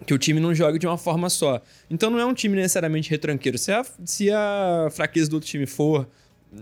que 0.05 0.13
o 0.13 0.17
time 0.17 0.39
não 0.39 0.53
joga 0.53 0.79
de 0.79 0.87
uma 0.87 0.97
forma 0.97 1.29
só. 1.29 1.61
Então 1.89 2.09
não 2.09 2.19
é 2.19 2.25
um 2.25 2.33
time 2.33 2.55
necessariamente 2.55 3.09
retranqueiro. 3.09 3.57
Se 3.57 3.71
a, 3.71 3.85
se 4.05 4.31
a 4.31 4.89
fraqueza 4.91 5.29
do 5.29 5.33
outro 5.33 5.49
time 5.49 5.65
for 5.65 6.07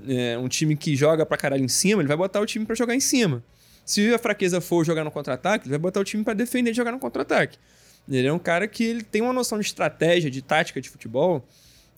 é, 0.08 0.38
um 0.38 0.48
time 0.48 0.76
que 0.76 0.96
joga 0.96 1.26
pra 1.26 1.38
caralho 1.38 1.64
em 1.64 1.68
cima, 1.68 2.02
ele 2.02 2.08
vai 2.08 2.18
botar 2.18 2.40
o 2.40 2.46
time 2.46 2.66
pra 2.66 2.76
jogar 2.76 2.96
em 2.96 3.00
cima. 3.00 3.44
Se 3.86 4.14
a 4.14 4.20
fraqueza 4.20 4.62
for 4.62 4.86
jogar 4.86 5.04
no 5.04 5.12
contra-ataque, 5.12 5.66
ele 5.66 5.72
vai 5.72 5.80
botar 5.80 6.00
o 6.00 6.04
time 6.04 6.24
pra 6.24 6.34
defender 6.34 6.72
e 6.72 6.74
jogar 6.74 6.92
no 6.92 7.00
contra-ataque. 7.00 7.58
Ele 8.08 8.28
é 8.28 8.34
um 8.34 8.40
cara 8.40 8.68
que 8.68 8.84
ele 8.84 9.04
tem 9.04 9.22
uma 9.22 9.34
noção 9.34 9.60
de 9.60 9.66
estratégia, 9.66 10.30
de 10.30 10.42
tática 10.42 10.82
de 10.82 10.90
futebol, 10.90 11.46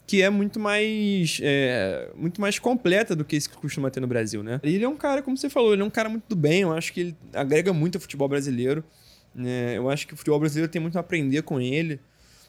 que 0.05 0.21
é 0.21 0.29
muito 0.29 0.59
mais 0.59 1.39
é, 1.41 2.09
muito 2.15 2.41
mais 2.41 2.59
completa 2.59 3.15
do 3.15 3.23
que 3.23 3.35
esse 3.35 3.47
que 3.47 3.55
costuma 3.55 3.89
ter 3.89 3.99
no 3.99 4.07
Brasil, 4.07 4.43
né? 4.43 4.59
Ele 4.63 4.83
é 4.83 4.87
um 4.87 4.97
cara, 4.97 5.21
como 5.21 5.37
você 5.37 5.49
falou, 5.49 5.73
ele 5.73 5.81
é 5.81 5.85
um 5.85 5.89
cara 5.89 6.09
muito 6.09 6.25
do 6.27 6.35
bem. 6.35 6.61
Eu 6.61 6.73
acho 6.73 6.91
que 6.91 6.99
ele 6.99 7.15
agrega 7.33 7.71
muito 7.71 7.95
ao 7.95 8.01
futebol 8.01 8.27
brasileiro. 8.27 8.83
Né? 9.33 9.77
eu 9.77 9.89
acho 9.89 10.07
que 10.07 10.13
o 10.13 10.17
futebol 10.17 10.39
brasileiro 10.39 10.71
tem 10.71 10.81
muito 10.81 10.97
a 10.97 11.01
aprender 11.01 11.41
com 11.43 11.59
ele. 11.59 11.99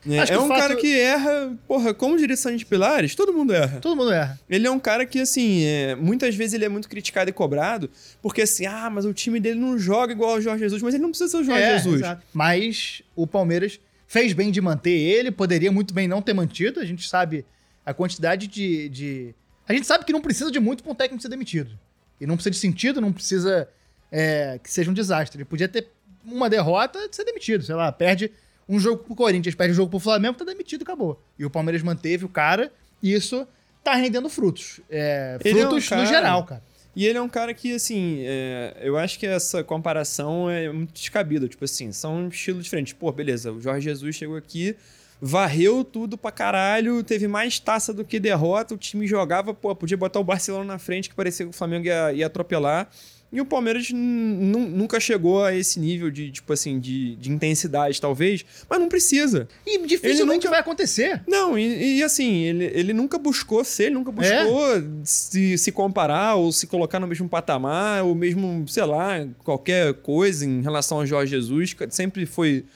né? 0.05 0.25
É 0.29 0.39
um 0.39 0.49
fato- 0.49 0.59
cara 0.61 0.77
que 0.77 0.99
erra, 0.99 1.57
porra, 1.69 1.95
como 1.95 2.17
direção 2.19 2.55
de 2.57 2.67
pilares, 2.67 3.15
todo 3.15 3.33
mundo 3.33 3.53
erra. 3.53 3.79
Todo 3.81 3.95
mundo 3.97 4.11
erra. 4.13 4.39
Ele 4.51 4.67
é 4.67 4.71
um 4.71 4.81
cara 4.81 5.07
que, 5.07 5.21
assim, 5.21 5.63
é, 5.65 5.95
muitas 5.95 6.35
vezes 6.35 6.55
ele 6.55 6.65
é 6.65 6.69
muito 6.69 6.89
criticado 6.89 7.31
e 7.31 7.33
cobrado, 7.33 7.89
porque 8.21 8.43
assim, 8.43 8.67
ah, 8.67 8.91
mas 8.91 9.05
o 9.05 9.15
time 9.15 9.39
dele 9.39 9.61
não 9.61 9.79
joga 9.79 10.13
igual 10.13 10.31
ao 10.33 10.41
Jorge 10.41 10.65
Jesus, 10.65 10.83
mas 10.83 10.95
ele 10.95 11.03
não 11.05 11.11
precisa 11.11 11.31
ser 11.31 11.37
o 11.37 11.45
Jorge 11.45 11.63
É, 11.63 11.79
Jesus. 11.79 12.01
exato. 12.01 12.23
Mas 12.33 13.03
o 13.15 13.27
Palmeiras 13.27 13.79
fez 14.09 14.33
bem 14.33 14.51
de 14.51 14.61
manter 14.61 14.91
ele, 14.91 15.31
poderia 15.31 15.71
muito 15.71 15.95
bem 15.95 16.09
não 16.09 16.21
ter 16.21 16.33
mantido. 16.35 16.81
A 16.81 16.85
gente 16.85 17.09
sabe 17.09 17.45
a 17.87 17.95
quantidade 17.95 18.47
de. 18.49 18.89
de- 18.89 19.35
A 19.69 19.73
gente 19.73 19.87
sabe 19.87 20.05
que 20.05 20.13
não 20.13 20.21
precisa 20.21 20.51
de 20.51 20.59
muito 20.59 20.83
para 20.83 20.91
um 20.93 20.95
técnico 20.97 21.23
ser 21.23 21.29
demitido. 21.29 21.79
E 22.21 22.27
não 22.27 22.35
precisa 22.35 22.51
de 22.51 22.59
sentido, 22.59 23.01
não 23.01 23.13
precisa 23.13 23.69
é, 24.11 24.59
que 24.63 24.71
seja 24.71 24.91
um 24.91 24.95
desastre. 24.95 25.39
Ele 25.39 25.45
podia 25.45 25.67
ter 25.69 25.89
uma 26.25 26.49
derrota 26.51 27.09
de 27.09 27.15
ser 27.17 27.25
demitido. 27.25 27.65
Sei 27.65 27.75
lá, 27.75 27.91
perde 27.93 28.31
um 28.69 28.79
jogo 28.79 29.05
pro 29.05 29.15
Corinthians, 29.15 29.55
perde 29.55 29.73
um 29.73 29.77
jogo 29.77 29.91
pro 29.91 29.99
Flamengo, 29.99 30.35
tá 30.39 30.45
demitido, 30.45 30.83
acabou. 30.83 31.23
E 31.39 31.45
o 31.45 31.51
Palmeiras 31.51 31.83
manteve 31.83 32.25
o 32.25 32.29
cara, 32.29 32.73
e 33.03 33.13
isso 33.13 33.47
tá 33.85 33.95
rendendo 33.95 34.29
frutos. 34.29 34.81
É, 34.89 35.39
Ele 35.45 35.61
é 35.61 35.67
um 35.67 35.71
frutos 35.71 35.89
cara- 35.89 36.03
no 36.03 36.07
geral, 36.09 36.45
cara. 36.45 36.63
E 36.95 37.07
ele 37.07 37.17
é 37.17 37.23
um 37.23 37.29
cara 37.29 37.55
que, 37.55 37.75
assim, 37.75 38.19
é, 38.25 38.77
eu 38.83 38.99
acho 38.99 39.19
que 39.19 39.27
essa 39.27 39.65
comparação 39.65 40.51
é 40.51 40.71
muito 40.71 40.93
descabida. 40.93 41.49
Tipo 41.49 41.65
assim, 41.65 41.91
são 41.91 42.29
estilos 42.29 42.65
diferentes. 42.65 42.93
Pô, 42.93 43.11
beleza, 43.11 43.51
o 43.51 43.59
Jorge 43.63 43.85
Jesus 43.89 44.15
chegou 44.15 44.37
aqui, 44.37 44.77
varreu 45.21 45.85
tudo 45.85 46.19
pra 46.19 46.31
caralho, 46.31 47.03
teve 47.03 47.27
mais 47.27 47.59
taça 47.59 47.95
do 47.95 48.05
que 48.05 48.21
derrota, 48.21 48.75
o 48.75 48.77
time 48.77 49.07
jogava, 49.07 49.55
pô, 49.55 49.75
podia 49.75 49.97
botar 49.97 50.21
o 50.21 50.25
Barcelona 50.25 50.65
na 50.65 50.79
frente, 50.79 51.09
que 51.09 51.15
parecia 51.15 51.47
que 51.47 51.51
o 51.51 51.55
Flamengo 51.55 51.87
ia, 51.87 52.13
ia 52.13 52.27
atropelar. 52.27 52.91
E 53.33 53.41
o 53.41 53.47
Palmeiras 53.47 53.89
nunca 53.91 55.01
chegou 55.01 55.43
a 55.43 55.55
esse 55.55 55.81
nível 55.81 56.11
de, 56.11 56.31
tipo 56.31 56.53
assim, 56.53 56.79
de, 56.79 57.17
de 57.17 57.31
intensidade, 57.31 57.99
talvez, 57.99 58.45
mas 58.69 58.79
não 58.79 58.89
precisa. 58.91 59.49
E 59.67 59.79
dificilmente 59.87 60.45
nunca- 60.45 60.51
vai 60.51 60.61
acontecer. 60.61 61.23
Não, 61.27 61.59
e, 61.59 61.97
e 61.99 62.03
assim, 62.03 62.31
ele, 62.43 62.65
ele 62.75 62.93
nunca 62.93 63.17
buscou 63.19 63.65
ser, 63.65 63.85
ele 63.85 63.95
nunca 63.95 64.13
buscou 64.13 64.67
se, 65.03 65.57
se 65.57 65.73
comparar 65.73 66.35
ou 66.35 66.53
se 66.53 66.67
colocar 66.67 67.01
no 67.01 67.07
mesmo 67.07 67.27
patamar, 67.27 68.05
ou 68.05 68.15
mesmo, 68.15 68.69
sei 68.69 68.85
lá, 68.85 69.27
qualquer 69.43 69.95
coisa 69.95 70.45
em 70.45 70.61
relação 70.61 70.99
ao 70.99 71.07
Jorge 71.07 71.31
Jesus, 71.31 71.75
sempre 71.89 72.27
foi 72.27 72.67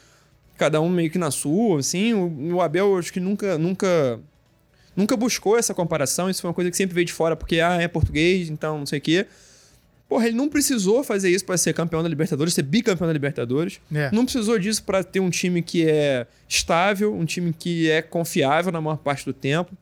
cada 0.56 0.80
um 0.80 0.88
meio 0.88 1.10
que 1.10 1.18
na 1.18 1.30
sua, 1.30 1.80
assim. 1.80 2.14
O, 2.14 2.54
o 2.54 2.60
Abel, 2.62 2.96
acho 2.96 3.12
que 3.12 3.20
nunca, 3.20 3.58
nunca, 3.58 4.18
nunca 4.96 5.14
buscou 5.18 5.58
essa 5.58 5.74
comparação, 5.74 6.30
isso 6.30 6.40
foi 6.40 6.48
uma 6.48 6.54
coisa 6.54 6.70
que 6.70 6.76
sempre 6.78 6.94
veio 6.94 7.04
de 7.04 7.12
fora, 7.12 7.36
porque, 7.36 7.60
ah, 7.60 7.76
é 7.78 7.86
português, 7.86 8.48
então 8.48 8.78
não 8.78 8.86
sei 8.86 8.98
o 9.00 9.02
quê. 9.02 9.26
Porra, 10.08 10.28
ele 10.28 10.36
não 10.36 10.48
precisou 10.48 11.02
fazer 11.02 11.30
isso 11.30 11.44
para 11.44 11.56
ser 11.56 11.74
campeão 11.74 12.02
da 12.02 12.08
Libertadores, 12.08 12.54
ser 12.54 12.62
bicampeão 12.62 13.08
da 13.08 13.12
Libertadores. 13.12 13.80
É. 13.92 14.08
Não 14.12 14.24
precisou 14.24 14.56
disso 14.58 14.84
para 14.84 15.02
ter 15.02 15.18
um 15.18 15.30
time 15.30 15.60
que 15.62 15.84
é 15.88 16.26
estável, 16.48 17.12
um 17.12 17.24
time 17.24 17.52
que 17.52 17.90
é 17.90 18.00
confiável 18.00 18.70
na 18.70 18.80
maior 18.80 18.98
parte 18.98 19.24
do 19.24 19.32
tempo, 19.32 19.76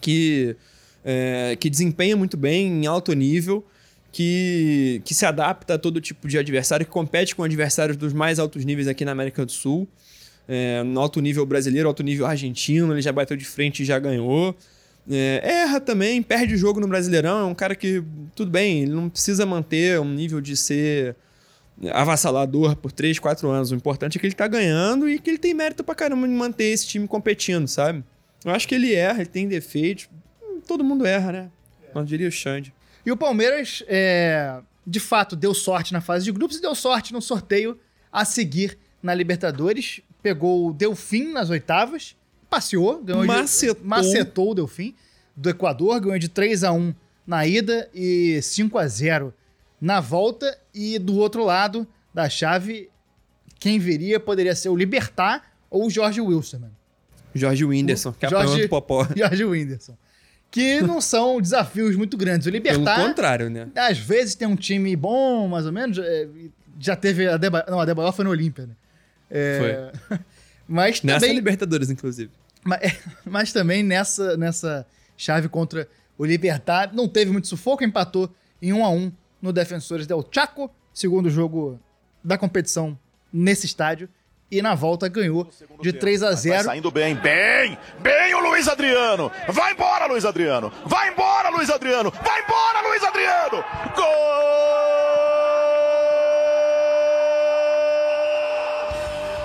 que, 0.00 0.56
é, 1.04 1.56
que 1.60 1.68
desempenha 1.68 2.16
muito 2.16 2.38
bem 2.38 2.68
em 2.68 2.86
alto 2.86 3.12
nível, 3.12 3.62
que, 4.10 5.02
que 5.04 5.12
se 5.12 5.26
adapta 5.26 5.74
a 5.74 5.78
todo 5.78 6.00
tipo 6.00 6.26
de 6.26 6.38
adversário, 6.38 6.86
que 6.86 6.92
compete 6.92 7.34
com 7.34 7.42
adversários 7.42 7.98
dos 7.98 8.14
mais 8.14 8.38
altos 8.38 8.64
níveis 8.64 8.88
aqui 8.88 9.04
na 9.04 9.12
América 9.12 9.44
do 9.44 9.52
Sul. 9.52 9.86
é, 10.48 10.82
no 10.82 11.00
alto 11.00 11.20
nível 11.20 11.44
brasileiro, 11.46 11.88
alto 11.88 12.02
nível 12.02 12.26
argentino, 12.26 12.92
ele 12.92 13.02
já 13.02 13.12
bateu 13.12 13.36
de 13.36 13.44
frente 13.44 13.82
e 13.82 13.84
já 13.84 13.98
ganhou. 13.98 14.56
É, 15.10 15.40
erra 15.44 15.80
também, 15.80 16.22
perde 16.22 16.54
o 16.54 16.58
jogo 16.58 16.80
no 16.80 16.88
Brasileirão, 16.88 17.40
é 17.40 17.44
um 17.44 17.54
cara 17.54 17.74
que, 17.74 18.02
tudo 18.34 18.50
bem, 18.50 18.82
ele 18.82 18.92
não 18.92 19.10
precisa 19.10 19.44
manter 19.44 20.00
um 20.00 20.08
nível 20.08 20.40
de 20.40 20.56
ser 20.56 21.16
avassalador 21.92 22.76
por 22.76 22.92
3, 22.92 23.18
4 23.18 23.48
anos. 23.50 23.70
O 23.70 23.74
importante 23.74 24.16
é 24.16 24.20
que 24.20 24.26
ele 24.26 24.34
tá 24.34 24.46
ganhando 24.46 25.08
e 25.08 25.18
que 25.18 25.30
ele 25.30 25.38
tem 25.38 25.52
mérito 25.52 25.82
pra 25.84 25.94
caramba 25.94 26.26
de 26.26 26.32
manter 26.32 26.64
esse 26.64 26.86
time 26.86 27.06
competindo, 27.06 27.66
sabe? 27.66 28.04
Eu 28.44 28.52
acho 28.52 28.68
que 28.68 28.74
ele 28.74 28.94
erra, 28.94 29.20
ele 29.20 29.30
tem 29.30 29.48
defeitos. 29.48 30.08
Todo 30.66 30.84
mundo 30.84 31.04
erra, 31.04 31.32
né? 31.32 31.50
Não 31.94 32.04
diria 32.04 32.28
o 32.28 32.32
Xande. 32.32 32.72
E 33.04 33.12
o 33.12 33.16
Palmeiras, 33.16 33.82
é, 33.86 34.60
de 34.86 35.00
fato, 35.00 35.36
deu 35.36 35.52
sorte 35.52 35.92
na 35.92 36.00
fase 36.00 36.24
de 36.24 36.32
grupos 36.32 36.56
e 36.56 36.62
deu 36.62 36.74
sorte 36.74 37.12
no 37.12 37.20
sorteio 37.20 37.78
a 38.10 38.24
seguir 38.24 38.78
na 39.02 39.14
Libertadores. 39.14 40.00
Pegou 40.22 40.68
o 40.68 40.72
Delfim 40.72 41.32
nas 41.32 41.50
oitavas, 41.50 42.16
passeou, 42.54 43.02
ganhou 43.02 43.24
Macetou. 43.24 43.74
de, 43.82 43.86
macetou 43.88 44.50
o 44.50 44.54
Delfim 44.54 44.94
do 45.36 45.50
Equador, 45.50 46.00
ganhou 46.00 46.18
de 46.18 46.28
3 46.28 46.64
a 46.64 46.72
1 46.72 46.94
na 47.26 47.46
ida 47.46 47.88
e 47.94 48.40
5 48.42 48.78
a 48.78 48.86
0 48.86 49.32
na 49.80 50.00
volta. 50.00 50.56
E 50.74 50.98
do 50.98 51.16
outro 51.16 51.44
lado 51.44 51.86
da 52.12 52.28
chave, 52.28 52.88
quem 53.58 53.78
viria 53.78 54.20
poderia 54.20 54.54
ser 54.54 54.68
o 54.68 54.76
Libertar 54.76 55.42
ou 55.70 55.86
o 55.86 55.90
Jorge 55.90 56.20
Wilson, 56.20 56.58
mano. 56.58 56.76
Jorge 57.34 57.64
Whindersson, 57.64 58.12
que 58.12 58.26
é 58.26 58.28
Jorge- 58.30 58.62
do 58.62 58.68
Popó. 58.68 59.06
Jorge 59.16 59.44
Whindersson. 59.44 59.96
Que 60.50 60.80
não 60.80 61.00
são 61.00 61.40
desafios 61.40 61.96
muito 61.96 62.16
grandes. 62.16 62.46
O 62.46 62.50
Pelo 62.52 62.62
Libertar, 62.62 63.04
contrário, 63.04 63.50
né? 63.50 63.66
às 63.74 63.98
vezes, 63.98 64.36
tem 64.36 64.46
um 64.46 64.54
time 64.54 64.94
bom, 64.94 65.48
mais 65.48 65.66
ou 65.66 65.72
menos. 65.72 65.98
é, 65.98 66.28
Já 66.78 66.94
teve 66.94 67.26
a 67.26 67.36
Deba... 67.36 67.64
Não, 67.68 67.80
a 67.80 67.84
Debaio 67.84 68.12
foi 68.12 68.24
no 68.24 68.30
Olímpia, 68.30 68.66
né? 68.66 68.74
É, 69.28 69.92
Mas 70.68 71.02
Nessa 71.02 71.20
também, 71.20 71.34
Libertadores, 71.34 71.90
inclusive. 71.90 72.30
Mas, 72.64 72.80
mas 73.24 73.52
também 73.52 73.82
nessa, 73.82 74.36
nessa 74.36 74.86
chave 75.16 75.48
contra 75.48 75.88
o 76.16 76.24
Libertar, 76.24 76.92
não 76.92 77.08
teve 77.08 77.30
muito 77.30 77.46
sufoco, 77.48 77.84
empatou 77.84 78.30
em 78.62 78.72
1 78.72 78.84
a 78.84 78.90
1 78.90 79.12
no 79.42 79.52
Defensores 79.52 80.06
del 80.06 80.26
Chaco, 80.30 80.70
segundo 80.92 81.28
jogo 81.28 81.78
da 82.22 82.38
competição 82.38 82.98
nesse 83.32 83.66
estádio, 83.66 84.08
e 84.50 84.62
na 84.62 84.74
volta 84.74 85.08
ganhou 85.08 85.50
de 85.80 85.92
3 85.92 86.22
a 86.22 86.26
Vai 86.28 86.36
0 86.36 86.64
saindo 86.64 86.90
bem, 86.90 87.16
bem, 87.16 87.76
bem 88.00 88.34
o 88.34 88.40
Luiz 88.40 88.68
Adriano. 88.68 89.30
Vai 89.48 89.72
embora, 89.72 90.06
Luiz 90.06 90.24
Adriano. 90.24 90.72
Vai 90.86 91.10
embora, 91.10 91.48
Luiz 91.50 91.68
Adriano. 91.68 92.10
Vai 92.10 92.42
embora, 92.42 92.88
Luiz 92.88 93.02
Adriano. 93.02 93.64
Gol! 93.96 94.44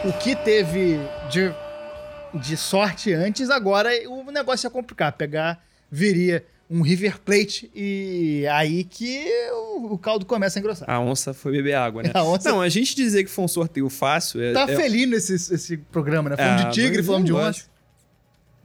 o 0.03 0.13
que 0.13 0.35
teve 0.35 0.99
de, 1.29 1.53
de 2.33 2.55
sorte 2.57 3.13
antes, 3.13 3.49
agora 3.49 3.89
o 4.07 4.31
negócio 4.31 4.67
ia 4.67 4.71
complicar. 4.71 5.11
Pegar, 5.13 5.63
viria 5.89 6.45
um 6.69 6.81
River 6.81 7.19
Plate 7.19 7.71
e 7.73 8.45
aí 8.51 8.83
que 8.83 9.25
o, 9.51 9.93
o 9.93 9.97
caldo 9.97 10.25
começa 10.25 10.57
a 10.57 10.61
engrossar. 10.61 10.89
A 10.89 10.99
onça 10.99 11.33
foi 11.33 11.51
beber 11.51 11.73
água, 11.73 12.03
né? 12.03 12.11
A 12.15 12.23
onça- 12.23 12.49
Não, 12.49 12.61
a 12.61 12.69
gente 12.69 12.95
dizer 12.95 13.23
que 13.23 13.29
foi 13.29 13.45
um 13.45 13.47
sorteio 13.47 13.89
fácil 13.89 14.41
é. 14.41 14.53
tá 14.53 14.63
é... 14.69 14.75
felino 14.75 15.15
esse, 15.15 15.33
esse 15.33 15.77
programa, 15.77 16.29
né? 16.29 16.37
Falando 16.37 16.59
Ah, 16.61 16.69
de 16.69 16.73
tigre, 16.75 17.01
falando 17.01 17.25
de 17.25 17.33
onça. 17.33 17.65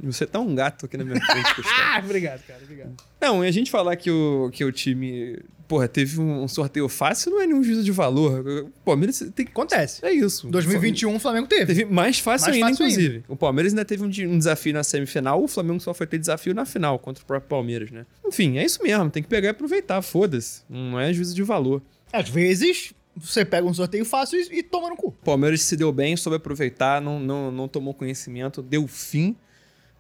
Você 0.01 0.27
tá 0.27 0.39
um 0.41 0.55
gato 0.55 0.85
aqui 0.87 0.97
na 0.97 1.05
minha 1.05 1.21
frente. 1.25 1.62
Ah, 1.81 2.01
obrigado, 2.05 2.43
cara, 2.47 2.61
obrigado. 2.62 2.95
Não, 3.21 3.45
e 3.45 3.49
a 3.49 3.51
gente 3.51 3.71
falar 3.71 3.97
que 3.97 4.11
o, 4.11 4.51
que 4.53 4.65
o 4.65 4.73
time, 4.73 5.39
porra, 5.67 5.89
teve 5.89 6.21
um 6.21 6.47
sorteio 6.49 6.89
fácil 6.89 7.31
não 7.31 7.41
é 7.41 7.47
nenhum 7.47 7.62
juízo 7.62 7.83
de 7.83 7.91
valor. 7.93 8.45
O 8.67 8.71
Palmeiras 8.85 9.19
tem 9.35 9.45
que. 9.47 9.53
Acontece. 9.53 10.05
É 10.05 10.12
isso. 10.12 10.49
2021 10.49 11.15
o 11.15 11.19
Flamengo 11.19 11.47
teve. 11.47 11.67
Teve 11.67 11.85
mais 11.85 12.19
fácil 12.19 12.47
Mais 12.51 12.57
ainda, 12.57 12.69
fácil 12.71 12.85
inclusive. 12.87 13.25
O 13.29 13.37
Palmeiras 13.37 13.73
ainda 13.73 13.85
teve 13.85 14.03
um, 14.05 14.09
de- 14.09 14.27
um 14.27 14.37
desafio 14.39 14.73
na 14.73 14.83
semifinal, 14.85 15.43
o 15.43 15.49
Flamengo 15.49 15.81
só 15.81 15.93
foi 15.95 16.07
ter 16.07 16.19
desafio 16.19 16.55
na 16.55 16.65
final 16.65 16.99
contra 16.99 17.23
o 17.23 17.27
próprio 17.27 17.49
Palmeiras, 17.49 17.91
né? 17.91 18.07
Enfim, 18.27 18.59
é 18.59 18.65
isso 18.65 18.83
mesmo, 18.83 19.11
tem 19.11 19.23
que 19.23 19.29
pegar 19.29 19.49
e 19.49 19.51
aproveitar, 19.51 20.01
foda-se. 20.03 20.62
Não 20.69 20.99
é 21.01 21.12
juízo 21.12 21.35
de 21.35 21.43
valor. 21.43 21.83
Às 22.12 22.29
vezes, 22.29 22.93
você 23.17 23.45
pega 23.45 23.67
um 23.67 23.75
sorteio 23.75 24.05
fácil 24.05 24.39
e, 24.39 24.59
e 24.59 24.62
toma 24.62 24.89
no 24.91 24.97
cu. 24.97 25.09
O 25.09 25.12
Palmeiras 25.25 25.62
se 25.62 25.77
deu 25.77 25.91
bem, 25.93 26.17
soube 26.17 26.37
aproveitar, 26.37 27.01
não, 27.01 27.19
não, 27.19 27.51
não 27.51 27.69
tomou 27.69 27.93
conhecimento, 27.95 28.62
deu 28.62 28.87
fim. 28.87 29.37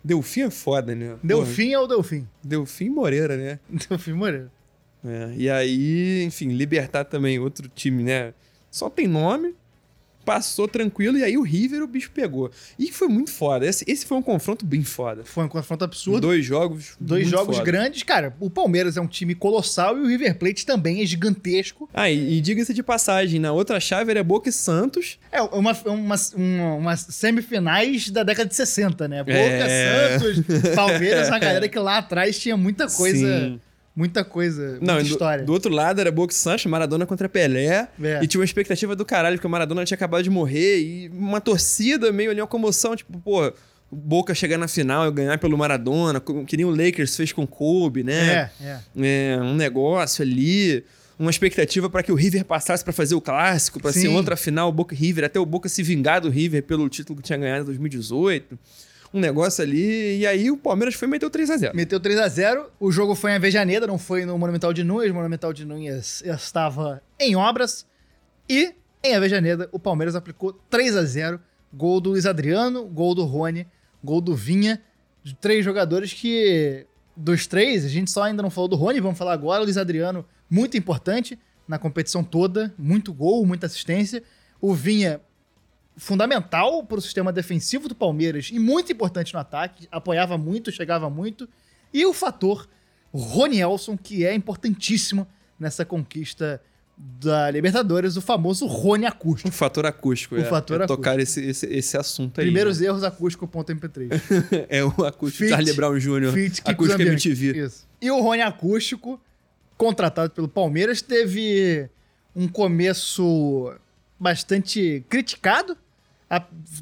Deu 0.06 0.20
fim 0.20 0.42
é 0.42 0.50
foda, 0.50 0.94
né? 0.94 1.16
Delfim 1.24 1.72
é 1.72 1.78
o 1.78 1.86
Delfim. 1.86 2.28
Deu 2.42 2.66
fim 2.66 2.90
Moreira, 2.90 3.38
né? 3.38 3.58
Delfim 3.88 4.12
Moreira. 4.12 4.52
É, 5.04 5.34
e 5.36 5.50
aí, 5.50 6.24
enfim, 6.24 6.48
Libertar 6.48 7.04
também, 7.04 7.38
outro 7.38 7.68
time, 7.74 8.02
né? 8.02 8.32
Só 8.70 8.88
tem 8.88 9.06
nome, 9.06 9.54
passou 10.24 10.66
tranquilo, 10.66 11.18
e 11.18 11.22
aí 11.22 11.36
o 11.36 11.42
River 11.42 11.82
o 11.82 11.86
bicho 11.86 12.10
pegou. 12.12 12.50
E 12.78 12.90
foi 12.90 13.08
muito 13.08 13.30
foda. 13.30 13.66
Esse, 13.66 13.84
esse 13.86 14.06
foi 14.06 14.16
um 14.16 14.22
confronto 14.22 14.64
bem 14.64 14.82
foda. 14.82 15.22
Foi 15.24 15.44
um 15.44 15.48
confronto 15.48 15.84
absurdo. 15.84 16.22
Dois 16.22 16.44
jogos. 16.44 16.96
Dois 16.98 17.28
jogos 17.28 17.58
foda. 17.58 17.70
grandes. 17.70 18.02
Cara, 18.02 18.34
o 18.40 18.48
Palmeiras 18.48 18.96
é 18.96 19.00
um 19.00 19.06
time 19.06 19.34
colossal 19.34 19.96
e 19.98 20.00
o 20.00 20.06
River 20.06 20.38
Plate 20.38 20.64
também 20.64 21.02
é 21.02 21.06
gigantesco. 21.06 21.88
Ah, 21.92 22.10
e, 22.10 22.38
e 22.38 22.40
diga-se 22.40 22.72
de 22.72 22.82
passagem, 22.82 23.38
na 23.38 23.52
outra 23.52 23.78
chave 23.78 24.10
era 24.10 24.24
Boca 24.24 24.48
e 24.48 24.52
Santos. 24.52 25.18
É 25.30 25.42
uma, 25.42 25.72
uma, 25.84 26.16
uma, 26.34 26.74
umas 26.76 27.00
semifinais 27.10 28.08
da 28.10 28.22
década 28.22 28.48
de 28.48 28.56
60, 28.56 29.06
né? 29.06 29.18
Boca, 29.22 29.34
É. 29.36 30.18
Santos, 30.18 30.44
Palmeiras, 30.74 31.28
uma 31.28 31.38
galera 31.38 31.68
que 31.68 31.78
lá 31.78 31.98
atrás 31.98 32.38
tinha 32.38 32.56
muita 32.56 32.88
coisa. 32.88 33.40
Sim. 33.40 33.60
Muita 33.96 34.24
coisa. 34.24 34.78
Muita 34.80 35.00
e 35.00 35.04
do, 35.04 35.08
história. 35.08 35.44
do 35.44 35.52
outro 35.52 35.72
lado 35.72 36.00
era 36.00 36.10
Boca 36.10 36.34
Santos, 36.34 36.66
Maradona 36.66 37.06
contra 37.06 37.28
Pelé. 37.28 37.88
É. 38.02 38.20
E 38.22 38.26
tinha 38.26 38.40
uma 38.40 38.44
expectativa 38.44 38.96
do 38.96 39.04
caralho, 39.04 39.36
porque 39.36 39.46
o 39.46 39.50
Maradona 39.50 39.84
tinha 39.84 39.94
acabado 39.94 40.24
de 40.24 40.30
morrer. 40.30 40.80
E 40.80 41.08
uma 41.10 41.40
torcida 41.40 42.10
meio 42.10 42.30
ali, 42.30 42.40
uma 42.40 42.46
comoção, 42.46 42.96
tipo, 42.96 43.18
pô, 43.20 43.52
Boca 43.90 44.34
chegar 44.34 44.58
na 44.58 44.66
final 44.66 45.06
e 45.06 45.12
ganhar 45.12 45.38
pelo 45.38 45.56
Maradona, 45.56 46.20
que 46.20 46.56
nem 46.56 46.66
o 46.66 46.70
Lakers 46.70 47.16
fez 47.16 47.32
com 47.32 47.44
o 47.44 47.46
Kobe, 47.46 48.02
né? 48.02 48.50
É, 48.60 48.66
é. 48.66 48.80
É, 49.34 49.38
um 49.40 49.54
negócio 49.54 50.22
ali, 50.22 50.84
uma 51.16 51.30
expectativa 51.30 51.88
para 51.88 52.02
que 52.02 52.10
o 52.10 52.16
River 52.16 52.44
passasse 52.44 52.82
para 52.82 52.92
fazer 52.92 53.14
o 53.14 53.20
clássico, 53.20 53.80
para 53.80 53.92
ser 53.92 54.08
outra 54.08 54.36
final, 54.36 54.72
Boca 54.72 54.96
River, 54.96 55.24
até 55.24 55.38
o 55.38 55.46
Boca 55.46 55.68
se 55.68 55.82
vingar 55.82 56.20
do 56.20 56.28
River 56.28 56.64
pelo 56.64 56.88
título 56.88 57.18
que 57.18 57.22
tinha 57.24 57.38
ganhado 57.38 57.62
em 57.62 57.66
2018. 57.66 58.58
Um 59.14 59.20
negócio 59.20 59.62
ali, 59.62 60.18
e 60.18 60.26
aí 60.26 60.50
o 60.50 60.56
Palmeiras 60.56 60.96
foi 60.96 61.06
e 61.06 61.10
meteu 61.12 61.30
3 61.30 61.48
a 61.48 61.56
0 61.56 61.76
Meteu 61.76 62.00
3 62.00 62.18
a 62.18 62.26
0 62.26 62.66
O 62.80 62.90
jogo 62.90 63.14
foi 63.14 63.30
em 63.30 63.34
Avejaneda, 63.34 63.86
não 63.86 63.96
foi 63.96 64.24
no 64.24 64.36
Monumental 64.36 64.72
de 64.72 64.82
Nunes. 64.82 65.12
O 65.12 65.14
Monumental 65.14 65.52
de 65.52 65.64
Nunes 65.64 66.20
estava 66.22 67.00
em 67.20 67.36
obras. 67.36 67.86
E 68.50 68.74
em 69.04 69.14
Avejaneda, 69.14 69.68
o 69.70 69.78
Palmeiras 69.78 70.16
aplicou 70.16 70.52
3 70.68 70.96
a 70.96 71.04
0 71.04 71.40
Gol 71.72 72.00
do 72.00 72.10
Luiz 72.10 72.26
Adriano, 72.26 72.86
gol 72.86 73.14
do 73.14 73.24
Rony, 73.24 73.66
gol 74.02 74.20
do 74.20 74.34
Vinha. 74.34 74.82
De 75.22 75.34
três 75.34 75.64
jogadores 75.64 76.12
que. 76.12 76.86
Dos 77.16 77.46
três, 77.46 77.84
a 77.84 77.88
gente 77.88 78.10
só 78.10 78.24
ainda 78.24 78.42
não 78.42 78.50
falou 78.50 78.68
do 78.68 78.74
Rony, 78.74 78.98
vamos 78.98 79.16
falar 79.16 79.32
agora. 79.32 79.60
O 79.60 79.64
Luiz 79.64 79.76
Adriano, 79.76 80.24
muito 80.50 80.76
importante 80.76 81.38
na 81.66 81.78
competição 81.78 82.24
toda. 82.24 82.74
Muito 82.76 83.12
gol, 83.12 83.46
muita 83.46 83.66
assistência. 83.66 84.22
O 84.60 84.74
Vinha, 84.74 85.20
fundamental 85.96 86.84
para 86.84 86.98
o 86.98 87.00
sistema 87.00 87.32
defensivo 87.32 87.88
do 87.88 87.94
Palmeiras 87.94 88.50
e 88.52 88.58
muito 88.58 88.92
importante 88.92 89.32
no 89.32 89.40
ataque, 89.40 89.88
apoiava 89.90 90.36
muito, 90.36 90.72
chegava 90.72 91.08
muito. 91.08 91.48
E 91.92 92.04
o 92.04 92.12
fator 92.12 92.68
Ronielson, 93.12 93.96
que 93.96 94.26
é 94.26 94.34
importantíssimo 94.34 95.26
nessa 95.58 95.84
conquista 95.84 96.60
da 96.96 97.50
Libertadores, 97.50 98.16
o 98.16 98.22
famoso 98.22 98.66
Rony 98.66 99.06
acústico. 99.06 99.48
O 99.48 99.52
fator 99.52 99.86
acústico. 99.86 100.34
O 100.36 100.38
é, 100.38 100.44
fator 100.44 100.80
é 100.80 100.84
acústico. 100.84 101.02
tocar 101.02 101.18
esse, 101.18 101.44
esse, 101.44 101.66
esse 101.66 101.96
assunto 101.96 102.40
aí. 102.40 102.46
Primeiros 102.46 102.80
erros 102.80 103.02
acústico.mp3. 103.02 104.08
né? 104.08 104.66
É 104.68 104.84
o 104.84 105.04
acústico 105.04 105.48
Charlie 105.48 105.72
Brown 105.72 105.98
Jr. 105.98 106.32
Kiko 106.32 106.70
acústico. 106.70 107.02
MTV. 107.02 107.58
Isso. 107.58 107.86
E 108.00 108.10
o 108.10 108.20
Rony 108.20 108.42
acústico, 108.42 109.20
contratado 109.76 110.30
pelo 110.30 110.48
Palmeiras, 110.48 111.02
teve 111.02 111.88
um 112.34 112.46
começo 112.46 113.72
bastante 114.18 115.04
criticado. 115.08 115.76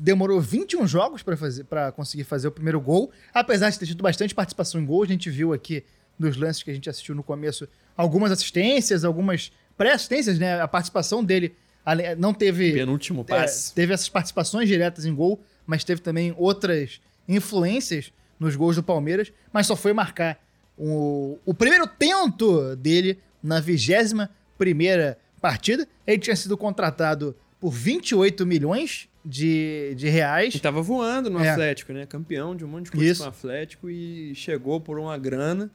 Demorou 0.01 0.41
21 0.41 0.87
jogos 0.87 1.23
para 1.23 1.37
fazer 1.37 1.65
para 1.65 1.93
conseguir 1.93 2.25
fazer 2.25 2.49
o 2.49 2.53
primeiro 2.53 2.81
gol, 2.81 3.11
apesar 3.35 3.71
de 3.71 3.79
ter 3.79 3.87
tido 3.87 4.03
bastante 4.03 4.35
participação 4.35 4.81
em 4.81 4.87
gol. 4.87 5.03
A 5.03 5.07
gente 5.07 5.29
viu 5.29 5.53
aqui 5.53 5.85
nos 6.19 6.37
lances 6.37 6.63
que 6.63 6.71
a 6.71 6.75
gente 6.75 6.89
assistiu 6.89 7.15
no 7.15 7.23
começo 7.23 7.69
algumas 7.97 8.31
assistências, 8.31 9.05
algumas 9.05 9.53
pré-assistências, 9.77 10.39
né? 10.39 10.61
A 10.61 10.69
participação 10.69 11.25
dele 11.25 11.55
não 12.19 12.33
teve 12.33 12.73
Penúltimo 12.73 13.25
passe. 13.25 13.73
é, 13.73 13.75
teve 13.75 13.93
essas 13.93 14.09
participações 14.09 14.69
diretas 14.69 15.05
em 15.05 15.15
gol, 15.15 15.43
mas 15.67 15.83
teve 15.85 16.01
também 16.01 16.35
outras 16.39 17.01
influências 17.29 18.13
nos 18.39 18.57
gols 18.57 18.77
do 18.77 18.83
Palmeiras, 18.83 19.33
mas 19.53 19.67
só 19.67 19.77
foi 19.77 19.93
marcar 19.93 20.39
o, 20.77 21.39
o 21.45 21.53
primeiro 21.53 21.87
tento 21.87 22.75
dele 22.77 23.19
na 23.43 23.61
21 23.61 24.29
primeira 24.57 25.19
partida. 25.41 25.87
Ele 26.07 26.19
tinha 26.19 26.37
sido 26.37 26.57
contratado 26.57 27.37
por 27.61 27.71
28 27.71 28.47
milhões 28.47 29.09
de, 29.25 29.95
de 29.97 30.09
reais. 30.09 30.55
E 30.55 30.59
tava 30.61 30.83
voando 30.83 31.31
no 31.31 31.41
É. 31.41 31.51
Atlético, 31.51 31.93
né? 31.93 32.07
Campeão 32.07 32.55
de 32.57 32.65
um 32.65 32.69
monte 32.69 32.87
de 32.87 32.91
coisa 32.93 33.07
Isso. 33.11 33.23
com 33.23 33.27
o 33.27 33.31
Atlético 33.31 33.91
e 33.91 34.35
chegou 34.35 34.81
por 34.81 34.99
uma 34.99 35.17
grana. 35.19 35.71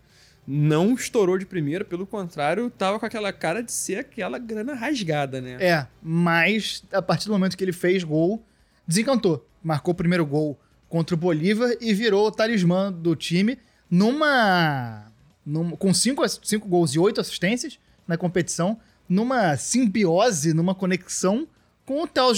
Não 0.45 0.93
estourou 0.93 1.38
de 1.38 1.45
primeira, 1.45 1.84
pelo 1.84 2.06
contrário, 2.08 2.70
tava 2.70 2.98
com 3.00 3.06
aquela 3.06 3.34
cara 3.34 3.62
de 3.62 3.72
ser 3.72 3.98
aquela 4.00 4.38
grana 4.39 4.74
rasgada, 4.74 5.41
né? 5.41 5.58
É, 5.60 5.86
mas 6.02 6.84
a 6.91 7.02
partir 7.02 7.26
do 7.26 7.34
momento 7.34 7.58
que 7.58 7.64
ele 7.64 7.74
fez 7.74 8.02
gol, 8.04 8.41
desencantou. 8.88 9.45
marcou 9.62 9.91
o 9.91 9.95
primeiro 9.95 10.26
gol 10.26 10.58
contra 10.88 11.14
o 11.16 11.18
Bolívar 11.18 11.76
e 11.82 11.93
virou 11.93 12.28
o 12.28 12.32
talismã 12.32 12.91
do 12.93 13.14
time 13.14 13.58
numa. 13.91 15.12
numa 15.45 15.76
com 15.76 15.93
cinco, 15.93 16.24
cinco 16.43 16.68
gols 16.68 16.91
e 16.95 17.00
oito 17.00 17.20
assistências 17.20 17.78
na 18.08 18.16
competição, 18.18 18.80
numa 19.10 19.58
simbiose, 19.58 20.54
numa 20.54 20.74
conexão 20.74 21.45
com 21.88 22.03
o 22.03 22.07
Theo 22.07 22.33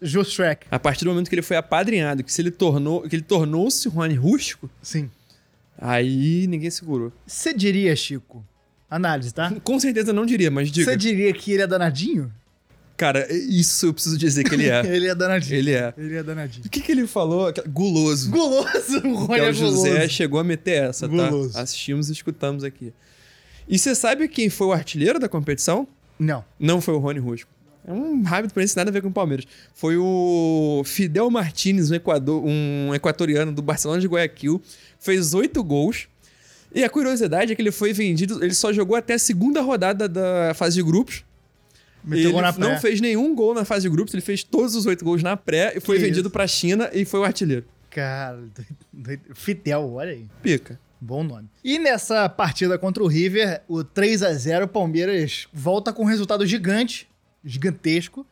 Justrek. 0.00 0.68
A 0.70 0.78
partir 0.78 1.04
do 1.04 1.10
momento 1.10 1.28
que 1.28 1.34
ele 1.34 1.42
foi 1.42 1.56
apadrinhado, 1.56 2.22
que 2.22 2.32
se 2.32 2.40
ele 2.40 2.52
tornou, 2.52 3.02
que 3.02 3.16
ele 3.16 3.24
tornou-se 3.24 3.88
Rony 3.88 4.14
rústico, 4.14 4.70
Sim. 4.80 5.10
aí 5.76 6.46
ninguém 6.46 6.70
segurou. 6.70 7.12
Você 7.26 7.52
diria, 7.52 7.94
Chico, 7.96 8.46
análise, 8.88 9.34
tá? 9.34 9.52
Com 9.64 9.80
certeza 9.80 10.12
não 10.12 10.24
diria, 10.24 10.48
mas 10.48 10.70
diga. 10.70 10.88
Você 10.88 10.96
diria 10.96 11.32
que 11.32 11.52
ele 11.52 11.62
é 11.62 11.66
danadinho? 11.66 12.32
Cara, 12.96 13.26
isso 13.30 13.86
eu 13.86 13.92
preciso 13.92 14.16
dizer 14.16 14.44
que 14.44 14.54
ele 14.54 14.70
é. 14.70 14.80
ele 14.86 15.08
é 15.08 15.14
danadinho. 15.14 15.58
ele 15.58 15.72
é. 15.72 15.92
Ele 15.98 16.16
é 16.16 16.22
danadinho. 16.22 16.66
O 16.66 16.70
que, 16.70 16.80
que 16.80 16.92
ele 16.92 17.04
falou? 17.08 17.52
Guloso. 17.68 18.30
Guloso, 18.30 18.98
o 19.04 19.14
Rony 19.26 19.40
é 19.40 19.44
é 19.44 19.50
o 19.50 19.52
José 19.52 19.90
guloso. 19.90 20.08
chegou 20.08 20.38
a 20.38 20.44
meter 20.44 20.84
essa, 20.84 21.08
tá? 21.08 21.28
Guloso. 21.28 21.58
Assistimos 21.58 22.08
e 22.08 22.12
escutamos 22.12 22.62
aqui. 22.62 22.92
E 23.68 23.76
você 23.76 23.92
sabe 23.92 24.28
quem 24.28 24.48
foi 24.48 24.68
o 24.68 24.72
artilheiro 24.72 25.18
da 25.18 25.28
competição? 25.28 25.88
Não. 26.16 26.44
Não 26.60 26.80
foi 26.80 26.94
o 26.94 26.98
Rony 26.98 27.18
Rusco. 27.18 27.55
É 27.86 27.92
um 27.92 28.22
rápido 28.22 28.52
pra 28.52 28.64
isso, 28.64 28.76
nada 28.76 28.90
a 28.90 28.92
ver 28.92 29.00
com 29.00 29.08
o 29.08 29.12
Palmeiras. 29.12 29.46
Foi 29.72 29.96
o 29.96 30.82
Fidel 30.84 31.30
Martinez, 31.30 31.90
um, 31.90 31.94
Equador, 31.94 32.42
um 32.44 32.92
equatoriano 32.94 33.52
do 33.52 33.62
Barcelona 33.62 34.00
de 34.00 34.08
Guayaquil. 34.08 34.60
Fez 34.98 35.32
oito 35.34 35.62
gols. 35.62 36.08
E 36.74 36.82
a 36.82 36.90
curiosidade 36.90 37.52
é 37.52 37.54
que 37.54 37.62
ele 37.62 37.70
foi 37.70 37.92
vendido. 37.92 38.42
Ele 38.44 38.54
só 38.54 38.72
jogou 38.72 38.96
até 38.96 39.14
a 39.14 39.18
segunda 39.18 39.60
rodada 39.60 40.08
da 40.08 40.52
fase 40.54 40.74
de 40.74 40.82
grupos. 40.82 41.24
Meteu 42.04 42.30
ele 42.30 42.58
não 42.58 42.78
fez 42.78 43.00
nenhum 43.00 43.34
gol 43.34 43.52
na 43.54 43.64
fase 43.64 43.82
de 43.82 43.88
grupos, 43.88 44.14
ele 44.14 44.20
fez 44.20 44.44
todos 44.44 44.76
os 44.76 44.86
oito 44.86 45.04
gols 45.04 45.24
na 45.24 45.36
pré 45.36 45.72
e 45.76 45.80
foi 45.80 45.96
Que 45.96 46.02
vendido 46.04 46.20
isso. 46.28 46.30
pra 46.30 46.46
China 46.46 46.88
e 46.92 47.04
foi 47.04 47.18
o 47.18 47.24
artilheiro. 47.24 47.64
Cara. 47.90 48.44
Fitel, 49.34 49.92
olha 49.92 50.12
aí. 50.12 50.26
Pica. 50.42 50.78
Bom 51.00 51.24
nome. 51.24 51.48
E 51.64 51.78
nessa 51.78 52.28
partida 52.28 52.78
contra 52.78 53.02
o 53.02 53.06
River, 53.06 53.60
o 53.68 53.82
3 53.82 54.22
a 54.22 54.32
0 54.32 54.64
o 54.64 54.68
Palmeiras 54.68 55.48
volta 55.52 55.92
com 55.92 56.02
um 56.02 56.06
resultado 56.06 56.46
gigante, 56.46 57.08
gigantesco, 57.46 58.26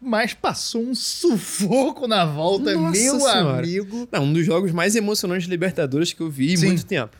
mas 0.00 0.32
passou 0.32 0.82
um 0.82 0.94
sufoco 0.94 2.06
na 2.06 2.24
volta, 2.24 2.72
Nossa 2.74 2.98
meu 2.98 3.20
Senhora. 3.20 3.58
amigo. 3.58 4.08
Não, 4.10 4.24
um 4.24 4.32
dos 4.32 4.46
jogos 4.46 4.72
mais 4.72 4.96
emocionantes 4.96 5.44
de 5.44 5.50
Libertadores 5.50 6.12
que 6.12 6.20
eu 6.20 6.30
vi 6.30 6.52
em 6.52 6.56
Sim. 6.56 6.66
muito 6.68 6.86
tempo. 6.86 7.16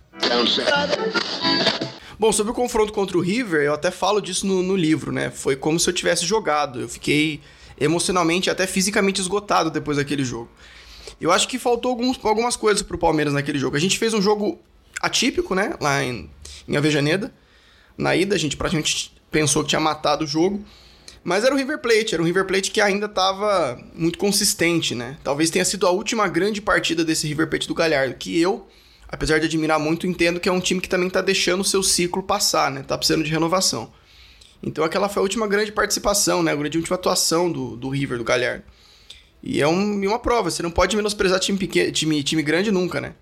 Bom, 2.19 2.33
sobre 2.33 2.51
o 2.51 2.55
confronto 2.55 2.93
contra 2.93 3.17
o 3.17 3.21
River, 3.21 3.63
eu 3.63 3.75
até 3.75 3.91
falo 3.91 4.21
disso 4.21 4.47
no, 4.47 4.63
no 4.63 4.75
livro, 4.75 5.13
né? 5.13 5.31
Foi 5.31 5.55
como 5.55 5.79
se 5.79 5.89
eu 5.89 5.95
tivesse 5.95 6.25
jogado. 6.25 6.81
Eu 6.81 6.89
fiquei 6.89 7.41
emocionalmente, 7.81 8.51
até 8.51 8.67
fisicamente 8.67 9.21
esgotado 9.21 9.71
depois 9.71 9.99
daquele 9.99 10.25
jogo. 10.25 10.49
Eu 11.21 11.31
acho 11.31 11.47
que 11.47 11.59
faltou 11.59 11.91
alguns, 11.91 12.19
algumas 12.25 12.57
coisas 12.57 12.83
pro 12.83 12.99
Palmeiras 12.99 13.33
naquele 13.35 13.59
jogo. 13.59 13.77
A 13.77 13.81
gente 13.81 13.99
fez 13.99 14.15
um 14.15 14.23
jogo 14.23 14.59
atípico, 15.01 15.55
né? 15.55 15.75
Lá 15.81 16.03
em, 16.03 16.29
em 16.67 16.77
Avejaneda. 16.77 17.33
Na 17.97 18.15
ida, 18.17 18.35
a 18.35 18.39
gente 18.39 18.57
praticamente 18.57 19.13
pensou 19.31 19.63
que 19.63 19.69
tinha 19.71 19.81
matado 19.81 20.25
o 20.25 20.27
jogo. 20.27 20.65
Mas 21.25 21.45
era 21.45 21.55
o 21.55 21.59
River 21.59 21.79
Plate, 21.81 22.15
era 22.15 22.23
um 22.23 22.27
River 22.27 22.47
Plate 22.47 22.71
que 22.71 22.81
ainda 22.81 23.07
estava 23.07 23.79
muito 23.95 24.19
consistente, 24.19 24.95
né? 24.95 25.17
Talvez 25.23 25.51
tenha 25.51 25.65
sido 25.65 25.87
a 25.87 25.91
última 25.91 26.27
grande 26.29 26.61
partida 26.63 27.05
desse 27.05 27.27
River 27.27 27.49
Plate 27.49 27.69
do 27.69 27.75
Galhardo, 27.75 28.15
que 28.15 28.41
eu, 28.41 28.67
apesar 29.09 29.39
de 29.39 29.47
admirar 29.47 29.79
muito, 29.79 30.07
entendo 30.07 30.41
que 30.41 30.49
é 30.49 30.53
um 30.53 30.61
time 30.61 30.81
que 30.81 30.89
também 30.89 31.11
tá 31.11 31.21
deixando 31.21 31.61
o 31.61 31.65
seu 31.65 31.83
ciclo 31.83 32.23
passar, 32.23 32.71
né? 32.71 32.83
Tá 32.83 32.97
precisando 32.97 33.25
de 33.25 33.31
renovação. 33.31 33.93
Então 34.63 34.83
aquela 34.85 35.09
foi 35.09 35.21
a 35.21 35.23
última 35.23 35.47
grande 35.47 35.71
participação, 35.71 36.43
né? 36.43 36.53
A 36.53 36.57
grande 36.57 36.79
última 36.79 36.97
atuação 36.97 37.51
do, 37.51 37.77
do 37.77 37.89
River, 37.89 38.19
do 38.19 38.25
Galhardo. 38.25 38.65
E 39.43 39.61
é 39.61 39.69
um- 39.69 40.01
uma 40.07 40.19
prova, 40.19 40.51
você 40.51 40.63
não 40.63 40.71
pode 40.71 40.97
menosprezar 40.97 41.39
time, 41.39 41.59
pequeno, 41.59 41.93
time, 41.93 42.23
time 42.23 42.43
grande 42.43 42.71
nunca, 42.73 43.01
né? 43.01 43.15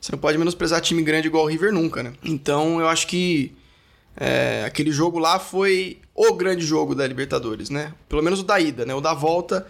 Você 0.00 0.10
não 0.12 0.18
pode 0.18 0.36
menosprezar 0.36 0.80
time 0.80 1.02
grande 1.02 1.28
igual 1.28 1.44
o 1.44 1.48
River 1.48 1.72
nunca, 1.72 2.02
né? 2.02 2.12
Então 2.24 2.80
eu 2.80 2.88
acho 2.88 3.06
que 3.06 3.52
é, 4.16 4.64
aquele 4.66 4.92
jogo 4.92 5.18
lá 5.18 5.38
foi 5.38 5.98
o 6.14 6.34
grande 6.34 6.64
jogo 6.64 6.94
da 6.94 7.06
Libertadores, 7.06 7.70
né? 7.70 7.92
Pelo 8.08 8.22
menos 8.22 8.40
o 8.40 8.42
da 8.42 8.60
ida, 8.60 8.84
né? 8.84 8.94
O 8.94 9.00
da 9.00 9.14
volta, 9.14 9.66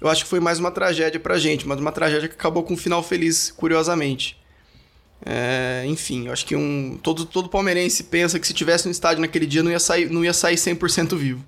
eu 0.00 0.08
acho 0.08 0.24
que 0.24 0.30
foi 0.30 0.40
mais 0.40 0.58
uma 0.58 0.70
tragédia 0.70 1.20
pra 1.20 1.38
gente, 1.38 1.66
mas 1.66 1.78
uma 1.78 1.92
tragédia 1.92 2.28
que 2.28 2.34
acabou 2.34 2.62
com 2.62 2.74
um 2.74 2.76
final 2.76 3.02
feliz, 3.02 3.50
curiosamente. 3.50 4.40
É, 5.24 5.84
enfim, 5.86 6.26
eu 6.26 6.32
acho 6.32 6.44
que 6.44 6.56
um, 6.56 6.98
todo, 7.00 7.24
todo 7.24 7.48
palmeirense 7.48 8.02
pensa 8.04 8.40
que 8.40 8.46
se 8.46 8.52
tivesse 8.52 8.86
no 8.86 8.90
estádio 8.90 9.20
naquele 9.20 9.46
dia 9.46 9.62
não 9.62 9.70
ia 9.70 9.78
sair, 9.78 10.10
não 10.10 10.24
ia 10.24 10.32
sair 10.32 10.56
100% 10.56 11.16
vivo. 11.16 11.44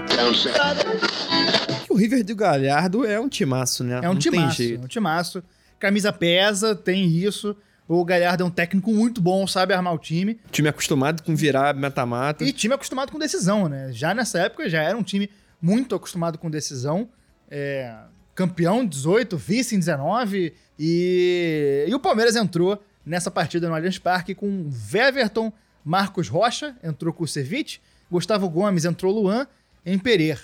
O 1.88 1.96
River 1.96 2.24
do 2.24 2.36
Galhardo 2.36 3.04
é 3.04 3.18
um 3.18 3.28
timaço, 3.28 3.82
né? 3.82 4.00
É 4.02 4.08
um 4.08 4.14
Não 4.14 4.18
timaço, 4.18 4.62
é 4.62 4.78
um 4.78 4.86
timaço. 4.86 5.42
Camisa 5.78 6.12
pesa, 6.12 6.74
tem 6.74 7.06
isso. 7.06 7.56
O 7.86 8.04
Galhardo 8.04 8.42
é 8.42 8.46
um 8.46 8.50
técnico 8.50 8.92
muito 8.92 9.20
bom, 9.20 9.46
sabe 9.46 9.74
armar 9.74 9.92
o 9.92 9.98
time. 9.98 10.40
Time 10.50 10.68
acostumado 10.68 11.22
com 11.22 11.36
virar 11.36 11.74
mata-mata. 11.74 12.42
E 12.42 12.52
time 12.52 12.74
acostumado 12.74 13.12
com 13.12 13.18
decisão, 13.18 13.68
né? 13.68 13.90
Já 13.92 14.14
nessa 14.14 14.38
época 14.38 14.68
já 14.68 14.82
era 14.82 14.96
um 14.96 15.02
time 15.02 15.30
muito 15.60 15.94
acostumado 15.94 16.38
com 16.38 16.50
decisão. 16.50 17.08
É, 17.50 17.94
campeão 18.34 18.82
em 18.82 18.86
18, 18.86 19.36
vice 19.36 19.74
em 19.74 19.78
19. 19.78 20.54
E, 20.78 21.84
e 21.86 21.94
o 21.94 22.00
Palmeiras 22.00 22.36
entrou 22.36 22.82
nessa 23.04 23.30
partida 23.30 23.68
no 23.68 23.74
Allianz 23.74 23.98
Parque 23.98 24.34
com 24.34 24.70
Weverton, 24.92 25.52
Marcos 25.84 26.28
Rocha, 26.28 26.74
entrou 26.82 27.12
com 27.12 27.24
o 27.24 27.28
Cevic, 27.28 27.78
Gustavo 28.10 28.48
Gomes, 28.48 28.86
entrou 28.86 29.12
Luan, 29.12 29.46
Emperer. 29.84 30.40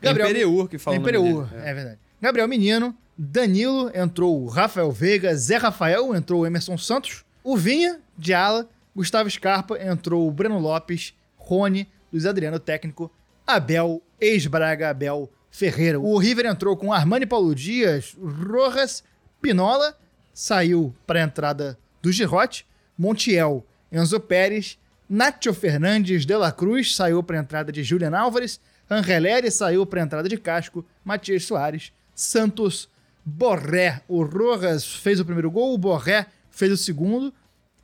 Empereur 0.00 0.68
que 0.68 0.78
fala 0.78 0.96
Empereur, 0.96 1.46
dele. 1.46 1.62
é. 1.64 1.74
verdade. 1.74 1.98
Gabriel 2.20 2.46
Menino, 2.46 2.96
Danilo, 3.16 3.90
entrou 3.94 4.46
Rafael 4.46 4.90
Veiga, 4.90 5.34
Zé 5.36 5.56
Rafael, 5.56 6.14
entrou 6.14 6.46
Emerson 6.46 6.76
Santos, 6.76 7.24
o 7.44 7.56
Vinha, 7.56 8.00
de 8.18 8.34
ala, 8.34 8.68
Gustavo 8.94 9.30
Scarpa, 9.30 9.78
entrou 9.78 10.30
Breno 10.30 10.58
Lopes, 10.58 11.14
Rony, 11.36 11.88
Luiz 12.12 12.26
Adriano, 12.26 12.58
técnico, 12.58 13.10
Abel, 13.46 14.02
ex-Braga, 14.20 14.90
Abel 14.90 15.30
Ferreira. 15.50 16.00
O 16.00 16.16
River 16.18 16.46
entrou 16.46 16.76
com 16.76 16.92
Armani 16.92 17.26
Paulo 17.26 17.54
Dias, 17.54 18.16
Rojas, 18.20 19.04
Pinola, 19.40 19.96
saiu 20.32 20.94
para 21.06 21.20
a 21.20 21.24
entrada 21.24 21.78
do 22.02 22.10
Girote, 22.10 22.66
Montiel, 22.98 23.64
Enzo 23.92 24.18
Pérez, 24.18 24.78
Nacho 25.08 25.52
Fernandes 25.52 26.24
de 26.24 26.36
la 26.36 26.50
Cruz 26.50 26.96
saiu 26.96 27.22
para 27.22 27.38
a 27.38 27.40
entrada 27.40 27.70
de 27.70 27.84
Julian 27.84 28.16
Álvares, 28.16 28.60
Angeleri 28.88 29.50
saiu 29.50 29.86
para 29.86 30.00
a 30.00 30.04
entrada 30.04 30.28
de 30.28 30.36
Casco, 30.36 30.84
Matias 31.04 31.44
Soares, 31.44 31.92
Santos, 32.14 32.88
Borré. 33.24 34.02
O 34.06 34.22
Rojas 34.22 34.84
fez 34.84 35.20
o 35.20 35.24
primeiro 35.24 35.50
gol, 35.50 35.74
o 35.74 35.78
Borré 35.78 36.26
fez 36.50 36.72
o 36.72 36.76
segundo 36.76 37.32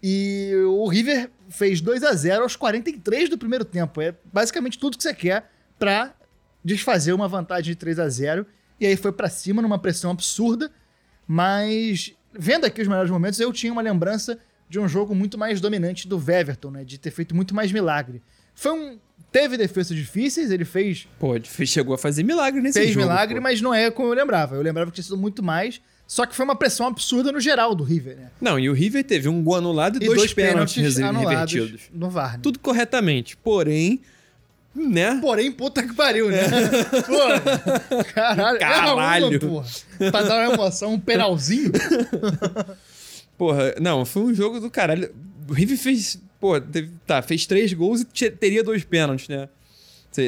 e 0.03 0.53
o 0.69 0.87
River 0.89 1.31
fez 1.49 1.81
2 1.81 2.03
a 2.05 2.13
0 2.13 2.43
aos 2.43 2.57
43 2.57 3.29
do 3.29 3.39
primeiro 3.39 3.65
tempo. 3.65 4.01
É 4.01 4.15
basicamente 4.33 4.79
tudo 4.79 4.97
que 4.97 5.03
você 5.03 5.15
quer 5.15 5.51
para 5.79 6.15
desfazer 6.65 7.13
uma 7.13 7.29
vantagem 7.29 7.73
de 7.73 7.77
3 7.77 7.99
a 7.99 8.09
0 8.09 8.47
e 8.79 8.87
aí 8.87 8.97
foi 8.97 9.13
para 9.13 9.29
cima 9.29 9.61
numa 9.61 9.79
pressão 9.79 10.11
absurda, 10.11 10.71
mas 11.27 12.15
vendo 12.33 12.65
aqui 12.65 12.81
os 12.81 12.89
melhores 12.89 13.11
momentos, 13.11 13.39
eu 13.39 13.53
tinha 13.53 13.73
uma 13.73 13.83
lembrança 13.83 14.39
de 14.69 14.79
um 14.79 14.89
jogo 14.89 15.15
muito 15.15 15.37
mais 15.37 15.61
dominante 15.61 16.07
do 16.07 16.17
Weverton, 16.17 16.71
né, 16.71 16.85
de 16.85 16.97
ter 16.97 17.11
feito 17.11 17.35
muito 17.35 17.55
mais 17.55 17.73
milagre. 17.73 18.23
Foi 18.55 18.73
um 18.73 18.99
teve 19.31 19.57
defesas 19.57 19.97
difíceis, 19.97 20.51
ele 20.51 20.65
fez 20.65 21.07
Pô, 21.19 21.35
chegou 21.65 21.95
a 21.95 21.99
fazer 21.99 22.23
milagre 22.23 22.61
nesse 22.61 22.79
fez 22.79 22.93
jogo. 22.93 23.07
milagre, 23.07 23.37
pô. 23.37 23.41
mas 23.43 23.61
não 23.61 23.73
é 23.73 23.91
como 23.91 24.09
eu 24.09 24.15
lembrava. 24.15 24.57
Eu 24.57 24.63
lembrava 24.63 24.91
que 24.91 24.95
tinha 24.97 25.05
sido 25.05 25.17
muito 25.17 25.43
mais, 25.43 25.81
só 26.07 26.27
que 26.27 26.35
foi 26.35 26.45
uma 26.45 26.57
pressão 26.57 26.87
absurda 26.87 27.31
no 27.33 27.41
geral 27.41 27.75
do 27.75 27.85
River, 27.85 28.17
né? 28.17 28.31
Não, 28.41 28.59
e 28.59 28.69
o 28.69 28.73
River 28.73 29.05
teve 29.05 29.29
um 29.29 29.43
gol 29.43 29.57
anulado 29.57 29.97
e, 30.01 30.05
E 30.05 30.07
dois, 30.07 30.33
pênaltis, 30.35 30.75
pênaltis 30.75 30.99
anulados 31.01 31.53
revertidos. 31.53 31.83
no 31.93 32.11
VAR. 32.11 32.33
né? 32.35 32.41
Tudo 32.43 32.59
corretamente. 32.59 33.37
Porém, 33.37 34.01
né? 34.75 35.19
Porém, 35.21 35.51
puta 35.53 35.83
que 35.83 35.95
pariu, 35.95 36.31
né? 36.31 36.43
Pô, 37.07 38.05
caralho. 38.15 38.59
Caralho. 38.59 39.25
É 39.27 39.29
uma, 39.29 39.39
porra. 39.39 39.67
Pra 40.11 40.23
dar 40.23 40.47
uma 40.47 40.55
emoção, 40.55 40.95
um 40.95 41.01
penalzinho. 41.01 41.73
Porra, 43.37 43.75
não, 43.81 44.05
foi 44.05 44.23
um 44.23 44.35
jogo 44.35 44.61
do 44.61 44.71
caralho. 44.71 45.15
O 45.49 45.53
River 45.53 45.79
fez. 45.79 46.21
Pô, 46.41 46.59
teve- 46.61 46.91
tá, 47.07 47.21
fez 47.23 47.45
três 47.47 47.73
gols 47.73 48.01
e 48.01 48.05
te- 48.05 48.31
teria 48.31 48.65
dois 48.65 48.83
pênaltis, 48.83 49.29
né? 49.29 49.49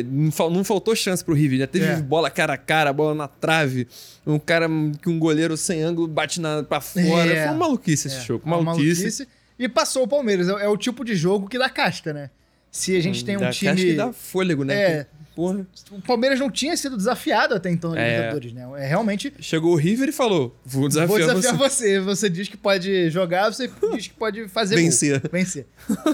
Não, 0.06 0.30
fal- 0.30 0.50
não 0.50 0.62
faltou 0.62 0.94
chance 0.94 1.24
pro 1.24 1.34
River, 1.34 1.58
né? 1.58 1.66
Teve 1.66 1.86
É. 1.86 1.96
bola 1.96 2.30
cara 2.30 2.52
a 2.52 2.56
cara, 2.56 2.92
bola 2.92 3.14
na 3.14 3.26
trave. 3.26 3.88
Um 4.24 4.38
cara 4.38 4.68
que 5.00 5.08
um 5.08 5.18
goleiro 5.18 5.56
sem 5.56 5.82
ângulo 5.82 6.06
bate 6.06 6.40
na, 6.40 6.62
pra 6.62 6.80
fora. 6.80 7.32
É. 7.32 7.42
Foi 7.42 7.46
uma 7.54 7.58
maluquice 7.66 8.06
esse 8.06 8.20
jogo. 8.20 8.42
É 8.44 8.48
uma 8.48 8.62
Maluquice. 8.62 9.26
E 9.58 9.68
passou 9.68 10.04
o 10.04 10.08
Palmeiras. 10.08 10.48
É, 10.48 10.52
é 10.64 10.68
o 10.68 10.76
tipo 10.76 11.04
de 11.04 11.16
jogo 11.16 11.48
que 11.48 11.58
dá 11.58 11.68
casca, 11.68 12.12
né? 12.12 12.30
Se 12.70 12.96
a 12.96 13.00
gente 13.00 13.24
tem 13.24 13.36
um 13.36 13.40
Dá- 13.40 13.50
time. 13.50 13.70
Acho 13.72 13.82
que 13.82 13.94
dá 13.94 14.12
fôlego, 14.12 14.64
né? 14.64 14.74
É. 15.00 15.06
Porra. 15.34 15.66
O 15.90 16.00
Palmeiras 16.02 16.38
não 16.38 16.50
tinha 16.50 16.76
sido 16.76 16.96
desafiado 16.96 17.54
até 17.54 17.70
então 17.70 17.92
na 17.92 18.00
É. 18.00 18.10
Libertadores, 18.16 18.52
né? 18.52 18.68
É 18.76 18.86
realmente. 18.86 19.32
Chegou 19.40 19.72
o 19.72 19.76
River 19.76 20.08
e 20.08 20.12
falou: 20.12 20.56
Vou 20.64 20.88
desafiar, 20.88 21.08
Vou 21.08 21.18
desafiar 21.18 21.56
você. 21.56 21.98
você. 21.98 22.00
você. 22.00 22.30
diz 22.30 22.48
que 22.48 22.56
pode 22.56 23.10
jogar, 23.10 23.52
você 23.52 23.70
diz 23.94 24.08
que 24.08 24.14
pode 24.14 24.46
fazer 24.48 24.76
Vencer. 24.76 25.20
gol. 25.20 25.30
Vencer. 25.32 25.66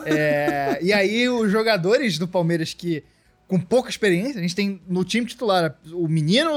É, 0.05 0.79
e 0.83 0.93
aí, 0.93 1.29
os 1.29 1.51
jogadores 1.51 2.19
do 2.19 2.29
Palmeiras 2.29 2.73
que 2.75 3.03
com 3.49 3.59
pouca 3.59 3.89
experiência. 3.89 4.39
A 4.39 4.43
gente 4.43 4.55
tem 4.55 4.81
no 4.87 5.03
time 5.03 5.27
titular 5.27 5.75
o 5.93 6.07
menino, 6.07 6.51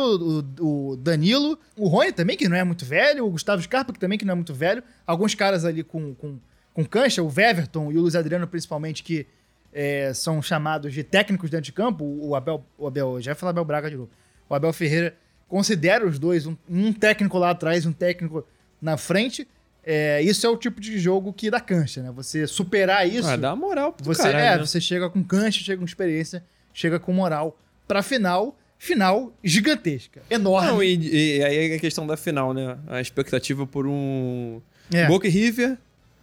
o, 0.59 0.91
o 0.91 0.95
Danilo, 0.97 1.57
o 1.77 1.87
Rony 1.87 2.11
também, 2.11 2.35
que 2.35 2.49
não 2.49 2.57
é 2.57 2.63
muito 2.65 2.85
velho, 2.85 3.25
o 3.25 3.31
Gustavo 3.31 3.61
Scarpa, 3.61 3.93
que 3.93 3.99
também 3.99 4.19
que 4.19 4.25
não 4.25 4.33
é 4.33 4.35
muito 4.35 4.53
velho. 4.53 4.83
Alguns 5.07 5.33
caras 5.33 5.63
ali 5.63 5.83
com, 5.83 6.13
com, 6.13 6.37
com 6.73 6.85
cancha, 6.85 7.23
o 7.23 7.31
Weverton 7.33 7.91
e 7.93 7.97
o 7.97 8.01
Luiz 8.01 8.13
Adriano, 8.13 8.45
principalmente, 8.45 9.01
que 9.03 9.25
é, 9.73 10.13
são 10.13 10.41
chamados 10.41 10.93
de 10.93 11.03
técnicos 11.03 11.49
dentro 11.49 11.65
de 11.65 11.71
campo. 11.71 12.03
O 12.03 12.35
Abel, 12.35 12.63
o 12.77 12.87
Abel 12.87 13.21
já 13.21 13.31
ia 13.31 13.35
falar 13.35 13.51
Abel 13.51 13.65
Braga 13.65 13.89
de 13.89 13.97
novo. 13.97 14.09
O 14.49 14.55
Abel 14.55 14.73
Ferreira 14.73 15.15
considera 15.47 16.05
os 16.05 16.17
dois, 16.19 16.45
um, 16.45 16.55
um 16.69 16.93
técnico 16.93 17.37
lá 17.37 17.51
atrás, 17.51 17.85
um 17.85 17.91
técnico 17.93 18.45
na 18.81 18.97
frente. 18.97 19.47
É, 19.83 20.21
isso 20.21 20.45
é 20.45 20.49
o 20.49 20.57
tipo 20.57 20.79
de 20.79 20.99
jogo 20.99 21.33
que 21.33 21.49
dá 21.49 21.59
cancha, 21.59 22.03
né? 22.03 22.11
Você 22.11 22.45
superar 22.45 23.07
isso. 23.07 23.27
Ah, 23.27 23.35
dá 23.35 23.55
moral 23.55 23.93
pro 23.93 24.05
Você, 24.05 24.23
caralho, 24.23 24.45
é, 24.45 24.57
né? 24.57 24.65
você 24.65 24.79
chega 24.79 25.09
com 25.09 25.23
cancha, 25.23 25.63
chega 25.63 25.79
com 25.79 25.85
experiência, 25.85 26.43
chega 26.73 26.99
com 26.99 27.11
moral 27.11 27.57
pra 27.87 28.03
final. 28.03 28.57
Final 28.77 29.31
gigantesca, 29.43 30.23
enorme. 30.27 30.67
Não, 30.67 30.83
e, 30.83 31.37
e 31.37 31.43
aí 31.43 31.73
a 31.75 31.79
questão 31.79 32.07
da 32.07 32.17
final, 32.17 32.51
né? 32.51 32.79
A 32.87 32.99
expectativa 32.99 33.67
por 33.67 33.85
um 33.85 34.59
É. 34.91 35.05
Boca 35.05 35.27
e 35.27 35.29
River 35.29 35.77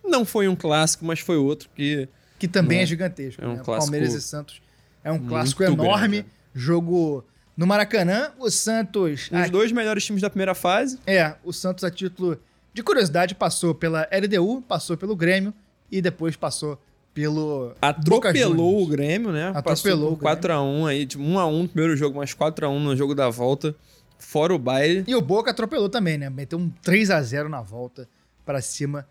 não 0.05 0.25
foi 0.25 0.49
um 0.49 0.57
clássico, 0.57 1.05
mas 1.05 1.21
foi 1.21 1.37
outro 1.37 1.69
que 1.73 2.09
que 2.39 2.49
também 2.49 2.79
Né? 2.79 2.85
é 2.85 2.87
gigantesco. 2.87 3.43
É 3.43 3.47
um 3.47 3.57
né? 3.57 3.63
clássico 3.65 3.93
Palmeiras 3.93 4.15
e 4.15 4.23
Santos 4.23 4.63
é 5.09 5.13
um 5.13 5.19
clássico 5.27 5.63
grande, 5.63 5.81
enorme. 5.81 6.19
né? 6.19 6.25
Jogo 6.55 7.25
no 7.57 7.67
Maracanã. 7.67 8.31
O 8.39 8.51
Santos. 8.51 9.23
os 9.27 9.33
ah, 9.33 9.49
dois 9.49 9.73
melhores 9.73 10.05
times 10.05 10.23
da 10.23 10.31
primeira 10.31 10.55
fase. 10.55 10.99
é, 11.07 11.35
o 11.45 11.53
Santos, 11.53 11.85
a 11.85 11.91
título 11.91 12.39
de 12.75 12.83
curiosidade, 12.83 13.35
passou 13.35 13.75
pela 13.75 14.09
LDU, 14.13 14.63
passou 14.63 14.97
pelo 14.97 15.17
Grêmio 15.17 15.53
e 15.91 16.01
depois 16.03 16.37
passou 16.37 16.81
pelo. 17.15 17.73
Atropelou 17.81 18.83
o. 18.83 18.87
Grêmio, 18.87 19.33
né? 19.33 19.53
Atropelou 19.55 20.13
o 20.13 20.17
Passou 20.17 20.37
por 20.41 20.49
4x1 20.49 20.87
aí, 20.89 21.07
tipo, 21.07 21.23
1x1 21.23 21.63
no 21.63 21.69
primeiro 21.69 21.97
jogo, 21.97 22.19
mas 22.19 22.35
4x1 22.35 22.79
no 22.79 22.97
jogo 22.97 23.15
da 23.15 23.29
volta. 23.31 23.75
Fora 24.19 24.53
o 24.53 24.59
baile. 24.59 25.05
E 25.07 25.15
o 25.15 25.23
Boca 25.23 25.53
atropelou 25.53 25.89
também, 25.89 26.19
né? 26.19 26.29
Meteu 26.29 26.59
um 26.59 26.69
3 26.69 27.11
a 27.11 27.23
0 27.23 27.49
na 27.49 27.63
volta 27.63 28.09
pra 28.45 28.61
cima 28.61 29.07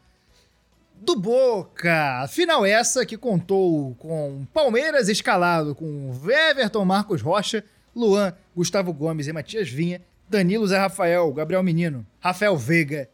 do 1.01 1.15
Boca. 1.15 2.27
Final 2.29 2.65
essa 2.65 3.05
que 3.05 3.17
contou 3.17 3.95
com 3.95 4.45
Palmeiras 4.53 5.09
escalado 5.09 5.73
com 5.75 6.11
Everton, 6.23 6.83
Marcos 6.85 7.21
Rocha, 7.21 7.63
Luan, 7.95 8.33
Gustavo 8.55 8.93
Gomes 8.93 9.27
e 9.27 9.33
Matias 9.33 9.69
Vinha, 9.69 10.01
Danilo 10.29 10.67
Zé 10.67 10.77
Rafael, 10.77 11.31
Gabriel 11.33 11.63
Menino, 11.63 12.05
Rafael 12.19 12.55
Veiga, 12.57 13.09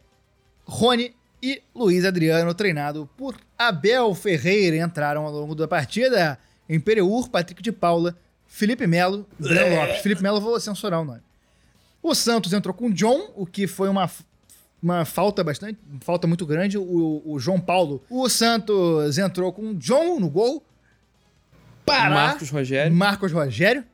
Rony 0.64 1.14
e 1.42 1.62
Luiz 1.74 2.04
Adriano, 2.04 2.54
treinado 2.54 3.08
por 3.16 3.36
Abel 3.58 4.14
Ferreira. 4.14 4.76
Entraram 4.76 5.24
ao 5.24 5.32
longo 5.32 5.54
da 5.54 5.68
partida 5.68 6.38
em 6.68 6.80
Pereur, 6.80 7.28
Patrick 7.28 7.62
de 7.62 7.70
Paula, 7.70 8.16
Felipe 8.46 8.86
Melo 8.86 9.26
e 9.38 9.42
Breno 9.42 9.76
Lopes. 9.76 9.98
Felipe 9.98 10.22
Melo, 10.22 10.40
vou 10.40 10.58
censurar 10.58 11.00
o 11.00 11.04
nome. 11.04 11.20
O 12.02 12.14
Santos 12.14 12.52
entrou 12.52 12.74
com 12.74 12.90
John, 12.90 13.30
o 13.34 13.46
que 13.46 13.66
foi 13.66 13.88
uma, 13.88 14.10
uma 14.84 15.04
falta 15.04 15.42
bastante, 15.42 15.78
falta 16.02 16.26
muito 16.26 16.44
grande. 16.44 16.76
O, 16.78 17.22
o 17.24 17.38
João 17.38 17.58
Paulo. 17.58 18.02
O 18.10 18.28
Santos 18.28 19.16
entrou 19.18 19.52
com 19.52 19.70
o 19.70 19.74
John 19.74 20.20
no 20.20 20.28
gol. 20.28 20.62
Pará. 21.86 22.10
Marcos 22.14 22.50
Rogério. 22.50 22.94
Marcos 22.94 23.32
Rogério. 23.32 23.84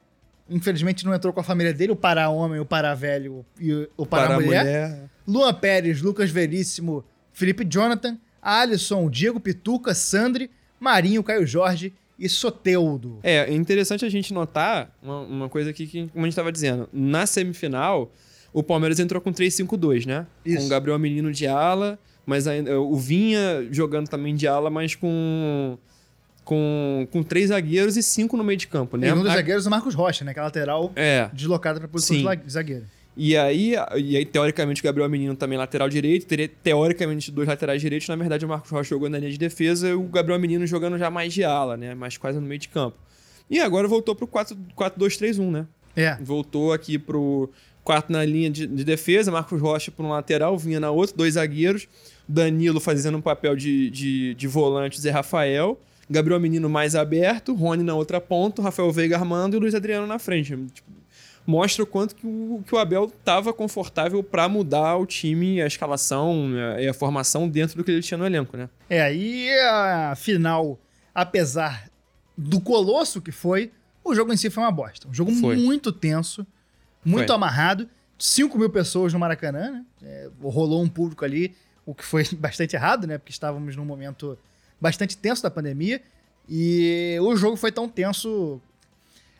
Infelizmente 0.48 1.04
não 1.06 1.14
entrou 1.14 1.32
com 1.32 1.38
a 1.40 1.44
família 1.44 1.72
dele, 1.72 1.92
o 1.92 1.96
Pará 1.96 2.28
homem, 2.28 2.58
o 2.58 2.64
Pará 2.66 2.92
velho 2.92 3.46
e 3.58 3.72
o- 3.96 4.04
Pará, 4.04 4.26
para 4.26 4.34
a 4.36 4.40
mulher. 4.40 4.64
mulher. 4.64 5.10
Luan 5.26 5.54
Pérez, 5.54 6.02
Lucas 6.02 6.28
Veríssimo, 6.28 7.04
Felipe 7.32 7.64
Jonathan, 7.64 8.18
Alisson, 8.42 9.08
Diego 9.08 9.38
Pituca, 9.38 9.94
Sandri, 9.94 10.50
Marinho, 10.80 11.22
Caio 11.22 11.46
Jorge 11.46 11.92
e 12.18 12.28
Soteudo. 12.28 13.20
É, 13.22 13.48
é 13.48 13.54
interessante 13.54 14.04
a 14.04 14.08
gente 14.08 14.34
notar 14.34 14.92
uma, 15.00 15.20
uma 15.20 15.48
coisa 15.48 15.70
aqui 15.70 15.86
que, 15.86 16.08
como 16.08 16.24
a 16.24 16.26
gente 16.26 16.32
estava 16.32 16.50
dizendo, 16.50 16.88
na 16.92 17.26
semifinal, 17.26 18.10
o 18.52 18.62
Palmeiras 18.62 18.98
entrou 18.98 19.20
com 19.20 19.32
3-5-2, 19.32 20.06
né? 20.06 20.26
Isso. 20.44 20.58
Com 20.58 20.66
o 20.66 20.68
Gabriel 20.68 20.98
Menino 20.98 21.32
de 21.32 21.46
ala, 21.46 21.98
mas 22.26 22.46
ainda, 22.46 22.80
o 22.80 22.96
Vinha 22.96 23.66
jogando 23.70 24.08
também 24.08 24.34
de 24.34 24.46
ala, 24.46 24.70
mas 24.70 24.94
com, 24.94 25.78
com, 26.44 27.06
com 27.10 27.22
três 27.22 27.48
zagueiros 27.48 27.96
e 27.96 28.02
cinco 28.02 28.36
no 28.36 28.44
meio 28.44 28.58
de 28.58 28.66
campo, 28.66 28.96
né? 28.96 29.08
E 29.08 29.12
um 29.12 29.22
dos 29.22 29.28
A- 29.32 29.34
zagueiros, 29.36 29.66
o 29.66 29.70
Marcos 29.70 29.94
Rocha, 29.94 30.24
né? 30.24 30.32
Que 30.32 30.40
é 30.40 30.42
lateral 30.42 30.92
É. 30.96 31.28
deslocada 31.32 31.78
para 31.78 31.88
posição 31.88 32.16
Sim. 32.16 32.36
de 32.44 32.52
zagueiro. 32.52 32.84
E 33.16 33.36
aí, 33.36 33.74
e 33.96 34.16
aí, 34.16 34.24
teoricamente, 34.24 34.80
o 34.80 34.84
Gabriel 34.84 35.08
Menino 35.08 35.34
também 35.34 35.58
lateral 35.58 35.88
direito, 35.88 36.26
teria 36.26 36.48
teoricamente 36.48 37.30
dois 37.30 37.46
laterais 37.48 37.80
direitos. 37.80 38.08
Na 38.08 38.16
verdade, 38.16 38.44
o 38.46 38.48
Marcos 38.48 38.70
Rocha 38.70 38.88
jogou 38.90 39.10
na 39.10 39.18
linha 39.18 39.30
de 39.32 39.36
defesa 39.38 39.88
e 39.88 39.92
o 39.92 40.04
Gabriel 40.04 40.38
Menino 40.40 40.66
jogando 40.66 40.96
já 40.96 41.10
mais 41.10 41.34
de 41.34 41.44
ala, 41.44 41.76
né? 41.76 41.94
Mais 41.94 42.16
quase 42.16 42.38
no 42.38 42.46
meio 42.46 42.58
de 42.60 42.68
campo. 42.68 42.96
E 43.50 43.60
agora 43.60 43.86
voltou 43.88 44.14
pro 44.14 44.26
4 44.28 44.56
4-2-3-1, 44.76 45.50
né? 45.50 45.66
É. 45.96 46.16
Voltou 46.22 46.72
aqui 46.72 46.98
pro 46.98 47.50
4 47.84 48.12
na 48.12 48.24
linha 48.24 48.50
de, 48.50 48.66
de 48.66 48.84
defesa, 48.84 49.30
Marcos 49.30 49.60
Rocha 49.60 49.90
por 49.90 50.04
um 50.04 50.10
lateral, 50.10 50.56
vinha 50.58 50.80
na 50.80 50.90
outra, 50.90 51.16
dois 51.16 51.34
zagueiros, 51.34 51.88
Danilo 52.28 52.80
fazendo 52.80 53.18
um 53.18 53.20
papel 53.20 53.56
de, 53.56 53.90
de, 53.90 54.34
de 54.34 54.48
volante, 54.48 55.00
Zé 55.00 55.10
Rafael, 55.10 55.80
Gabriel 56.08 56.40
Menino 56.40 56.68
mais 56.68 56.94
aberto, 56.94 57.54
Rony 57.54 57.82
na 57.82 57.94
outra 57.94 58.20
ponta, 58.20 58.62
Rafael 58.62 58.90
Veiga 58.92 59.16
armando 59.16 59.56
e 59.56 59.60
Luiz 59.60 59.74
Adriano 59.74 60.06
na 60.06 60.18
frente. 60.18 60.56
Tipo, 60.72 60.90
mostra 61.46 61.82
o 61.82 61.86
quanto 61.86 62.14
que 62.14 62.26
o, 62.26 62.62
que 62.66 62.74
o 62.74 62.78
Abel 62.78 63.04
estava 63.06 63.52
confortável 63.52 64.22
para 64.22 64.48
mudar 64.48 64.96
o 64.96 65.06
time, 65.06 65.60
a 65.60 65.66
escalação 65.66 66.48
né, 66.48 66.84
e 66.84 66.88
a 66.88 66.94
formação 66.94 67.48
dentro 67.48 67.76
do 67.76 67.84
que 67.84 67.90
ele 67.90 68.02
tinha 68.02 68.18
no 68.18 68.26
elenco, 68.26 68.56
né? 68.56 68.68
É, 68.88 69.00
aí 69.00 69.50
a 69.60 70.14
final, 70.16 70.78
apesar 71.14 71.88
do 72.36 72.60
colosso 72.60 73.20
que 73.20 73.32
foi, 73.32 73.70
o 74.04 74.14
jogo 74.14 74.32
em 74.32 74.36
si 74.36 74.50
foi 74.50 74.62
uma 74.62 74.72
bosta. 74.72 75.08
Um 75.08 75.14
jogo 75.14 75.30
Foi. 75.32 75.56
muito 75.56 75.92
tenso, 75.92 76.46
muito 77.04 77.26
Foi. 77.28 77.34
amarrado. 77.36 77.88
5 78.18 78.58
mil 78.58 78.68
pessoas 78.68 79.12
no 79.12 79.18
Maracanã, 79.18 79.70
né? 79.70 79.84
É, 80.02 80.28
rolou 80.42 80.82
um 80.82 80.88
público 80.88 81.24
ali, 81.24 81.54
o 81.86 81.94
que 81.94 82.04
foi 82.04 82.24
bastante 82.38 82.76
errado, 82.76 83.06
né? 83.06 83.16
Porque 83.18 83.32
estávamos 83.32 83.74
num 83.76 83.84
momento 83.84 84.38
bastante 84.80 85.16
tenso 85.16 85.42
da 85.42 85.50
pandemia. 85.50 86.02
E 86.48 87.16
o 87.22 87.34
jogo 87.36 87.56
foi 87.56 87.72
tão 87.72 87.88
tenso. 87.88 88.60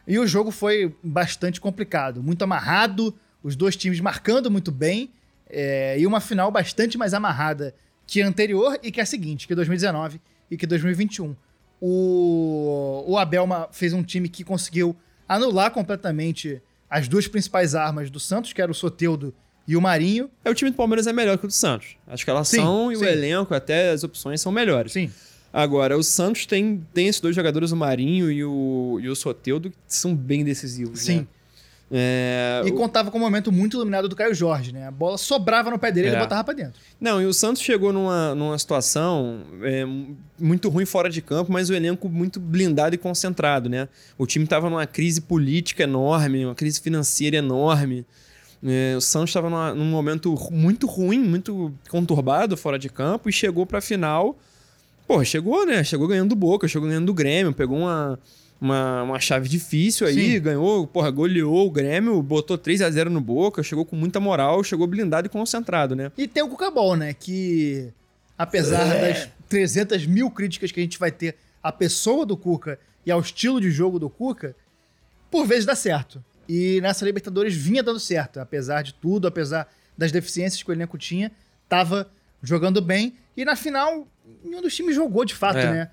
E 0.07 0.19
o 0.19 0.27
jogo 0.27 0.51
foi 0.51 0.95
bastante 1.03 1.61
complicado, 1.61 2.23
muito 2.23 2.43
amarrado, 2.43 3.15
os 3.43 3.55
dois 3.55 3.77
times 3.77 4.01
marcando 4.01 4.51
muito 4.51 4.71
bem. 4.73 5.11
é, 5.49 5.99
e 5.99 6.07
uma 6.07 6.21
final 6.21 6.51
bastante 6.51 6.97
mais 6.97 7.13
amarrada 7.13 7.75
que 8.07 8.23
a 8.23 8.27
anterior 8.27 8.79
e 8.83 8.91
que 8.91 9.01
a 9.01 9.07
seguinte, 9.07 9.47
que 9.49 9.55
2019 9.55 10.21
e 10.51 10.57
que 10.57 10.67
2021. 10.67 11.35
O, 11.81 13.05
o 13.07 13.19
Abel 13.19 13.47
ma- 13.47 13.69
fez 13.73 13.93
um 13.93 14.03
time 14.03 14.29
que 14.29 14.45
conseguiu 14.45 14.95
anular 15.29 15.71
completamente 15.71 16.63
as 16.91 17.07
duas 17.07 17.29
principais 17.29 17.75
armas 17.75 18.11
do 18.11 18.19
Santos, 18.19 18.53
que 18.53 18.61
era 18.61 18.71
o 18.71 18.75
Soteudo 18.75 19.33
e 19.67 19.77
o 19.77 19.81
Marinho. 19.81 20.29
É, 20.45 20.51
o 20.51 20.55
time 20.55 20.71
do 20.71 20.77
Palmeiras 20.77 21.07
é 21.07 21.13
melhor 21.13 21.39
que 21.39 21.45
o 21.45 21.49
do 21.49 21.53
Santos. 21.53 21.97
A 22.07 22.15
escalação 22.15 22.89
Sim, 22.89 22.93
e 22.93 22.97
sim. 22.97 23.05
o 23.05 23.09
elenco, 23.09 23.55
até 23.55 23.91
as 23.91 24.03
opções 24.03 24.41
são 24.41 24.51
melhores. 24.51 24.93
Sim. 24.93 25.11
Agora, 25.53 25.97
o 25.97 26.03
Santos 26.03 26.47
tem, 26.47 26.85
tem 26.93 27.09
esses 27.09 27.21
dois 27.21 27.35
jogadores, 27.35 27.73
o 27.73 27.77
Marinho 27.77 28.31
e 28.31 28.45
o, 28.45 28.99
e 29.01 29.09
o 29.09 29.17
Soteudo, 29.17 29.71
que 29.71 29.77
são 29.87 30.15
bem 30.15 30.45
decisivos. 30.45 31.01
Sim. 31.01 31.19
Né? 31.21 31.27
É, 31.93 32.63
E 32.65 32.71
contava 32.71 33.11
com 33.11 33.19
o 33.19 33.21
momento 33.21 33.51
muito 33.51 33.77
iluminado 33.77 34.09
do 34.09 34.15
Caio 34.15 34.33
Jorge, 34.33 34.73
né? 34.73 34.87
A 34.87 34.91
bola 34.93 35.19
sobrava 35.19 35.71
no 35.71 35.79
pé 35.79 35.91
dele 35.91 36.07
e 36.07 36.11
ele 36.11 36.17
É. 36.17 36.21
botava 36.21 36.45
pra 36.45 36.55
dentro. 36.55 36.75
Não, 37.01 37.21
e 37.21 37.27
o 37.27 37.33
Santos 37.35 37.61
chegou 37.63 37.93
numa, 37.93 38.33
numa 38.35 38.57
situação 38.59 39.41
é, 39.63 39.85
muito 40.39 40.69
ruim 40.69 40.85
fora 40.87 41.11
de 41.11 41.21
campo, 41.21 41.51
mas 41.51 41.69
o 41.69 41.75
elenco 41.75 42.09
muito 42.09 42.39
blindado 42.39 42.95
e 42.95 42.99
concentrado, 42.99 43.69
né? 43.69 43.89
O 44.17 44.25
time 44.25 44.45
estava 44.45 44.71
numa 44.71 44.87
crise 44.87 45.21
política 45.21 45.83
enorme, 45.83 46.45
uma 46.47 46.55
crise 46.55 46.81
financeira 46.81 47.37
enorme. 47.39 48.07
É, 48.65 48.95
o 48.97 49.01
Santos 49.01 49.31
estava 49.31 49.51
numa- 49.51 49.75
num 49.75 49.87
momento 49.87 50.33
muito 50.53 50.87
ruim, 50.87 51.19
muito 51.19 51.73
conturbado 51.89 52.57
fora 52.57 52.79
de 52.79 52.89
campo 52.89 53.29
e 53.29 53.33
chegou 53.33 53.67
pra 53.67 53.81
final. 53.81 54.39
Pô, 55.09 55.25
chegou, 55.25 55.67
né? 55.67 55.83
Chegou 55.83 56.07
ganhando 56.07 56.29
do 56.29 56.37
Boca, 56.37 56.69
chegou 56.69 56.87
ganhando 56.87 57.07
do 57.07 57.15
Grêmio, 57.15 57.53
pegou 57.53 57.79
uma, 57.79 58.17
uma, 58.61 59.03
uma 59.03 59.19
chave 59.21 59.49
difícil 59.49 60.07
aí, 60.07 60.35
Sim. 60.35 60.41
ganhou, 60.41 60.87
porra, 60.87 61.11
goleou 61.11 61.67
o 61.67 61.71
Grêmio, 61.71 62.23
botou 62.23 62.59
3 62.59 62.83
a 62.83 62.91
0 62.91 63.09
no 63.11 63.21
Boca, 63.21 63.63
chegou 63.63 63.85
com 63.85 63.97
muita 63.97 64.21
moral, 64.21 64.63
chegou 64.63 64.87
blindado 64.87 65.27
e 65.27 65.31
concentrado, 65.31 65.97
né? 65.97 66.13
E 66.19 66.29
tem 66.29 66.43
o 66.43 66.49
Cucabol, 66.49 66.95
né? 66.97 67.15
Que, 67.15 67.89
apesar 68.37 68.85
das 69.01 69.29
300 69.49 70.07
mil 70.07 70.31
críticas 70.31 70.71
que 70.71 70.81
a 70.81 70.83
gente 70.83 70.99
vai 70.99 71.11
ter 71.11 71.37
à 71.63 71.73
pessoa 71.73 72.27
do 72.27 72.37
Cuca 72.37 72.79
e 73.07 73.11
ao 73.11 73.21
estilo 73.21 73.61
de 73.61 73.71
jogo 73.71 73.99
do 73.99 74.11
Cuca, 74.11 74.55
por 75.31 75.47
vezes 75.47 75.65
dá 75.65 75.75
certo. 75.75 76.23
E 76.49 76.81
nessa 76.83 77.05
Libertadores 77.05 77.55
vinha 77.55 77.83
dando 77.83 78.01
certo. 78.01 78.41
Apesar 78.41 78.83
de 78.83 78.93
tudo, 78.95 79.27
apesar 79.29 79.69
das 79.97 80.11
deficiências 80.13 80.63
que 80.63 80.71
o 80.71 80.73
elenco 80.73 80.99
tinha, 80.99 81.31
tava 81.69 82.11
jogando 82.43 82.83
bem. 82.83 83.15
E 83.37 83.45
na 83.45 83.55
final, 83.57 84.07
nenhum 84.45 84.61
dos 84.61 84.75
times 84.75 84.95
jogou 84.97 85.25
de 85.25 85.35
fato, 85.35 85.59
É. 85.59 85.73
né? 85.73 85.91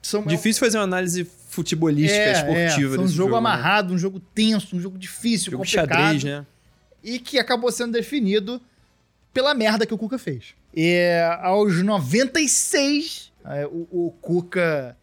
São, 0.00 0.22
Difícil 0.24 0.60
fazer 0.60 0.78
uma 0.78 0.84
análise 0.84 1.24
futebolística, 1.54 2.20
é, 2.20 2.32
esportiva 2.32 2.92
é, 2.92 2.94
foi 2.96 2.98
um 2.98 3.02
desse 3.04 3.14
jogo, 3.14 3.32
né? 3.32 3.38
amarrado, 3.38 3.94
um 3.94 3.98
jogo 3.98 4.20
tenso, 4.34 4.76
um 4.76 4.80
jogo 4.80 4.98
difícil, 4.98 5.52
Jogo 5.52 5.64
complicado. 5.64 5.88
xadrez, 5.88 6.24
né? 6.24 6.44
e 7.02 7.18
que 7.18 7.38
acabou 7.38 7.70
sendo 7.70 7.92
definido 7.92 8.60
pela 9.32 9.54
merda 9.54 9.84
que 9.86 9.92
o 9.94 9.98
Cuca 9.98 10.18
fez. 10.18 10.54
E 10.74 10.98
aos 11.42 11.82
96, 12.38 13.32
é, 13.44 13.66
o, 13.66 13.86
o 13.90 14.10
Cuca, 14.20 14.96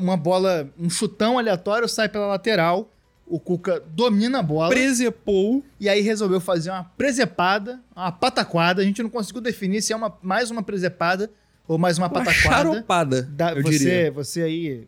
uma 0.00 0.16
bola, 0.16 0.68
um 0.78 0.90
chutão 0.90 1.38
aleatório 1.38 1.88
sai 1.88 2.08
pela 2.08 2.26
lateral, 2.26 2.90
o 3.26 3.40
Cuca 3.40 3.82
domina 3.88 4.38
a 4.38 4.42
bola. 4.42 4.68
Presepou. 4.68 5.64
E 5.80 5.88
aí 5.88 6.00
resolveu 6.00 6.40
fazer 6.40 6.70
uma 6.70 6.84
presepada, 6.84 7.80
uma 7.94 8.12
pataquada. 8.12 8.82
A 8.82 8.84
gente 8.84 9.02
não 9.02 9.10
conseguiu 9.10 9.40
definir 9.40 9.82
se 9.82 9.92
é 9.92 9.96
uma, 9.96 10.16
mais 10.22 10.50
uma 10.50 10.62
presepada 10.62 11.30
ou 11.66 11.76
mais 11.78 11.98
uma 11.98 12.06
Uma 12.06 12.12
pataquada. 12.22 12.70
charopada, 12.70 13.22
Da- 13.22 13.52
eu 13.52 13.62
você, 13.62 13.78
diria. 13.78 14.10
você 14.12 14.42
aí, 14.42 14.86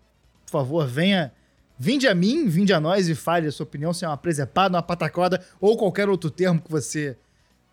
por 0.50 0.58
favor, 0.60 0.86
venha. 0.86 1.30
Vinde 1.78 2.08
a 2.08 2.14
mim, 2.14 2.48
vinde 2.48 2.72
a 2.72 2.80
nós 2.80 3.08
e 3.08 3.14
fale 3.14 3.46
a 3.46 3.52
sua 3.52 3.64
opinião 3.64 3.92
se 3.92 4.04
é 4.04 4.08
uma 4.08 4.16
presepada, 4.16 4.74
uma 4.76 4.82
pataquada 4.82 5.40
ou 5.60 5.76
qualquer 5.76 6.08
outro 6.08 6.28
termo 6.28 6.60
que 6.60 6.70
você 6.70 7.16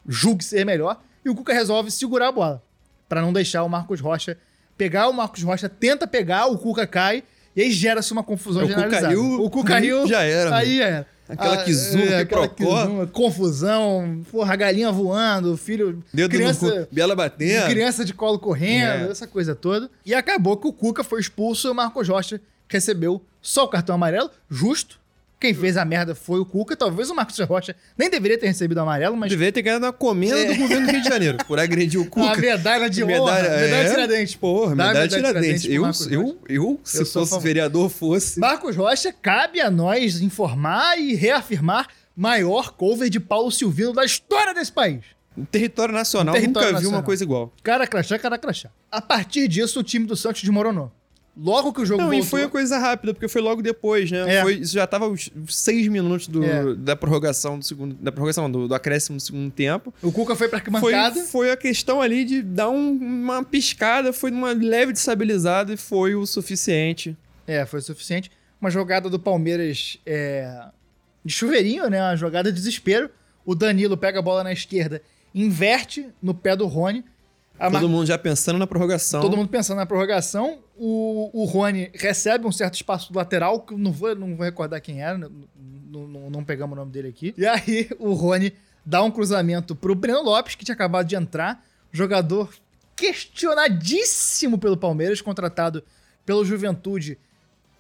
julgue 0.07 0.43
ser 0.43 0.63
melhor. 0.65 1.01
E 1.23 1.29
o 1.29 1.33
Cuca 1.35 1.53
resolve 1.53 1.89
segurar 1.89 2.27
a 2.27 2.31
bola 2.31 2.63
para 3.09 3.21
não 3.21 3.33
deixar 3.33 3.63
o 3.63 3.69
Marcos 3.69 3.99
Rocha 3.99 4.37
pegar. 4.77 5.07
O 5.07 5.13
Marcos 5.13 5.41
Rocha 5.41 5.67
tenta 5.67 6.05
pegar, 6.05 6.45
o 6.45 6.57
Cuca 6.57 6.85
cai 6.85 7.23
e 7.55 7.61
aí 7.63 7.71
gera-se 7.71 8.11
uma 8.11 8.23
confusão 8.23 8.63
O 8.63 8.67
Cuca 8.67 8.75
generalizada. 8.81 9.07
caiu, 9.15 9.41
o 9.43 9.49
Cuca 9.49 9.73
caiu, 9.73 10.07
já 10.07 10.21
era, 10.21 10.55
Aí 10.55 10.81
é. 10.81 11.05
Aquela 11.27 11.53
Ah, 11.55 11.65
é, 12.11 12.19
aquela 12.19 12.47
quiprocó. 12.47 12.81
quizuma, 12.85 13.07
confusão, 13.07 14.21
porra, 14.31 14.53
a 14.53 14.55
galinha 14.55 14.91
voando, 14.91 15.57
filho, 15.57 16.03
Dedo 16.13 16.29
criança, 16.31 16.87
Bela 16.91 17.15
batendo. 17.15 17.65
criança 17.67 18.05
de 18.05 18.13
colo 18.13 18.37
correndo, 18.37 19.07
É. 19.07 19.11
essa 19.11 19.25
coisa 19.25 19.55
toda. 19.55 19.89
E 20.05 20.13
acabou 20.13 20.55
que 20.57 20.67
o 20.67 20.73
Cuca 20.73 21.03
foi 21.03 21.19
expulso 21.19 21.67
e 21.67 21.71
o 21.71 21.75
Marcos 21.75 22.07
Rocha 22.07 22.39
recebeu 22.69 23.21
só 23.41 23.63
o 23.63 23.67
cartão 23.67 23.95
amarelo, 23.95 24.29
justo. 24.49 24.99
Quem 25.45 25.53
fez 25.53 25.77
a 25.77 25.85
merda 25.85 26.15
foi 26.15 26.39
o 26.39 26.45
Cuca. 26.45 26.75
Talvez 26.75 27.09
o 27.11 27.15
Marcos 27.15 27.37
Rocha 27.39 27.75
nem 27.97 28.09
deveria 28.09 28.35
ter 28.37 28.47
recebido 28.47 28.77
o 28.77 28.81
amarelo, 28.81 29.15
mas 29.15 29.29
Deveria 29.29 29.51
ter 29.51 29.61
ganhado 29.61 29.85
uma 29.85 29.93
comenda 29.93 30.43
do 30.45 30.55
governo 30.55 30.87
do 30.87 30.91
Rio 30.91 31.01
de 31.03 31.07
Janeiro 31.07 31.37
por 31.45 31.59
agredir 31.59 31.99
o 32.01 32.05
Cuca. 32.09 32.33
a 32.33 32.35
medalha 32.37 32.89
de 32.89 33.03
honra, 33.03 33.13
Medalha- 33.13 33.49
medalha, 33.49 33.75
é. 33.75 33.83
de 33.83 33.89
Tiradentes. 33.91 34.35
Porra, 34.35 34.75
medalha 34.75 35.07
de 35.07 35.15
Tiradentes. 35.15 35.65
Eu, 35.65 35.85
eu, 36.09 36.39
eu, 36.49 36.79
se 36.83 37.01
Eu 37.01 37.05
fosse 37.05 37.39
vereador, 37.39 37.89
fosse. 37.89 38.39
Marcos 38.39 38.75
Rocha, 38.75 39.13
cabe 39.13 39.61
a 39.61 39.69
nós 39.69 40.19
informar 40.21 40.99
e 40.99 41.13
reafirmar 41.13 41.87
maior 42.15 42.71
cover 42.71 43.09
de 43.09 43.19
Paulo 43.19 43.51
Silvino 43.51 43.93
da 43.93 44.03
história 44.03 44.53
desse 44.53 44.71
país. 44.71 45.01
No 45.37 45.45
território 45.45 45.93
nacional, 45.93 46.33
território 46.33 46.53
nunca 46.69 46.69
vi 46.69 46.73
nacional. 46.85 46.99
uma 47.01 47.05
coisa 47.05 47.23
igual. 47.23 47.53
Cara 47.61 47.85
crachá, 47.85 48.17
cara 48.17 48.37
crachá. 48.37 48.69
A 48.91 49.01
partir 49.01 49.47
disso, 49.47 49.79
o 49.81 49.83
time 49.83 50.05
do 50.07 50.15
Santos 50.15 50.41
desmoronou. 50.41 50.91
Logo 51.37 51.73
que 51.73 51.81
o 51.81 51.85
jogo 51.85 52.01
Não, 52.01 52.13
e 52.13 52.17
voltou... 52.17 52.29
foi 52.29 52.41
uma 52.43 52.49
coisa 52.49 52.77
rápida, 52.77 53.13
porque 53.13 53.27
foi 53.27 53.41
logo 53.41 53.61
depois, 53.61 54.09
né? 54.09 54.35
É. 54.37 54.41
Foi, 54.41 54.53
isso 54.55 54.73
já 54.73 54.87
tava 54.87 55.07
os 55.09 55.29
seis 55.49 55.85
minutos 55.89 56.27
do, 56.29 56.43
É. 56.45 56.73
da 56.75 56.95
prorrogação 56.95 57.59
do 57.59 57.65
segundo. 57.65 57.93
Da 57.95 58.09
prorrogação, 58.11 58.49
do, 58.49 58.69
do 58.69 58.73
acréscimo 58.73 59.17
do 59.17 59.21
segundo 59.21 59.51
tempo. 59.51 59.93
O 60.01 60.13
Cuca 60.13 60.33
foi 60.35 60.47
pra 60.47 60.59
Foi, 60.79 60.93
arquibancada. 60.93 61.21
foi 61.27 61.51
a 61.51 61.57
questão 61.57 62.01
ali 62.01 62.23
de 62.23 62.41
dar 62.41 62.69
um- 62.69 62.91
uma 62.97 63.43
piscada, 63.43 64.13
foi 64.13 64.31
uma 64.31 64.53
leve 64.53 64.93
destabilizada 64.93 65.73
e 65.73 65.77
foi 65.77 66.15
o 66.15 66.25
suficiente. 66.25 67.17
É, 67.45 67.65
foi 67.65 67.79
o 67.79 67.83
suficiente. 67.83 68.31
Uma 68.61 68.69
jogada 68.71 69.09
do 69.09 69.19
Palmeiras 69.19 69.99
é, 70.05 70.67
de 71.23 71.33
chuveirinho, 71.33 71.89
né? 71.89 72.01
Uma 72.01 72.15
jogada 72.15 72.49
de 72.49 72.57
desespero. 72.57 73.09
O 73.45 73.53
Danilo 73.53 73.97
pega 73.97 74.19
a 74.19 74.21
bola 74.21 74.41
na 74.41 74.53
esquerda, 74.53 75.01
inverte 75.33 76.07
no 76.21 76.33
pé 76.33 76.55
do 76.55 76.65
Rony. 76.65 77.03
Todo 77.59 77.71
mar- 77.73 77.81
mundo 77.83 78.05
já 78.05 78.17
pensando 78.17 78.57
na 78.57 78.65
prorrogação. 78.65 79.21
Todo 79.21 79.35
mundo 79.37 79.49
pensando 79.49 79.77
na 79.77 79.85
prorrogação. 79.85 80.59
O, 80.77 81.29
o 81.33 81.45
Rony 81.45 81.89
recebe 81.93 82.45
um 82.45 82.51
certo 82.51 82.73
espaço 82.75 83.11
do 83.11 83.17
lateral, 83.17 83.61
que 83.61 83.73
eu 83.73 83.77
não 83.77 83.91
vou, 83.91 84.13
não 84.15 84.35
vou 84.35 84.45
recordar 84.45 84.81
quem 84.81 85.01
era, 85.01 85.17
não, 85.17 85.31
não- 85.89 86.07
não- 86.07 86.29
não 86.29 86.43
pegamos 86.43 86.73
o 86.73 86.75
nome 86.75 86.91
dele 86.91 87.07
aqui. 87.07 87.33
E 87.37 87.45
aí 87.45 87.89
o 87.97 88.13
Rony 88.13 88.51
dá 88.85 89.01
um 89.01 89.09
cruzamento 89.09 89.73
pro 89.75 89.95
Breno 89.95 90.21
Lopes, 90.21 90.55
que 90.55 90.65
tinha 90.65 90.75
acabado 90.75 91.07
de 91.07 91.15
entrar. 91.15 91.63
Jogador 91.91 92.53
questionadíssimo 92.95 94.57
pelo 94.57 94.77
Palmeiras, 94.77 95.21
contratado 95.21 95.83
pelo 96.25 96.43
Juventude, 96.43 97.17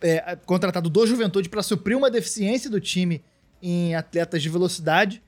é, 0.01 0.35
contratado 0.45 0.89
do 0.89 1.05
Juventude 1.07 1.49
para 1.49 1.63
suprir 1.63 1.97
uma 1.97 2.09
deficiência 2.11 2.69
do 2.69 2.79
time 2.79 3.21
em 3.61 3.95
atletas 3.95 4.41
de 4.41 4.49
velocidade. 4.49 5.21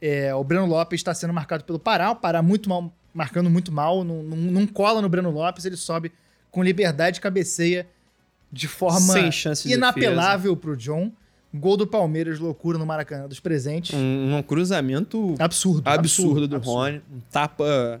É, 0.00 0.34
o 0.34 0.42
Breno 0.44 0.66
Lopes 0.66 1.00
está 1.00 1.12
sendo 1.12 1.32
marcado 1.32 1.64
pelo 1.64 1.78
Pará, 1.78 2.10
o 2.10 2.16
Pará 2.16 2.40
muito 2.40 2.68
mal, 2.68 2.92
marcando 3.12 3.50
muito 3.50 3.70
mal, 3.72 4.04
não, 4.04 4.22
não, 4.22 4.36
não 4.36 4.66
cola 4.66 5.02
no 5.02 5.08
Breno 5.08 5.30
Lopes, 5.30 5.64
ele 5.64 5.76
sobe 5.76 6.12
com 6.50 6.62
liberdade, 6.62 7.20
cabeceia 7.20 7.86
de 8.52 8.66
forma 8.68 9.14
inapelável 9.66 10.56
pro 10.56 10.76
John. 10.76 11.12
Gol 11.52 11.76
do 11.76 11.86
Palmeiras, 11.86 12.38
loucura 12.38 12.78
no 12.78 12.86
Maracanã 12.86 13.26
dos 13.26 13.40
presentes. 13.40 13.92
Um, 13.94 14.36
um 14.36 14.42
cruzamento 14.42 15.34
Absurdo, 15.38 15.82
absurdo, 15.88 16.46
do 16.46 16.56
absurdo. 16.56 16.76
Rony. 16.78 17.02
Um 17.12 17.20
tapa. 17.30 18.00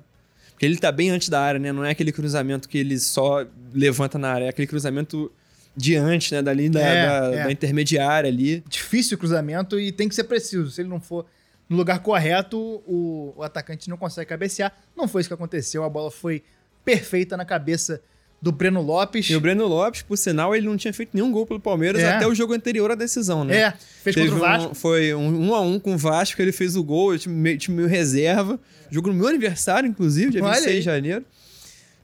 Porque 0.52 0.64
ele 0.64 0.76
tá 0.76 0.92
bem 0.92 1.10
antes 1.10 1.28
da 1.28 1.40
área, 1.40 1.58
né? 1.58 1.72
Não 1.72 1.84
é 1.84 1.90
aquele 1.90 2.12
cruzamento 2.12 2.68
que 2.68 2.78
ele 2.78 2.96
só 2.98 3.44
levanta 3.72 4.18
na 4.18 4.30
área, 4.30 4.44
é 4.44 4.48
aquele 4.50 4.68
cruzamento 4.68 5.32
de 5.76 5.96
antes, 5.96 6.30
né? 6.30 6.42
Dali 6.42 6.68
da, 6.68 6.80
É, 6.80 7.06
da- 7.06 7.26
é. 7.40 7.44
da 7.44 7.52
intermediária 7.52 8.28
ali. 8.30 8.62
Difícil 8.68 9.16
o 9.16 9.18
cruzamento 9.18 9.80
e 9.80 9.90
tem 9.90 10.08
que 10.08 10.14
ser 10.14 10.24
preciso. 10.24 10.70
Se 10.70 10.82
ele 10.82 10.88
não 10.88 11.00
for 11.00 11.26
no 11.68 11.76
lugar 11.76 11.98
correto, 12.00 12.56
o, 12.86 13.32
o 13.36 13.42
atacante 13.42 13.88
não 13.90 13.96
consegue 13.96 14.28
cabecear. 14.28 14.72
Não 14.96 15.08
foi 15.08 15.22
isso 15.22 15.28
que 15.30 15.34
aconteceu. 15.34 15.82
A 15.82 15.88
bola 15.88 16.10
foi 16.10 16.44
perfeita 16.84 17.36
na 17.36 17.44
cabeça 17.44 18.00
do 18.42 18.50
Breno 18.50 18.80
Lopes. 18.80 19.28
E 19.28 19.36
o 19.36 19.40
Breno 19.40 19.66
Lopes, 19.66 20.02
por 20.02 20.16
sinal, 20.16 20.54
ele 20.56 20.66
não 20.66 20.76
tinha 20.76 20.92
feito 20.94 21.10
nenhum 21.12 21.30
gol 21.30 21.46
pelo 21.46 21.60
Palmeiras 21.60 22.00
É. 22.02 22.12
até 22.14 22.26
o 22.26 22.34
jogo 22.34 22.54
anterior 22.54 22.90
à 22.90 22.94
decisão, 22.94 23.44
né? 23.44 23.56
É, 23.56 23.70
fez 24.02 24.14
Teve 24.16 24.30
contra 24.30 24.34
o 24.34 24.38
um- 24.38 24.40
Vasco. 24.58 24.74
foi 24.74 25.14
um, 25.14 25.48
um 25.48 25.54
a 25.54 25.60
um 25.60 25.78
com 25.78 25.94
o 25.94 25.98
Vasco, 25.98 26.40
ele 26.40 26.52
fez 26.52 26.74
o 26.76 26.82
gol, 26.82 27.10
o 27.10 27.18
time 27.18 27.34
meio, 27.34 27.58
time 27.58 27.76
meio 27.76 27.88
reserva. 27.88 28.58
Jogo 28.90 29.08
no 29.08 29.14
meu 29.14 29.28
aniversário, 29.28 29.88
inclusive, 29.88 30.30
dia 30.32 30.42
Olha 30.42 30.52
26 30.54 30.72
aí. 30.74 30.78
de 30.78 30.84
janeiro. 30.84 31.24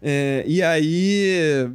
É, 0.02 0.44
e 0.46 0.62
aí, 0.62 1.68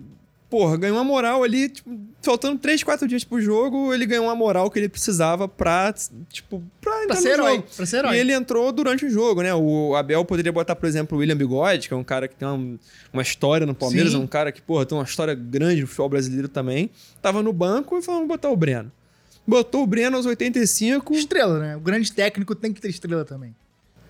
porra, 0.52 0.76
ganhou 0.78 0.98
uma 0.98 1.04
moral 1.04 1.42
ali, 1.44 1.70
tipo, 1.70 1.90
faltando 2.22 2.60
3, 2.60 2.84
4 2.84 3.08
dias 3.08 3.24
pro 3.24 3.40
jogo, 3.42 3.94
ele 3.94 4.06
ganhou 4.06 4.26
uma 4.26 4.36
moral 4.36 4.70
que 4.70 4.78
ele 4.78 4.90
precisava 4.90 5.48
pra, 5.48 5.92
tipo, 6.30 6.62
pra 6.82 7.04
entrar 7.06 7.16
ser 7.16 7.30
herói, 7.30 7.64
pra 7.76 7.86
ser 7.86 7.98
herói. 8.00 8.16
E 8.18 8.20
ele 8.20 8.34
entrou 8.34 8.70
durante 8.74 9.06
o 9.06 9.10
jogo, 9.10 9.42
né? 9.42 9.56
O 9.56 9.96
Abel 9.96 10.24
poderia 10.26 10.52
botar, 10.52 10.76
por 10.76 10.88
exemplo, 10.88 11.18
o 11.18 11.22
William 11.22 11.38
Bigode, 11.38 11.88
que 11.88 11.94
é 11.94 11.98
um 11.98 12.04
cara 12.04 12.28
que 12.28 12.36
tem 12.36 12.46
uma, 12.48 12.78
uma 13.14 13.22
história 13.22 13.66
no 13.66 13.74
Palmeiras, 13.74 14.12
Sim. 14.12 14.18
é 14.18 14.22
um 14.22 14.28
cara 14.28 14.52
que, 14.52 14.62
porra, 14.62 14.86
tem 14.86 14.98
uma 14.98 15.06
história 15.06 15.34
grande 15.34 15.82
no 15.82 15.88
futebol 15.88 16.10
brasileiro 16.10 16.50
também. 16.50 16.90
Tava 17.22 17.42
no 17.42 17.54
banco 17.54 17.98
e 17.98 18.02
falou, 18.02 18.20
vamos 18.22 18.36
botar 18.36 18.50
o 18.52 18.56
Breno. 18.58 18.92
Botou 19.48 19.82
o 19.84 19.88
Breno 19.88 20.18
aos 20.18 20.26
85, 20.26 21.14
Estrela, 21.16 21.60
né? 21.60 21.76
O 21.78 21.80
grande 21.80 22.12
técnico 22.12 22.54
tem 22.54 22.72
que 22.74 22.80
ter 22.82 22.90
estrela 22.90 23.26
também. 23.26 23.56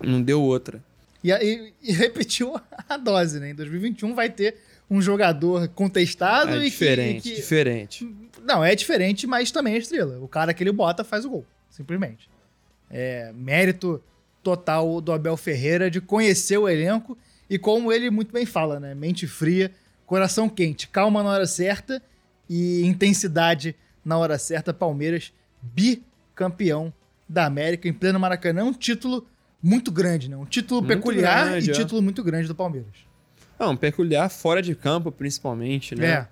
não 0.02 0.20
deu 0.20 0.42
outra. 0.42 0.82
E, 1.24 1.30
aí- 1.32 1.72
e 1.80 1.92
repetiu 1.92 2.60
a 2.88 2.96
dose, 2.96 3.38
né? 3.38 3.50
Em 3.50 3.54
2021 3.54 4.12
vai 4.14 4.28
ter 4.28 4.56
um 4.94 5.00
jogador 5.00 5.68
contestado 5.68 6.50
É 6.52 6.56
e 6.58 6.60
que- 6.64 6.70
diferente, 6.70 7.28
e 7.28 7.30
que, 7.30 7.36
diferente. 7.36 8.16
Não, 8.44 8.62
é 8.64 8.74
diferente, 8.74 9.26
mas 9.26 9.50
também 9.50 9.74
é 9.74 9.78
estrela. 9.78 10.18
O 10.20 10.28
cara 10.28 10.52
que 10.52 10.62
ele 10.62 10.72
bota 10.72 11.02
faz 11.02 11.24
o 11.24 11.30
gol, 11.30 11.46
simplesmente. 11.70 12.28
É 12.90 13.32
mérito 13.34 14.02
total 14.42 15.00
do 15.00 15.12
Abel 15.12 15.36
Ferreira 15.36 15.90
de 15.90 16.00
conhecer 16.00 16.58
o 16.58 16.68
elenco 16.68 17.16
e 17.48 17.58
como 17.58 17.92
ele 17.92 18.10
muito 18.10 18.32
bem 18.32 18.44
fala, 18.44 18.78
né? 18.78 18.94
Mente 18.94 19.26
fria, 19.26 19.70
coração 20.04 20.48
quente, 20.48 20.88
calma 20.88 21.22
na 21.22 21.30
hora 21.30 21.46
certa 21.46 22.02
e 22.50 22.82
intensidade 22.84 23.74
na 24.04 24.18
hora 24.18 24.36
certa. 24.38 24.74
Palmeiras 24.74 25.32
bicampeão 25.62 26.92
da 27.28 27.46
América 27.46 27.88
em 27.88 27.92
pleno 27.92 28.18
Maracanã, 28.20 28.64
um 28.64 28.72
título 28.72 29.26
muito 29.62 29.90
grande, 29.92 30.28
né? 30.28 30.36
Um 30.36 30.44
título 30.44 30.82
Muito 30.82 30.96
peculiar 30.98 31.48
grande, 31.50 31.68
e 31.68 31.70
é. 31.70 31.74
título 31.74 32.02
muito 32.02 32.22
grande 32.22 32.48
do 32.48 32.54
Palmeiras. 32.54 32.92
Não, 33.62 33.72
um 33.72 33.76
peculiar 33.76 34.28
fora 34.28 34.60
de 34.60 34.74
campo, 34.74 35.12
principalmente, 35.12 35.94
né? 35.94 36.26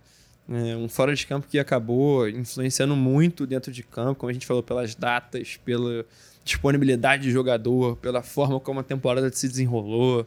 É. 0.48 0.72
É, 0.72 0.76
um 0.76 0.88
fora 0.88 1.14
de 1.14 1.24
campo 1.24 1.46
que 1.48 1.60
acabou 1.60 2.28
influenciando 2.28 2.96
muito 2.96 3.46
dentro 3.46 3.70
de 3.70 3.84
campo, 3.84 4.18
como 4.18 4.30
a 4.30 4.32
gente 4.32 4.44
falou, 4.44 4.64
pelas 4.64 4.96
datas, 4.96 5.56
pela 5.64 6.04
disponibilidade 6.44 7.22
de 7.22 7.30
jogador, 7.30 7.94
pela 7.98 8.20
forma 8.20 8.58
como 8.58 8.80
a 8.80 8.82
temporada 8.82 9.30
se 9.30 9.46
desenrolou. 9.46 10.26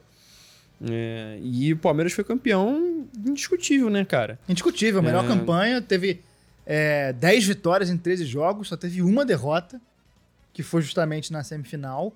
É, 0.89 1.39
e 1.43 1.73
o 1.73 1.77
Palmeiras 1.77 2.13
foi 2.13 2.23
campeão 2.23 3.05
indiscutível, 3.17 3.89
né, 3.89 4.05
cara? 4.05 4.39
Indiscutível, 4.47 5.01
a 5.01 5.03
melhor 5.03 5.25
É. 5.25 5.27
campanha. 5.27 5.81
Teve 5.81 6.21
é, 6.65 7.11
10 7.11 7.45
vitórias 7.45 7.89
em 7.89 7.97
13 7.97 8.23
jogos, 8.25 8.69
só 8.69 8.77
teve 8.77 9.01
uma 9.01 9.25
derrota, 9.25 9.81
que 10.53 10.63
foi 10.63 10.81
justamente 10.81 11.33
na 11.33 11.43
semifinal. 11.43 12.13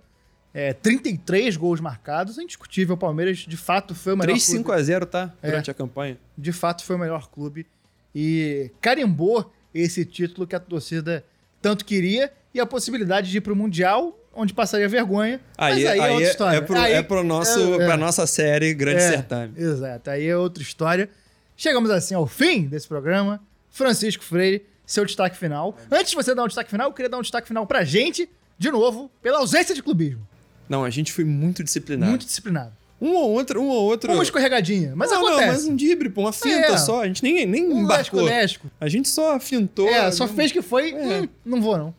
É, 0.60 0.74
33 0.74 1.56
gols 1.56 1.80
marcados, 1.80 2.40
é 2.40 2.42
indiscutível. 2.42 2.96
O 2.96 2.98
Palmeiras, 2.98 3.38
de 3.38 3.56
fato, 3.56 3.94
foi 3.94 4.14
o 4.14 4.18
melhor 4.18 4.32
3 4.32 4.44
5 4.44 4.64
clube. 4.64 4.80
a 4.80 4.84
0 4.84 5.06
tá? 5.06 5.32
É. 5.40 5.52
Durante 5.52 5.70
a 5.70 5.74
campanha. 5.76 6.18
De 6.36 6.52
fato, 6.52 6.84
foi 6.84 6.96
o 6.96 7.00
melhor 7.00 7.30
clube. 7.30 7.68
E 8.16 8.72
carimbou 8.82 9.54
esse 9.72 10.04
título 10.04 10.48
que 10.48 10.56
a 10.56 10.60
torcida 10.60 11.24
tanto 11.62 11.86
queria 11.86 12.34
e 12.56 12.60
a 12.60 12.66
possibilidade 12.66 13.30
de 13.30 13.38
ir 13.38 13.42
pro 13.42 13.56
Mundial, 13.56 14.18
onde 14.34 14.52
passaria 14.52 14.90
vergonha. 14.90 15.40
Aí, 15.56 15.84
mas 15.84 15.92
aí, 15.92 16.00
é 16.00 16.10
outra 16.10 16.26
é, 16.26 16.30
história. 16.32 16.58
é, 16.58 16.62
pro, 16.62 16.78
Aí- 16.80 16.94
é 16.94 17.04
pro 17.04 17.24
nosso, 17.24 17.60
é, 17.60 17.84
é. 17.84 17.86
pra 17.86 17.96
nossa 17.96 18.26
série 18.26 18.74
Grande 18.74 19.04
É, 19.04 19.12
Certame. 19.12 19.54
Exato, 19.56 20.10
aí 20.10 20.26
é 20.26 20.36
outra 20.36 20.64
história. 20.64 21.08
Chegamos 21.56 21.92
assim 21.92 22.16
ao 22.16 22.26
fim 22.26 22.64
desse 22.66 22.88
programa. 22.88 23.40
Francisco 23.70 24.24
Freire, 24.24 24.66
seu 24.88 25.06
destaque 25.06 25.38
final. 25.38 25.78
Antes 25.92 26.10
de 26.10 26.16
você 26.16 26.34
dar 26.34 26.44
um 26.44 26.48
destaque 26.48 26.72
final, 26.72 26.88
eu 26.88 26.94
queria 26.94 27.10
dar 27.10 27.20
um 27.20 27.22
destaque 27.22 27.48
final 27.48 27.68
pra 27.68 27.84
gente, 27.84 28.28
de 28.58 28.72
novo, 28.72 29.12
pela 29.22 29.38
ausência 29.38 29.76
de 29.76 29.84
clubismo. 29.84 30.28
Não, 30.70 30.84
a 30.84 30.90
gente 30.90 31.12
foi 31.12 31.24
muito 31.24 31.64
disciplinado. 31.64 32.10
Muito 32.10 32.26
disciplinado. 32.26 32.72
Um 33.00 33.14
ou 33.14 33.30
outro, 33.32 33.62
um 33.62 33.68
ou 33.68 33.84
outro. 33.86 34.12
Uma 34.12 34.24
escorregadinha, 34.24 34.94
mas 34.96 35.12
não, 35.12 35.18
acontece. 35.20 35.42
Não, 35.46 35.54
mas 35.54 35.66
um 35.66 35.76
drible, 35.76 36.10
pô, 36.10 36.22
uma 36.22 36.34
finta 36.34 36.68
É. 36.74 36.78
só. 36.78 37.02
A 37.04 37.08
gente 37.08 37.22
nem, 37.22 37.46
nem 37.46 37.68
um 37.68 37.84
embarcou. 37.84 38.22
lesco-lesco. 38.22 38.72
A 38.80 38.90
gente 38.90 39.08
só 39.08 39.40
fintou. 39.40 39.88
É, 39.88 40.12
só 40.12 40.26
não- 40.26 40.34
fez 40.34 40.52
que 40.52 40.62
foi, 40.64 40.92
É. 40.92 41.22
hum, 41.22 41.28
não 41.46 41.62
vou 41.62 41.78
não. 41.78 41.94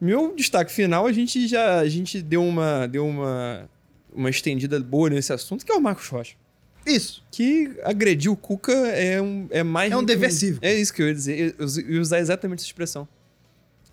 Meu 0.00 0.34
destaque 0.34 0.72
final, 0.72 1.06
a 1.06 1.12
gente 1.12 1.46
já 1.46 1.78
a 1.78 1.88
gente 1.88 2.20
deu 2.20 2.42
uma, 2.44 2.86
deu 2.86 3.06
uma, 3.06 3.70
uma 4.12 4.28
estendida 4.28 4.78
boa 4.80 5.08
nesse 5.08 5.32
assunto, 5.32 5.64
que 5.64 5.70
é 5.72 5.74
o 5.74 5.80
Marcos 5.80 6.08
Rocha. 6.08 6.34
Isso. 6.84 7.22
Que 7.30 7.72
agredir 7.82 8.30
o 8.30 8.36
Cuca 8.36 8.72
é, 8.72 9.20
um, 9.22 9.46
é 9.50 9.62
mais. 9.62 9.90
É 9.92 9.96
um 9.96 10.04
dever 10.04 10.32
cívico. 10.32 10.64
É 10.64 10.74
isso 10.74 10.92
que 10.92 11.02
eu 11.02 11.08
ia 11.08 11.14
dizer. 11.14 11.54
Eu 11.58 11.66
eu 11.66 11.94
ia 11.94 12.00
usar 12.00 12.18
exatamente 12.18 12.58
essa 12.60 12.66
expressão. 12.68 13.08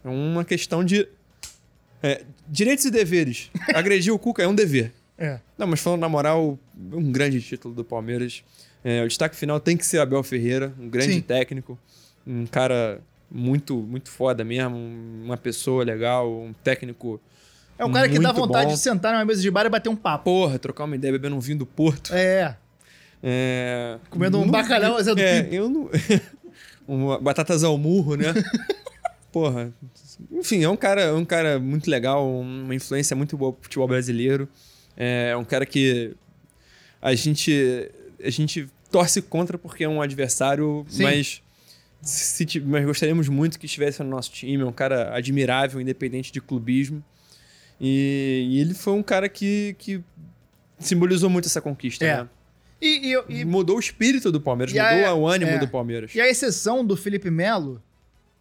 É 0.04 0.10
uma 0.10 0.44
questão 0.44 0.84
de. 0.84 1.08
É, 2.04 2.24
direitos 2.48 2.84
e 2.84 2.92
deveres. 2.92 3.50
agredir 3.74 4.14
o 4.14 4.20
Cuca 4.20 4.44
é 4.44 4.48
um 4.48 4.54
dever. 4.54 4.92
É. 5.18 5.40
Não, 5.58 5.66
mas 5.66 5.80
falando 5.80 6.02
na 6.02 6.10
moral, 6.10 6.60
um 6.92 7.12
grande 7.12 7.42
título 7.42 7.74
do 7.74 7.84
Palmeiras. 7.84 8.44
É, 8.84 9.02
o 9.02 9.08
destaque 9.08 9.36
final 9.36 9.60
tem 9.60 9.78
que 9.78 9.86
ser 9.86 10.00
Abel 10.00 10.22
Ferreira, 10.22 10.74
um 10.78 10.90
grande 10.90 11.14
Sim. 11.14 11.22
técnico, 11.22 11.80
um 12.28 12.46
cara 12.46 13.00
muito, 13.32 13.78
muito 13.78 14.10
foda 14.12 14.44
mesmo, 14.44 14.76
uma 14.76 15.38
pessoa 15.38 15.86
legal, 15.86 16.30
um 16.30 16.54
técnico. 16.64 17.22
É 17.78 17.86
um 17.86 17.92
cara 17.92 18.10
que 18.10 18.20
dá 18.20 18.34
vontade 18.34 18.68
bom. 18.68 18.74
de 18.74 18.80
sentar 18.80 19.14
numa 19.14 19.24
mesa 19.24 19.42
de 19.42 19.50
bar 19.50 19.66
e 19.66 19.70
bater 19.70 19.90
um 19.90 19.96
papo. 19.96 20.26
Porra, 20.26 20.60
trocar 20.60 20.84
uma 20.84 20.96
ideia 20.96 21.14
bebendo 21.14 21.36
um 21.36 21.40
vinho 21.40 21.60
do 21.60 21.66
Porto. 21.66 22.14
É. 22.14 22.58
É, 23.26 23.98
Comendo 24.10 24.38
um 24.38 24.52
bacalhau, 24.52 25.02
Zé 25.02 25.16
do 25.16 25.22
É, 25.22 25.48
eu 25.50 25.70
não. 25.70 25.90
uma, 26.86 27.18
batatas 27.18 27.64
ao 27.64 27.78
murro, 27.78 28.16
né? 28.16 28.34
Porra. 29.32 29.74
Enfim, 30.32 30.64
é 30.64 30.70
um 30.70 30.76
cara, 30.76 31.02
é 31.02 31.12
um 31.14 31.26
cara 31.26 31.60
muito 31.60 31.90
legal, 31.90 32.30
uma 32.40 32.74
influência 32.76 33.16
muito 33.16 33.38
boa 33.38 33.54
pro 33.54 33.64
futebol 33.64 33.88
brasileiro. 33.88 34.48
É 34.96 35.36
um 35.38 35.44
cara 35.46 35.66
que 35.66 36.14
a 37.02 37.14
gente, 37.16 37.90
a 38.24 38.30
gente 38.30 38.68
torce 38.92 39.22
contra 39.22 39.58
porque 39.58 39.84
é 39.84 39.90
um 39.90 40.02
adversário, 40.02 40.86
Sim. 40.88 41.04
mas, 41.04 41.42
se, 42.02 42.60
mas 42.62 42.86
gostaríamos 42.86 43.28
muito 43.28 43.58
que 43.60 43.66
estivesse 43.66 44.02
no 44.04 44.10
nosso 44.10 44.32
time. 44.32 44.62
É 44.64 44.66
um 44.66 44.72
cara 44.72 45.16
admirável, 45.16 45.82
independente 45.82 46.32
de 46.32 46.40
clubismo. 46.40 47.04
E, 47.82 48.48
e 48.52 48.60
ele 48.62 48.74
foi 48.74 48.94
um 48.94 49.04
cara 49.04 49.28
que, 49.28 49.76
que 49.80 50.02
simbolizou 50.80 51.30
muito 51.30 51.46
essa 51.48 51.60
conquista, 51.62 52.06
É. 52.06 52.18
né? 52.18 52.30
E, 52.82 53.14
e, 53.14 53.40
e- 53.42 53.46
Mudou 53.46 53.78
o 53.78 53.80
espírito 53.80 54.30
do 54.32 54.42
Palmeiras, 54.42 54.76
E 54.76 54.80
a- 54.80 54.94
mudou 54.96 55.22
o 55.22 55.28
ânimo 55.28 55.52
é. 55.52 55.58
do 55.58 55.68
Palmeiras. 55.68 56.14
e 56.14 56.20
a 56.22 56.28
exceção 56.30 56.86
do 56.86 56.98
Felipe 56.98 57.32
Melo, 57.32 57.82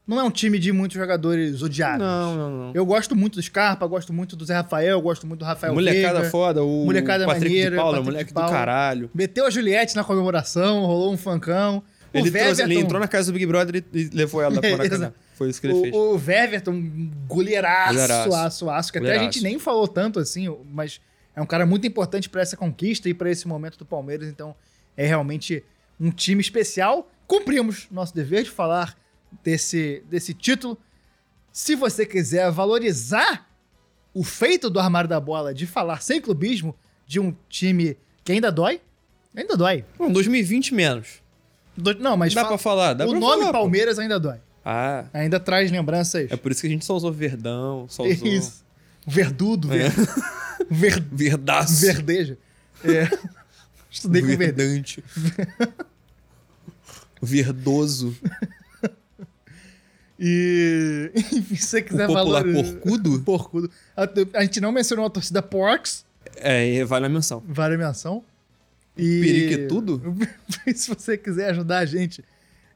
não 0.07 0.18
é 0.20 0.22
um 0.24 0.30
time 0.30 0.59
de 0.59 0.72
muitos 0.72 0.96
jogadores 0.96 1.62
odiados. 1.62 2.05
Não, 2.07 2.36
não, 2.36 2.50
não. 2.50 2.72
Eu 2.74 2.84
gosto 2.84 3.14
muito 3.14 3.34
do 3.34 3.42
Scarpa, 3.42 3.86
gosto 3.86 4.12
muito 4.12 4.34
do 4.36 4.44
Zé 4.44 4.55
Rafael, 4.55 5.00
gosto 5.00 5.26
muito 5.26 5.40
do 5.40 5.44
Rafael 5.44 5.72
Molecada 5.74 6.14
Veiga. 6.18 6.30
foda, 6.30 6.62
o 6.64 6.84
Molecada 6.84 7.24
Patrick 7.26 7.48
maneira, 7.48 7.70
de 7.70 7.76
Paula, 7.76 7.92
Patrick 7.98 8.11
moleque 8.12 8.28
de 8.28 8.34
Paula. 8.34 8.48
do 8.48 8.53
caralho. 8.53 9.11
Meteu 9.14 9.46
a 9.46 9.50
Juliette 9.50 9.94
na 9.96 10.05
comemoração, 10.05 10.84
rolou 10.84 11.12
um 11.12 11.16
fancão. 11.16 11.82
O 12.14 12.18
Ele, 12.18 12.30
trouxe- 12.30 12.62
ele 12.62 12.78
entrou 12.78 13.00
na 13.00 13.09
casa 13.09 13.30
do 13.32 13.34
Big 13.34 13.46
Brother 13.46 13.82
e, 13.94 14.11
levou 14.12 14.42
ela 14.42 14.61
pra 14.61 14.68
Maracanã. 14.76 15.14
Foi 15.34 15.48
isso 15.48 15.59
que 15.61 15.66
ele 15.66 15.80
fez. 15.80 15.94
O, 15.94 16.14
o 16.14 16.18
Weverton, 16.18 16.90
goleiraço, 17.26 17.92
Goleiraço. 17.94 18.34
aço, 18.34 18.70
aço, 18.70 18.92
que 18.92 18.98
até 18.98 19.16
a 19.16 19.18
gente 19.18 19.40
nem 19.42 19.59
falou 19.59 19.88
tanto 19.88 20.18
assim, 20.18 20.55
mas 20.70 21.00
é 21.34 21.40
um 21.40 21.46
cara 21.46 21.64
muito 21.64 21.86
importante 21.86 22.28
pra 22.28 22.42
essa 22.42 22.55
conquista 22.57 23.09
e 23.09 23.14
pra 23.14 23.30
esse 23.30 23.48
momento 23.48 23.78
do 23.78 23.86
Palmeiras, 23.86 24.28
então 24.28 24.55
é 24.94 25.07
realmente 25.07 25.64
um 25.98 26.11
time 26.11 26.40
especial. 26.42 27.11
Cumprimos 27.26 27.86
nosso 27.90 28.14
dever 28.14 28.42
de 28.42 28.50
falar 28.50 28.94
desse, 29.43 30.03
desse 30.11 30.33
título. 30.35 30.78
Se 31.53 31.74
você 31.74 32.05
quiser 32.07 32.51
valorizar 32.51 33.49
o 34.14 34.22
feito 34.24 34.68
do 34.70 34.78
armário 34.80 35.09
da 35.09 35.20
bola 35.20 35.53
de 35.55 35.66
falar 35.66 36.03
sem 36.03 36.20
clubismo 36.20 36.74
de 37.07 37.18
um 37.20 37.35
time 37.49 37.97
que 38.24 38.33
ainda 38.33 38.51
dói, 38.51 38.80
ainda 39.37 39.57
dói. 39.57 39.85
Bom, 39.99 40.11
2020 40.12 40.74
menos. 40.74 41.22
Do- 41.76 41.95
Não, 41.99 42.16
mas 42.16 42.33
dá 42.35 42.43
fa- 42.43 42.49
pra 42.49 42.59
falar, 42.59 42.95
dá 42.95 43.05
o 43.07 43.11
pra 43.11 43.18
nome 43.20 43.41
falar, 43.41 43.53
pô. 43.53 43.59
Palmeiras 43.61 43.99
ainda 43.99 44.18
dói. 44.20 44.39
Ah, 44.64 45.07
Ainda 45.12 45.41
traz 45.41 45.70
lembranças. 45.72 46.30
é 46.30 46.37
por 46.37 46.53
isso 46.53 46.61
que 46.61 46.66
a 46.68 46.70
gente 46.70 46.85
só 46.85 46.95
usou 46.95 47.11
Verdão, 47.12 47.87
só 47.89 48.05
usou... 48.05 48.28
Isso. 48.28 48.62
Verdudo, 49.07 49.66
ver... 49.68 49.91
ver... 50.70 51.01
Verdaço. 51.11 51.80
verdejo. 51.85 52.37
É. 52.85 53.09
Estudei 53.91 54.22
com 54.22 54.28
verde. 54.28 54.45
Verdante. 54.62 55.05
Verdoso. 57.20 58.16
E. 60.25 61.11
Enfim, 61.33 61.57
se 61.57 61.66
você 61.66 61.83
quiser 61.83 62.05
O 62.05 62.14
popular 62.14 62.45
valorizar- 62.45 62.73
porcudo? 62.75 63.20
Porcudo. 63.27 63.70
A, 63.97 64.09
a 64.39 64.43
gente 64.43 64.61
não 64.61 64.70
mencionou 64.70 65.05
a 65.07 65.11
torcida 65.11 65.43
Porks, 65.43 66.05
É, 66.37 66.85
vale 66.85 67.07
a 67.07 67.09
menção. 67.09 67.43
vale 67.45 67.75
a 67.75 67.79
menção. 67.79 68.23
E. 68.97 69.20
Periquitudo? 69.20 70.01
se 70.75 70.89
você 70.95 71.18
quiser 71.18 71.51
ajudar 71.51 71.79
a 71.79 71.85
gente 71.85 72.23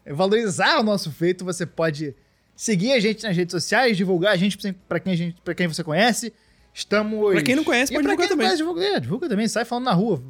a 0.05 0.13
valorizar 0.13 0.81
o 0.81 0.83
nosso 0.83 1.13
feito, 1.13 1.45
você 1.45 1.65
pode 1.65 2.15
seguir 2.57 2.93
a 2.93 2.99
gente 3.01 3.23
nas 3.23 3.37
redes 3.37 3.53
sociais, 3.53 3.97
divulgar 3.97 4.33
a 4.33 4.37
gente 4.37 4.59
pra 4.89 4.99
quem, 4.99 5.13
a 5.13 5.17
gente, 5.17 5.37
pra 5.45 5.55
quem 5.55 5.69
você 5.69 5.85
conhece. 5.85 6.33
Estamos. 6.75 7.33
Pra 7.33 7.43
quem 7.43 7.55
não 7.55 7.63
conhece, 7.65 7.93
E 7.93 7.95
pode 7.95 8.03
divulgar 8.09 8.17
quem 8.17 8.37
não 8.37 8.37
também. 8.37 8.47
conhece, 8.49 8.57
divulga, 8.59 8.83
é, 8.85 9.01
divulga 9.01 9.29
também, 9.29 9.47
sai 9.47 9.65
falando 9.65 9.85
na 9.85 9.93
rua. 9.93 10.21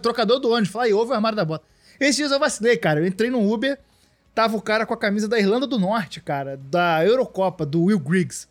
Trocador 0.00 0.38
do 0.38 0.50
ônibus, 0.50 0.70
fala 0.70 0.84
aí, 0.84 0.92
ouve 0.92 1.10
o 1.10 1.14
armário 1.14 1.34
da 1.36 1.44
bota. 1.44 1.64
Esses 1.98 2.16
dias 2.16 2.30
eu 2.32 2.38
vacilei, 2.38 2.76
cara. 2.76 3.00
Eu 3.00 3.06
entrei 3.06 3.30
no 3.30 3.52
Uber, 3.52 3.78
tava 4.40 4.56
o 4.56 4.62
cara 4.62 4.86
com 4.86 4.94
a 4.94 4.96
camisa 4.96 5.28
da 5.28 5.38
Irlanda 5.38 5.66
do 5.66 5.78
Norte, 5.78 6.18
cara, 6.20 6.56
da 6.70 7.04
Eurocopa, 7.04 7.66
do 7.66 7.84
Will 7.84 7.98
Griggs. 8.00 8.48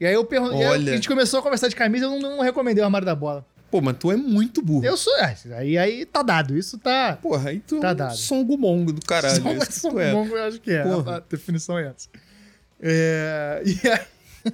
E 0.00 0.04
aí 0.06 0.12
eu 0.14 0.24
perguntei. 0.24 0.64
A 0.66 0.76
gente 0.78 1.06
começou 1.08 1.38
a 1.38 1.42
conversar 1.42 1.68
de 1.68 1.76
camisa, 1.76 2.06
eu 2.06 2.10
não, 2.18 2.36
não 2.36 2.40
recomendei 2.42 2.82
o 2.82 2.84
armário 2.84 3.06
da 3.06 3.14
bola. 3.14 3.46
Pô, 3.70 3.80
mas 3.80 3.96
tu 3.98 4.10
é 4.10 4.16
muito 4.16 4.60
burro. 4.60 4.84
Eu 4.84 4.96
sou. 4.96 5.16
é, 5.18 5.36
Aí, 5.56 5.78
aí 5.78 6.04
tá 6.04 6.22
dado. 6.22 6.58
Isso 6.58 6.76
tá. 6.78 7.16
Porra, 7.22 7.50
aí 7.50 7.60
tu 7.60 7.78
Tá 7.78 7.90
é 7.90 7.92
um 7.92 7.94
dado. 7.94 8.16
songo-mongo 8.16 8.92
do 8.92 9.00
caralho. 9.06 9.32
Isso 9.34 9.66
que 9.68 9.72
são 9.74 9.92
tu 9.92 10.00
é. 10.00 10.12
eu 10.12 10.44
acho 10.48 10.60
que 10.60 10.72
é. 10.72 10.82
Porra. 10.82 11.16
A 11.18 11.20
definição 11.20 11.78
é 11.78 11.86
essa. 11.86 12.08
É, 12.80 13.62
e 13.64 13.88
aí- 13.88 14.52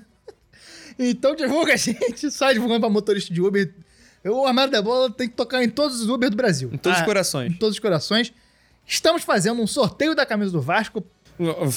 então 0.99 1.35
divulga 1.35 1.72
a 1.72 1.77
gente, 1.77 2.29
sai 2.31 2.53
divulgando 2.55 2.81
pra 2.81 2.91
motorista 2.91 3.33
de 3.33 3.41
Uber. 3.41 3.72
O 4.24 4.45
Armário 4.45 4.72
da 4.72 4.83
Bola 4.83 5.09
tem 5.11 5.29
que 5.29 5.35
tocar 5.37 5.62
em 5.62 5.68
todos 5.70 6.01
os 6.03 6.09
Uber 6.11 6.29
do 6.29 6.37
Brasil. 6.37 6.68
Em 6.72 6.77
todos 6.77 6.99
Ah, 6.99 7.01
os 7.01 7.07
corações. 7.07 7.53
Em 7.53 7.57
todos 7.57 7.77
os 7.77 7.81
corações. 7.81 8.33
Estamos 8.87 9.22
fazendo 9.22 9.61
um 9.61 9.66
sorteio 9.66 10.14
da 10.14 10.24
camisa 10.24 10.53
do 10.53 10.61
Vasco. 10.61 11.05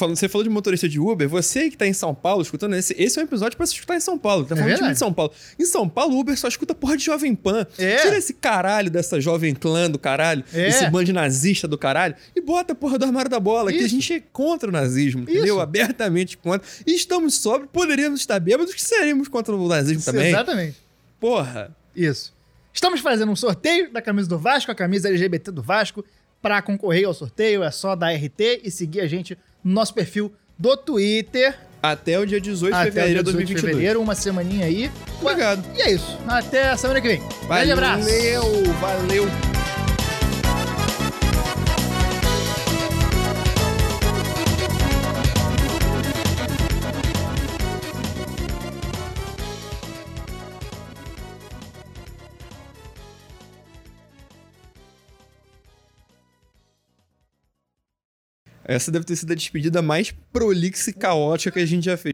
Você 0.07 0.29
falou 0.29 0.43
de 0.43 0.49
motorista 0.49 0.87
de 0.87 1.01
Uber, 1.01 1.27
você 1.27 1.69
que 1.69 1.75
tá 1.75 1.85
em 1.85 1.91
São 1.91 2.15
Paulo 2.15 2.41
escutando 2.41 2.75
esse, 2.75 2.95
esse 2.97 3.19
é 3.19 3.21
um 3.21 3.25
episódio 3.25 3.57
pra 3.57 3.65
você 3.65 3.73
escutar 3.73 3.97
em 3.97 3.99
São 3.99 4.17
Paulo. 4.17 4.45
Tá 4.45 4.55
É 4.55 4.57
falando 4.57 4.69
de 4.69 4.75
time 4.75 4.87
verdade. 4.87 4.93
de 4.93 4.99
São 4.99 5.11
Paulo. 5.11 5.33
Em 5.59 5.65
São 5.65 5.89
Paulo, 5.89 6.15
o 6.15 6.19
Uber 6.21 6.37
só 6.39 6.47
escuta 6.47 6.73
porra 6.73 6.95
de 6.95 7.03
Jovem 7.03 7.35
Pan. 7.35 7.67
É. 7.77 7.97
Tira 7.97 8.17
esse 8.17 8.33
caralho 8.33 8.89
dessa 8.89 9.19
Jovem 9.19 9.53
Clã 9.53 9.91
do 9.91 9.99
caralho, 9.99 10.45
É. 10.53 10.69
esse 10.69 10.89
bando 10.89 11.11
nazista 11.11 11.67
do 11.67 11.77
caralho, 11.77 12.15
e 12.33 12.39
bota 12.39 12.71
a 12.71 12.75
porra 12.75 12.97
do 12.97 13.03
armário 13.03 13.29
da 13.29 13.37
bola, 13.39 13.69
que 13.73 13.79
a 13.79 13.81
Isso. 13.81 13.89
gente 13.89 14.13
é 14.13 14.23
contra 14.31 14.69
o 14.69 14.71
nazismo, 14.71 15.23
entendeu? 15.23 15.43
Isso. 15.55 15.59
Abertamente 15.59 16.37
contra. 16.37 16.65
E 16.87 16.95
estamos 16.95 17.33
sóbrios, 17.35 17.69
poderíamos 17.73 18.21
estar 18.21 18.39
bêbados, 18.39 18.73
que 18.73 18.81
seremos 18.81 19.27
contra 19.27 19.53
o 19.53 19.67
nazismo 19.67 20.01
também. 20.03 20.29
Exatamente. 20.29 20.77
Porra. 21.19 21.75
Isso. 21.93 22.33
Estamos 22.71 23.01
fazendo 23.01 23.29
um 23.29 23.35
sorteio 23.35 23.91
da 23.91 24.01
camisa 24.01 24.29
do 24.29 24.39
Vasco, 24.39 24.71
a 24.71 24.75
camisa 24.75 25.09
LGBT 25.09 25.51
do 25.51 25.61
Vasco. 25.61 26.05
Para 26.41 26.61
concorrer 26.61 27.05
ao 27.05 27.13
sorteio 27.13 27.63
é 27.63 27.71
só 27.71 27.95
dar 27.95 28.11
RT 28.13 28.61
e 28.63 28.71
seguir 28.71 29.01
a 29.01 29.07
gente 29.07 29.37
no 29.63 29.73
nosso 29.73 29.93
perfil 29.93 30.31
do 30.57 30.75
Twitter. 30.77 31.57
Até 31.81 32.19
o 32.19 32.25
dia 32.25 32.41
18 32.41 32.73
de 32.73 32.79
até 32.79 32.89
o 32.89 32.93
fevereiro 32.93 33.13
dia 33.13 33.23
de 33.23 33.29
18 33.31 33.45
de 33.47 33.53
2022. 33.53 33.75
fevereiro, 33.75 34.01
uma 34.01 34.15
semaninha 34.15 34.65
aí. 34.65 34.91
Obrigado. 35.21 35.63
E 35.77 35.81
é 35.81 35.91
isso. 35.91 36.17
Até 36.27 36.69
a 36.69 36.77
semana 36.77 36.99
que 37.01 37.07
vem. 37.07 37.21
Grande 37.47 37.71
abraço. 37.71 38.03
Valeu, 38.03 38.73
valeu. 38.81 39.58
Essa 58.69 58.91
deve 58.91 59.03
ter 59.03 59.15
sido 59.15 59.31
a 59.31 59.35
despedida 59.35 59.81
mais 59.81 60.11
prolixa 60.31 60.91
e 60.91 60.93
caótica 60.93 61.53
que 61.53 61.59
a 61.59 61.65
gente 61.65 61.85
já 61.85 61.97
fez. 61.97 62.13